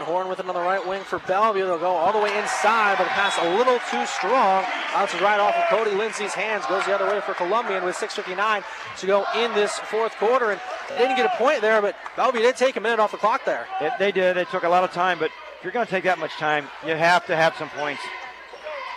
Horn 0.00 0.28
with 0.28 0.40
it 0.40 0.48
on 0.48 0.54
the 0.54 0.60
right 0.60 0.86
wing 0.86 1.02
for 1.02 1.18
Bellevue. 1.20 1.66
They'll 1.66 1.78
go 1.78 1.94
all 1.94 2.12
the 2.12 2.18
way 2.18 2.36
inside, 2.38 2.98
but 2.98 3.04
the 3.04 3.10
pass 3.10 3.36
a 3.40 3.56
little 3.56 3.78
too 3.90 4.06
strong. 4.06 4.64
Bounces 4.94 5.20
right 5.20 5.38
off 5.38 5.54
of 5.54 5.64
Cody 5.68 5.94
Lindsay's 5.94 6.34
hands. 6.34 6.64
Goes 6.66 6.84
the 6.86 6.94
other 6.94 7.08
way 7.08 7.20
for 7.20 7.34
Columbian 7.34 7.84
with 7.84 7.96
6.59 7.96 8.64
to 8.98 9.06
go 9.06 9.24
in 9.36 9.52
this 9.54 9.78
fourth 9.78 10.16
quarter. 10.16 10.52
And 10.52 10.60
didn't 10.98 11.16
get 11.16 11.26
a 11.26 11.36
point 11.36 11.60
there, 11.60 11.82
but 11.82 11.96
Bellevue 12.16 12.40
did 12.40 12.56
take 12.56 12.76
a 12.76 12.80
minute 12.80 13.00
off 13.00 13.12
the 13.12 13.18
clock 13.18 13.44
there. 13.44 13.66
It, 13.80 13.92
they 13.98 14.12
did. 14.12 14.36
They 14.36 14.44
took 14.44 14.64
a 14.64 14.68
lot 14.68 14.84
of 14.84 14.92
time, 14.92 15.18
but 15.18 15.30
if 15.58 15.64
you're 15.64 15.72
going 15.72 15.86
to 15.86 15.90
take 15.90 16.04
that 16.04 16.18
much 16.18 16.32
time, 16.32 16.68
you 16.86 16.94
have 16.94 17.26
to 17.26 17.36
have 17.36 17.54
some 17.56 17.68
points 17.70 18.02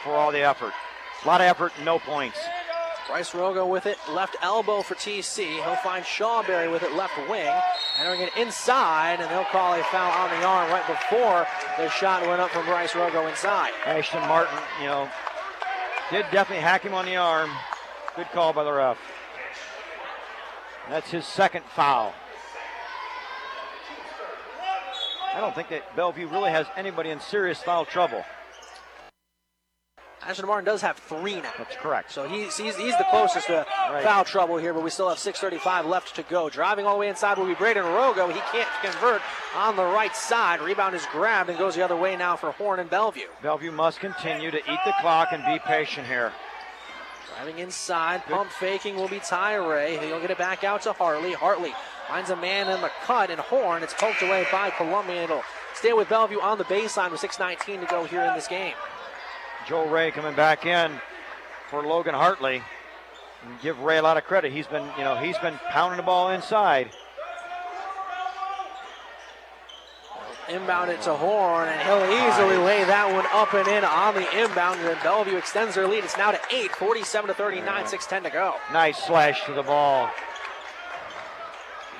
for 0.03 0.13
all 0.13 0.31
the 0.31 0.41
effort. 0.41 0.73
A 1.23 1.27
lot 1.27 1.41
of 1.41 1.47
effort, 1.47 1.71
no 1.83 1.99
points. 1.99 2.37
Bryce 3.07 3.31
Rogo 3.31 3.69
with 3.69 3.85
it, 3.85 3.97
left 4.09 4.35
elbow 4.41 4.81
for 4.81 4.95
TC. 4.95 5.63
He'll 5.63 5.75
find 5.77 6.03
Shawberry 6.03 6.71
with 6.71 6.81
it, 6.81 6.93
left 6.93 7.13
wing. 7.29 7.53
Entering 7.99 8.21
it 8.21 8.31
inside, 8.35 9.19
and 9.21 9.29
they'll 9.29 9.45
call 9.45 9.73
a 9.73 9.83
foul 9.83 10.11
on 10.11 10.29
the 10.39 10.45
arm 10.45 10.71
right 10.71 10.85
before 10.87 11.45
the 11.77 11.89
shot 11.89 12.25
went 12.25 12.41
up 12.41 12.49
from 12.49 12.65
Bryce 12.65 12.93
Rogo 12.93 13.29
inside. 13.29 13.71
Ashton 13.85 14.21
Martin, 14.21 14.57
you 14.81 14.87
know, 14.87 15.07
did 16.09 16.25
definitely 16.31 16.63
hack 16.63 16.81
him 16.81 16.95
on 16.95 17.05
the 17.05 17.15
arm. 17.15 17.51
Good 18.15 18.27
call 18.31 18.53
by 18.53 18.63
the 18.63 18.73
ref. 18.73 18.97
That's 20.89 21.11
his 21.11 21.25
second 21.25 21.63
foul. 21.65 22.13
I 25.33 25.41
don't 25.41 25.53
think 25.53 25.69
that 25.69 25.95
Bellevue 25.95 26.27
really 26.27 26.49
has 26.49 26.65
anybody 26.77 27.09
in 27.09 27.19
serious 27.19 27.61
foul 27.61 27.85
trouble. 27.85 28.23
Ashton 30.27 30.47
Martin 30.47 30.65
does 30.65 30.81
have 30.81 30.97
three 30.97 31.35
now. 31.35 31.51
That's 31.57 31.75
correct. 31.75 32.11
So 32.11 32.27
he's, 32.27 32.57
he's, 32.57 32.75
he's 32.75 32.97
the 32.97 33.05
closest 33.11 33.47
to 33.47 33.65
Right. 33.91 34.03
foul 34.03 34.23
trouble 34.25 34.57
here, 34.57 34.73
but 34.73 34.83
we 34.83 34.89
still 34.89 35.07
have 35.09 35.19
6.35 35.19 35.85
left 35.85 36.15
to 36.15 36.23
go. 36.23 36.49
Driving 36.49 36.85
all 36.87 36.93
the 36.95 36.99
way 37.01 37.09
inside 37.09 37.37
will 37.37 37.45
be 37.45 37.53
Braden 37.53 37.83
Rogo. 37.83 38.31
He 38.33 38.39
can't 38.51 38.67
convert 38.81 39.21
on 39.55 39.75
the 39.75 39.83
right 39.85 40.15
side. 40.15 40.61
Rebound 40.61 40.95
is 40.95 41.05
grabbed 41.11 41.49
and 41.49 41.59
goes 41.59 41.75
the 41.75 41.83
other 41.83 41.95
way 41.95 42.15
now 42.15 42.35
for 42.35 42.51
Horn 42.53 42.79
and 42.79 42.89
Bellevue. 42.89 43.27
Bellevue 43.43 43.71
must 43.71 43.99
continue 43.99 44.49
to 44.49 44.57
eat 44.57 44.79
the 44.83 44.93
clock 44.99 45.27
and 45.31 45.45
be 45.45 45.59
patient 45.59 46.07
here. 46.07 46.31
Driving 47.35 47.59
inside, 47.59 48.23
pump 48.25 48.49
faking 48.49 48.95
will 48.95 49.09
be 49.09 49.19
Ty 49.19 49.55
Ray. 49.55 49.97
He'll 49.97 50.21
get 50.21 50.31
it 50.31 50.37
back 50.37 50.63
out 50.63 50.81
to 50.83 50.93
Hartley. 50.93 51.33
Hartley 51.33 51.73
finds 52.07 52.29
a 52.29 52.35
man 52.35 52.69
in 52.69 52.81
the 52.81 52.91
cut, 53.03 53.29
and 53.29 53.39
Horn. 53.39 53.83
It's 53.83 53.93
poked 53.93 54.21
away 54.21 54.45
by 54.51 54.69
Columbia. 54.71 55.23
It'll 55.25 55.43
stay 55.73 55.93
with 55.93 56.07
Bellevue 56.09 56.39
on 56.39 56.57
the 56.57 56.63
baseline 56.63 57.11
with 57.11 57.21
6.19 57.21 57.81
to 57.81 57.85
go 57.87 58.05
here 58.05 58.21
in 58.23 58.33
this 58.35 58.47
game. 58.47 58.73
Joe 59.67 59.87
Ray 59.87 60.11
coming 60.11 60.35
back 60.35 60.65
in 60.65 60.91
for 61.69 61.83
Logan 61.83 62.13
Hartley. 62.13 62.61
And 63.45 63.61
give 63.61 63.79
Ray 63.79 63.97
a 63.97 64.01
lot 64.01 64.17
of 64.17 64.23
credit. 64.23 64.51
He's 64.51 64.67
been, 64.67 64.87
you 64.97 65.03
know, 65.03 65.15
he's 65.15 65.37
been 65.39 65.55
pounding 65.69 65.97
the 65.97 66.03
ball 66.03 66.29
inside. 66.29 66.89
Inbound 70.47 70.91
it 70.91 71.01
to 71.01 71.13
Horn, 71.15 71.67
and 71.67 71.81
he'll 71.81 72.29
easily 72.29 72.57
lay 72.57 72.83
that 72.83 73.11
one 73.11 73.25
up 73.33 73.55
and 73.55 73.67
in 73.67 73.83
on 73.83 74.13
the 74.13 74.43
inbound. 74.43 74.79
And 74.79 75.01
Bellevue 75.01 75.37
extends 75.37 75.73
their 75.73 75.87
lead. 75.87 76.03
It's 76.03 76.17
now 76.17 76.29
to 76.31 76.39
8, 76.51 76.71
47 76.71 77.29
to 77.29 77.33
39, 77.33 77.87
6 77.87 78.05
10 78.05 78.23
to 78.23 78.29
go. 78.29 78.53
Nice 78.71 79.03
slash 79.03 79.43
to 79.45 79.53
the 79.53 79.63
ball. 79.63 80.09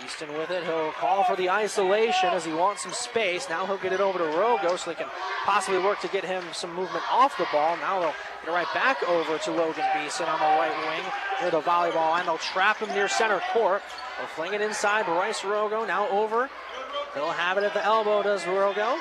Easton 0.05 0.33
with 0.37 0.51
it. 0.51 0.63
He'll 0.63 0.91
call 0.91 1.23
for 1.23 1.35
the 1.35 1.49
isolation 1.49 2.29
as 2.29 2.45
he 2.45 2.53
wants 2.53 2.83
some 2.83 2.93
space. 2.93 3.49
Now 3.49 3.65
he'll 3.65 3.77
get 3.77 3.91
it 3.91 3.99
over 3.99 4.19
to 4.19 4.25
Rogo 4.25 4.77
so 4.77 4.91
they 4.91 4.95
can 4.95 5.09
possibly 5.45 5.79
work 5.81 5.99
to 6.01 6.07
get 6.07 6.23
him 6.23 6.43
some 6.53 6.73
movement 6.73 7.03
off 7.11 7.37
the 7.37 7.47
ball. 7.51 7.75
Now 7.77 7.99
they'll 7.99 8.15
get 8.43 8.49
it 8.49 8.51
right 8.51 8.73
back 8.73 9.01
over 9.09 9.37
to 9.37 9.51
Logan 9.51 9.85
Beeston 9.95 10.27
on 10.27 10.39
the 10.39 10.45
right 10.45 10.71
wing 10.87 11.11
near 11.41 11.51
the 11.51 11.61
volleyball 11.61 12.11
line. 12.11 12.25
They'll 12.25 12.37
trap 12.37 12.77
him 12.77 12.89
near 12.89 13.07
center 13.07 13.41
court. 13.51 13.81
They'll 14.17 14.27
fling 14.27 14.53
it 14.53 14.61
inside. 14.61 15.05
Bryce 15.05 15.41
Rogo 15.41 15.87
now 15.87 16.07
over 16.09 16.49
He'll 17.15 17.31
have 17.31 17.57
it 17.57 17.63
at 17.63 17.73
the 17.73 17.83
elbow, 17.83 18.21
does 18.23 18.43
Rogo. 18.43 18.99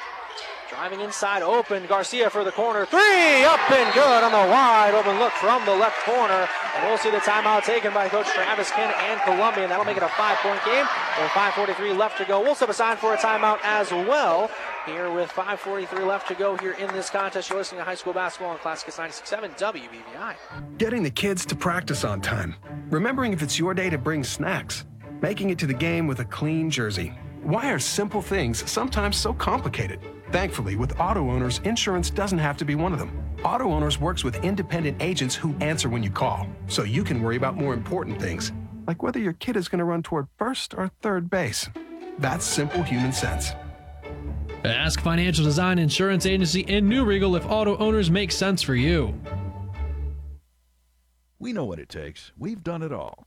Driving 0.75 1.03
inside, 1.03 1.43
open. 1.43 1.87
Garcia 1.87 2.29
for 2.29 2.43
the 2.43 2.51
corner. 2.51 2.85
Three 2.85 3.45
up 3.45 3.71
and 3.71 3.95
good 3.95 4.25
on 4.25 4.33
the 4.33 4.51
wide 4.51 4.93
open 4.93 5.21
look 5.21 5.33
from 5.35 5.65
the 5.65 5.75
left 5.75 5.97
corner. 6.05 6.49
And 6.75 6.89
we'll 6.89 6.99
see 6.99 7.13
the 7.13 7.19
timeout 7.19 7.63
taken 7.63 7.95
by 7.95 8.09
Coach 8.09 8.27
Travis 8.27 8.73
Ken 8.73 8.93
and 8.99 9.21
Columbia. 9.21 9.63
And 9.63 9.71
that'll 9.71 9.85
make 9.85 9.97
it 9.97 10.03
a 10.03 10.09
five 10.09 10.37
point 10.39 10.59
game. 10.65 10.85
With 11.21 11.31
5.43 11.31 11.97
left 11.97 12.19
to 12.19 12.25
go. 12.25 12.41
We'll 12.41 12.57
step 12.57 12.71
aside 12.71 12.99
for 12.99 13.15
a 13.15 13.17
timeout 13.17 13.61
as 13.63 13.93
well. 13.93 14.51
Here 14.85 15.13
with 15.13 15.31
5.43 15.31 16.05
left 16.09 16.27
to 16.27 16.35
go 16.35 16.57
here 16.57 16.73
in 16.73 16.89
this 16.89 17.09
contest. 17.09 17.51
You're 17.51 17.59
listening 17.61 17.79
to 17.79 17.85
high 17.85 17.95
school 17.95 18.13
basketball 18.13 18.51
on 18.51 18.59
Classic 18.59 18.93
96.7 18.93 19.57
WBVI. 19.57 20.35
Getting 20.79 21.05
the 21.05 21.11
kids 21.11 21.47
to 21.47 21.55
practice 21.55 22.03
on 22.03 22.21
time. 22.21 22.57
Remembering 22.91 23.33
if 23.33 23.43
it's 23.43 23.61
your 23.61 23.75
day 23.75 23.91
to 23.91 23.99
bring 23.99 24.25
snacks. 24.25 24.85
Making 25.23 25.51
it 25.51 25.59
to 25.61 25.69
the 25.69 25.75
game 25.75 26.09
with 26.09 26.19
a 26.19 26.25
clean 26.25 26.69
jersey 26.69 27.15
why 27.45 27.71
are 27.71 27.79
simple 27.79 28.23
things 28.23 28.71
sometimes 28.71 29.19
so 29.19 29.35
complicated? 29.35 30.01
Thankfully, 30.31 30.77
with 30.77 30.99
auto 30.99 31.31
owners, 31.31 31.61
insurance 31.65 32.11
doesn't 32.11 32.39
have 32.39 32.57
to 32.57 32.65
be 32.65 32.75
one 32.75 32.93
of 32.93 32.99
them. 32.99 33.25
Auto 33.45 33.71
Owners 33.71 34.01
works 34.01 34.25
with 34.25 34.43
independent 34.43 35.03
agents 35.03 35.35
who 35.35 35.55
answer 35.61 35.91
when 35.91 36.03
you 36.03 36.11
call, 36.11 36.49
so 36.67 36.83
you 36.83 37.05
can 37.05 37.23
worry 37.23 37.37
about 37.37 37.57
more 37.57 37.75
important 37.75 38.19
things, 38.19 38.53
like 38.87 39.03
whether 39.03 39.19
your 39.19 39.35
kid 39.35 39.55
is 39.57 39.69
going 39.69 39.81
to 39.81 39.85
run 39.85 40.03
toward 40.03 40.29
first 40.39 40.75
or 40.75 40.91
third 41.03 41.29
base. 41.29 41.69
That's 42.19 42.45
simple 42.47 42.83
human 42.83 43.13
sense. 43.13 43.51
Ask 44.65 45.01
Financial 45.01 45.45
Design 45.45 45.79
Insurance 45.79 46.25
Agency 46.25 46.61
in 46.61 46.89
New 46.89 47.05
Riegel 47.05 47.37
if 47.37 47.45
auto 47.45 47.77
owners 47.77 48.11
make 48.11 48.33
sense 48.33 48.63
for 48.63 48.75
you. 48.75 49.13
We 51.39 51.53
know 51.53 51.67
what 51.67 51.79
it 51.79 51.91
takes. 51.91 52.33
We've 52.39 52.63
done 52.63 52.81
it 52.81 52.93
all. 52.93 53.27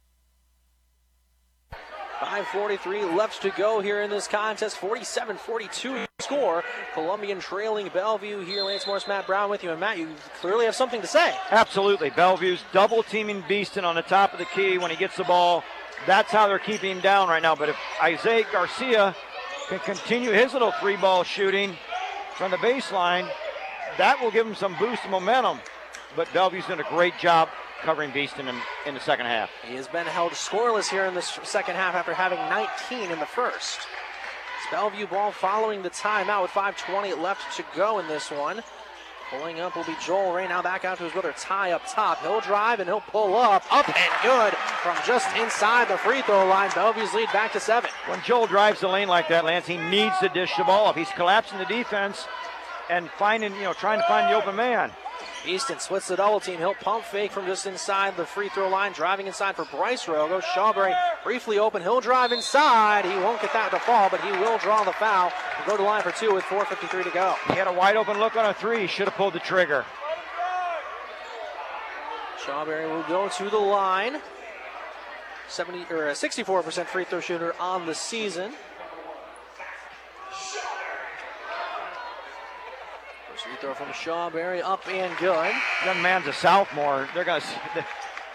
5.43 2.21 3.17
left 3.17 3.41
to 3.41 3.49
go 3.49 3.79
here 3.79 4.03
in 4.03 4.11
this 4.11 4.27
contest. 4.27 4.77
47 4.77 5.37
42 5.37 6.05
score. 6.19 6.63
Columbian 6.93 7.39
trailing 7.39 7.89
Bellevue 7.91 8.45
here. 8.45 8.63
Lance 8.63 8.85
Morris, 8.85 9.07
Matt 9.07 9.25
Brown 9.25 9.49
with 9.49 9.63
you. 9.63 9.71
And 9.71 9.79
Matt, 9.79 9.97
you 9.97 10.07
clearly 10.39 10.65
have 10.65 10.75
something 10.75 11.01
to 11.01 11.07
say. 11.07 11.33
Absolutely. 11.49 12.11
Bellevue's 12.11 12.63
double 12.73 13.01
teaming 13.01 13.43
Beeston 13.47 13.83
on 13.83 13.95
the 13.95 14.03
top 14.03 14.33
of 14.33 14.39
the 14.39 14.45
key 14.45 14.77
when 14.77 14.91
he 14.91 14.97
gets 14.97 15.17
the 15.17 15.23
ball. 15.23 15.63
That's 16.05 16.31
how 16.31 16.47
they're 16.47 16.59
keeping 16.59 16.91
him 16.91 16.99
down 16.99 17.27
right 17.27 17.41
now. 17.41 17.55
But 17.55 17.69
if 17.69 17.77
Isaiah 18.03 18.45
Garcia 18.51 19.15
can 19.67 19.79
continue 19.79 20.29
his 20.29 20.53
little 20.53 20.73
three 20.73 20.97
ball 20.97 21.23
shooting 21.23 21.75
from 22.35 22.51
the 22.51 22.57
baseline, 22.57 23.27
that 23.97 24.21
will 24.21 24.31
give 24.31 24.45
him 24.45 24.55
some 24.55 24.75
boost 24.77 25.03
of 25.05 25.09
momentum. 25.09 25.59
But 26.15 26.31
Bellevue's 26.33 26.67
done 26.67 26.79
a 26.79 26.89
great 26.89 27.17
job 27.17 27.49
covering 27.81 28.11
Beeston 28.11 28.47
in, 28.47 28.55
in 28.85 28.93
the 28.93 28.99
second 28.99 29.25
half. 29.25 29.49
He 29.67 29.75
has 29.75 29.87
been 29.87 30.05
held 30.05 30.31
scoreless 30.33 30.89
here 30.89 31.05
in 31.05 31.13
the 31.13 31.21
second 31.21 31.75
half 31.75 31.95
after 31.95 32.13
having 32.13 32.39
19 32.39 33.11
in 33.11 33.19
the 33.19 33.25
first. 33.25 33.79
It's 33.79 34.71
Bellevue 34.71 35.07
ball 35.07 35.31
following 35.31 35.81
the 35.81 35.89
timeout 35.89 36.43
with 36.43 36.51
5.20 36.51 37.21
left 37.21 37.55
to 37.57 37.65
go 37.75 37.99
in 37.99 38.07
this 38.07 38.31
one. 38.31 38.61
Pulling 39.31 39.61
up 39.61 39.77
will 39.77 39.85
be 39.85 39.95
Joel 40.05 40.33
Ray 40.33 40.47
now 40.47 40.61
back 40.61 40.83
out 40.83 40.97
to 40.97 41.05
his 41.05 41.13
brother 41.13 41.33
Ty 41.37 41.71
up 41.71 41.83
top. 41.87 42.21
He'll 42.21 42.41
drive 42.41 42.81
and 42.81 42.89
he'll 42.89 42.99
pull 42.99 43.37
up. 43.37 43.63
Up 43.71 43.87
and 43.87 44.11
good 44.21 44.53
from 44.83 44.97
just 45.07 45.33
inside 45.37 45.87
the 45.87 45.97
free 45.97 46.21
throw 46.21 46.45
line. 46.47 46.69
Bellevue's 46.75 47.13
lead 47.13 47.31
back 47.31 47.53
to 47.53 47.59
seven. 47.61 47.89
When 48.07 48.21
Joel 48.23 48.47
drives 48.47 48.81
the 48.81 48.89
lane 48.89 49.07
like 49.07 49.29
that, 49.29 49.45
Lance, 49.45 49.65
he 49.65 49.77
needs 49.77 50.17
to 50.19 50.27
dish 50.27 50.51
the 50.57 50.65
ball 50.65 50.87
up. 50.87 50.97
He's 50.97 51.09
collapsing 51.11 51.59
the 51.59 51.65
defense 51.65 52.27
and 52.89 53.09
finding, 53.11 53.55
you 53.55 53.61
know, 53.61 53.73
trying 53.73 54.01
to 54.01 54.07
find 54.07 54.29
the 54.29 54.37
open 54.37 54.57
man. 54.57 54.91
Easton 55.45 55.79
splits 55.79 56.07
the 56.07 56.15
double 56.15 56.39
team. 56.39 56.59
He'll 56.59 56.73
pump 56.73 57.03
fake 57.03 57.31
from 57.31 57.45
just 57.45 57.65
inside 57.65 58.15
the 58.15 58.25
free 58.25 58.49
throw 58.49 58.69
line. 58.69 58.91
Driving 58.93 59.27
inside 59.27 59.55
for 59.55 59.65
Bryce 59.65 60.05
Rogo. 60.05 60.41
Shawberry 60.41 60.95
briefly 61.23 61.57
open. 61.57 61.81
He'll 61.81 62.01
drive 62.01 62.31
inside. 62.31 63.05
He 63.05 63.15
won't 63.15 63.41
get 63.41 63.53
that 63.53 63.71
to 63.71 63.79
fall, 63.79 64.09
but 64.09 64.21
he 64.21 64.31
will 64.31 64.57
draw 64.59 64.83
the 64.83 64.93
foul. 64.93 65.31
He'll 65.57 65.65
go 65.65 65.77
to 65.77 65.83
line 65.83 66.03
for 66.03 66.11
two 66.11 66.33
with 66.33 66.43
4.53 66.45 67.03
to 67.03 67.09
go. 67.09 67.35
He 67.47 67.53
had 67.53 67.67
a 67.67 67.73
wide 67.73 67.95
open 67.95 68.19
look 68.19 68.35
on 68.35 68.45
a 68.45 68.53
three. 68.53 68.87
Should 68.87 69.07
have 69.07 69.17
pulled 69.17 69.33
the 69.33 69.39
trigger. 69.39 69.85
Shawberry 72.45 72.89
will 72.89 73.03
go 73.03 73.29
to 73.29 73.49
the 73.49 73.57
line. 73.57 74.19
70 75.47 75.85
or 75.89 76.09
uh, 76.09 76.13
64% 76.13 76.85
free 76.85 77.03
throw 77.03 77.19
shooter 77.19 77.53
on 77.59 77.85
the 77.85 77.93
season. 77.93 78.53
Free 83.41 83.50
throw 83.61 83.73
from 83.75 83.89
Shawberry, 83.89 84.61
up 84.63 84.85
and 84.87 85.15
good. 85.19 85.53
Young 85.85 86.01
man's 86.01 86.25
a 86.25 86.33
sophomore. 86.33 87.07
They're 87.13 87.23
going 87.23 87.41
to, 87.75 87.85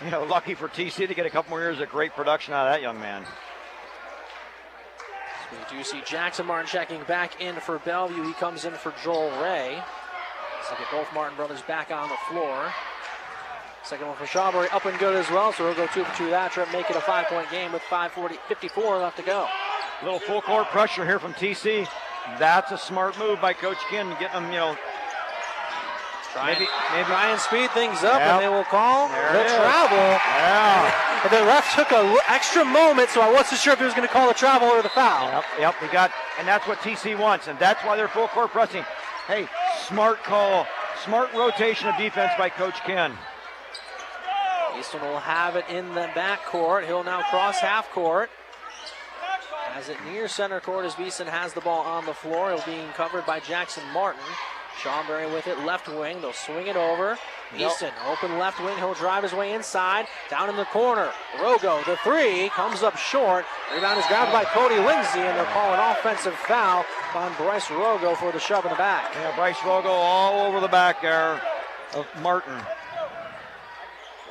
you 0.05 0.11
know, 0.13 0.23
lucky 0.23 0.55
for 0.55 0.69
TC 0.69 1.09
to 1.09 1.15
get 1.15 1.27
a 1.27 1.31
couple 1.31 1.51
more 1.51 1.61
years 1.61 1.81
of 1.81 1.89
great 1.89 2.13
production 2.13 2.55
out 2.55 2.69
of 2.69 2.73
that 2.73 2.81
young 2.81 3.01
man. 3.01 3.25
We 5.51 5.77
do 5.77 5.83
see 5.83 6.01
Jackson 6.07 6.47
Martin 6.47 6.69
checking 6.69 7.03
back 7.05 7.41
in 7.41 7.57
for 7.57 7.79
Bellevue. 7.81 8.23
He 8.23 8.35
comes 8.35 8.65
in 8.65 8.73
for 8.75 8.95
Joel 9.03 9.31
Ray. 9.43 9.83
So 10.69 10.77
get 10.77 10.91
both 10.91 11.13
Martin 11.13 11.37
brothers 11.37 11.63
back 11.63 11.91
on 11.91 12.09
the 12.09 12.17
floor. 12.29 12.73
Second 13.85 14.09
one 14.09 14.17
for 14.17 14.25
Shawberry, 14.25 14.73
up 14.73 14.85
and 14.85 14.99
good 14.99 15.15
as 15.15 15.31
well. 15.31 15.53
So 15.53 15.65
we'll 15.65 15.75
go 15.75 15.87
two 15.89 16.05
for 16.05 16.17
two 16.17 16.31
that 16.31 16.53
trip, 16.53 16.69
make 16.73 16.91
it 16.91 16.97
a 16.97 17.01
five-point 17.01 17.51
game 17.51 17.73
with 17.73 17.83
5:40, 17.83 18.37
54 18.49 18.99
left 18.99 19.17
to 19.19 19.23
go. 19.23 19.47
A 20.03 20.05
little 20.05 20.19
full 20.19 20.43
court 20.43 20.67
pressure 20.69 21.05
here 21.05 21.19
from 21.19 21.35
TC. 21.35 21.89
That's 22.39 22.73
a 22.73 22.79
smart 22.79 23.17
move 23.19 23.41
by 23.41 23.53
Coach 23.53 23.79
Ken, 23.89 24.09
getting 24.19 24.43
them, 24.43 24.53
you 24.53 24.59
know, 24.59 24.77
Maybe, 26.45 26.69
maybe 26.93 27.09
Ryan 27.09 27.39
speed 27.39 27.71
things 27.71 28.05
up, 28.05 28.21
yep. 28.21 28.37
and 28.37 28.43
they 28.43 28.49
will 28.49 28.65
call 28.65 29.09
there 29.09 29.33
the 29.33 29.49
travel. 29.49 29.97
Yeah. 29.97 31.25
And 31.25 31.33
the 31.33 31.47
ref 31.47 31.75
took 31.75 31.91
an 31.93 32.19
extra 32.29 32.65
moment, 32.65 33.09
so 33.09 33.21
I 33.21 33.33
wasn't 33.33 33.61
sure 33.61 33.73
if 33.73 33.79
he 33.79 33.85
was 33.85 33.95
going 33.95 34.07
to 34.07 34.13
call 34.13 34.29
the 34.29 34.35
travel 34.35 34.69
or 34.69 34.83
the 34.83 34.91
foul. 34.91 35.29
Yep, 35.29 35.45
yep, 35.59 35.75
we 35.83 35.89
got, 35.89 36.13
and 36.39 36.47
that's 36.47 36.67
what 36.69 36.79
TC 36.79 37.19
wants, 37.19 37.49
and 37.49 37.59
that's 37.59 37.83
why 37.85 37.97
they're 37.97 38.09
full 38.09 38.29
court 38.29 38.51
pressing. 38.51 38.85
Hey, 39.27 39.49
smart 39.89 40.23
call, 40.23 40.67
smart 41.05 41.33
rotation 41.33 41.89
of 41.89 41.97
defense 41.97 42.33
by 42.39 42.49
Coach 42.49 42.81
Ken. 42.83 43.13
Easton 44.79 45.01
will 45.01 45.19
have 45.19 45.57
it 45.57 45.65
in 45.71 45.89
the 45.89 46.11
back 46.15 46.45
court. 46.45 46.85
He'll 46.85 47.05
now 47.05 47.23
cross 47.31 47.59
half 47.59 47.91
court. 47.91 48.31
As 49.75 49.89
it 49.89 49.97
near 50.11 50.29
center 50.29 50.61
court 50.61 50.87
as 50.87 50.95
Beeston 50.95 51.27
has 51.27 51.53
the 51.53 51.61
ball 51.61 51.85
on 51.85 52.07
the 52.07 52.15
floor. 52.15 52.55
He'll 52.55 52.65
being 52.65 52.89
covered 52.91 53.27
by 53.27 53.41
Jackson 53.41 53.83
Martin. 53.93 54.23
Shawberry 54.83 55.33
with 55.33 55.47
it, 55.47 55.59
left 55.61 55.89
wing. 55.89 56.21
They'll 56.21 56.33
swing 56.33 56.67
it 56.67 56.77
over. 56.77 57.19
Yep. 57.57 57.71
Easton, 57.71 57.93
open 58.07 58.39
left 58.39 58.61
wing. 58.63 58.77
He'll 58.77 58.95
drive 58.95 59.23
his 59.23 59.33
way 59.33 59.53
inside. 59.53 60.07
Down 60.29 60.51
in 60.51 60.57
the 60.57 60.65
corner. 60.67 61.11
Rogo, 61.39 61.85
the 61.87 61.97
three, 61.99 62.49
comes 62.51 62.83
up 62.83 62.97
short. 62.97 63.45
Rebound 63.75 63.99
is 63.99 64.07
grabbed 64.07 64.33
by 64.33 64.45
Cody 64.45 64.77
Lindsay, 64.77 65.21
and 65.21 65.37
they're 65.37 65.45
calling 65.47 65.79
offensive 65.81 66.35
foul 66.35 66.85
on 67.15 67.33
Bryce 67.35 67.67
Rogo 67.67 68.17
for 68.17 68.33
the 68.33 68.41
shove 68.41 68.65
in 68.65 68.71
the 68.71 68.77
back. 68.77 69.15
Yeah, 69.15 69.35
Bryce 69.37 69.57
Rogo 69.59 69.87
all 69.87 70.47
over 70.47 70.61
the 70.61 70.69
back 70.69 71.01
there 71.01 71.41
of 71.95 72.07
Martin. 72.21 72.61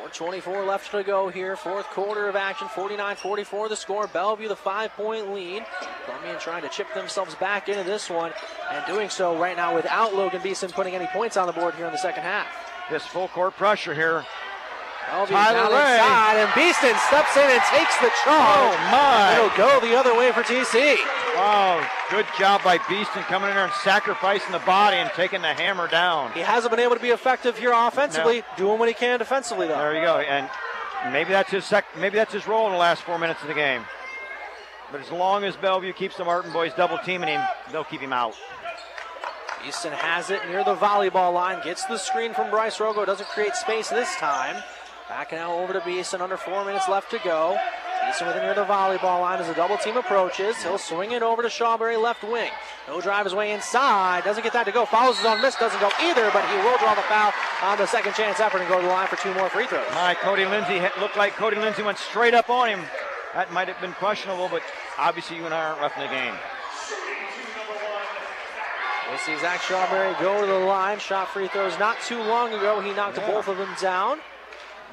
4.24 0.10 0.68
left 0.68 0.92
to 0.92 1.04
go 1.04 1.30
here. 1.30 1.56
Fourth 1.56 1.86
quarter 1.88 2.28
of 2.28 2.36
action. 2.36 2.68
49 2.68 3.16
44 3.16 3.70
the 3.70 3.76
score. 3.76 4.08
Bellevue 4.08 4.48
the 4.48 4.56
five 4.56 4.92
point 4.94 5.34
lead. 5.34 5.66
Columbian 6.06 6.40
trying 6.40 6.62
to 6.62 6.70
chip 6.70 6.94
themselves 6.94 7.36
back 7.36 7.70
into 7.70 7.84
this 7.84 8.10
one 8.10 8.32
and 8.72 8.86
doing 8.86 9.10
so 9.10 9.38
right 9.38 9.58
now 9.58 9.76
without 9.76 10.14
Logan 10.14 10.42
Beeston 10.42 10.72
putting 10.72 10.96
any 10.96 11.08
points 11.08 11.38
on 11.38 11.48
the 11.48 11.54
board 11.54 11.76
here 11.76 11.86
in 11.86 11.92
the 11.92 11.98
second 11.98 12.24
half. 12.24 12.48
This 12.90 13.06
full 13.06 13.28
court 13.30 13.56
pressure 13.56 13.96
here. 13.96 14.24
Tyler 15.10 15.70
Ray. 15.70 15.96
inside, 15.96 16.38
and 16.38 16.52
Beeston 16.56 16.96
steps 17.08 17.36
in 17.38 17.44
and 17.50 17.62
takes 17.70 17.96
the 17.98 18.10
charge. 18.24 18.74
Oh, 18.74 18.78
my. 18.92 19.36
It'll 19.38 19.58
go 19.58 19.80
the 19.80 19.96
other 19.96 20.16
way 20.18 20.32
for 20.32 20.42
TC. 20.42 20.96
Wow, 21.36 21.86
good 22.10 22.26
job 22.38 22.64
by 22.64 22.78
Beeston 22.90 23.24
coming 23.24 23.50
in 23.50 23.56
there 23.56 23.66
and 23.66 23.74
sacrificing 23.84 24.52
the 24.52 24.60
body 24.60 24.98
and 24.98 25.10
taking 25.12 25.42
the 25.42 25.54
hammer 25.54 25.88
down. 25.88 26.32
He 26.32 26.40
hasn't 26.40 26.72
been 26.72 26.80
able 26.80 26.96
to 26.96 27.02
be 27.02 27.10
effective 27.10 27.58
here 27.58 27.72
offensively, 27.74 28.44
doing 28.58 28.80
what 28.80 28.88
he 28.88 28.94
can 28.94 29.20
defensively 29.20 29.68
though. 29.68 29.78
There 29.78 29.96
you 29.96 30.02
go. 30.02 30.18
And 30.20 30.50
maybe 31.12 31.32
that's 31.32 31.52
his 31.52 31.66
sec- 31.66 31.98
maybe 31.98 32.16
that's 32.16 32.34
his 32.34 32.48
role 32.48 32.68
in 32.68 32.72
the 32.72 32.80
last 32.80 33.04
four 33.04 33.20
minutes 33.20 33.42
of 33.42 33.48
the 33.48 33.54
game. 33.54 33.84
But 34.92 35.02
as 35.02 35.12
long 35.12 35.44
as 35.44 35.56
Bellevue 35.58 35.94
keeps 35.94 36.16
the 36.16 36.24
Martin 36.24 36.54
boys 36.54 36.72
double 36.78 36.98
teaming 37.00 37.30
him, 37.30 37.42
they'll 37.72 37.84
keep 37.84 38.02
him 38.02 38.14
out. 38.14 38.34
Easton 39.68 39.92
has 39.94 40.30
it 40.30 40.40
near 40.48 40.64
the 40.64 40.76
volleyball 40.76 41.34
line, 41.34 41.62
gets 41.64 41.86
the 41.86 41.98
screen 41.98 42.34
from 42.34 42.52
Bryce 42.52 42.78
Rogo, 42.78 43.06
doesn't 43.06 43.28
create 43.30 43.56
space 43.56 43.90
this 43.90 44.14
time. 44.18 44.62
Back 45.10 45.32
now 45.32 45.54
over 45.60 45.74
to 45.74 45.82
Beeston, 45.82 46.22
under 46.22 46.36
four 46.38 46.66
minutes 46.66 46.90
left 46.90 47.12
to 47.12 47.20
go. 47.24 47.58
Beeston 48.06 48.28
with 48.28 48.36
it 48.38 48.42
near 48.42 48.54
the 48.56 48.66
volleyball 48.66 49.22
line 49.22 49.40
as 49.40 49.48
the 49.48 49.54
double 49.54 49.78
team 49.78 49.98
approaches. 49.98 50.62
He'll 50.64 50.78
swing 50.80 51.12
it 51.12 51.22
over 51.22 51.42
to 51.42 51.48
Shawberry 51.48 52.02
left 52.02 52.24
wing. 52.24 52.50
No 52.88 53.02
drive 53.02 53.26
his 53.26 53.34
way 53.34 53.52
inside, 53.52 54.24
doesn't 54.24 54.44
get 54.44 54.54
that 54.54 54.66
to 54.66 54.72
go. 54.72 54.86
Follows 54.86 55.18
his 55.18 55.26
own 55.26 55.42
miss, 55.42 55.56
doesn't 55.56 55.80
go 55.80 55.90
either, 56.02 56.30
but 56.34 56.44
he 56.50 56.56
will 56.58 56.78
draw 56.78 56.96
the 56.96 57.02
foul 57.04 57.32
on 57.64 57.78
the 57.78 57.86
second 57.88 58.14
chance 58.14 58.40
effort 58.40 58.60
and 58.60 58.68
go 58.68 58.78
to 58.82 58.86
the 58.86 58.92
line 58.92 59.08
for 59.08 59.16
two 59.18 59.34
more 59.36 59.50
free 59.50 59.68
throws. 59.68 59.86
My 59.94 60.16
Cody 60.16 60.46
Lindsay 60.46 60.80
looked 61.00 61.18
like 61.18 61.34
Cody 61.34 61.58
Lindsay 61.58 61.84
went 61.84 61.98
straight 61.98 62.34
up 62.34 62.50
on 62.50 62.70
him. 62.70 62.82
That 63.34 63.52
might 63.52 63.68
have 63.68 63.80
been 63.82 63.94
questionable, 63.94 64.48
but 64.50 64.62
obviously 64.98 65.38
you 65.38 65.46
and 65.46 65.54
I 65.54 65.66
aren't 65.66 65.82
roughing 65.82 66.04
the 66.04 66.10
game. 66.10 66.34
We'll 69.10 69.20
see 69.20 69.38
Zach 69.38 69.62
Shawberry 69.62 70.20
go 70.20 70.42
to 70.42 70.48
the 70.48 70.60
line. 70.66 70.98
Shot 71.00 71.30
free 71.30 71.48
throws 71.48 71.78
not 71.78 71.96
too 72.02 72.18
long 72.20 72.54
ago. 72.54 72.82
He 72.82 72.92
knocked 72.94 73.18
Yeah. 73.18 73.28
both 73.28 73.48
of 73.48 73.58
them 73.58 73.70
down. 73.80 74.20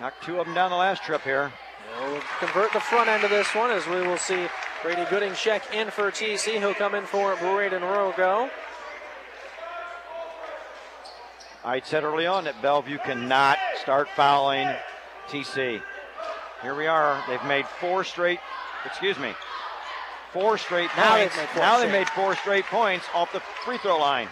Knocked 0.02 0.24
two 0.24 0.40
of 0.40 0.46
them 0.46 0.54
down 0.56 0.70
the 0.72 0.76
last 0.76 1.04
trip 1.04 1.22
here. 1.22 1.52
We'll 2.00 2.20
convert 2.40 2.72
the 2.72 2.80
front 2.80 3.08
end 3.08 3.22
of 3.22 3.30
this 3.30 3.54
one 3.54 3.70
as 3.70 3.86
we 3.86 4.00
will 4.00 4.18
see 4.18 4.48
Brady 4.82 5.04
Gooding 5.08 5.32
check 5.34 5.72
in 5.72 5.92
for 5.92 6.10
TC. 6.10 6.58
He'll 6.58 6.74
come 6.74 6.96
in 6.96 7.06
for 7.06 7.36
Braden 7.36 7.82
Rogo. 7.82 8.50
I 11.64 11.80
said 11.84 12.02
early 12.02 12.26
on 12.26 12.42
that 12.44 12.60
Bellevue 12.60 12.98
cannot 12.98 13.58
start 13.80 14.08
fouling 14.16 14.68
TC. 15.28 15.80
Here 16.62 16.74
we 16.74 16.88
are. 16.88 17.22
They've 17.28 17.44
made 17.44 17.66
four 17.66 18.02
straight, 18.02 18.40
excuse 18.84 19.20
me, 19.20 19.32
four 20.32 20.58
straight 20.58 20.90
Now 20.96 21.14
they've 21.14 21.30
points. 21.30 21.36
made 21.36 21.48
four 21.50 21.62
now 21.62 21.78
they've 21.78 21.88
straight. 21.90 22.00
made 22.00 22.08
four 22.08 22.34
straight 22.34 22.64
points 22.64 23.06
off 23.14 23.32
the 23.32 23.40
free 23.64 23.78
throw 23.78 23.98
line. 23.98 24.26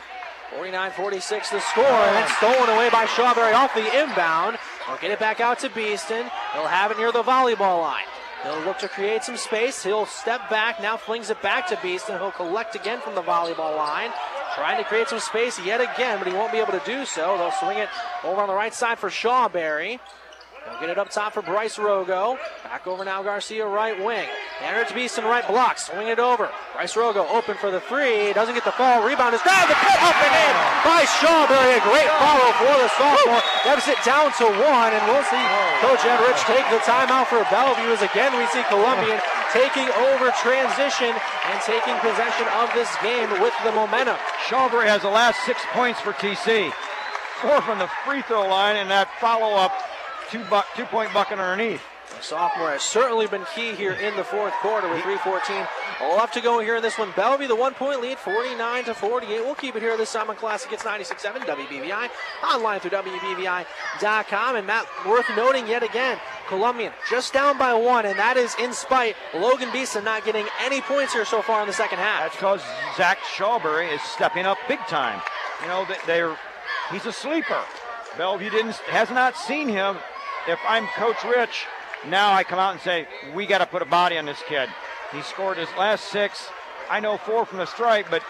49-46 0.58 1.52
the 1.52 1.60
score, 1.60 1.84
and 1.84 2.24
it's 2.24 2.36
stolen 2.38 2.68
away 2.70 2.90
by 2.90 3.06
Shawberry 3.06 3.54
off 3.54 3.72
the 3.72 4.02
inbound. 4.02 4.58
They'll 4.90 4.98
get 4.98 5.12
it 5.12 5.20
back 5.20 5.38
out 5.38 5.60
to 5.60 5.68
Beeston. 5.68 6.28
He'll 6.52 6.66
have 6.66 6.90
it 6.90 6.98
near 6.98 7.12
the 7.12 7.22
volleyball 7.22 7.80
line. 7.80 8.02
He'll 8.42 8.58
look 8.62 8.80
to 8.80 8.88
create 8.88 9.22
some 9.22 9.36
space. 9.36 9.84
He'll 9.84 10.04
step 10.04 10.50
back, 10.50 10.82
now 10.82 10.96
flings 10.96 11.30
it 11.30 11.40
back 11.42 11.68
to 11.68 11.78
Beeston. 11.80 12.18
He'll 12.18 12.32
collect 12.32 12.74
again 12.74 13.00
from 13.00 13.14
the 13.14 13.22
volleyball 13.22 13.76
line. 13.76 14.10
Trying 14.56 14.78
to 14.78 14.84
create 14.84 15.08
some 15.08 15.20
space 15.20 15.60
yet 15.60 15.80
again, 15.80 16.18
but 16.18 16.26
he 16.26 16.34
won't 16.34 16.50
be 16.50 16.58
able 16.58 16.72
to 16.72 16.82
do 16.84 17.04
so. 17.04 17.38
They'll 17.38 17.52
swing 17.52 17.78
it 17.78 17.88
over 18.24 18.40
on 18.40 18.48
the 18.48 18.54
right 18.54 18.74
side 18.74 18.98
for 18.98 19.10
Shawberry. 19.10 20.00
They'll 20.66 20.80
get 20.80 20.90
it 20.90 20.98
up 20.98 21.08
top 21.10 21.32
for 21.32 21.42
Bryce 21.42 21.76
Rogo. 21.76 22.36
Back 22.64 22.86
over 22.86 23.04
now, 23.04 23.22
Garcia, 23.22 23.66
right 23.66 23.96
wing. 23.96 24.28
Tanner 24.60 24.84
to 24.84 24.94
Beeston, 24.94 25.24
right 25.24 25.46
block. 25.48 25.78
Swing 25.78 26.08
it 26.08 26.18
over. 26.18 26.50
Bryce 26.76 26.94
Rogo 26.94 27.24
open 27.32 27.56
for 27.56 27.70
the 27.70 27.80
three. 27.80 28.32
Doesn't 28.32 28.54
get 28.54 28.64
the 28.64 28.76
fall. 28.76 29.00
Rebound 29.00 29.34
is 29.34 29.40
down. 29.40 29.68
The 29.68 29.74
put 29.80 29.98
up 30.04 30.18
and 30.20 30.34
in 30.36 30.54
by 30.84 31.02
Shawberry. 31.16 31.80
A 31.80 31.82
great 31.88 32.10
follow 32.20 32.48
for 32.60 32.74
the 32.76 32.88
sophomore. 33.00 33.42
Deficit 33.64 33.96
down 34.04 34.28
to 34.36 34.46
one, 34.68 34.92
and 34.92 35.02
we'll 35.08 35.24
see 35.32 35.44
Coach 35.80 36.04
Edrich 36.04 36.40
take 36.44 36.66
the 36.68 36.80
timeout 36.84 37.26
for 37.32 37.40
Bellevue 37.48 37.96
as 37.96 38.02
again 38.04 38.36
we 38.36 38.44
see 38.52 38.62
Columbian 38.68 39.20
taking 39.52 39.88
over 40.12 40.30
transition 40.44 41.08
and 41.08 41.56
taking 41.64 41.96
possession 42.04 42.46
of 42.60 42.68
this 42.76 42.88
game 43.02 43.28
with 43.40 43.54
the 43.64 43.72
momentum. 43.72 44.16
Shawberry 44.46 44.86
has 44.86 45.02
the 45.02 45.10
last 45.10 45.40
six 45.44 45.60
points 45.72 46.00
for 46.00 46.12
TC. 46.12 46.70
Four 47.40 47.62
from 47.62 47.78
the 47.78 47.88
free 48.04 48.20
throw 48.22 48.46
line 48.46 48.76
and 48.76 48.90
that 48.90 49.08
follow 49.18 49.56
up 49.56 49.72
two 50.30 50.44
buck 50.44 50.66
two 50.76 50.84
point 50.86 51.12
bucket 51.12 51.38
underneath. 51.38 51.82
The 52.16 52.22
sophomore 52.22 52.70
has 52.70 52.82
certainly 52.82 53.26
been 53.26 53.44
key 53.54 53.72
here 53.74 53.92
in 53.92 54.16
the 54.16 54.24
fourth 54.24 54.52
quarter 54.54 54.88
with 54.88 55.02
3:14 55.02 55.66
left 56.16 56.34
to 56.34 56.40
go 56.40 56.58
here 56.58 56.76
in 56.76 56.82
this 56.82 56.98
one. 56.98 57.12
Bellevue, 57.12 57.46
the 57.46 57.54
one-point 57.54 58.00
lead, 58.00 58.18
49 58.18 58.84
to 58.84 58.94
48. 58.94 59.40
We'll 59.40 59.54
keep 59.54 59.76
it 59.76 59.82
here 59.82 59.96
this 59.96 60.12
time 60.12 60.28
on 60.28 60.36
Classic. 60.36 60.72
It's 60.72 60.82
96.7 60.82 61.46
WBVI 61.46 62.08
online 62.44 62.80
through 62.80 62.90
WBVI.com. 62.90 64.56
And 64.56 64.66
Matt, 64.66 64.86
worth 65.06 65.26
noting 65.36 65.68
yet 65.68 65.82
again, 65.82 66.18
Columbian 66.48 66.92
just 67.08 67.32
down 67.32 67.58
by 67.58 67.74
one, 67.74 68.06
and 68.06 68.18
that 68.18 68.36
is 68.36 68.54
in 68.58 68.72
spite 68.72 69.14
Logan 69.34 69.70
Beeston 69.72 70.04
not 70.04 70.24
getting 70.24 70.46
any 70.60 70.80
points 70.80 71.12
here 71.12 71.24
so 71.24 71.42
far 71.42 71.60
in 71.60 71.68
the 71.68 71.72
second 71.72 71.98
half. 71.98 72.22
That's 72.22 72.36
because 72.36 72.62
Zach 72.96 73.18
Shawberry 73.18 73.92
is 73.94 74.02
stepping 74.02 74.46
up 74.46 74.58
big 74.66 74.80
time. 74.80 75.20
You 75.62 75.68
know 75.68 75.84
that 75.86 76.00
they're 76.06 76.36
he's 76.90 77.06
a 77.06 77.12
sleeper. 77.12 77.62
Bellevue 78.16 78.50
didn't 78.50 78.74
has 78.88 79.10
not 79.10 79.36
seen 79.36 79.68
him. 79.68 79.96
If 80.48 80.58
I'm 80.66 80.86
Coach 80.88 81.22
Rich, 81.24 81.66
now 82.08 82.32
I 82.32 82.44
come 82.44 82.58
out 82.58 82.72
and 82.72 82.80
say 82.80 83.06
we 83.34 83.46
got 83.46 83.58
to 83.58 83.66
put 83.66 83.82
a 83.82 83.86
body 83.86 84.16
on 84.18 84.24
this 84.24 84.42
kid. 84.48 84.68
He 85.12 85.22
scored 85.22 85.58
his 85.58 85.68
last 85.78 86.06
six. 86.06 86.48
I 86.88 87.00
know 87.00 87.16
four 87.18 87.44
from 87.44 87.58
the 87.58 87.66
stripe, 87.66 88.06
but 88.10 88.22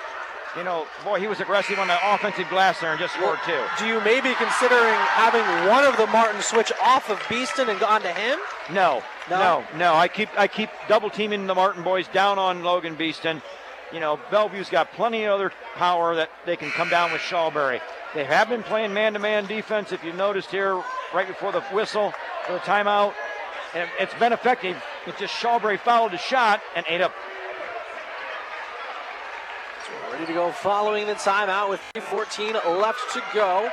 you 0.57 0.65
know, 0.65 0.87
boy, 1.05 1.21
he 1.21 1.29
was 1.29 1.39
aggressive 1.41 1.79
on 1.79 1.87
the 1.87 1.97
offensive 2.13 2.49
glass 2.49 2.81
there 2.81 2.91
and 2.91 2.99
just 2.99 3.15
scored 3.15 3.39
two. 3.47 3.61
Do 3.79 3.87
you 3.87 4.01
maybe 4.01 4.35
considering 4.35 4.95
having 5.15 5.43
one 5.69 5.85
of 5.85 5.97
the 5.97 6.09
Martin 6.09 6.43
switch 6.43 6.73
off 6.83 7.09
of 7.09 7.21
Beeston 7.29 7.69
and 7.69 7.79
gone 7.79 8.03
to 8.03 8.13
him? 8.13 8.39
No, 8.73 9.03
No? 9.31 9.39
no, 9.39 9.65
no. 9.77 9.95
I 9.95 10.09
keep 10.09 10.29
I 10.37 10.49
keep 10.49 10.71
double 10.89 11.09
teaming 11.11 11.47
the 11.47 11.55
Martin 11.55 11.85
boys 11.85 12.09
down 12.09 12.39
on 12.39 12.65
Logan 12.65 12.97
Beeston. 12.97 13.41
You 13.93 14.01
know, 14.01 14.19
Bellevue's 14.31 14.69
got 14.71 14.93
plenty 14.93 15.25
of 15.25 15.35
other 15.35 15.53
power 15.77 16.17
that 16.17 16.31
they 16.47 16.57
can 16.57 16.71
come 16.71 16.89
down 16.89 17.13
with 17.13 17.21
Shawberry. 17.21 17.81
They 18.15 18.25
have 18.25 18.49
been 18.49 18.65
playing 18.65 18.93
man-to-man 18.93 19.47
defense. 19.47 19.93
If 19.93 20.03
you 20.03 20.13
noticed 20.13 20.51
here, 20.51 20.83
right 21.15 21.29
before 21.29 21.53
the 21.53 21.61
whistle 21.73 22.13
for 22.45 22.55
the 22.55 22.59
timeout, 22.61 23.15
and 23.75 23.89
it's 24.01 24.15
been 24.15 24.33
effective. 24.33 24.83
It's 25.07 25.19
just 25.19 25.33
Shawbury 25.35 25.79
fouled 25.79 26.11
his 26.13 26.21
shot 26.21 26.61
and 26.75 26.85
ate 26.89 27.01
up. 27.01 27.15
So 29.87 30.13
Ready 30.13 30.27
to 30.27 30.33
go 30.33 30.51
following 30.51 31.07
the 31.07 31.15
timeout 31.15 31.71
with 31.71 31.81
3.14 31.95 32.79
left 32.81 32.99
to 33.13 33.23
go. 33.33 33.71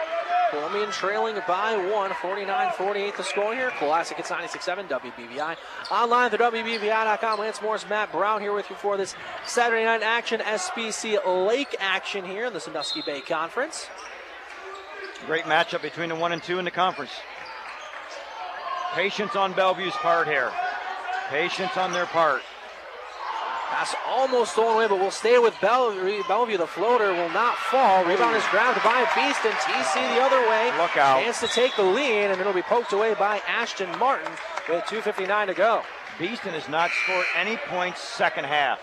Columbian 0.51 0.91
trailing 0.91 1.35
by 1.47 1.75
one, 1.75 2.11
49-48 2.11 3.17
the 3.17 3.23
score 3.23 3.53
here. 3.53 3.71
Classic, 3.71 4.17
it's 4.17 4.29
96-7 4.29 4.87
WBVI. 4.87 5.57
Online 5.91 6.31
at 6.31 6.39
WBVI.com. 6.39 7.39
Lance 7.39 7.61
Morris, 7.61 7.85
Matt 7.89 8.11
Brown 8.11 8.39
here 8.39 8.53
with 8.53 8.69
you 8.69 8.75
for 8.77 8.95
this 8.95 9.13
Saturday 9.45 9.83
night 9.83 10.03
action, 10.03 10.39
SBC 10.39 11.45
Lake 11.47 11.75
action 11.79 12.23
here 12.23 12.45
in 12.45 12.53
the 12.53 12.61
Sandusky 12.61 13.01
Bay 13.05 13.19
Conference. 13.19 13.87
Great 15.25 15.45
matchup 15.45 15.81
between 15.81 16.09
the 16.09 16.15
one 16.15 16.31
and 16.31 16.41
two 16.41 16.59
in 16.59 16.65
the 16.65 16.71
conference. 16.71 17.11
Patience 18.93 19.35
on 19.35 19.53
Bellevue's 19.53 19.93
part 19.93 20.27
here. 20.27 20.51
Patience 21.29 21.75
on 21.75 21.91
their 21.91 22.05
part. 22.05 22.41
Pass 23.69 23.93
almost 24.07 24.53
stolen 24.53 24.75
away, 24.75 24.87
but 24.87 24.97
we'll 24.97 25.11
stay 25.11 25.39
with 25.39 25.53
Bellevue. 25.59 26.23
Bellevue. 26.27 26.57
The 26.57 26.65
floater 26.67 27.11
will 27.11 27.29
not 27.29 27.57
fall. 27.57 28.05
Rebound 28.05 28.35
is 28.35 28.43
grabbed 28.49 28.81
by 28.81 29.05
Beeston. 29.13 29.51
TC 29.51 30.15
the 30.15 30.21
other 30.21 30.39
way. 30.49 30.71
Look 30.77 30.95
out. 30.95 31.21
Chance 31.21 31.41
to 31.41 31.47
take 31.47 31.75
the 31.75 31.83
lead, 31.83 32.31
and 32.31 32.39
it'll 32.39 32.53
be 32.53 32.61
poked 32.61 32.93
away 32.93 33.13
by 33.15 33.41
Ashton 33.45 33.89
Martin 33.99 34.31
with 34.69 34.83
2.59 34.85 35.47
to 35.47 35.53
go. 35.53 35.83
Beeston 36.17 36.53
has 36.53 36.69
not 36.69 36.89
scored 37.03 37.25
any 37.35 37.57
points 37.57 38.01
second 38.01 38.45
half. 38.45 38.79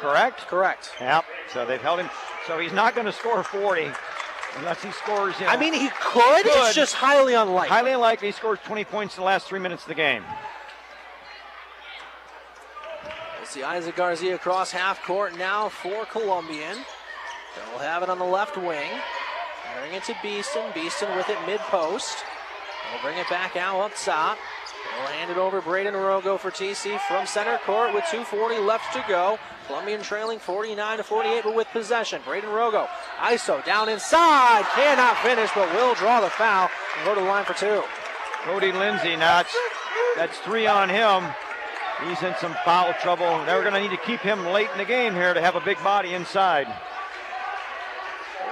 Correct? 0.00 0.40
Correct. 0.48 0.90
Yep. 1.00 1.24
So 1.52 1.64
they've 1.64 1.80
held 1.80 2.00
him. 2.00 2.10
So 2.46 2.58
he's 2.58 2.72
not 2.72 2.94
going 2.94 3.06
to 3.06 3.12
score 3.12 3.42
40 3.42 3.92
unless 4.56 4.82
he 4.82 4.90
scores. 4.92 5.38
You 5.38 5.46
know, 5.46 5.52
I 5.52 5.56
mean, 5.56 5.74
he 5.74 5.88
could. 6.00 6.46
It's 6.46 6.74
just 6.74 6.94
highly 6.94 7.34
unlikely. 7.34 7.68
Highly 7.68 7.92
unlikely. 7.92 8.28
He 8.28 8.32
scores 8.32 8.58
20 8.64 8.84
points 8.84 9.16
in 9.16 9.20
the 9.20 9.26
last 9.26 9.46
three 9.46 9.60
minutes 9.60 9.82
of 9.82 9.88
the 9.88 9.94
game. 9.94 10.22
We'll 13.38 13.46
see 13.46 13.62
Isaac 13.62 13.96
Garcia 13.96 14.34
across 14.34 14.70
half 14.72 15.02
court 15.04 15.36
now 15.38 15.68
for 15.68 16.04
Columbian. 16.06 16.78
They'll 17.54 17.78
have 17.80 18.02
it 18.02 18.10
on 18.10 18.18
the 18.18 18.24
left 18.24 18.56
wing. 18.56 18.90
Bring 19.80 19.94
it 19.94 20.04
to 20.04 20.16
Beeston. 20.22 20.72
Beeston 20.74 21.14
with 21.16 21.28
it 21.28 21.38
mid 21.46 21.60
post. 21.60 22.18
They'll 22.90 23.02
bring 23.02 23.18
it 23.18 23.28
back 23.28 23.56
out 23.56 23.80
up 23.80 23.92
top. 23.94 24.38
They'll 24.92 25.06
hand 25.08 25.30
it 25.30 25.36
over 25.36 25.60
Braden 25.60 25.94
Rogo 25.94 26.38
for 26.38 26.50
TC 26.50 26.98
from 27.00 27.26
center 27.26 27.58
court 27.64 27.94
with 27.94 28.04
2.40 28.04 28.64
left 28.64 28.92
to 28.94 29.04
go. 29.08 29.38
Columbian 29.66 30.02
trailing 30.02 30.38
49 30.38 30.98
to 30.98 31.02
48, 31.02 31.44
but 31.44 31.54
with 31.54 31.66
possession. 31.68 32.22
Braden 32.24 32.50
Rogo, 32.50 32.88
ISO 33.20 33.64
down 33.64 33.88
inside, 33.88 34.64
cannot 34.74 35.16
finish, 35.18 35.50
but 35.54 35.72
will 35.74 35.94
draw 35.94 36.20
the 36.20 36.30
foul 36.30 36.68
and 36.96 37.04
go 37.04 37.14
to 37.14 37.20
the 37.20 37.26
line 37.26 37.44
for 37.44 37.54
two. 37.54 37.82
Cody 38.44 38.70
Lindsay, 38.70 39.14
it's, 39.14 39.56
that's 40.16 40.38
three 40.38 40.66
on 40.66 40.88
him. 40.88 41.24
He's 42.04 42.22
in 42.22 42.34
some 42.40 42.54
foul 42.64 42.92
trouble. 43.02 43.44
They're 43.44 43.62
going 43.62 43.74
to 43.74 43.80
need 43.80 43.90
to 43.90 44.04
keep 44.04 44.20
him 44.20 44.46
late 44.46 44.68
in 44.70 44.78
the 44.78 44.84
game 44.84 45.14
here 45.14 45.34
to 45.34 45.40
have 45.40 45.56
a 45.56 45.60
big 45.60 45.82
body 45.82 46.14
inside. 46.14 46.68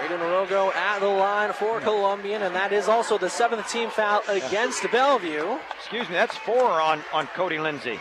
Braden 0.06 0.26
Rogo 0.26 0.74
at 0.74 0.98
the 0.98 1.06
line 1.06 1.52
for 1.54 1.80
Columbian, 1.80 2.42
and 2.42 2.54
that 2.54 2.74
is 2.74 2.88
also 2.88 3.16
the 3.16 3.30
seventh 3.30 3.66
team 3.70 3.88
foul 3.88 4.22
against 4.28 4.82
Bellevue. 4.92 5.56
Excuse 5.78 6.06
me, 6.10 6.14
that's 6.14 6.36
four 6.36 6.62
on, 6.62 7.00
on 7.14 7.26
Cody 7.28 7.58
Lindsay. 7.58 7.98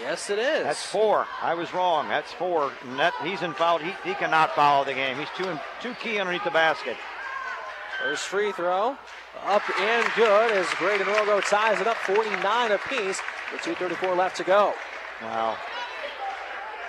Yes, 0.00 0.30
it 0.30 0.38
is. 0.38 0.62
That's 0.62 0.86
four. 0.86 1.26
I 1.42 1.54
was 1.54 1.74
wrong. 1.74 2.08
That's 2.08 2.32
four. 2.32 2.70
And 2.82 3.00
that, 3.00 3.14
he's 3.24 3.42
in 3.42 3.52
foul. 3.52 3.78
He, 3.78 3.92
he 4.04 4.14
cannot 4.14 4.54
foul 4.54 4.84
the 4.84 4.94
game. 4.94 5.18
He's 5.18 5.28
too, 5.36 5.48
in, 5.50 5.58
two 5.80 5.94
key 5.94 6.20
underneath 6.20 6.44
the 6.44 6.52
basket. 6.52 6.96
First 8.00 8.28
free 8.28 8.52
throw. 8.52 8.96
Up 9.44 9.80
and 9.80 10.06
good 10.14 10.52
as 10.52 10.66
Braden 10.78 11.06
Rogo 11.06 11.42
ties 11.48 11.80
it 11.80 11.88
up 11.88 11.96
49 11.96 12.70
apiece 12.70 13.20
with 13.50 13.60
2.34 13.62 14.16
left 14.16 14.36
to 14.36 14.44
go. 14.44 14.72
Wow. 15.20 15.56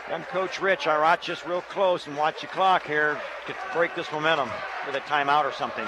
And 0.09 0.23
Coach 0.25 0.61
Rich, 0.61 0.85
I 0.87 0.99
watch 0.99 1.25
just 1.25 1.45
real 1.45 1.61
close 1.61 2.07
and 2.07 2.17
watch 2.17 2.41
the 2.41 2.47
clock 2.47 2.85
here 2.85 3.19
to 3.47 3.55
break 3.73 3.95
this 3.95 4.11
momentum 4.11 4.49
with 4.85 4.95
a 4.95 4.99
timeout 5.01 5.45
or 5.45 5.53
something. 5.53 5.85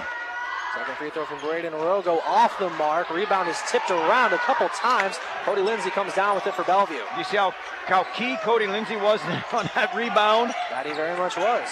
Second 0.73 0.95
free 0.95 1.09
throw 1.09 1.25
from 1.25 1.39
Braden 1.39 1.73
Rogo 1.73 2.19
off 2.25 2.57
the 2.59 2.69
mark. 2.71 3.09
Rebound 3.09 3.49
is 3.49 3.57
tipped 3.69 3.91
around 3.91 4.33
a 4.33 4.37
couple 4.39 4.67
times. 4.69 5.15
Cody 5.43 5.61
Lindsay 5.61 5.89
comes 5.89 6.13
down 6.13 6.35
with 6.35 6.47
it 6.47 6.53
for 6.53 6.63
Bellevue. 6.63 7.01
You 7.17 7.23
see 7.23 7.37
how, 7.37 7.53
how 7.85 8.03
key 8.15 8.37
Cody 8.41 8.67
Lindsay 8.67 8.95
was 8.95 9.21
on 9.53 9.69
that 9.75 9.93
rebound? 9.95 10.53
That 10.69 10.85
he 10.85 10.93
very 10.93 11.17
much 11.17 11.37
was. 11.37 11.69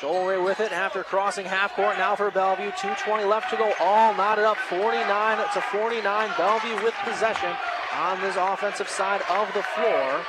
Joel 0.00 0.26
Ray 0.26 0.38
with 0.38 0.60
it 0.60 0.72
after 0.72 1.02
crossing 1.02 1.46
half 1.46 1.74
court 1.74 1.98
now 1.98 2.14
for 2.14 2.30
Bellevue. 2.30 2.70
2.20 2.72 3.28
left 3.28 3.50
to 3.50 3.56
go. 3.56 3.72
All 3.80 4.14
knotted 4.14 4.44
up 4.44 4.56
49 4.68 5.38
to 5.54 5.60
49. 5.60 6.30
Bellevue 6.36 6.84
with 6.84 6.94
possession 7.04 7.54
on 7.94 8.20
this 8.20 8.36
offensive 8.38 8.88
side 8.88 9.22
of 9.30 9.46
the 9.54 9.62
floor. 9.62 10.22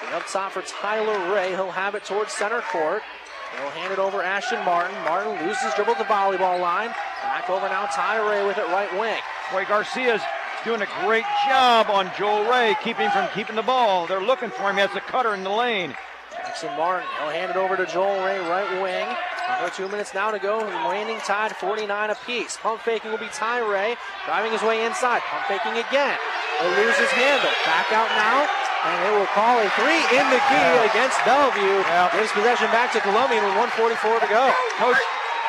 The 0.00 0.16
up 0.16 0.26
top 0.26 0.52
for 0.52 0.62
Tyler 0.62 1.34
Ray. 1.34 1.50
He'll 1.50 1.70
have 1.70 1.94
it 1.94 2.04
towards 2.04 2.32
center 2.32 2.62
court. 2.62 3.02
He'll 3.56 3.70
hand 3.70 3.92
it 3.92 3.98
over 3.98 4.22
Ashton 4.22 4.64
Martin. 4.64 4.96
Martin 5.04 5.46
loses 5.46 5.74
dribble 5.74 5.94
to 5.94 5.98
the 5.98 6.04
volleyball 6.04 6.60
line. 6.60 6.88
Back 7.22 7.50
over 7.50 7.68
now 7.68 7.86
Ty 7.86 8.18
Ray 8.28 8.46
with 8.46 8.58
it 8.58 8.66
right 8.68 8.90
wing. 8.98 9.20
Boy, 9.52 9.64
Garcia's 9.64 10.22
doing 10.64 10.82
a 10.82 10.88
great 11.04 11.24
job 11.46 11.90
on 11.90 12.10
Joel 12.16 12.50
Ray, 12.50 12.76
keeping 12.82 13.10
from 13.10 13.28
keeping 13.34 13.56
the 13.56 13.62
ball. 13.62 14.06
They're 14.06 14.22
looking 14.22 14.50
for 14.50 14.70
him. 14.70 14.76
He 14.76 14.80
has 14.80 14.94
a 14.94 15.00
cutter 15.00 15.34
in 15.34 15.44
the 15.44 15.50
lane. 15.50 15.94
Jackson 16.32 16.70
Martin. 16.76 17.06
He'll 17.18 17.30
hand 17.30 17.50
it 17.50 17.56
over 17.56 17.76
to 17.76 17.84
Joel 17.86 18.24
Ray, 18.24 18.38
right 18.38 18.82
wing. 18.82 19.06
Another 19.48 19.74
two 19.74 19.88
minutes 19.88 20.14
now 20.14 20.30
to 20.30 20.38
go. 20.38 20.64
Remaining 20.64 21.18
tied 21.18 21.54
49 21.56 22.10
apiece. 22.10 22.56
Pump 22.56 22.80
faking 22.80 23.10
will 23.10 23.18
be 23.18 23.28
Ty 23.32 23.60
Ray. 23.60 23.96
Driving 24.24 24.52
his 24.52 24.62
way 24.62 24.86
inside. 24.86 25.20
Pump 25.22 25.44
faking 25.46 25.72
again. 25.72 26.16
He'll 26.60 26.70
lose 26.70 26.96
his 26.96 27.10
handle. 27.10 27.50
Back 27.66 27.92
out 27.92 28.08
now. 28.16 28.59
And 28.84 28.96
it 29.04 29.12
will 29.12 29.28
call 29.36 29.60
a 29.60 29.68
three 29.76 30.00
in 30.16 30.24
the 30.32 30.40
key 30.48 30.70
against 30.88 31.20
Bellevue. 31.28 31.84
Yep. 31.84 32.12
Gives 32.12 32.32
possession 32.32 32.66
back 32.72 32.92
to 32.96 33.00
Columbian 33.00 33.44
with 33.44 33.56
144 33.76 34.20
to 34.20 34.28
go. 34.28 34.52
Coach 34.78 34.96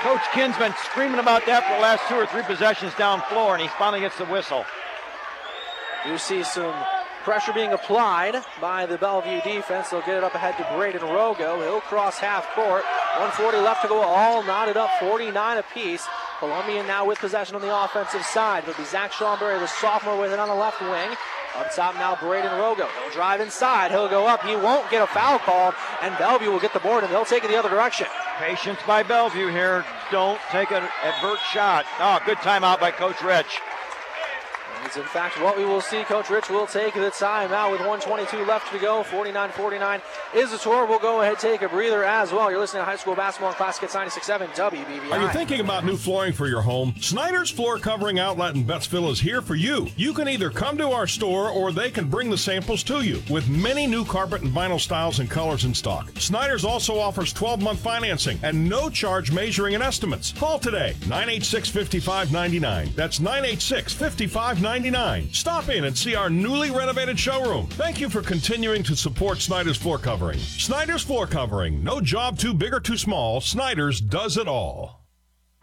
Coach 0.03 0.25
Kinn's 0.33 0.57
been 0.57 0.73
screaming 0.83 1.19
about 1.19 1.45
that 1.45 1.63
for 1.63 1.75
the 1.75 1.81
last 1.81 2.03
two 2.09 2.15
or 2.15 2.25
three 2.25 2.43
possessions 2.43 2.93
down 2.95 3.21
floor, 3.29 3.53
and 3.53 3.61
he 3.61 3.69
finally 3.77 4.01
gets 4.01 4.17
the 4.17 4.25
whistle. 4.25 4.65
You 6.07 6.17
see 6.17 6.43
some 6.43 6.73
Pressure 7.23 7.53
being 7.53 7.71
applied 7.71 8.41
by 8.59 8.87
the 8.87 8.97
Bellevue 8.97 9.41
defense. 9.41 9.89
They'll 9.89 10.01
get 10.01 10.17
it 10.17 10.23
up 10.23 10.33
ahead 10.33 10.57
to 10.57 10.67
Braden 10.75 11.01
Rogo. 11.01 11.61
He'll 11.61 11.81
cross 11.81 12.17
half 12.17 12.49
court. 12.55 12.83
140 13.13 13.59
left 13.59 13.83
to 13.83 13.87
go. 13.87 14.01
All 14.01 14.41
knotted 14.41 14.75
up, 14.75 14.89
49 14.99 15.57
apiece. 15.57 16.07
Columbian 16.39 16.87
now 16.87 17.05
with 17.05 17.19
possession 17.19 17.55
on 17.55 17.61
the 17.61 17.69
offensive 17.69 18.23
side. 18.23 18.63
It'll 18.63 18.73
be 18.73 18.85
Zach 18.85 19.11
Shawberry, 19.11 19.59
the 19.59 19.67
sophomore, 19.67 20.19
with 20.19 20.33
it 20.33 20.39
on 20.39 20.47
the 20.47 20.55
left 20.55 20.81
wing. 20.81 21.15
Up 21.57 21.73
top 21.75 21.95
now, 21.95 22.15
Braden 22.15 22.51
Rogo. 22.51 22.87
He'll 23.01 23.11
drive 23.11 23.41
inside. 23.41 23.91
He'll 23.91 24.09
go 24.09 24.25
up. 24.25 24.43
He 24.43 24.55
won't 24.55 24.89
get 24.89 25.01
a 25.01 25.07
foul 25.07 25.39
call, 25.39 25.73
and 26.01 26.17
Bellevue 26.17 26.49
will 26.49 26.59
get 26.59 26.73
the 26.73 26.79
board, 26.79 27.03
and 27.03 27.11
they'll 27.11 27.25
take 27.25 27.43
it 27.43 27.49
the 27.49 27.57
other 27.57 27.69
direction. 27.69 28.07
Patience 28.37 28.79
by 28.87 29.03
Bellevue 29.03 29.47
here. 29.47 29.85
Don't 30.11 30.39
take 30.49 30.71
an 30.71 30.87
advert 31.03 31.39
shot. 31.51 31.85
Oh, 31.99 32.19
good 32.25 32.37
timeout 32.37 32.79
by 32.79 32.91
Coach 32.91 33.21
Rich. 33.21 33.59
It's 34.91 34.97
in 34.97 35.05
fact 35.05 35.41
what 35.41 35.55
we 35.55 35.63
will 35.63 35.79
see. 35.79 36.03
Coach 36.03 36.29
Rich 36.29 36.49
will 36.49 36.67
take 36.67 36.95
the 36.95 37.11
timeout 37.11 37.71
with 37.71 37.79
122 37.79 38.43
left 38.43 38.69
to 38.73 38.77
go. 38.77 39.03
49-49 39.03 40.01
is 40.35 40.51
the 40.51 40.57
score. 40.57 40.85
We'll 40.85 40.99
go 40.99 41.21
ahead 41.21 41.39
take 41.39 41.61
a 41.61 41.69
breather 41.69 42.03
as 42.03 42.33
well. 42.33 42.51
You're 42.51 42.59
listening 42.59 42.81
to 42.81 42.85
High 42.85 42.97
School 42.97 43.15
Basketball 43.15 43.53
Classic 43.53 43.87
96.7 43.87 44.49
WBVI. 44.49 45.11
Are 45.13 45.21
you 45.21 45.29
thinking 45.29 45.61
about 45.61 45.85
new 45.85 45.95
flooring 45.95 46.33
for 46.33 46.49
your 46.49 46.61
home? 46.61 46.93
Snyder's 46.99 47.49
Floor 47.49 47.79
Covering 47.79 48.19
Outlet 48.19 48.55
in 48.55 48.65
Bettsville 48.65 49.09
is 49.09 49.21
here 49.21 49.41
for 49.41 49.55
you. 49.55 49.87
You 49.95 50.13
can 50.13 50.27
either 50.27 50.49
come 50.49 50.77
to 50.77 50.89
our 50.91 51.07
store 51.07 51.47
or 51.47 51.71
they 51.71 51.89
can 51.89 52.09
bring 52.09 52.29
the 52.29 52.37
samples 52.37 52.83
to 52.83 52.99
you 52.99 53.23
with 53.29 53.47
many 53.47 53.87
new 53.87 54.03
carpet 54.03 54.41
and 54.41 54.51
vinyl 54.51 54.77
styles 54.77 55.19
and 55.19 55.29
colors 55.29 55.63
in 55.63 55.73
stock. 55.73 56.09
Snyder's 56.17 56.65
also 56.65 56.99
offers 56.99 57.33
12-month 57.33 57.79
financing 57.79 58.37
and 58.43 58.67
no 58.67 58.89
charge 58.89 59.31
measuring 59.31 59.73
and 59.73 59.83
estimates. 59.83 60.33
Call 60.33 60.59
today 60.59 60.95
986-5599. 61.03 62.93
That's 62.93 63.19
986-5599. 63.19 64.80
Stop 65.31 65.69
in 65.69 65.85
and 65.85 65.97
see 65.97 66.15
our 66.15 66.29
newly 66.29 66.71
renovated 66.71 67.19
showroom. 67.19 67.67
Thank 67.67 67.99
you 67.99 68.09
for 68.09 68.21
continuing 68.21 68.83
to 68.83 68.95
support 68.95 69.39
Snyder's 69.39 69.77
Floor 69.77 69.97
Covering. 69.97 70.39
Snyder's 70.39 71.03
Floor 71.03 71.27
Covering. 71.27 71.83
No 71.83 72.01
job 72.01 72.37
too 72.37 72.53
big 72.53 72.73
or 72.73 72.79
too 72.79 72.97
small. 72.97 73.41
Snyder's 73.41 74.01
does 74.01 74.37
it 74.37 74.47
all. 74.47 75.00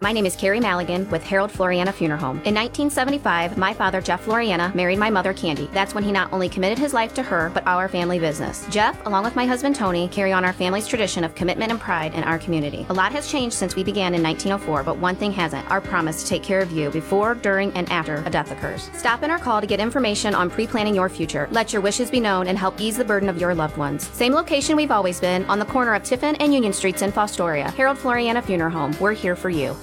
My 0.01 0.13
name 0.13 0.27
is 0.27 0.37
Carrie 0.37 0.61
Maligan 0.61 1.11
with 1.11 1.25
Harold 1.25 1.51
Floriana 1.51 1.93
Funeral 1.93 2.21
Home. 2.21 2.37
In 2.45 2.55
1975, 2.55 3.59
my 3.59 3.75
father, 3.75 4.01
Jeff 4.01 4.25
Floriana, 4.25 4.73
married 4.73 5.01
my 5.01 5.11
mother, 5.11 5.35
Candy. 5.35 5.69
That's 5.73 5.93
when 5.93 6.05
he 6.05 6.13
not 6.13 6.33
only 6.33 6.49
committed 6.49 6.79
his 6.79 6.95
life 6.95 7.15
to 7.15 7.23
her, 7.25 7.51
but 7.53 7.67
our 7.67 7.89
family 7.89 8.21
business. 8.21 8.65
Jeff, 8.71 9.05
along 9.07 9.25
with 9.25 9.35
my 9.35 9.45
husband, 9.45 9.75
Tony, 9.75 10.07
carry 10.07 10.31
on 10.31 10.45
our 10.45 10.53
family's 10.53 10.87
tradition 10.87 11.25
of 11.25 11.35
commitment 11.35 11.73
and 11.73 11.81
pride 11.81 12.15
in 12.15 12.23
our 12.23 12.39
community. 12.39 12.87
A 12.91 12.95
lot 12.95 13.11
has 13.11 13.29
changed 13.29 13.57
since 13.57 13.75
we 13.75 13.83
began 13.83 14.15
in 14.15 14.23
1904, 14.23 14.85
but 14.85 14.99
one 14.99 15.17
thing 15.17 15.33
hasn't 15.33 15.69
our 15.69 15.81
promise 15.81 16.23
to 16.23 16.29
take 16.29 16.45
care 16.45 16.61
of 16.61 16.71
you 16.71 16.91
before, 16.91 17.35
during, 17.35 17.73
and 17.73 17.91
after 17.91 18.23
a 18.25 18.31
death 18.31 18.53
occurs. 18.53 18.91
Stop 18.95 19.25
in 19.25 19.33
or 19.33 19.39
call 19.39 19.61
to 19.61 19.67
get 19.67 19.81
information 19.81 20.33
on 20.33 20.49
pre 20.49 20.69
planning 20.69 20.95
your 20.95 21.09
future. 21.09 21.49
Let 21.51 21.73
your 21.73 21.83
wishes 21.83 22.09
be 22.09 22.21
known 22.21 22.47
and 22.47 22.57
help 22.57 22.81
ease 22.81 22.97
the 22.97 23.05
burden 23.05 23.29
of 23.29 23.41
your 23.41 23.53
loved 23.53 23.77
ones. 23.77 24.09
Same 24.11 24.33
location 24.33 24.77
we've 24.77 24.93
always 24.93 25.19
been, 25.19 25.45
on 25.47 25.59
the 25.59 25.65
corner 25.65 25.95
of 25.95 26.05
Tiffin 26.05 26.37
and 26.37 26.55
Union 26.55 26.73
Streets 26.73 27.03
in 27.03 27.11
Fostoria. 27.11 27.75
Harold 27.75 27.99
Floriana 27.99 28.45
Funeral 28.45 28.71
Home. 28.71 28.97
We're 29.01 29.13
here 29.13 29.35
for 29.35 29.51
you. 29.51 29.77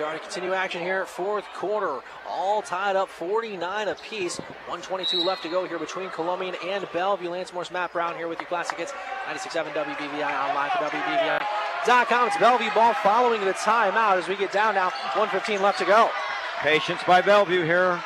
Backyard 0.00 0.22
to 0.22 0.28
continue 0.30 0.54
action 0.54 0.80
here, 0.80 1.04
fourth 1.04 1.44
quarter. 1.52 2.00
All 2.26 2.62
tied 2.62 2.96
up 2.96 3.10
49 3.10 3.88
apiece. 3.88 4.38
122 4.38 5.18
left 5.18 5.42
to 5.42 5.50
go 5.50 5.68
here 5.68 5.78
between 5.78 6.08
Columbian 6.08 6.54
and 6.64 6.88
Bellevue. 6.90 7.28
Lance 7.28 7.52
Morris, 7.52 7.70
Matt 7.70 7.92
Brown 7.92 8.16
here 8.16 8.26
with 8.26 8.40
you. 8.40 8.46
Classic 8.46 8.78
Hits 8.78 8.92
96.7 9.28 9.74
WBVI 9.74 10.48
online 10.48 10.70
for 10.70 10.78
WBVI.com. 10.84 12.28
It's 12.28 12.38
Bellevue 12.38 12.70
ball 12.72 12.94
following 12.94 13.44
the 13.44 13.52
timeout 13.52 14.16
as 14.16 14.26
we 14.26 14.36
get 14.36 14.52
down 14.52 14.74
now. 14.74 14.88
115 15.12 15.60
left 15.60 15.78
to 15.80 15.84
go. 15.84 16.08
Patience 16.60 17.02
by 17.06 17.20
Bellevue 17.20 17.64
here 17.64 18.02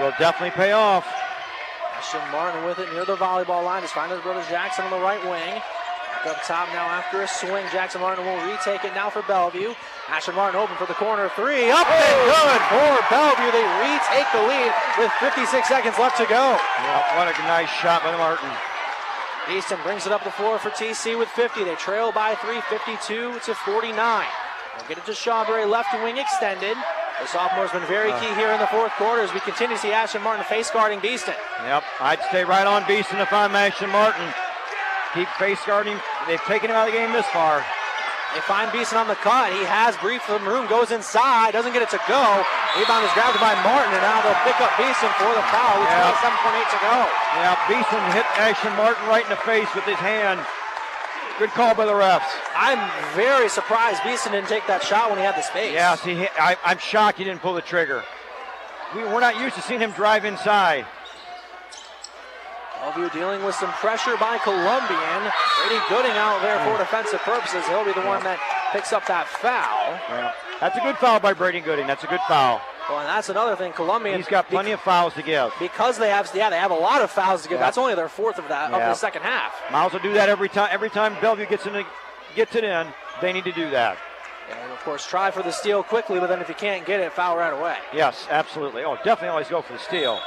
will 0.00 0.12
definitely 0.18 0.50
pay 0.50 0.72
off. 0.72 1.06
Ashton 1.94 2.32
Martin 2.32 2.64
with 2.64 2.80
it 2.80 2.92
near 2.92 3.04
the 3.04 3.14
volleyball 3.14 3.64
line. 3.64 3.82
He's 3.82 3.92
finding 3.92 4.18
his 4.18 4.24
brother 4.24 4.44
Jackson 4.50 4.86
on 4.86 4.90
the 4.90 4.98
right 4.98 5.22
wing. 5.22 5.62
Back 6.24 6.26
up 6.26 6.42
top 6.42 6.68
now 6.70 6.86
after 6.86 7.22
a 7.22 7.28
swing. 7.28 7.64
Jackson 7.70 8.00
Martin 8.00 8.24
will 8.24 8.44
retake 8.50 8.84
it 8.84 8.92
now 8.94 9.08
for 9.08 9.22
Bellevue. 9.22 9.72
Ashton 10.08 10.34
Martin 10.34 10.58
open 10.58 10.76
for 10.76 10.86
the 10.86 10.98
corner 10.98 11.30
three. 11.36 11.70
Up 11.70 11.86
and 11.86 12.18
good 12.26 12.62
for 12.68 12.90
Bellevue. 13.06 13.50
They 13.54 13.66
retake 13.80 14.26
the 14.34 14.42
lead 14.42 14.72
with 14.98 15.12
56 15.22 15.68
seconds 15.68 15.98
left 15.98 16.18
to 16.18 16.26
go. 16.26 16.58
Yeah, 16.58 17.16
what 17.16 17.28
a 17.28 17.34
nice 17.46 17.70
shot 17.70 18.02
by 18.02 18.16
Martin. 18.16 18.50
Easton 19.50 19.78
brings 19.82 20.06
it 20.06 20.12
up 20.12 20.22
the 20.24 20.30
floor 20.30 20.58
for 20.58 20.70
TC 20.70 21.18
with 21.18 21.28
50. 21.30 21.64
They 21.64 21.74
trail 21.76 22.12
by 22.12 22.34
three, 22.36 22.60
52 22.68 23.40
to 23.40 23.54
49. 23.54 23.94
They'll 23.94 24.88
get 24.88 24.98
it 24.98 25.06
to 25.06 25.12
Shawberry, 25.12 25.68
left 25.68 25.92
wing 26.02 26.18
extended. 26.18 26.76
The 27.20 27.26
sophomore's 27.26 27.72
been 27.72 27.86
very 27.86 28.10
uh. 28.10 28.20
key 28.20 28.34
here 28.34 28.50
in 28.50 28.60
the 28.60 28.66
fourth 28.68 28.92
quarter 28.92 29.22
as 29.22 29.32
we 29.32 29.40
continue 29.40 29.76
to 29.76 29.82
see 29.82 29.92
Ashton 29.92 30.22
Martin 30.22 30.44
face 30.44 30.70
guarding 30.70 31.00
Beeston. 31.00 31.34
Yep, 31.64 31.84
I'd 32.00 32.22
stay 32.28 32.44
right 32.44 32.66
on 32.66 32.84
Beeston 32.86 33.18
if 33.18 33.32
I'm 33.32 33.54
Ashton 33.54 33.90
Martin. 33.90 34.26
Keep 35.14 35.28
face 35.38 35.60
guarding. 35.66 35.98
They've 36.26 36.42
taken 36.42 36.70
him 36.70 36.76
out 36.76 36.88
of 36.88 36.94
the 36.94 36.98
game 36.98 37.12
this 37.12 37.26
far. 37.26 37.64
They 38.34 38.40
find 38.48 38.72
Beeston 38.72 38.96
on 38.96 39.08
the 39.08 39.18
cut. 39.20 39.52
He 39.52 39.60
has 39.68 39.92
brief 40.00 40.24
room, 40.28 40.64
goes 40.66 40.90
inside, 40.90 41.52
doesn't 41.52 41.72
get 41.76 41.82
it 41.84 41.90
to 41.92 42.00
go. 42.08 42.24
Rebound 42.80 43.04
is 43.04 43.12
grabbed 43.12 43.36
by 43.44 43.52
Martin, 43.60 43.92
and 43.92 44.00
now 44.00 44.24
they'll 44.24 44.42
pick 44.48 44.56
up 44.64 44.72
Beeston 44.80 45.12
for 45.20 45.28
the 45.36 45.44
foul 45.52 45.76
with 45.76 45.88
Yeah. 45.92 46.08
27.8 46.16 46.68
to 46.72 46.80
go. 46.80 46.96
Yeah, 47.36 47.54
Beeston 47.68 48.02
hit 48.16 48.24
Ashton 48.40 48.72
Martin 48.80 49.04
right 49.08 49.22
in 49.24 49.28
the 49.30 49.42
face 49.44 49.68
with 49.76 49.84
his 49.84 50.00
hand. 50.00 50.40
Good 51.38 51.50
call 51.50 51.74
by 51.74 51.84
the 51.86 51.92
refs. 51.92 52.28
I'm 52.56 52.80
very 53.16 53.48
surprised 53.48 54.02
Beeston 54.04 54.32
didn't 54.32 54.48
take 54.48 54.66
that 54.66 54.82
shot 54.82 55.10
when 55.10 55.18
he 55.18 55.24
had 55.24 55.36
the 55.36 55.42
space. 55.42 55.72
Yeah, 55.74 55.94
see, 55.96 56.26
I, 56.38 56.56
I'm 56.64 56.78
shocked 56.78 57.18
he 57.18 57.24
didn't 57.24 57.40
pull 57.42 57.54
the 57.54 57.62
trigger. 57.62 58.02
We, 58.94 59.02
we're 59.04 59.20
not 59.20 59.38
used 59.40 59.56
to 59.56 59.62
seeing 59.62 59.80
him 59.80 59.92
drive 59.92 60.24
inside. 60.24 60.86
Bellevue 62.82 63.10
dealing 63.10 63.44
with 63.44 63.54
some 63.54 63.70
pressure 63.74 64.16
by 64.16 64.38
Columbian. 64.38 65.30
Brady 65.62 65.80
Gooding 65.88 66.18
out 66.18 66.42
there 66.42 66.58
for 66.66 66.76
defensive 66.76 67.20
purposes. 67.20 67.64
He'll 67.68 67.84
be 67.84 67.92
the 67.92 68.02
one 68.02 68.24
that 68.24 68.40
picks 68.72 68.92
up 68.92 69.06
that 69.06 69.28
foul. 69.28 69.92
Yeah. 70.08 70.32
That's 70.58 70.76
a 70.76 70.80
good 70.80 70.96
foul 70.96 71.20
by 71.20 71.32
Brady 71.32 71.60
Gooding. 71.60 71.86
That's 71.86 72.02
a 72.02 72.08
good 72.08 72.20
foul. 72.26 72.60
Well, 72.88 72.98
and 72.98 73.08
that's 73.08 73.28
another 73.28 73.54
thing. 73.54 73.72
Columbia. 73.72 74.16
He's 74.16 74.26
got 74.26 74.48
plenty 74.48 74.72
of 74.72 74.80
fouls 74.80 75.14
to 75.14 75.22
give. 75.22 75.52
Because 75.60 75.96
they 75.96 76.08
have, 76.08 76.28
yeah, 76.34 76.50
they 76.50 76.56
have 76.56 76.72
a 76.72 76.74
lot 76.74 77.02
of 77.02 77.10
fouls 77.12 77.44
to 77.44 77.48
give. 77.48 77.58
Yeah. 77.58 77.66
That's 77.66 77.78
only 77.78 77.94
their 77.94 78.08
fourth 78.08 78.38
of 78.38 78.48
that 78.48 78.72
of 78.72 78.80
the 78.80 78.94
second 78.94 79.22
half. 79.22 79.52
Miles 79.70 79.92
will 79.92 80.00
do 80.00 80.14
that 80.14 80.28
every 80.28 80.48
time. 80.48 80.68
Every 80.72 80.90
time 80.90 81.14
Bellevue 81.20 81.46
gets 81.46 81.66
in, 81.66 81.74
the, 81.74 81.86
gets 82.34 82.56
it 82.56 82.64
in, 82.64 82.88
they 83.20 83.32
need 83.32 83.44
to 83.44 83.52
do 83.52 83.70
that. 83.70 83.96
And 84.50 84.72
of 84.72 84.80
course, 84.80 85.06
try 85.06 85.30
for 85.30 85.44
the 85.44 85.52
steal 85.52 85.84
quickly, 85.84 86.18
but 86.18 86.26
then 86.26 86.40
if 86.40 86.48
you 86.48 86.56
can't 86.56 86.84
get 86.84 86.98
it, 86.98 87.12
foul 87.12 87.36
right 87.36 87.52
away. 87.52 87.76
Yes, 87.94 88.26
absolutely. 88.28 88.82
Oh, 88.82 88.96
definitely 88.96 89.28
always 89.28 89.46
go 89.46 89.62
for 89.62 89.72
the 89.72 89.78
steal. 89.78 90.20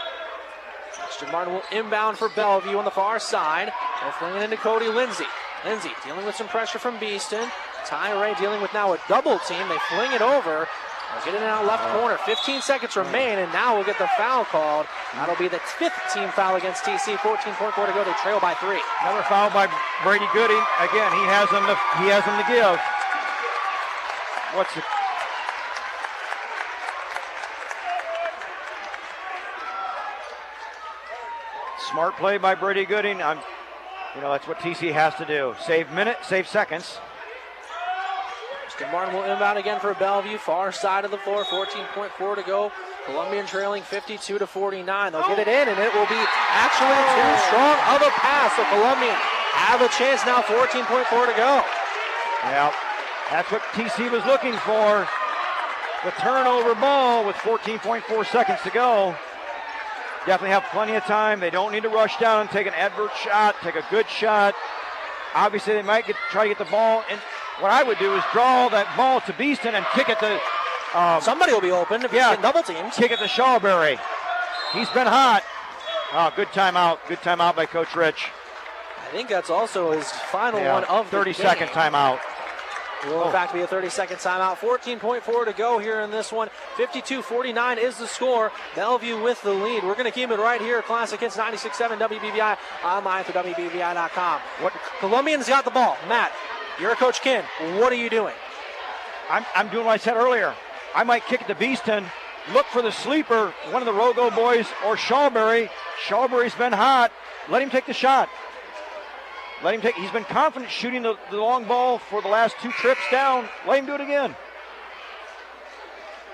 Christian 1.16 1.32
Martin 1.32 1.54
will 1.54 1.64
inbound 1.72 2.18
for 2.18 2.28
Bellevue 2.28 2.76
on 2.76 2.84
the 2.84 2.92
far 2.92 3.20
side. 3.20 3.72
They'll 4.02 4.12
fling 4.20 4.36
it 4.36 4.42
into 4.44 4.58
Cody 4.58 4.90
Lindsay. 4.90 5.24
Lindsay 5.64 5.92
dealing 6.04 6.26
with 6.26 6.36
some 6.36 6.50
pressure 6.50 6.78
from 6.78 7.00
Beeston. 7.00 7.48
Ty 7.86 8.20
Ray 8.22 8.34
dealing 8.36 8.62
with 8.62 8.74
now 8.74 8.92
a 8.92 9.00
double 9.08 9.40
team. 9.48 9.64
They 9.70 9.78
fling 9.96 10.12
it 10.12 10.22
over. 10.22 10.68
They'll 10.68 11.24
get 11.24 11.36
it 11.36 11.42
in 11.42 11.48
out 11.48 11.66
left 11.66 11.88
corner. 11.96 12.18
15 12.26 12.60
seconds 12.60 12.98
remain, 12.98 13.40
and 13.40 13.48
now 13.54 13.76
we'll 13.76 13.86
get 13.86 13.98
the 13.98 14.10
foul 14.18 14.44
called. 14.44 14.88
That'll 15.14 15.38
be 15.38 15.48
the 15.48 15.60
fifth 15.80 15.96
team 16.14 16.28
foul 16.36 16.58
against 16.58 16.84
TC. 16.84 17.16
14.4 17.16 17.88
to 17.88 17.94
go. 17.94 18.04
They 18.04 18.12
trail 18.20 18.42
by 18.42 18.54
three. 18.56 18.84
Another 19.00 19.24
foul 19.24 19.50
by 19.52 19.72
Brady 20.04 20.28
Goody. 20.34 20.60
Again, 20.84 21.16
he 21.16 21.24
has 21.32 21.48
them 21.48 21.64
to, 21.64 21.80
he 22.04 22.12
has 22.12 22.26
them 22.28 22.36
to 22.36 22.48
give. 22.52 22.76
What's 24.52 24.76
it? 24.76 24.84
Smart 31.96 32.18
play 32.18 32.38
by 32.38 32.56
Brady 32.56 32.84
Gooding. 32.84 33.24
I'm, 33.24 33.40
you 34.16 34.22
know, 34.22 34.30
that's 34.30 34.46
what 34.50 34.60
TC 34.60 34.92
has 34.92 35.16
to 35.16 35.24
do. 35.24 35.56
Save 35.64 35.94
minutes, 35.94 36.28
save 36.28 36.46
seconds. 36.46 37.00
Mr. 38.68 38.92
Martin 38.92 39.16
will 39.16 39.24
inbound 39.24 39.58
again 39.58 39.80
for 39.80 39.94
Bellevue. 39.94 40.38
Far 40.38 40.74
side 40.74 41.06
of 41.06 41.12
the 41.12 41.18
floor. 41.18 41.46
14.4 41.46 42.36
to 42.36 42.44
go. 42.44 42.70
Columbian 43.06 43.46
trailing 43.46 43.82
52 43.82 44.38
to 44.38 44.46
49. 44.46 45.14
They'll 45.14 45.22
get 45.22 45.40
it 45.40 45.48
in, 45.48 45.70
and 45.70 45.80
it 45.80 45.94
will 45.96 46.06
be 46.12 46.20
actually 46.52 47.00
too 47.16 47.32
strong 47.48 47.80
of 47.96 48.02
a 48.04 48.12
pass. 48.20 48.52
So 48.58 48.66
Columbian 48.76 49.16
have 49.56 49.80
a 49.80 49.88
chance 49.88 50.20
now. 50.26 50.42
14.4 50.42 51.08
to 51.08 51.38
go. 51.38 51.64
Yeah, 52.44 52.74
that's 53.32 53.50
what 53.54 53.62
TC 53.72 54.12
was 54.12 54.26
looking 54.26 54.58
for. 54.68 55.08
The 56.04 56.12
turnover 56.20 56.76
ball 56.76 57.26
with 57.26 57.38
14.4 57.38 58.26
seconds 58.26 58.60
to 58.64 58.70
go. 58.72 59.16
Definitely 60.26 60.50
have 60.52 60.64
plenty 60.72 60.96
of 60.96 61.04
time. 61.04 61.40
They 61.40 61.50
don't 61.52 61.72
need 61.72 61.84
to 61.84 61.90
rush 61.90 62.18
down 62.18 62.42
and 62.42 62.50
take 62.50 62.66
an 62.68 62.74
adverse 62.74 63.12
shot, 63.16 63.56
take 63.62 63.76
a 63.76 63.86
good 63.92 64.08
shot. 64.10 64.56
Obviously, 65.36 65.74
they 65.74 65.82
might 65.84 66.08
get, 66.08 66.16
try 66.32 66.44
to 66.44 66.50
get 66.50 66.58
the 66.58 66.72
ball. 66.72 67.04
And 67.10 67.20
what 67.60 67.72
I 67.72 67.84
would 67.84 68.00
do 68.00 68.16
is 68.16 68.24
draw 68.34 68.70
that 68.70 68.88
ball 68.98 69.22
to 69.22 69.34
Beeston 69.34 69.76
and 69.76 69.86
kick 69.94 70.10
it 70.10 70.20
to. 70.20 70.40
Um, 70.98 71.22
Somebody 71.22 71.52
will 71.54 71.62
be 71.62 71.72
open 71.72 72.04
if 72.04 72.14
yeah, 72.14 72.36
double 72.42 72.64
teamed. 72.64 72.94
Kick 72.94 73.12
it 73.12 73.20
to 73.20 73.26
Shawberry. 73.26 74.00
He's 74.74 74.90
been 74.90 75.08
hot. 75.08 75.44
Oh, 76.14 76.32
good 76.36 76.48
timeout. 76.50 77.00
Good 77.08 77.20
timeout 77.20 77.56
by 77.56 77.66
Coach 77.66 77.96
Rich. 77.96 78.30
I 79.08 79.12
think 79.12 79.30
that's 79.30 79.50
also 79.50 79.92
his 79.92 80.10
final 80.10 80.60
Yeah, 80.60 80.74
one 80.74 80.84
of 80.86 81.06
the 81.12 81.18
30 81.18 81.34
game. 81.34 81.42
second 81.42 81.68
timeout. 81.70 82.20
It 83.06 83.10
will 83.10 83.22
in 83.22 83.28
oh. 83.28 83.32
fact 83.32 83.54
be 83.54 83.62
a 83.62 83.68
30 83.68 83.90
second 83.90 84.18
timeout. 84.18 84.56
14.4 84.58 85.46
to 85.46 85.54
go 85.54 85.78
here 85.78 86.02
in 86.02 86.12
this 86.12 86.32
one. 86.32 86.50
52 86.78 87.22
49 87.22 87.78
is 87.78 87.98
the 87.98 88.08
score. 88.08 88.52
Bellevue 88.76 89.22
with 89.22 89.42
the 89.44 89.54
lead. 89.54 89.84
We're 89.84 89.94
going 89.94 90.06
to 90.06 90.12
keep 90.12 90.32
it 90.32 90.40
right 90.40 90.62
here. 90.62 90.82
Classic 90.82 91.20
Hits 91.20 91.38
96.7 91.38 92.00
WBVI 92.00 92.58
online 92.84 93.24
through 93.24 93.42
WBVI.com. 93.42 94.42
What 94.62 94.74
Columbians 95.00 95.48
got 95.48 95.66
the 95.66 95.72
ball. 95.72 95.98
Matt, 96.08 96.32
you're 96.80 96.92
a 96.92 96.96
coach 96.96 97.22
Ken. 97.22 97.44
What 97.78 97.94
are 97.94 97.98
you 97.98 98.10
doing? 98.10 98.34
I'm, 99.30 99.46
I'm 99.56 99.70
doing 99.70 99.86
what 99.86 99.94
I 99.94 99.98
said 99.98 100.16
earlier. 100.16 100.54
I 100.94 101.04
might 101.04 101.26
kick 101.26 101.42
it 101.42 101.48
to 101.48 101.56
Beeston, 101.56 102.06
look 102.54 102.66
for 102.68 102.82
the 102.82 102.92
sleeper, 102.92 103.54
one 103.72 103.82
of 103.82 103.86
the 103.86 103.92
Rogo 103.92 104.34
boys 104.34 104.68
or 104.86 104.96
Shawberry. 104.96 105.70
Shawberry's 106.06 106.56
been 106.56 106.72
hot. 106.72 107.12
Let 107.50 107.62
him 107.62 107.70
take 107.70 107.86
the 107.86 107.94
shot. 107.94 108.30
Let 109.66 109.74
him 109.74 109.82
take. 109.82 109.96
He's 109.96 110.12
been 110.12 110.26
confident 110.26 110.70
shooting 110.70 111.02
the, 111.02 111.18
the 111.32 111.38
long 111.38 111.66
ball 111.66 111.98
for 111.98 112.22
the 112.22 112.28
last 112.28 112.56
two 112.62 112.70
trips 112.70 113.02
down. 113.10 113.50
Let 113.68 113.80
him 113.80 113.88
do 113.88 113.96
it 113.96 114.02
again. 114.02 114.36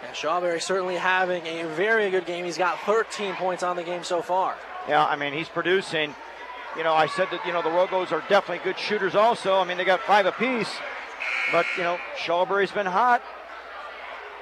And 0.06 0.14
Shawberry 0.14 0.62
certainly 0.62 0.98
having 0.98 1.48
a 1.48 1.64
very 1.64 2.12
good 2.12 2.26
game. 2.26 2.44
He's 2.44 2.58
got 2.58 2.82
13 2.82 3.36
points 3.36 3.64
on 3.64 3.78
the 3.78 3.84
game 3.84 4.04
so 4.04 4.22
far. 4.22 4.58
Yeah, 4.90 5.06
I 5.06 5.16
mean 5.16 5.32
he's 5.32 5.48
producing. 5.48 6.14
You 6.76 6.84
know, 6.84 6.94
I 6.94 7.08
said 7.08 7.30
that 7.32 7.46
you 7.46 7.54
know 7.54 7.62
the 7.62 7.70
Rogos 7.70 8.12
are 8.12 8.22
definitely 8.28 8.66
good 8.66 8.78
shooters. 8.78 9.16
Also, 9.16 9.56
I 9.56 9.64
mean 9.64 9.78
they 9.78 9.86
got 9.86 10.02
five 10.02 10.26
apiece, 10.26 10.70
but 11.54 11.66
you 11.78 11.84
know 11.84 12.00
Shawberry's 12.18 12.72
been 12.72 12.86
hot. 12.86 13.22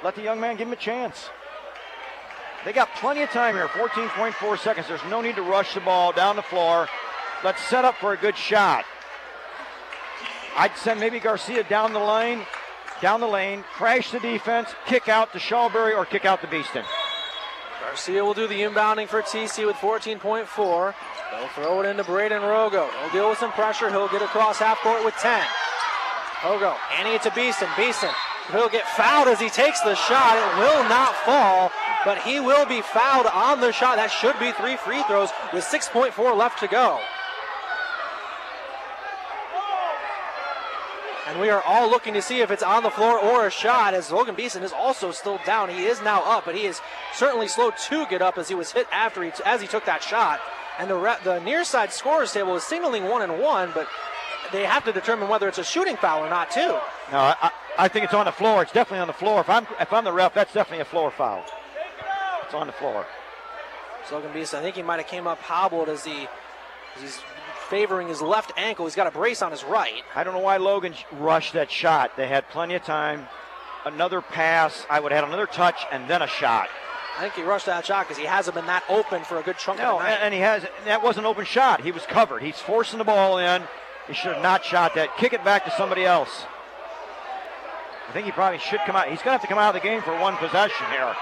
Let 0.03 0.15
the 0.15 0.23
young 0.23 0.39
man 0.39 0.55
give 0.55 0.67
him 0.67 0.73
a 0.73 0.77
chance. 0.77 1.29
They 2.65 2.73
got 2.73 2.89
plenty 2.95 3.21
of 3.21 3.29
time 3.29 3.53
here. 3.53 3.67
14.4 3.67 4.57
seconds. 4.57 4.87
There's 4.87 5.05
no 5.11 5.21
need 5.21 5.35
to 5.35 5.43
rush 5.43 5.75
the 5.75 5.79
ball 5.79 6.11
down 6.11 6.35
the 6.35 6.41
floor. 6.41 6.89
Let's 7.43 7.61
set 7.63 7.85
up 7.85 7.95
for 7.95 8.13
a 8.13 8.17
good 8.17 8.35
shot. 8.35 8.85
I'd 10.57 10.75
send 10.75 10.99
maybe 10.99 11.19
Garcia 11.19 11.63
down 11.63 11.93
the 11.93 11.99
lane, 11.99 12.45
down 13.01 13.21
the 13.21 13.27
lane, 13.27 13.63
crash 13.73 14.11
the 14.11 14.19
defense, 14.19 14.69
kick 14.85 15.07
out 15.07 15.31
to 15.31 15.39
Shawberry 15.39 15.95
or 15.95 16.05
kick 16.05 16.25
out 16.25 16.41
to 16.41 16.47
Beeston. 16.47 16.83
Garcia 17.81 18.25
will 18.25 18.33
do 18.33 18.45
the 18.45 18.59
inbounding 18.59 19.07
for 19.07 19.21
TC 19.21 19.65
with 19.65 19.77
14.4. 19.77 20.93
They'll 21.31 21.47
throw 21.49 21.81
it 21.81 21.85
into 21.85 22.03
Braden 22.03 22.41
Rogo. 22.41 22.89
He'll 22.91 23.09
deal 23.11 23.29
with 23.29 23.39
some 23.39 23.53
pressure. 23.53 23.89
He'll 23.89 24.09
get 24.09 24.21
across 24.21 24.59
half 24.59 24.79
court 24.79 25.05
with 25.05 25.15
10. 25.15 25.41
Rogo 26.41 26.73
handing 26.89 27.13
it 27.13 27.21
to 27.21 27.31
Beeston. 27.31 27.69
Beeston 27.77 28.11
will 28.53 28.67
get 28.69 28.85
fouled 28.89 29.29
as 29.29 29.39
he 29.39 29.49
takes 29.49 29.79
the 29.81 29.95
shot. 29.95 30.35
It 30.35 30.59
will 30.59 30.83
not 30.89 31.15
fall, 31.23 31.71
but 32.03 32.21
he 32.21 32.41
will 32.41 32.65
be 32.65 32.81
fouled 32.81 33.27
on 33.27 33.61
the 33.61 33.71
shot. 33.71 33.95
That 33.95 34.11
should 34.11 34.37
be 34.39 34.51
three 34.51 34.75
free 34.75 35.03
throws 35.03 35.29
with 35.53 35.63
6.4 35.63 36.35
left 36.35 36.59
to 36.59 36.67
go. 36.67 36.99
And 41.29 41.39
we 41.39 41.51
are 41.51 41.61
all 41.61 41.87
looking 41.87 42.15
to 42.15 42.23
see 42.23 42.41
if 42.41 42.49
it's 42.49 42.63
on 42.63 42.81
the 42.81 42.89
floor 42.89 43.19
or 43.19 43.45
a 43.45 43.51
shot 43.51 43.93
as 43.93 44.11
Logan 44.11 44.33
Beeston 44.33 44.63
is 44.63 44.73
also 44.73 45.11
still 45.11 45.39
down. 45.45 45.69
He 45.69 45.85
is 45.85 46.01
now 46.01 46.23
up, 46.23 46.45
but 46.45 46.55
he 46.55 46.65
is 46.65 46.81
certainly 47.13 47.47
slow 47.47 47.69
to 47.69 48.07
get 48.07 48.23
up 48.23 48.39
as 48.39 48.49
he 48.49 48.55
was 48.55 48.71
hit 48.71 48.87
after 48.91 49.21
he, 49.21 49.31
as 49.45 49.61
he 49.61 49.67
took 49.67 49.85
that 49.85 50.01
shot. 50.01 50.39
And 50.79 50.89
the, 50.89 50.95
re- 50.95 51.17
the 51.23 51.37
near 51.39 51.63
side 51.63 51.93
scorers 51.93 52.33
table 52.33 52.55
is 52.55 52.63
signaling 52.63 53.03
one 53.03 53.21
and 53.21 53.39
one, 53.39 53.69
but 53.75 53.87
they 54.51 54.65
have 54.65 54.83
to 54.85 54.91
determine 54.91 55.29
whether 55.29 55.47
it's 55.47 55.59
a 55.59 55.63
shooting 55.63 55.97
foul 55.97 56.25
or 56.25 56.29
not, 56.31 56.49
too. 56.49 56.79
No, 57.11 57.19
I, 57.19 57.51
I 57.77 57.87
think 57.87 58.05
it's 58.05 58.13
on 58.15 58.25
the 58.25 58.31
floor. 58.31 58.63
It's 58.63 58.71
definitely 58.71 59.01
on 59.01 59.07
the 59.07 59.13
floor. 59.13 59.41
If 59.41 59.49
I'm 59.49 59.67
if 59.79 59.93
I'm 59.93 60.03
the 60.03 60.11
ref, 60.11 60.33
that's 60.33 60.53
definitely 60.53 60.81
a 60.81 60.85
floor 60.85 61.11
foul. 61.11 61.45
It's 62.43 62.55
on 62.55 62.65
the 62.65 62.73
floor. 62.73 63.05
Logan 64.11 64.31
Beeston, 64.33 64.59
I 64.59 64.63
think 64.63 64.75
he 64.75 64.81
might 64.81 64.97
have 64.97 65.07
came 65.07 65.27
up 65.27 65.39
hobbled 65.39 65.87
as 65.89 66.03
he 66.03 66.27
as 66.95 67.01
he's 67.01 67.19
favoring 67.69 68.07
his 68.07 68.21
left 68.21 68.51
ankle. 68.57 68.85
He's 68.85 68.95
got 68.95 69.07
a 69.07 69.11
brace 69.11 69.41
on 69.41 69.51
his 69.51 69.63
right. 69.63 70.03
I 70.15 70.23
don't 70.23 70.33
know 70.33 70.39
why 70.39 70.57
Logan 70.57 70.93
rushed 71.13 71.53
that 71.53 71.71
shot. 71.71 72.17
They 72.17 72.27
had 72.27 72.47
plenty 72.49 72.75
of 72.75 72.83
time. 72.83 73.27
Another 73.85 74.21
pass. 74.21 74.85
I 74.89 74.99
would 74.99 75.11
have 75.11 75.23
had 75.23 75.27
another 75.29 75.45
touch 75.47 75.81
and 75.91 76.09
then 76.09 76.21
a 76.21 76.27
shot. 76.27 76.67
I 77.17 77.21
think 77.21 77.33
he 77.33 77.43
rushed 77.43 77.65
that 77.65 77.85
shot 77.85 78.05
because 78.07 78.17
he 78.17 78.25
hasn't 78.25 78.55
been 78.55 78.65
that 78.67 78.83
open 78.89 79.23
for 79.23 79.39
a 79.39 79.43
good 79.43 79.57
chunk 79.57 79.79
No, 79.79 79.93
of 79.93 79.99
the 79.99 80.03
night. 80.05 80.13
and, 80.15 80.23
and 80.23 80.33
he 80.33 80.39
has. 80.39 80.65
That 80.85 81.03
was 81.03 81.17
an 81.17 81.25
open 81.25 81.45
shot. 81.45 81.81
He 81.81 81.91
was 81.91 82.05
covered. 82.05 82.41
He's 82.41 82.57
forcing 82.59 82.97
the 82.97 83.03
ball 83.05 83.37
in. 83.39 83.63
He 84.07 84.13
should 84.13 84.33
have 84.33 84.43
not 84.43 84.63
shot 84.63 84.95
that. 84.95 85.15
Kick 85.17 85.33
it 85.33 85.43
back 85.43 85.65
to 85.65 85.71
somebody 85.71 86.05
else. 86.05 86.45
I 88.07 88.11
think 88.11 88.25
he 88.25 88.31
probably 88.31 88.59
should 88.59 88.79
come 88.85 88.95
out. 88.95 89.07
He's 89.09 89.19
going 89.21 89.25
to 89.25 89.31
have 89.33 89.41
to 89.41 89.47
come 89.47 89.59
out 89.59 89.75
of 89.75 89.81
the 89.81 89.87
game 89.87 90.01
for 90.01 90.17
one 90.19 90.35
possession 90.37 90.85
here. 90.91 91.13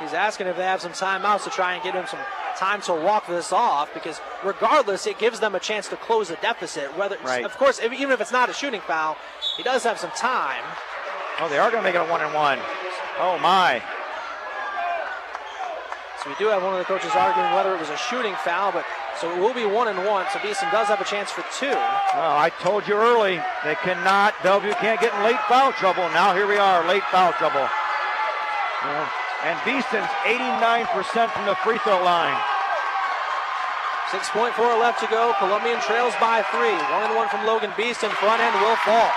He's 0.00 0.14
asking 0.14 0.46
if 0.46 0.56
they 0.56 0.62
have 0.64 0.80
some 0.80 0.92
timeouts 0.92 1.44
to 1.44 1.50
try 1.50 1.74
and 1.74 1.82
get 1.82 1.94
him 1.94 2.06
some 2.06 2.20
time 2.58 2.80
to 2.82 2.92
walk 2.94 3.26
this 3.26 3.52
off 3.52 3.92
because 3.94 4.20
regardless, 4.44 5.06
it 5.06 5.18
gives 5.18 5.40
them 5.40 5.54
a 5.54 5.60
chance 5.60 5.88
to 5.88 5.96
close 5.96 6.28
the 6.28 6.36
deficit. 6.36 6.96
Whether, 6.96 7.16
Right. 7.22 7.44
of 7.44 7.56
course, 7.56 7.78
if, 7.78 7.92
even 7.92 8.10
if 8.12 8.20
it's 8.20 8.32
not 8.32 8.48
a 8.48 8.52
shooting 8.52 8.80
foul, 8.80 9.16
he 9.56 9.62
does 9.62 9.84
have 9.84 9.98
some 9.98 10.10
time. 10.12 10.62
Oh, 11.40 11.48
they 11.48 11.58
are 11.58 11.70
going 11.70 11.82
to 11.82 11.88
make 11.88 11.94
it 11.94 11.98
a 12.00 12.10
one 12.10 12.20
and 12.22 12.32
one. 12.34 12.58
Oh 13.20 13.38
my. 13.38 13.82
So 16.22 16.30
we 16.30 16.36
do 16.36 16.46
have 16.48 16.62
one 16.62 16.72
of 16.72 16.78
the 16.78 16.84
coaches 16.84 17.10
arguing 17.14 17.52
whether 17.52 17.74
it 17.74 17.78
was 17.80 17.90
a 17.90 17.96
shooting 17.96 18.34
foul, 18.42 18.72
but 18.72 18.84
so 19.20 19.30
it 19.30 19.38
will 19.38 19.54
be 19.54 19.64
one 19.64 19.88
and 19.88 19.98
one. 20.06 20.26
So 20.32 20.40
Beeston 20.42 20.70
does 20.72 20.88
have 20.88 21.00
a 21.00 21.04
chance 21.04 21.30
for 21.30 21.44
two. 21.58 21.66
Well, 21.70 22.36
I 22.36 22.50
told 22.60 22.88
you 22.88 22.94
early, 22.94 23.40
they 23.64 23.74
cannot, 23.76 24.34
Bellevue 24.42 24.72
can't 24.74 25.00
get 25.00 25.14
in 25.14 25.22
late 25.22 25.40
foul 25.48 25.72
trouble. 25.72 26.08
Now 26.10 26.34
here 26.34 26.46
we 26.46 26.56
are, 26.56 26.86
late 26.88 27.04
foul 27.04 27.32
trouble. 27.34 27.68
Yeah. 28.84 29.08
And 29.46 29.56
Beeston's 29.60 30.10
89% 30.26 31.30
from 31.30 31.46
the 31.46 31.54
free 31.62 31.78
throw 31.78 32.02
line. 32.02 32.36
6.4 34.10 34.80
left 34.80 34.98
to 34.98 35.06
go. 35.06 35.34
Columbian 35.38 35.80
trails 35.82 36.14
by 36.20 36.42
three. 36.50 36.74
One 36.90 37.04
and 37.04 37.14
one 37.14 37.28
from 37.28 37.46
Logan 37.46 37.70
Beeston. 37.76 38.10
Front 38.10 38.42
end 38.42 38.54
will 38.60 38.74
fall. 38.82 39.08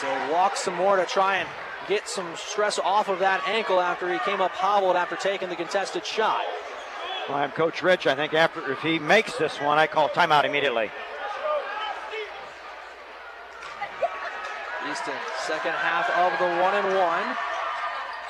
So 0.00 0.32
walk 0.32 0.56
some 0.56 0.74
more 0.76 0.96
to 0.96 1.04
try 1.04 1.36
and 1.36 1.48
get 1.86 2.08
some 2.08 2.26
stress 2.36 2.78
off 2.78 3.10
of 3.10 3.18
that 3.18 3.46
ankle 3.46 3.82
after 3.82 4.10
he 4.10 4.18
came 4.20 4.40
up 4.40 4.52
hobbled 4.52 4.96
after 4.96 5.14
taking 5.14 5.50
the 5.50 5.56
contested 5.56 6.06
shot. 6.06 6.40
Well, 7.28 7.36
I'm 7.36 7.50
Coach 7.50 7.82
Rich. 7.82 8.06
I 8.06 8.14
think 8.14 8.32
after 8.32 8.72
if 8.72 8.80
he 8.80 8.98
makes 8.98 9.36
this 9.36 9.60
one, 9.60 9.76
I 9.76 9.86
call 9.86 10.08
timeout 10.08 10.46
immediately. 10.46 10.90
Beeston. 14.90 15.14
Second 15.46 15.72
half 15.72 16.10
of 16.10 16.36
the 16.40 16.46
one 16.60 16.74
and 16.74 16.86
one. 16.98 17.36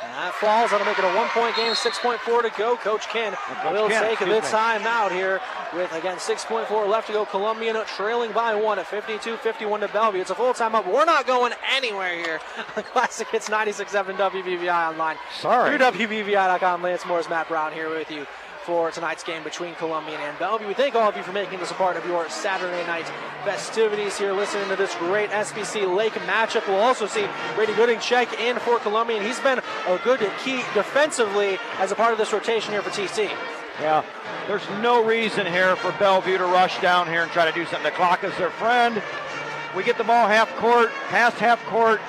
And 0.02 0.12
that 0.14 0.34
falls. 0.34 0.70
That'll 0.70 0.86
make 0.86 0.98
it 0.98 1.04
a 1.04 1.16
one-point 1.16 1.56
game. 1.56 1.72
6.4 1.72 2.42
to 2.42 2.58
go. 2.58 2.76
Coach 2.76 3.08
Ken 3.08 3.34
will 3.72 3.88
Ken, 3.88 4.02
take 4.02 4.18
the 4.18 4.36
excuse 4.36 4.52
me. 4.52 4.58
timeout 4.58 5.10
here 5.10 5.40
with 5.74 5.92
again 5.92 6.16
6.4 6.18 6.88
left 6.88 7.06
to 7.06 7.14
go. 7.14 7.24
Columbian 7.24 7.76
trailing 7.86 8.32
by 8.32 8.54
one 8.54 8.78
at 8.78 8.86
52-51 8.86 9.80
to 9.80 9.88
Bellevue. 9.88 10.20
It's 10.20 10.30
a 10.30 10.34
full 10.34 10.52
time 10.52 10.74
up. 10.74 10.86
we're 10.86 11.04
not 11.06 11.26
going 11.26 11.52
anywhere 11.70 12.14
here. 12.14 12.40
The 12.74 12.82
Classic 12.82 13.28
Hits 13.28 13.48
96.7 13.48 14.16
WBVI 14.16 14.90
online. 14.90 15.16
Sorry. 15.38 15.76
Through 15.76 15.86
WBVI.com. 15.86 16.82
Lance 16.82 17.06
Morris, 17.06 17.28
Matt 17.28 17.48
Brown 17.48 17.72
here 17.72 17.88
with 17.90 18.10
you 18.10 18.26
for 18.70 18.88
tonight's 18.92 19.24
game 19.24 19.42
between 19.42 19.74
Columbian 19.74 20.20
and 20.20 20.38
Bellevue. 20.38 20.68
We 20.68 20.74
thank 20.74 20.94
all 20.94 21.08
of 21.08 21.16
you 21.16 21.24
for 21.24 21.32
making 21.32 21.58
this 21.58 21.72
a 21.72 21.74
part 21.74 21.96
of 21.96 22.06
your 22.06 22.30
Saturday 22.30 22.86
night 22.86 23.04
festivities 23.44 24.16
here, 24.16 24.32
listening 24.32 24.68
to 24.68 24.76
this 24.76 24.94
great 24.94 25.28
SBC 25.30 25.92
Lake 25.92 26.12
matchup. 26.12 26.68
We'll 26.68 26.78
also 26.78 27.08
see 27.08 27.26
Brady 27.56 27.74
Gooding 27.74 27.98
check 27.98 28.32
in 28.40 28.60
for 28.60 28.78
Columbian. 28.78 29.24
He's 29.24 29.40
been 29.40 29.58
a 29.58 29.98
good 30.04 30.20
key 30.44 30.62
defensively 30.72 31.58
as 31.80 31.90
a 31.90 31.96
part 31.96 32.12
of 32.12 32.18
this 32.18 32.32
rotation 32.32 32.70
here 32.70 32.80
for 32.80 32.90
TC. 32.90 33.28
Yeah, 33.80 34.04
there's 34.46 34.62
no 34.80 35.04
reason 35.04 35.48
here 35.48 35.74
for 35.74 35.90
Bellevue 35.98 36.38
to 36.38 36.44
rush 36.44 36.80
down 36.80 37.08
here 37.08 37.24
and 37.24 37.32
try 37.32 37.50
to 37.50 37.52
do 37.52 37.64
something. 37.64 37.82
The 37.82 37.96
clock 37.96 38.22
is 38.22 38.36
their 38.38 38.50
friend. 38.50 39.02
We 39.74 39.82
get 39.82 39.98
the 39.98 40.04
ball 40.04 40.28
half 40.28 40.48
court, 40.58 40.92
past 41.08 41.38
half 41.38 41.60
court. 41.64 42.00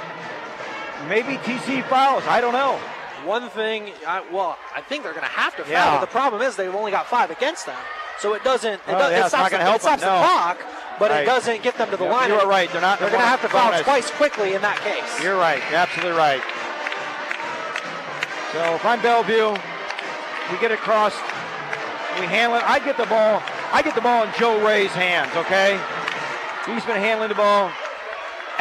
Maybe 1.09 1.38
TC 1.38 1.83
fouls. 1.85 2.23
I 2.27 2.39
don't 2.39 2.53
know. 2.53 2.79
One 3.26 3.49
thing, 3.49 3.91
I, 4.07 4.23
well, 4.31 4.57
I 4.76 4.81
think 4.81 5.03
they're 5.03 5.14
going 5.14 5.26
to 5.26 5.30
have 5.31 5.56
to 5.57 5.64
foul. 5.64 5.72
Yeah. 5.72 5.91
But 5.95 6.02
the 6.02 6.07
problem 6.11 6.41
is 6.41 6.56
they've 6.56 6.73
only 6.73 6.91
got 6.91 7.07
five 7.07 7.30
against 7.31 7.65
them, 7.65 7.77
so 8.19 8.34
it 8.34 8.43
doesn't. 8.43 8.73
It, 8.73 8.81
Oh, 8.88 8.93
does, 8.93 9.11
yeah, 9.11 9.18
it 9.18 9.19
it's 9.22 9.27
stops, 9.30 9.52
the, 9.52 9.57
help 9.57 9.76
it 9.77 9.81
stops 9.81 10.02
them, 10.02 10.10
the 10.10 10.22
no. 10.22 10.27
clock, 10.27 10.57
but 10.99 11.11
Right. 11.11 11.23
it 11.23 11.26
doesn't 11.26 11.61
get 11.64 11.77
them 11.77 11.89
to 11.91 11.98
the 11.98 12.06
line. 12.06 12.30
you 12.30 12.35
are 12.35 12.48
right. 12.48 12.72
They're 12.72 12.81
not- 12.81 12.99
They're 12.99 13.10
they 13.10 13.18
going 13.18 13.23
to 13.23 13.30
have 13.30 13.41
to 13.41 13.49
foul 13.49 13.72
bonus. 13.72 13.84
twice 13.84 14.10
quickly 14.11 14.53
in 14.56 14.61
that 14.61 14.77
case. 14.80 15.23
You're 15.23 15.38
right. 15.38 15.61
You're 15.69 15.80
absolutely 15.80 16.18
right. 16.18 16.41
So 18.53 18.76
if 18.76 18.85
I'm 18.85 19.02
Bellevue, 19.02 19.56
we 20.52 20.57
get 20.60 20.72
across, 20.72 21.14
we 22.19 22.26
handle 22.27 22.57
it. 22.57 22.64
I 22.68 22.80
get 22.80 22.98
the 22.98 23.06
ball. 23.06 23.41
I 23.72 23.81
get 23.81 23.95
the 23.95 24.02
ball 24.02 24.23
in 24.23 24.30
Joe 24.38 24.60
Ray's 24.65 24.91
hands. 24.91 25.31
Okay, 25.35 25.80
he's 26.65 26.84
been 26.84 26.98
handling 26.98 27.30
the 27.30 27.35
ball 27.35 27.72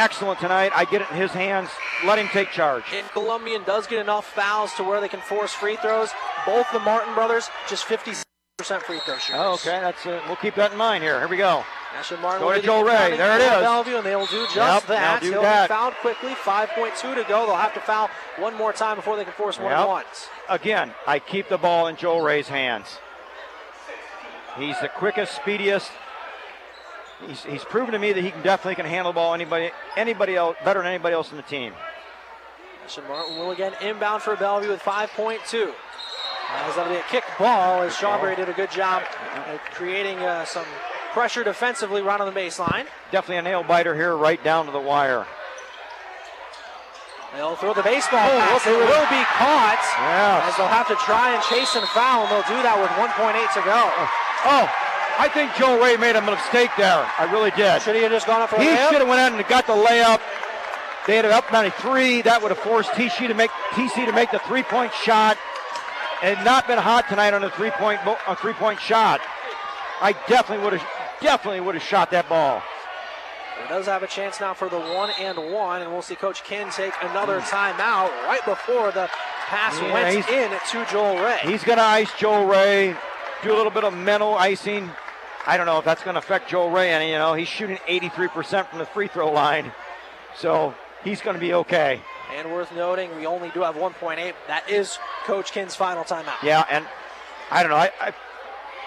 excellent 0.00 0.40
tonight. 0.40 0.72
I 0.74 0.84
get 0.86 1.02
it 1.02 1.10
in 1.10 1.16
his 1.16 1.30
hands. 1.32 1.68
Let 2.04 2.18
him 2.18 2.28
take 2.28 2.50
charge. 2.50 2.84
And 2.94 3.06
Columbian 3.10 3.62
does 3.64 3.86
get 3.86 3.98
enough 4.00 4.26
fouls 4.32 4.72
to 4.74 4.82
where 4.84 5.00
they 5.00 5.08
can 5.08 5.20
force 5.20 5.52
free 5.52 5.76
throws. 5.76 6.10
Both 6.46 6.66
the 6.72 6.78
Martin 6.80 7.14
brothers 7.14 7.48
just 7.68 7.84
50% 7.84 8.24
free 8.82 8.98
throw 9.04 9.18
shooters. 9.18 9.30
Oh, 9.34 9.54
okay, 9.54 9.80
that's 9.80 10.04
it. 10.06 10.22
We'll 10.26 10.36
keep 10.36 10.54
that 10.54 10.72
in 10.72 10.78
mind 10.78 11.04
here. 11.04 11.18
Here 11.18 11.28
we 11.28 11.36
go. 11.36 11.64
Asher 11.96 12.16
Martin 12.18 12.40
Go 12.46 12.54
to 12.54 12.62
Joe 12.62 12.82
Ray. 12.82 13.16
There 13.16 13.36
it 13.36 13.42
is. 13.42 13.48
Bellevue, 13.48 13.96
and 13.96 14.06
they 14.06 14.14
will 14.16 14.26
do 14.26 14.44
just 14.54 14.56
Yep, 14.56 14.86
that. 14.86 15.20
do 15.20 15.32
He'll 15.32 15.42
that. 15.42 15.68
be 15.68 15.74
fouled 15.74 15.94
quickly. 15.94 16.30
5.2 16.34 17.14
to 17.16 17.24
go. 17.28 17.46
They'll 17.46 17.56
have 17.56 17.74
to 17.74 17.80
foul 17.80 18.08
one 18.38 18.54
more 18.54 18.72
time 18.72 18.96
before 18.96 19.16
they 19.16 19.24
can 19.24 19.32
force 19.32 19.58
one 19.58 19.70
Yep. 19.72 19.78
and 19.80 19.88
ones. 19.88 20.28
Again, 20.48 20.94
I 21.06 21.18
keep 21.18 21.48
the 21.48 21.58
ball 21.58 21.88
in 21.88 21.96
Joe 21.96 22.18
Ray's 22.18 22.48
hands. 22.48 22.98
He's 24.56 24.78
the 24.80 24.88
quickest, 24.88 25.34
speediest. 25.34 25.90
He's, 27.26 27.44
he's 27.44 27.64
proven 27.64 27.92
to 27.92 27.98
me 27.98 28.12
that 28.12 28.22
he 28.22 28.30
can 28.30 28.42
definitely 28.42 28.76
can 28.76 28.86
handle 28.86 29.12
the 29.12 29.16
ball 29.16 29.34
anybody 29.34 29.70
anybody 29.96 30.36
else 30.36 30.56
better 30.64 30.80
than 30.80 30.88
anybody 30.88 31.14
else 31.14 31.30
in 31.30 31.36
the 31.36 31.42
team. 31.42 31.74
Asher 32.84 33.02
Martin 33.06 33.36
will 33.36 33.50
again 33.50 33.72
inbound 33.80 34.22
for 34.22 34.34
Bellevue 34.36 34.70
with 34.70 34.80
5.2. 34.80 35.72
As 36.52 36.74
that'll 36.74 36.92
be 36.92 36.98
a 36.98 37.02
kick 37.04 37.24
ball, 37.38 37.82
as 37.82 37.94
Shawberry 37.94 38.34
did 38.34 38.48
a 38.48 38.52
good 38.52 38.70
job 38.70 39.02
at 39.32 39.60
creating 39.72 40.18
uh, 40.18 40.44
some 40.44 40.64
pressure 41.12 41.44
defensively 41.44 42.02
right 42.02 42.20
on 42.20 42.32
the 42.32 42.38
baseline. 42.38 42.86
Definitely 43.12 43.36
a 43.36 43.42
nail 43.42 43.62
biter 43.62 43.94
here, 43.94 44.16
right 44.16 44.42
down 44.42 44.66
to 44.66 44.72
the 44.72 44.80
wire. 44.80 45.26
They'll 47.34 47.54
throw 47.54 47.74
the 47.74 47.86
baseball 47.86 48.26
oh, 48.26 48.40
pass. 48.42 48.66
It 48.66 48.74
will 48.74 49.06
be 49.06 49.22
caught. 49.38 49.78
Yes. 49.78 50.50
As 50.50 50.56
they'll 50.58 50.66
have 50.66 50.88
to 50.88 50.96
try 50.96 51.34
and 51.34 51.42
chase 51.44 51.76
and 51.76 51.86
foul, 51.94 52.26
and 52.26 52.30
they'll 52.32 52.50
do 52.50 52.58
that 52.66 52.74
with 52.74 52.90
1.8 52.98 53.30
to 53.54 53.62
go. 53.62 53.86
Oh, 54.50 54.66
I 55.20 55.28
think 55.28 55.54
Joe 55.54 55.76
Ray 55.84 55.98
made 55.98 56.16
a 56.16 56.22
mistake 56.22 56.70
there. 56.78 57.04
I 57.18 57.28
really 57.30 57.50
did. 57.50 57.82
Should 57.82 57.94
he 57.94 58.00
have 58.02 58.10
just 58.10 58.26
gone 58.26 58.40
up 58.40 58.48
for 58.48 58.56
a 58.56 58.60
He 58.60 58.70
should 58.70 59.04
have 59.04 59.08
went 59.08 59.20
out 59.20 59.32
and 59.32 59.46
got 59.48 59.66
the 59.66 59.74
layup. 59.74 60.18
They 61.06 61.16
had 61.16 61.26
it 61.26 61.30
up 61.30 61.52
93. 61.52 62.22
That 62.22 62.40
would 62.40 62.50
have 62.50 62.58
forced 62.58 62.92
TC 62.92 63.28
to 63.28 63.34
make 63.34 63.50
TC 63.72 64.06
to 64.06 64.12
make 64.12 64.30
the 64.30 64.38
three-point 64.38 64.94
shot. 64.94 65.36
It 66.22 66.36
had 66.36 66.44
not 66.44 66.66
been 66.66 66.78
hot 66.78 67.06
tonight 67.10 67.34
on 67.34 67.44
a 67.44 67.50
three-point 67.50 68.02
bo- 68.02 68.16
a 68.26 68.34
three-point 68.34 68.80
shot. 68.80 69.20
I 70.00 70.12
definitely 70.26 70.64
would 70.64 70.72
have 70.72 70.88
definitely 71.20 71.60
would 71.60 71.74
have 71.74 71.84
shot 71.84 72.10
that 72.12 72.26
ball. 72.26 72.62
He 73.62 73.68
does 73.68 73.84
have 73.84 74.02
a 74.02 74.06
chance 74.06 74.40
now 74.40 74.54
for 74.54 74.70
the 74.70 74.80
one 74.80 75.10
and 75.20 75.52
one, 75.52 75.82
and 75.82 75.92
we'll 75.92 76.00
see 76.00 76.14
Coach 76.16 76.44
Ken 76.44 76.70
take 76.70 76.94
another 77.02 77.40
mm. 77.40 77.42
timeout 77.42 78.08
right 78.24 78.44
before 78.46 78.90
the 78.90 79.10
pass 79.48 79.78
Yeah, 79.78 79.92
went 79.92 80.14
he's- 80.14 80.28
in 80.30 80.50
to 80.70 80.90
Joel 80.90 81.22
Ray. 81.22 81.40
He's 81.42 81.62
going 81.62 81.76
to 81.76 81.84
ice 81.84 82.10
Joe 82.16 82.46
Ray, 82.46 82.96
do 83.42 83.52
a 83.52 83.56
little 83.56 83.70
bit 83.70 83.84
of 83.84 83.92
mental 83.92 84.34
icing. 84.34 84.90
I 85.46 85.56
don't 85.56 85.66
know 85.66 85.78
if 85.78 85.84
that's 85.84 86.02
going 86.02 86.14
to 86.14 86.18
affect 86.18 86.50
Joe 86.50 86.70
Ray 86.70 86.90
any. 86.90 87.10
You 87.10 87.18
know, 87.18 87.34
he's 87.34 87.48
shooting 87.48 87.78
83% 87.88 88.68
from 88.68 88.78
the 88.78 88.86
free 88.86 89.08
throw 89.08 89.32
line, 89.32 89.72
so 90.36 90.74
he's 91.02 91.20
going 91.20 91.34
to 91.34 91.40
be 91.40 91.54
okay. 91.54 92.00
And 92.36 92.52
worth 92.52 92.72
noting, 92.74 93.14
we 93.16 93.26
only 93.26 93.50
do 93.50 93.60
have 93.62 93.74
1.8. 93.74 94.34
That 94.46 94.70
is 94.70 94.98
Coach 95.24 95.52
Ken's 95.52 95.74
final 95.74 96.04
timeout. 96.04 96.42
Yeah, 96.42 96.64
and 96.70 96.86
I 97.50 97.62
don't 97.62 97.70
know. 97.70 97.76
I, 97.76 97.90
I, 98.00 98.12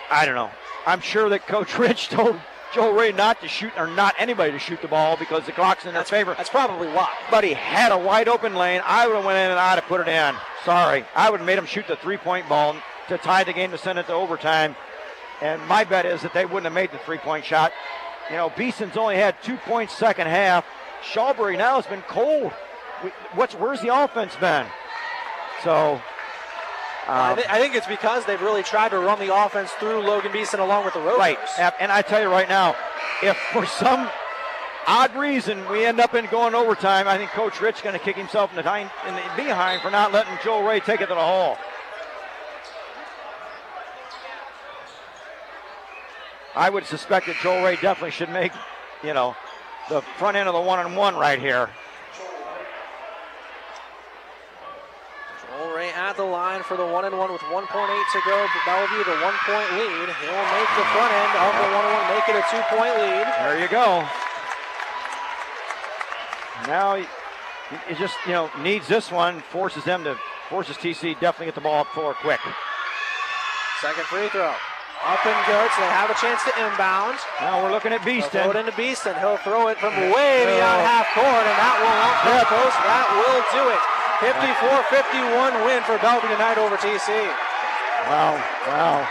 I 0.10 0.26
don't 0.26 0.36
know. 0.36 0.52
I'm 0.86 1.02
sure 1.02 1.30
that 1.30 1.48
Coach 1.48 1.78
Rich 1.80 2.10
told 2.10 2.40
Joe 2.74 2.94
Ray 2.94 3.12
not 3.12 3.42
to 3.42 3.48
shoot, 3.48 3.74
or 3.78 3.88
not 3.88 4.16
anybody 4.18 4.52
to 4.52 4.60
shoot 4.60 4.82
the 4.82 4.88
ball 4.88 5.18
because 5.18 5.46
the 5.46 5.52
clock's 5.52 5.86
in 5.86 5.94
their 5.94 6.04
favor. 6.04 6.34
That's 6.36 6.50
probably 6.50 6.88
why. 6.88 7.10
But 7.30 7.44
he 7.44 7.54
had 7.54 7.92
a 7.92 7.98
wide 7.98 8.28
open 8.28 8.56
lane. 8.56 8.82
I 8.86 9.08
would 9.08 9.16
have 9.16 9.26
went 9.26 9.38
in 9.38 9.52
and 9.52 9.60
I'd 9.60 9.76
have 9.76 9.86
put 9.86 10.02
it 10.02 10.08
in. 10.08 10.36
Sorry, 10.66 11.06
I 11.16 11.30
would 11.30 11.40
have 11.40 11.48
made 11.48 11.58
him 11.58 11.66
shoot 11.66 11.88
the 11.88 11.98
three-point 11.98 12.48
ball 12.48 12.76
to 13.10 13.18
tie 13.18 13.44
the 13.44 13.54
game 13.54 13.72
to 13.72 13.78
send 13.78 14.00
it 14.00 14.08
to 14.08 14.14
overtime. 14.14 14.76
And 15.44 15.62
my 15.68 15.84
bet 15.84 16.06
is 16.06 16.22
that 16.22 16.34
they 16.34 16.46
wouldn't 16.46 16.64
have 16.64 16.74
made 16.74 16.92
the 16.92 16.98
three-point 17.00 17.44
shot. 17.44 17.74
You 18.30 18.38
know, 18.38 18.50
Beeston's 18.50 18.96
only 18.96 19.18
had 19.18 19.36
two 19.44 19.58
points 19.58 19.94
second 19.94 20.28
half. 20.28 20.66
Shawberry 21.04 21.58
now 21.58 21.76
has 21.76 21.86
been 21.86 22.02
cold. 22.04 22.54
What's 23.36 23.54
where's 23.54 23.82
the 23.82 23.94
offense 23.94 24.34
been? 24.38 24.66
So. 25.64 26.02
I, 27.06 27.32
um, 27.32 27.38
thi- 27.38 27.44
I 27.50 27.60
think 27.60 27.76
it's 27.76 27.88
because 27.88 28.24
they've 28.24 28.42
really 28.42 28.64
tried 28.64 28.90
to 28.90 29.00
run 29.00 29.20
the 29.20 29.36
offense 29.36 29.70
through 29.72 30.00
Logan 30.00 30.32
Beeston 30.32 30.62
along 30.62 30.86
with 30.86 30.94
the 30.94 31.02
Rovers. 31.02 31.20
Right. 31.20 31.38
And- 31.80 31.92
I 31.92 32.02
tell 32.02 32.22
you 32.22 32.30
right 32.30 32.48
now, 32.48 32.78
if 33.22 33.36
for 33.52 33.66
some 33.66 34.10
odd 34.88 35.14
reason 35.14 35.70
we 35.70 35.86
end 35.86 36.00
up 36.00 36.16
in 36.16 36.26
going 36.28 36.56
overtime, 36.56 37.10
I 37.10 37.18
think 37.18 37.32
Coach 37.32 37.60
Rich 37.60 37.84
going 37.84 38.00
to 38.00 38.04
kick 38.04 38.16
himself 38.16 38.52
in 38.52 38.56
the, 38.56 38.64
hind, 38.64 38.90
in 39.06 39.14
the 39.14 39.22
behind 39.36 39.82
for 39.82 39.92
not 39.92 40.14
letting 40.14 40.38
Joe 40.42 40.66
Ray 40.66 40.80
take 40.80 41.02
it 41.02 41.08
to 41.08 41.14
the 41.14 41.20
hole. 41.20 41.58
I 46.56 46.70
would 46.70 46.86
suspect 46.86 47.28
that 47.28 47.36
Joel 47.42 47.64
Ray 47.64 47.76
definitely 47.78 48.12
should 48.12 48.30
make, 48.30 48.52
you 49.04 49.14
know, 49.14 49.36
the 49.90 50.02
front 50.18 50.38
end 50.38 50.48
of 50.48 50.54
the 50.54 50.62
one 50.62 50.80
and 50.80 50.96
one 50.96 51.16
right 51.16 51.40
here. 51.40 51.70
Joel 55.50 55.76
Ray 55.76 55.90
at 55.90 56.16
the 56.16 56.24
line 56.24 56.62
for 56.62 56.78
the 56.78 56.86
one 56.86 57.06
and 57.06 57.18
one 57.18 57.32
with 57.32 57.42
1.8 57.42 57.66
to 57.66 58.22
go. 58.26 58.48
Bellevue 58.66 59.04
the 59.04 59.18
one 59.26 59.34
point 59.46 59.70
lead. 59.74 60.08
He'll 60.22 60.48
make 60.54 60.72
the 60.78 60.88
front 60.94 61.14
end 61.14 61.34
of 61.42 61.54
the 61.58 61.70
one 61.74 61.86
and 61.86 61.94
one, 61.98 62.06
make 62.14 62.30
it 62.30 62.36
a 62.38 62.46
two 62.54 62.62
point 62.70 62.96
lead. 63.02 63.26
There 63.42 63.60
you 63.60 63.68
go. 63.68 64.08
Now 66.68 66.96
he, 66.96 67.06
he 67.90 67.96
just 67.96 68.16
you 68.26 68.34
know 68.34 68.50
needs 68.62 68.88
this 68.88 69.12
one, 69.12 69.42
forces 69.42 69.84
them 69.84 70.04
to 70.04 70.18
forces 70.50 70.78
TC 70.78 71.20
definitely 71.20 71.48
get 71.48 71.56
the 71.56 71.62
ball 71.62 71.82
up 71.82 71.88
floor 71.88 72.14
quick. 72.14 72.40
Second 73.82 74.04
free 74.04 74.30
throw. 74.30 74.54
Up 75.04 75.20
and 75.28 75.36
good, 75.44 75.68
so 75.76 75.84
they 75.84 75.92
have 75.92 76.08
a 76.08 76.16
chance 76.16 76.40
to 76.48 76.54
inbound. 76.64 77.20
Now 77.44 77.60
we're 77.60 77.76
looking 77.76 77.92
at 77.92 78.08
Beeston. 78.08 78.32
throw 78.32 78.56
it 78.56 78.60
into 78.64 78.72
Beeston. 78.72 79.20
He'll 79.20 79.36
throw 79.36 79.68
it 79.68 79.76
from 79.76 79.92
way 79.92 80.48
beyond 80.48 80.80
half 80.80 81.12
court, 81.12 81.44
and 81.44 81.58
that 81.60 81.76
will 81.84 81.92
not. 81.92 82.24
That 82.24 83.08
will 83.12 83.44
do 83.52 83.68
it. 83.68 83.82
54-51 84.24 85.68
win 85.68 85.84
for 85.84 86.00
Bellevue 86.00 86.32
tonight 86.32 86.56
over 86.56 86.80
TC. 86.80 87.12
Wow, 88.08 88.40
wow. 88.72 89.04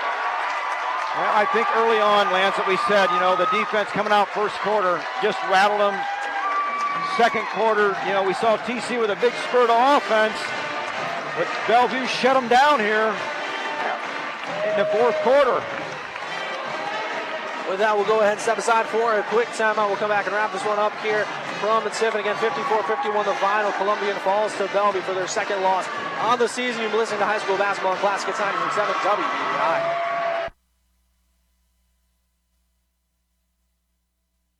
Well, 1.12 1.32
I 1.36 1.44
think 1.52 1.69
early 1.77 2.01
on, 2.01 2.32
Lance, 2.32 2.56
that 2.56 2.64
we 2.64 2.81
said, 2.89 3.12
you 3.12 3.20
know, 3.20 3.36
the 3.36 3.44
defense 3.52 3.93
coming 3.93 4.16
out 4.16 4.32
first 4.32 4.56
quarter 4.64 4.97
just 5.20 5.36
rattled 5.52 5.85
them. 5.85 5.93
Second 7.20 7.44
quarter, 7.52 7.93
you 8.09 8.16
know, 8.16 8.24
we 8.24 8.32
saw 8.32 8.56
TC 8.64 8.97
with 8.97 9.12
a 9.12 9.20
big 9.20 9.36
spurt 9.44 9.69
of 9.69 9.77
offense, 9.77 10.40
but 11.36 11.44
Bellevue 11.69 12.09
shut 12.09 12.32
them 12.32 12.48
down 12.48 12.81
here 12.81 13.12
in 14.73 14.81
the 14.81 14.89
fourth 14.89 15.16
quarter. 15.20 15.60
With 17.71 17.79
that, 17.79 17.97
we'll 17.97 18.07
go 18.07 18.21
ahead 18.21 18.33
and 18.33 18.41
step 18.41 18.59
aside 18.59 18.87
for 18.87 19.19
a 19.19 19.23
quick 19.25 19.49
timeout. 19.49 19.89
We'll 19.89 19.97
come 19.97 20.11
back 20.11 20.27
and 20.27 20.35
wrap 20.35 20.53
this 20.53 20.65
one 20.65 20.79
up 20.79 20.93
here 21.01 21.25
from 21.61 21.85
the 21.85 21.91
Tiffin. 21.91 22.21
Again, 22.21 22.37
54-51 22.37 23.25
the 23.25 23.35
final. 23.35 23.73
Columbian 23.73 24.17
falls 24.19 24.53
to 24.59 24.67
Bellevue 24.75 25.01
for 25.03 25.15
their 25.15 25.29
second 25.29 25.63
loss 25.63 25.87
on 26.21 26.39
the 26.39 26.49
season. 26.49 26.83
You've 26.83 26.91
been 26.91 27.01
listening 27.01 27.21
to 27.21 27.27
high 27.27 27.39
school 27.39 27.57
basketball 27.57 27.93
and 27.93 28.01
classic 28.01 28.29
at 28.31 28.39
97 28.39 28.95
WBI. 28.95 30.49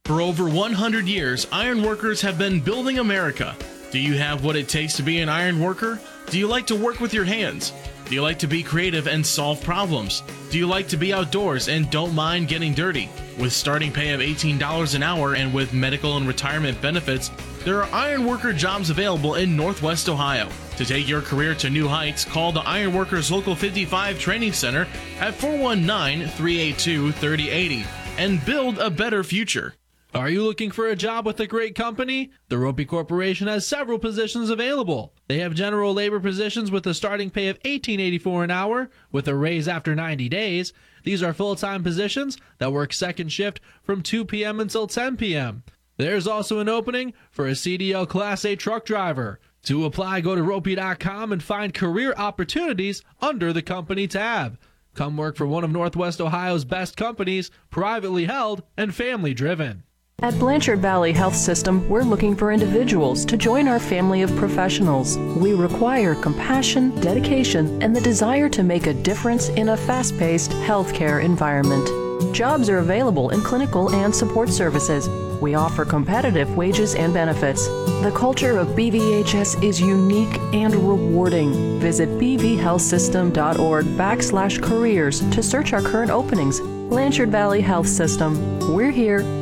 For 0.05 0.21
over 0.21 0.49
100 0.49 1.07
years, 1.07 1.47
ironworkers 1.53 2.21
have 2.21 2.39
been 2.39 2.61
building 2.61 2.99
America. 2.99 3.57
Do 3.91 3.99
you 3.99 4.15
have 4.15 4.45
what 4.45 4.57
it 4.57 4.69
takes 4.69 4.95
to 4.97 5.03
be 5.03 5.21
an 5.21 5.29
iron 5.29 5.61
worker? 5.61 6.01
Do 6.27 6.39
you 6.39 6.47
like 6.47 6.67
to 6.69 6.77
work 6.77 7.01
with 7.01 7.13
your 7.13 7.25
hands? 7.25 7.73
Do 8.07 8.15
you 8.15 8.23
like 8.23 8.39
to 8.41 8.47
be 8.47 8.63
creative 8.63 9.07
and 9.07 9.25
solve 9.25 9.63
problems? 9.63 10.23
Do 10.51 10.59
you 10.59 10.67
like 10.67 10.89
to 10.89 10.97
be 10.97 11.13
outdoors 11.13 11.69
and 11.69 11.91
don't 11.91 12.15
mind 12.15 12.49
getting 12.49 12.75
dirty? 12.75 13.09
With 13.39 13.53
starting 13.53 13.91
pay 13.93 14.11
of 14.11 14.21
$18 14.21 14.95
an 14.95 15.03
hour 15.03 15.35
and 15.35 15.55
with 15.55 15.73
medical 15.73 16.17
and 16.17 16.29
retirement 16.29 16.81
benefits, 16.81 17.31
there 17.65 17.83
are 17.83 17.91
ironworker 17.93 18.53
jobs 18.53 18.91
available 18.91 19.37
in 19.37 19.57
Northwest 19.57 20.09
Ohio. 20.09 20.49
To 20.77 20.85
take 20.85 21.09
your 21.09 21.23
career 21.23 21.55
to 21.57 21.71
new 21.71 21.89
heights, 21.89 22.25
call 22.25 22.53
the 22.53 22.61
Ironworkers 22.61 23.31
Local 23.31 23.55
55 23.55 24.19
Training 24.19 24.53
Center 24.53 24.87
at 25.21 25.35
419 25.35 26.29
382 26.29 27.13
3080 27.13 27.85
and 28.19 28.45
build 28.45 28.79
a 28.79 28.91
better 28.91 29.25
future. 29.25 29.75
Are 30.15 30.29
you 30.29 30.45
looking 30.45 30.71
for 30.71 30.89
a 30.89 30.95
job 30.95 31.25
with 31.25 31.41
a 31.41 31.47
great 31.47 31.75
company? 31.75 32.33
The 32.49 32.57
Roppe 32.57 32.87
Corporation 32.87 33.47
has 33.47 33.67
several 33.67 33.99
positions 33.99 34.51
available. 34.51 35.15
They 35.27 35.39
have 35.39 35.55
general 35.55 35.95
labor 35.95 36.21
positions 36.21 36.71
with 36.71 36.87
a 36.87 36.93
starting 36.93 37.31
pay 37.31 37.49
of 37.49 37.59
$18.84 37.63 38.45
an 38.45 38.51
hour 38.51 38.91
with 39.11 39.27
a 39.27 39.35
raise 39.35 39.67
after 39.67 39.95
90 39.95 40.29
days. 40.29 40.75
These 41.03 41.23
are 41.23 41.33
full-time 41.33 41.83
positions 41.83 42.37
that 42.59 42.75
work 42.75 42.93
second 42.93 43.31
shift 43.33 43.61
from 43.83 44.03
2 44.03 44.27
p.m. 44.27 44.61
until 44.61 44.87
10 44.87 45.17
p.m. 45.17 45.63
There's 45.97 46.27
also 46.27 46.59
an 46.59 46.69
opening 46.69 47.15
for 47.31 47.49
a 47.49 47.53
CDL 47.53 48.07
Class 48.07 48.45
A 48.45 48.55
truck 48.55 48.85
driver. 48.85 49.41
To 49.63 49.87
apply, 49.87 50.21
go 50.21 50.35
to 50.35 50.43
roppe.com 50.43 51.33
and 51.33 51.43
find 51.43 51.73
career 51.73 52.13
opportunities 52.19 53.03
under 53.23 53.51
the 53.51 53.63
company 53.63 54.07
tab. 54.07 54.59
Come 54.95 55.17
work 55.17 55.37
for 55.37 55.47
one 55.47 55.65
of 55.65 55.71
Northwest 55.71 56.21
Ohio's 56.21 56.67
best 56.67 56.99
companies, 56.99 57.51
privately 57.71 58.27
held 58.27 58.63
and 58.77 58.95
family 58.95 59.33
driven. 59.33 59.85
At 60.23 60.39
Blanchard 60.39 60.79
Valley 60.79 61.13
Health 61.13 61.35
System, 61.35 61.89
we're 61.89 62.05
looking 62.05 62.37
for 62.37 62.53
individuals 62.53 63.25
to 63.25 63.37
join 63.37 63.67
our 63.67 63.81
family 63.81 64.23
of 64.23 64.35
professionals. 64.37 65.19
We 65.19 65.53
require 65.53 66.15
compassion, 66.15 66.95
dedication, 67.01 67.83
and 67.83 67.95
the 67.95 68.01
desire 68.01 68.49
to 68.51 68.63
make 68.63 68.87
a 68.87 68.95
difference 68.95 69.49
in 69.49 69.71
a 69.71 69.77
fast 69.77 70.17
paced 70.17 70.53
healthcare 70.53 71.25
environment. 71.25 71.89
Jobs 72.33 72.69
are 72.69 72.79
available 72.79 73.31
in 73.31 73.41
clinical 73.41 73.91
and 73.91 74.15
support 74.15 74.49
services. 74.49 75.09
We 75.41 75.57
offer 75.57 75.85
competitive 75.85 76.57
wages 76.57 76.95
and 76.95 77.13
benefits. 77.13 77.67
The 77.67 78.13
culture 78.15 78.59
of 78.59 78.69
BVHS 78.69 79.61
is 79.61 79.81
unique 79.81 80.39
and 80.55 80.73
rewarding. 80.73 81.81
Visit 81.81 82.09
bvhealthsystem.org 82.11 83.85
backslash 83.87 84.63
careers 84.63 85.19
to 85.33 85.43
search 85.43 85.73
our 85.73 85.83
current 85.83 86.13
openings. 86.13 86.61
Blanchard 86.61 87.33
Valley 87.33 87.61
Health 87.61 87.89
System. 87.89 88.73
We're 88.73 88.93
here 88.93 89.42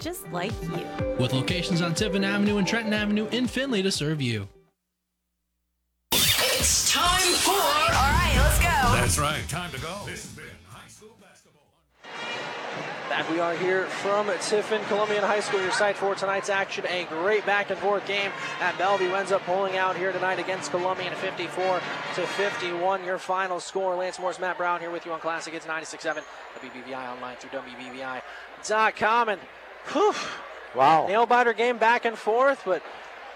just 0.00 0.30
like 0.32 0.52
you. 0.62 0.86
With 1.18 1.32
locations 1.32 1.82
on 1.82 1.94
Tiffin 1.94 2.24
Avenue 2.24 2.56
and 2.56 2.66
Trenton 2.66 2.92
Avenue 2.92 3.28
in 3.28 3.46
Findlay 3.46 3.82
to 3.82 3.92
serve 3.92 4.20
you. 4.20 4.48
It's 6.12 6.92
time 6.92 7.32
for. 7.34 7.52
All 7.52 7.58
right, 7.58 8.34
let's 8.36 8.58
go. 8.58 8.64
That's 8.64 9.18
right. 9.18 9.48
Time 9.48 9.70
to 9.72 9.80
go. 9.80 10.00
This 10.06 10.22
has 10.24 10.32
been 10.36 10.44
high 10.68 10.88
school 10.88 11.16
basketball. 11.20 11.62
Back 13.08 13.30
we 13.30 13.40
are 13.40 13.54
here 13.54 13.86
from 13.86 14.30
Tiffin 14.40 14.82
Columbian 14.84 15.22
High 15.22 15.40
School, 15.40 15.60
your 15.60 15.72
site 15.72 15.96
for 15.96 16.14
tonight's 16.14 16.48
action. 16.48 16.84
A 16.86 17.04
great 17.04 17.44
back 17.46 17.70
and 17.70 17.78
forth 17.78 18.06
game 18.06 18.30
at 18.60 18.76
Bellevue 18.78 19.12
ends 19.12 19.32
up 19.32 19.42
pulling 19.42 19.76
out 19.76 19.96
here 19.96 20.12
tonight 20.12 20.38
against 20.38 20.70
Columbian 20.70 21.14
54 21.14 21.80
to 22.14 22.26
51. 22.26 23.04
Your 23.04 23.18
final 23.18 23.60
score. 23.60 23.94
Lance 23.96 24.18
Morris, 24.18 24.38
Matt 24.38 24.56
Brown 24.58 24.80
here 24.80 24.90
with 24.90 25.06
you 25.06 25.12
on 25.12 25.20
Classic. 25.20 25.52
It's 25.54 25.66
96.7 25.66 26.22
WBVI 26.60 27.12
online 27.14 27.36
through 27.36 27.58
WBVI.com. 27.60 29.28
And 29.28 29.40
whew, 29.88 30.14
wow, 30.74 31.06
nail 31.06 31.26
biter 31.26 31.52
game 31.52 31.78
back 31.78 32.04
and 32.04 32.16
forth, 32.16 32.62
but 32.64 32.82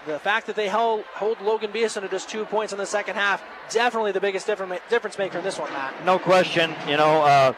the 0.05 0.19
fact 0.19 0.47
that 0.47 0.55
they 0.55 0.67
held, 0.67 1.01
hold 1.13 1.41
Logan 1.41 1.71
Beeston 1.71 2.03
to 2.03 2.09
just 2.09 2.29
two 2.29 2.45
points 2.45 2.71
in 2.71 2.77
the 2.77 2.85
second 2.85 3.15
half, 3.15 3.43
definitely 3.71 4.11
the 4.11 4.21
biggest 4.21 4.45
difference 4.45 5.17
maker 5.17 5.37
in 5.37 5.43
this 5.43 5.57
one, 5.57 5.71
Matt. 5.73 6.05
No 6.05 6.19
question. 6.19 6.75
You 6.87 6.97
know, 6.97 7.23
uh, 7.23 7.53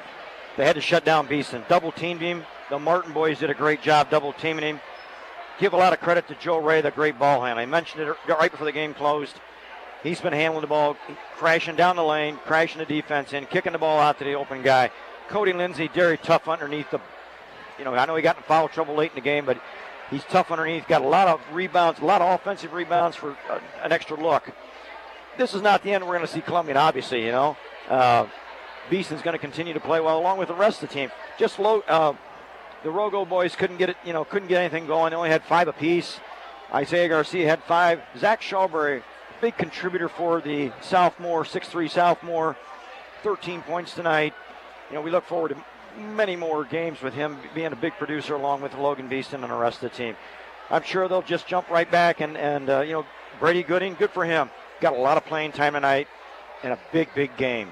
they 0.55 0.65
had 0.65 0.76
to 0.76 0.81
shut 0.81 1.03
down 1.03 1.27
Beeson. 1.27 1.64
Double 1.68 1.91
teamed 1.91 2.22
him. 2.22 2.43
The 2.69 2.80
Martin 2.80 3.14
boys 3.14 3.39
did 3.39 3.49
a 3.49 3.53
great 3.53 3.81
job 3.81 4.09
double 4.09 4.34
teaming 4.34 4.64
him. 4.64 4.80
Give 5.59 5.73
a 5.73 5.77
lot 5.77 5.91
of 5.91 5.99
credit 5.99 6.27
to 6.27 6.35
Joe 6.35 6.59
Ray, 6.59 6.81
the 6.81 6.91
great 6.91 7.18
ball 7.18 7.43
handler. 7.43 7.64
I 7.64 7.65
mentioned 7.65 8.03
it 8.03 8.15
right 8.30 8.51
before 8.51 8.65
the 8.65 8.72
game 8.72 8.93
closed. 8.93 9.35
He's 10.03 10.22
been 10.22 10.34
handling 10.34 10.61
the 10.61 10.68
ball, 10.68 10.95
crashing 11.35 11.76
down 11.76 11.95
the 11.95 12.03
lane, 12.03 12.38
crashing 12.45 12.77
the 12.77 12.85
defense 12.85 13.34
in, 13.34 13.45
kicking 13.47 13.72
the 13.72 13.80
ball 13.80 13.99
out 13.99 14.19
to 14.19 14.23
the 14.23 14.35
open 14.35 14.61
guy. 14.61 14.91
Cody 15.27 15.53
Lindsay, 15.53 15.89
very 15.93 16.18
tough 16.18 16.47
underneath 16.47 16.91
the. 16.91 16.99
You 17.78 17.86
know, 17.86 17.94
I 17.94 18.06
know 18.06 18.16
he 18.16 18.22
got 18.22 18.38
in 18.38 18.44
foul 18.44 18.68
trouble 18.68 18.95
late 18.95 19.12
in 19.12 19.16
the 19.16 19.22
game, 19.22 19.45
but 19.45 19.60
he's 20.10 20.24
tough 20.26 20.52
underneath. 20.52 20.88
Got 20.88 21.02
a 21.04 21.08
lot 21.08 21.28
of 21.28 21.41
rebounds, 21.52 21.99
a 21.99 22.06
lot 22.06 22.22
of 22.22 22.40
offensive 22.40 22.74
rebounds 22.74 23.16
for 23.16 23.38
uh, 23.49 23.60
an 23.84 23.91
extra 23.91 24.20
look. 24.20 24.49
This 25.38 25.54
is 25.54 25.62
not 25.62 25.84
the 25.84 25.94
end. 25.94 26.04
We're 26.04 26.16
going 26.16 26.26
to 26.26 26.32
see 26.32 26.41
Columbian, 26.41 26.78
obviously. 26.78 27.26
You 27.26 27.32
know, 27.32 27.58
uh, 27.90 28.26
Beeston's 28.90 29.22
going 29.22 29.34
to 29.34 29.40
continue 29.40 29.74
to 29.74 29.80
play 29.80 29.99
well 29.99 30.20
along 30.20 30.40
with 30.40 30.48
the 30.48 30.56
rest 30.56 30.82
of 30.82 30.90
the 30.90 30.94
team. 30.94 31.12
Just 31.38 31.60
low. 31.60 31.82
Uh, 31.82 32.14
the 32.84 32.90
Rogo 32.90 33.28
boys 33.28 33.56
couldn't 33.56 33.78
get 33.78 33.90
it. 33.90 33.98
You 34.04 34.14
know, 34.14 34.24
couldn't 34.24 34.48
get 34.48 34.60
anything 34.60 34.88
going. 34.88 35.12
They 35.12 35.16
only 35.16 35.30
had 35.30 35.44
five 35.44 35.68
apiece. 35.68 36.20
Isaiah 36.74 37.10
Garcia 37.10 37.48
had 37.48 37.64
five. 37.64 38.02
Zach 38.18 38.41
Shawberry, 38.41 39.04
big 39.41 39.58
contributor 39.58 40.10
for 40.10 40.41
the 40.41 40.72
sophomore, 40.82 41.45
six-three 41.45 41.88
sophomore, 41.88 42.58
13 43.24 43.62
points 43.62 43.94
tonight. 43.94 44.34
You 44.90 44.95
know, 44.95 45.02
we 45.02 45.12
look 45.12 45.26
forward 45.26 45.49
to 45.49 45.58
many 45.98 46.36
more 46.36 46.64
games 46.64 47.02
with 47.02 47.14
him 47.14 47.38
being 47.53 47.74
a 47.74 47.76
big 47.76 47.94
producer 47.94 48.36
along 48.36 48.61
with 48.61 48.74
Logan 48.76 49.07
Beeston 49.07 49.44
and 49.44 49.52
the 49.52 49.57
rest 49.57 49.84
of 49.84 49.91
the 49.91 49.98
team. 49.98 50.15
I'm 50.69 50.84
sure 50.84 51.07
they'll 51.07 51.22
just 51.22 51.48
jump 51.48 51.69
right 51.69 51.90
back 51.90 52.22
and, 52.22 52.38
and 52.38 52.69
uh, 52.69 52.82
you 52.82 52.94
know, 52.94 53.06
Brady 53.40 53.64
Gooding, 53.64 53.95
good 53.95 54.11
for 54.11 54.26
him. 54.26 54.49
Got 54.82 54.94
a 54.94 54.99
lot 54.99 55.18
of 55.18 55.26
playing 55.26 55.52
time 55.53 55.74
tonight 55.74 56.07
and 56.64 56.74
a 56.74 56.80
big, 56.91 57.10
big 57.15 57.36
game. 57.38 57.72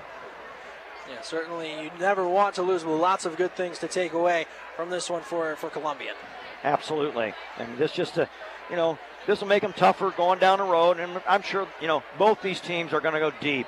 Yeah, 1.10 1.22
certainly 1.22 1.84
you 1.84 1.92
never 2.00 2.28
want 2.28 2.56
to 2.56 2.64
lose, 2.64 2.84
but 2.84 2.96
lots 2.96 3.26
of 3.26 3.36
good 3.38 3.56
things 3.56 3.80
to 3.80 3.88
take 3.88 4.14
away 4.14 4.46
from 4.76 4.90
this 4.90 5.10
one 5.10 5.22
for, 5.22 5.56
for 5.56 5.70
Columbian. 5.70 6.16
Absolutely. 6.64 7.34
And 7.60 7.78
this 7.78 7.92
just, 7.92 8.18
a, 8.18 8.28
you 8.70 8.76
know, 8.76 8.98
this 9.28 9.42
will 9.42 9.48
make 9.48 9.62
them 9.62 9.74
tougher 9.74 10.12
going 10.16 10.40
down 10.40 10.60
the 10.60 10.66
road. 10.66 11.00
And 11.00 11.22
I'm 11.28 11.44
sure, 11.44 11.68
you 11.80 11.88
know, 11.88 12.02
both 12.18 12.42
these 12.42 12.60
teams 12.60 12.92
are 12.94 13.02
going 13.02 13.14
to 13.14 13.20
go 13.20 13.32
deep. 13.40 13.68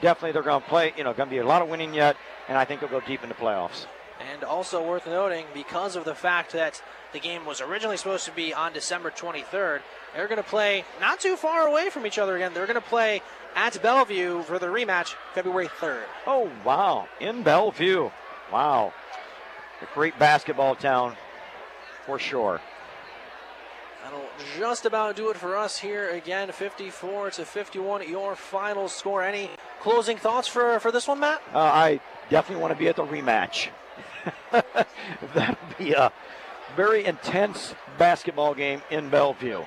Definitely 0.00 0.32
they're 0.32 0.42
going 0.42 0.62
to 0.62 0.68
play, 0.68 0.92
you 0.96 1.04
know, 1.04 1.12
going 1.12 1.28
to 1.28 1.34
be 1.34 1.38
a 1.38 1.46
lot 1.46 1.62
of 1.62 1.68
winning 1.68 1.94
yet, 1.94 2.16
and 2.50 2.58
I 2.58 2.64
think 2.64 2.80
they'll 2.80 2.90
go 2.90 3.00
deep 3.00 3.22
in 3.22 3.28
the 3.28 3.34
playoffs. 3.34 3.86
And 4.32 4.44
also 4.44 4.86
worth 4.86 5.06
noting, 5.06 5.46
because 5.54 5.94
of 5.94 6.04
the 6.04 6.16
fact 6.16 6.52
that 6.52 6.82
the 7.12 7.20
game 7.20 7.46
was 7.46 7.60
originally 7.60 7.96
supposed 7.96 8.26
to 8.26 8.32
be 8.32 8.52
on 8.52 8.72
December 8.72 9.10
23rd, 9.10 9.80
they're 10.14 10.26
going 10.26 10.42
to 10.42 10.42
play 10.42 10.84
not 11.00 11.20
too 11.20 11.36
far 11.36 11.66
away 11.66 11.90
from 11.90 12.06
each 12.06 12.18
other 12.18 12.34
again. 12.34 12.52
They're 12.52 12.66
going 12.66 12.74
to 12.74 12.80
play 12.80 13.22
at 13.54 13.80
Bellevue 13.80 14.42
for 14.42 14.58
the 14.58 14.66
rematch 14.66 15.14
February 15.32 15.68
3rd. 15.68 16.02
Oh, 16.26 16.50
wow. 16.64 17.08
In 17.20 17.44
Bellevue. 17.44 18.10
Wow. 18.52 18.92
A 19.80 19.94
great 19.94 20.18
basketball 20.18 20.74
town 20.74 21.16
for 22.04 22.18
sure. 22.18 22.60
That'll 24.10 24.26
just 24.58 24.86
about 24.86 25.14
do 25.14 25.30
it 25.30 25.36
for 25.36 25.56
us 25.56 25.78
here 25.78 26.10
again. 26.10 26.50
54 26.50 27.30
to 27.32 27.44
51, 27.44 28.08
your 28.08 28.34
final 28.34 28.88
score. 28.88 29.22
Any 29.22 29.50
closing 29.80 30.16
thoughts 30.16 30.48
for, 30.48 30.80
for 30.80 30.90
this 30.90 31.06
one, 31.06 31.20
Matt? 31.20 31.40
Uh, 31.54 31.58
I 31.58 32.00
definitely 32.28 32.60
want 32.60 32.72
to 32.72 32.78
be 32.78 32.88
at 32.88 32.96
the 32.96 33.04
rematch. 33.04 33.68
That'll 35.34 35.56
be 35.78 35.92
a 35.92 36.12
very 36.76 37.04
intense 37.04 37.74
basketball 37.98 38.54
game 38.54 38.82
in 38.90 39.10
Bellevue. 39.10 39.62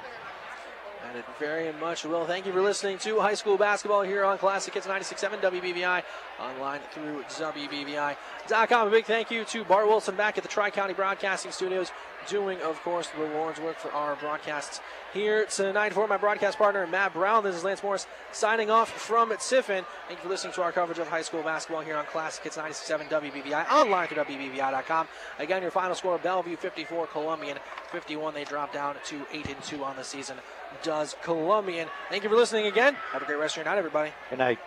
And 1.08 1.18
it 1.18 1.26
very 1.40 1.72
much 1.80 2.04
will. 2.04 2.26
Thank 2.26 2.46
you 2.46 2.52
for 2.52 2.62
listening 2.62 2.98
to 3.00 3.22
high 3.22 3.36
school 3.36 3.58
basketball 3.58 4.02
here 4.02 4.26
on 4.26 4.38
Classic 4.38 4.74
Hits 4.74 4.88
96.7 4.88 5.40
WBVI, 5.40 6.04
online 6.40 6.82
through 6.92 7.24
WBVI.com. 7.24 8.88
A 8.88 8.92
big 8.92 9.06
thank 9.06 9.32
you 9.32 9.46
to 9.46 9.64
Bart 9.64 9.88
Wilson 9.88 10.16
back 10.16 10.38
at 10.38 10.44
the 10.44 10.50
Tri 10.50 10.70
County 10.70 10.94
Broadcasting 10.94 11.52
Studios, 11.52 11.92
doing, 12.28 12.62
of 12.62 12.82
course, 12.82 13.10
the 13.10 13.24
Lord's 13.24 13.60
work 13.60 13.78
for 13.78 13.92
our 13.92 14.16
broadcasts 14.16 14.82
here 15.14 15.46
tonight. 15.46 15.94
For 15.94 16.08
my 16.08 16.18
broadcast 16.18 16.58
partner, 16.58 16.86
Matt 16.88 17.14
Brown, 17.14 17.44
this 17.44 17.56
is 17.56 17.64
Lance 17.64 17.84
Morris 17.84 18.08
signing 18.32 18.70
off 18.70 18.90
from 18.92 19.30
Tiffin. 19.38 19.86
Thank 20.08 20.20
you 20.20 20.24
for 20.24 20.30
listening 20.30 20.54
to 20.54 20.64
our 20.64 20.72
coverage 20.72 21.00
of 21.00 21.08
high 21.08 21.22
school 21.22 21.44
basketball 21.44 21.82
here 21.82 21.96
on 21.96 22.06
Classic 22.06 22.44
Hits 22.44 22.58
96.7 22.58 23.10
WBVI, 23.10 23.70
online 23.70 24.08
through 24.08 24.24
WBVI.com. 24.24 25.08
Again, 25.40 25.62
your 25.62 25.72
final 25.72 25.96
score 25.96 26.18
Bellevue 26.18 26.56
54, 26.56 27.08
Columbian 27.08 27.58
51. 27.92 28.34
They 28.34 28.44
drop 28.44 28.74
down 28.74 28.96
to 29.06 29.26
8 29.32 29.48
and 29.48 29.64
2 29.64 29.84
on 29.84 29.96
the 29.96 30.04
season. 30.04 30.38
does 30.82 31.16
Columbian. 31.22 31.88
Thank 32.10 32.24
you 32.24 32.30
for 32.30 32.36
listening 32.36 32.68
again. 32.68 32.96
Have 33.12 33.22
a 33.22 33.26
great 33.26 33.40
rest 33.40 33.54
of 33.54 33.58
your 33.58 33.66
night, 33.66 33.78
everybody. 33.78 34.12
Good 34.30 34.40
night. 34.40 34.60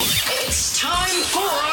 It's 0.00 0.80
time 0.80 1.08
for. 1.08 1.69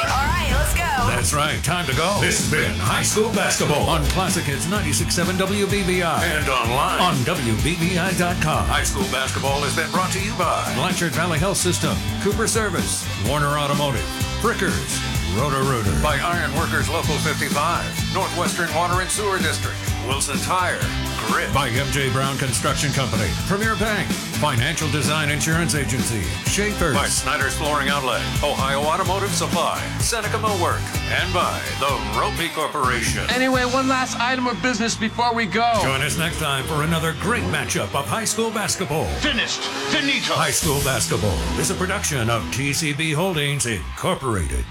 That's 1.28 1.36
right, 1.36 1.62
time 1.62 1.86
to 1.88 1.94
go. 1.94 2.22
This 2.22 2.40
has 2.40 2.50
been 2.50 2.74
High 2.80 3.04
School 3.04 3.28
Basketball 3.34 3.90
on 3.90 4.06
Classic 4.16 4.46
Hits 4.46 4.66
96.7 4.68 5.36
WBVI 5.36 6.24
and 6.24 6.48
online 6.48 7.02
on 7.02 7.16
WBVI.com. 7.28 8.66
High 8.66 8.86
School 8.86 9.04
Basketball 9.12 9.60
has 9.60 9.76
been 9.76 9.92
brought 9.92 10.14
to 10.14 10.24
you 10.24 10.32
by 10.38 10.64
Blanchard 10.76 11.12
Valley 11.12 11.38
Health 11.38 11.58
System, 11.58 11.98
Cooper 12.22 12.48
Service, 12.48 13.04
Warner 13.28 13.60
Automotive, 13.60 14.08
Frickers, 14.40 15.04
Roto 15.36 15.62
Rooter, 15.64 15.92
by 16.02 16.18
Iron 16.18 16.54
Workers 16.56 16.90
Local 16.90 17.16
55, 17.18 18.14
Northwestern 18.14 18.74
Water 18.74 19.02
and 19.02 19.10
Sewer 19.10 19.38
District, 19.38 19.78
Wilson 20.08 20.38
Tire, 20.40 20.80
Grit, 21.28 21.54
by 21.54 21.70
MJ 21.70 22.12
Brown 22.12 22.38
Construction 22.38 22.92
Company, 22.94 23.30
Premier 23.46 23.76
Bank, 23.76 24.10
Financial 24.40 24.90
Design 24.90 25.30
Insurance 25.30 25.76
Agency, 25.76 26.22
Schaefer's, 26.50 26.96
by 26.96 27.06
Snyder's 27.08 27.56
Flooring 27.56 27.90
Outlet, 27.90 28.22
Ohio 28.44 28.82
Automotive 28.82 29.30
Supply, 29.32 29.80
Seneca 30.00 30.38
Millwork, 30.38 30.82
and 31.12 31.32
by 31.34 31.62
the 31.80 31.92
Roppe 32.18 32.54
Corporation. 32.54 33.24
Anyway, 33.30 33.64
one 33.66 33.88
last 33.88 34.20
item 34.20 34.48
of 34.48 34.60
business 34.62 34.96
before 34.96 35.34
we 35.34 35.46
go. 35.46 35.72
Join 35.84 36.02
us 36.02 36.18
next 36.18 36.40
time 36.40 36.64
for 36.66 36.84
another 36.84 37.14
great 37.20 37.44
matchup 37.46 37.94
of 37.94 38.08
high 38.08 38.26
school 38.26 38.50
basketball. 38.50 39.06
Finished. 39.20 39.62
Finito. 39.92 40.34
High 40.34 40.52
School 40.52 40.80
Basketball 40.84 41.38
is 41.60 41.70
a 41.70 41.76
production 41.76 42.30
of 42.30 42.42
TCB 42.44 43.14
Holdings 43.14 43.66
Incorporated. 43.66 44.66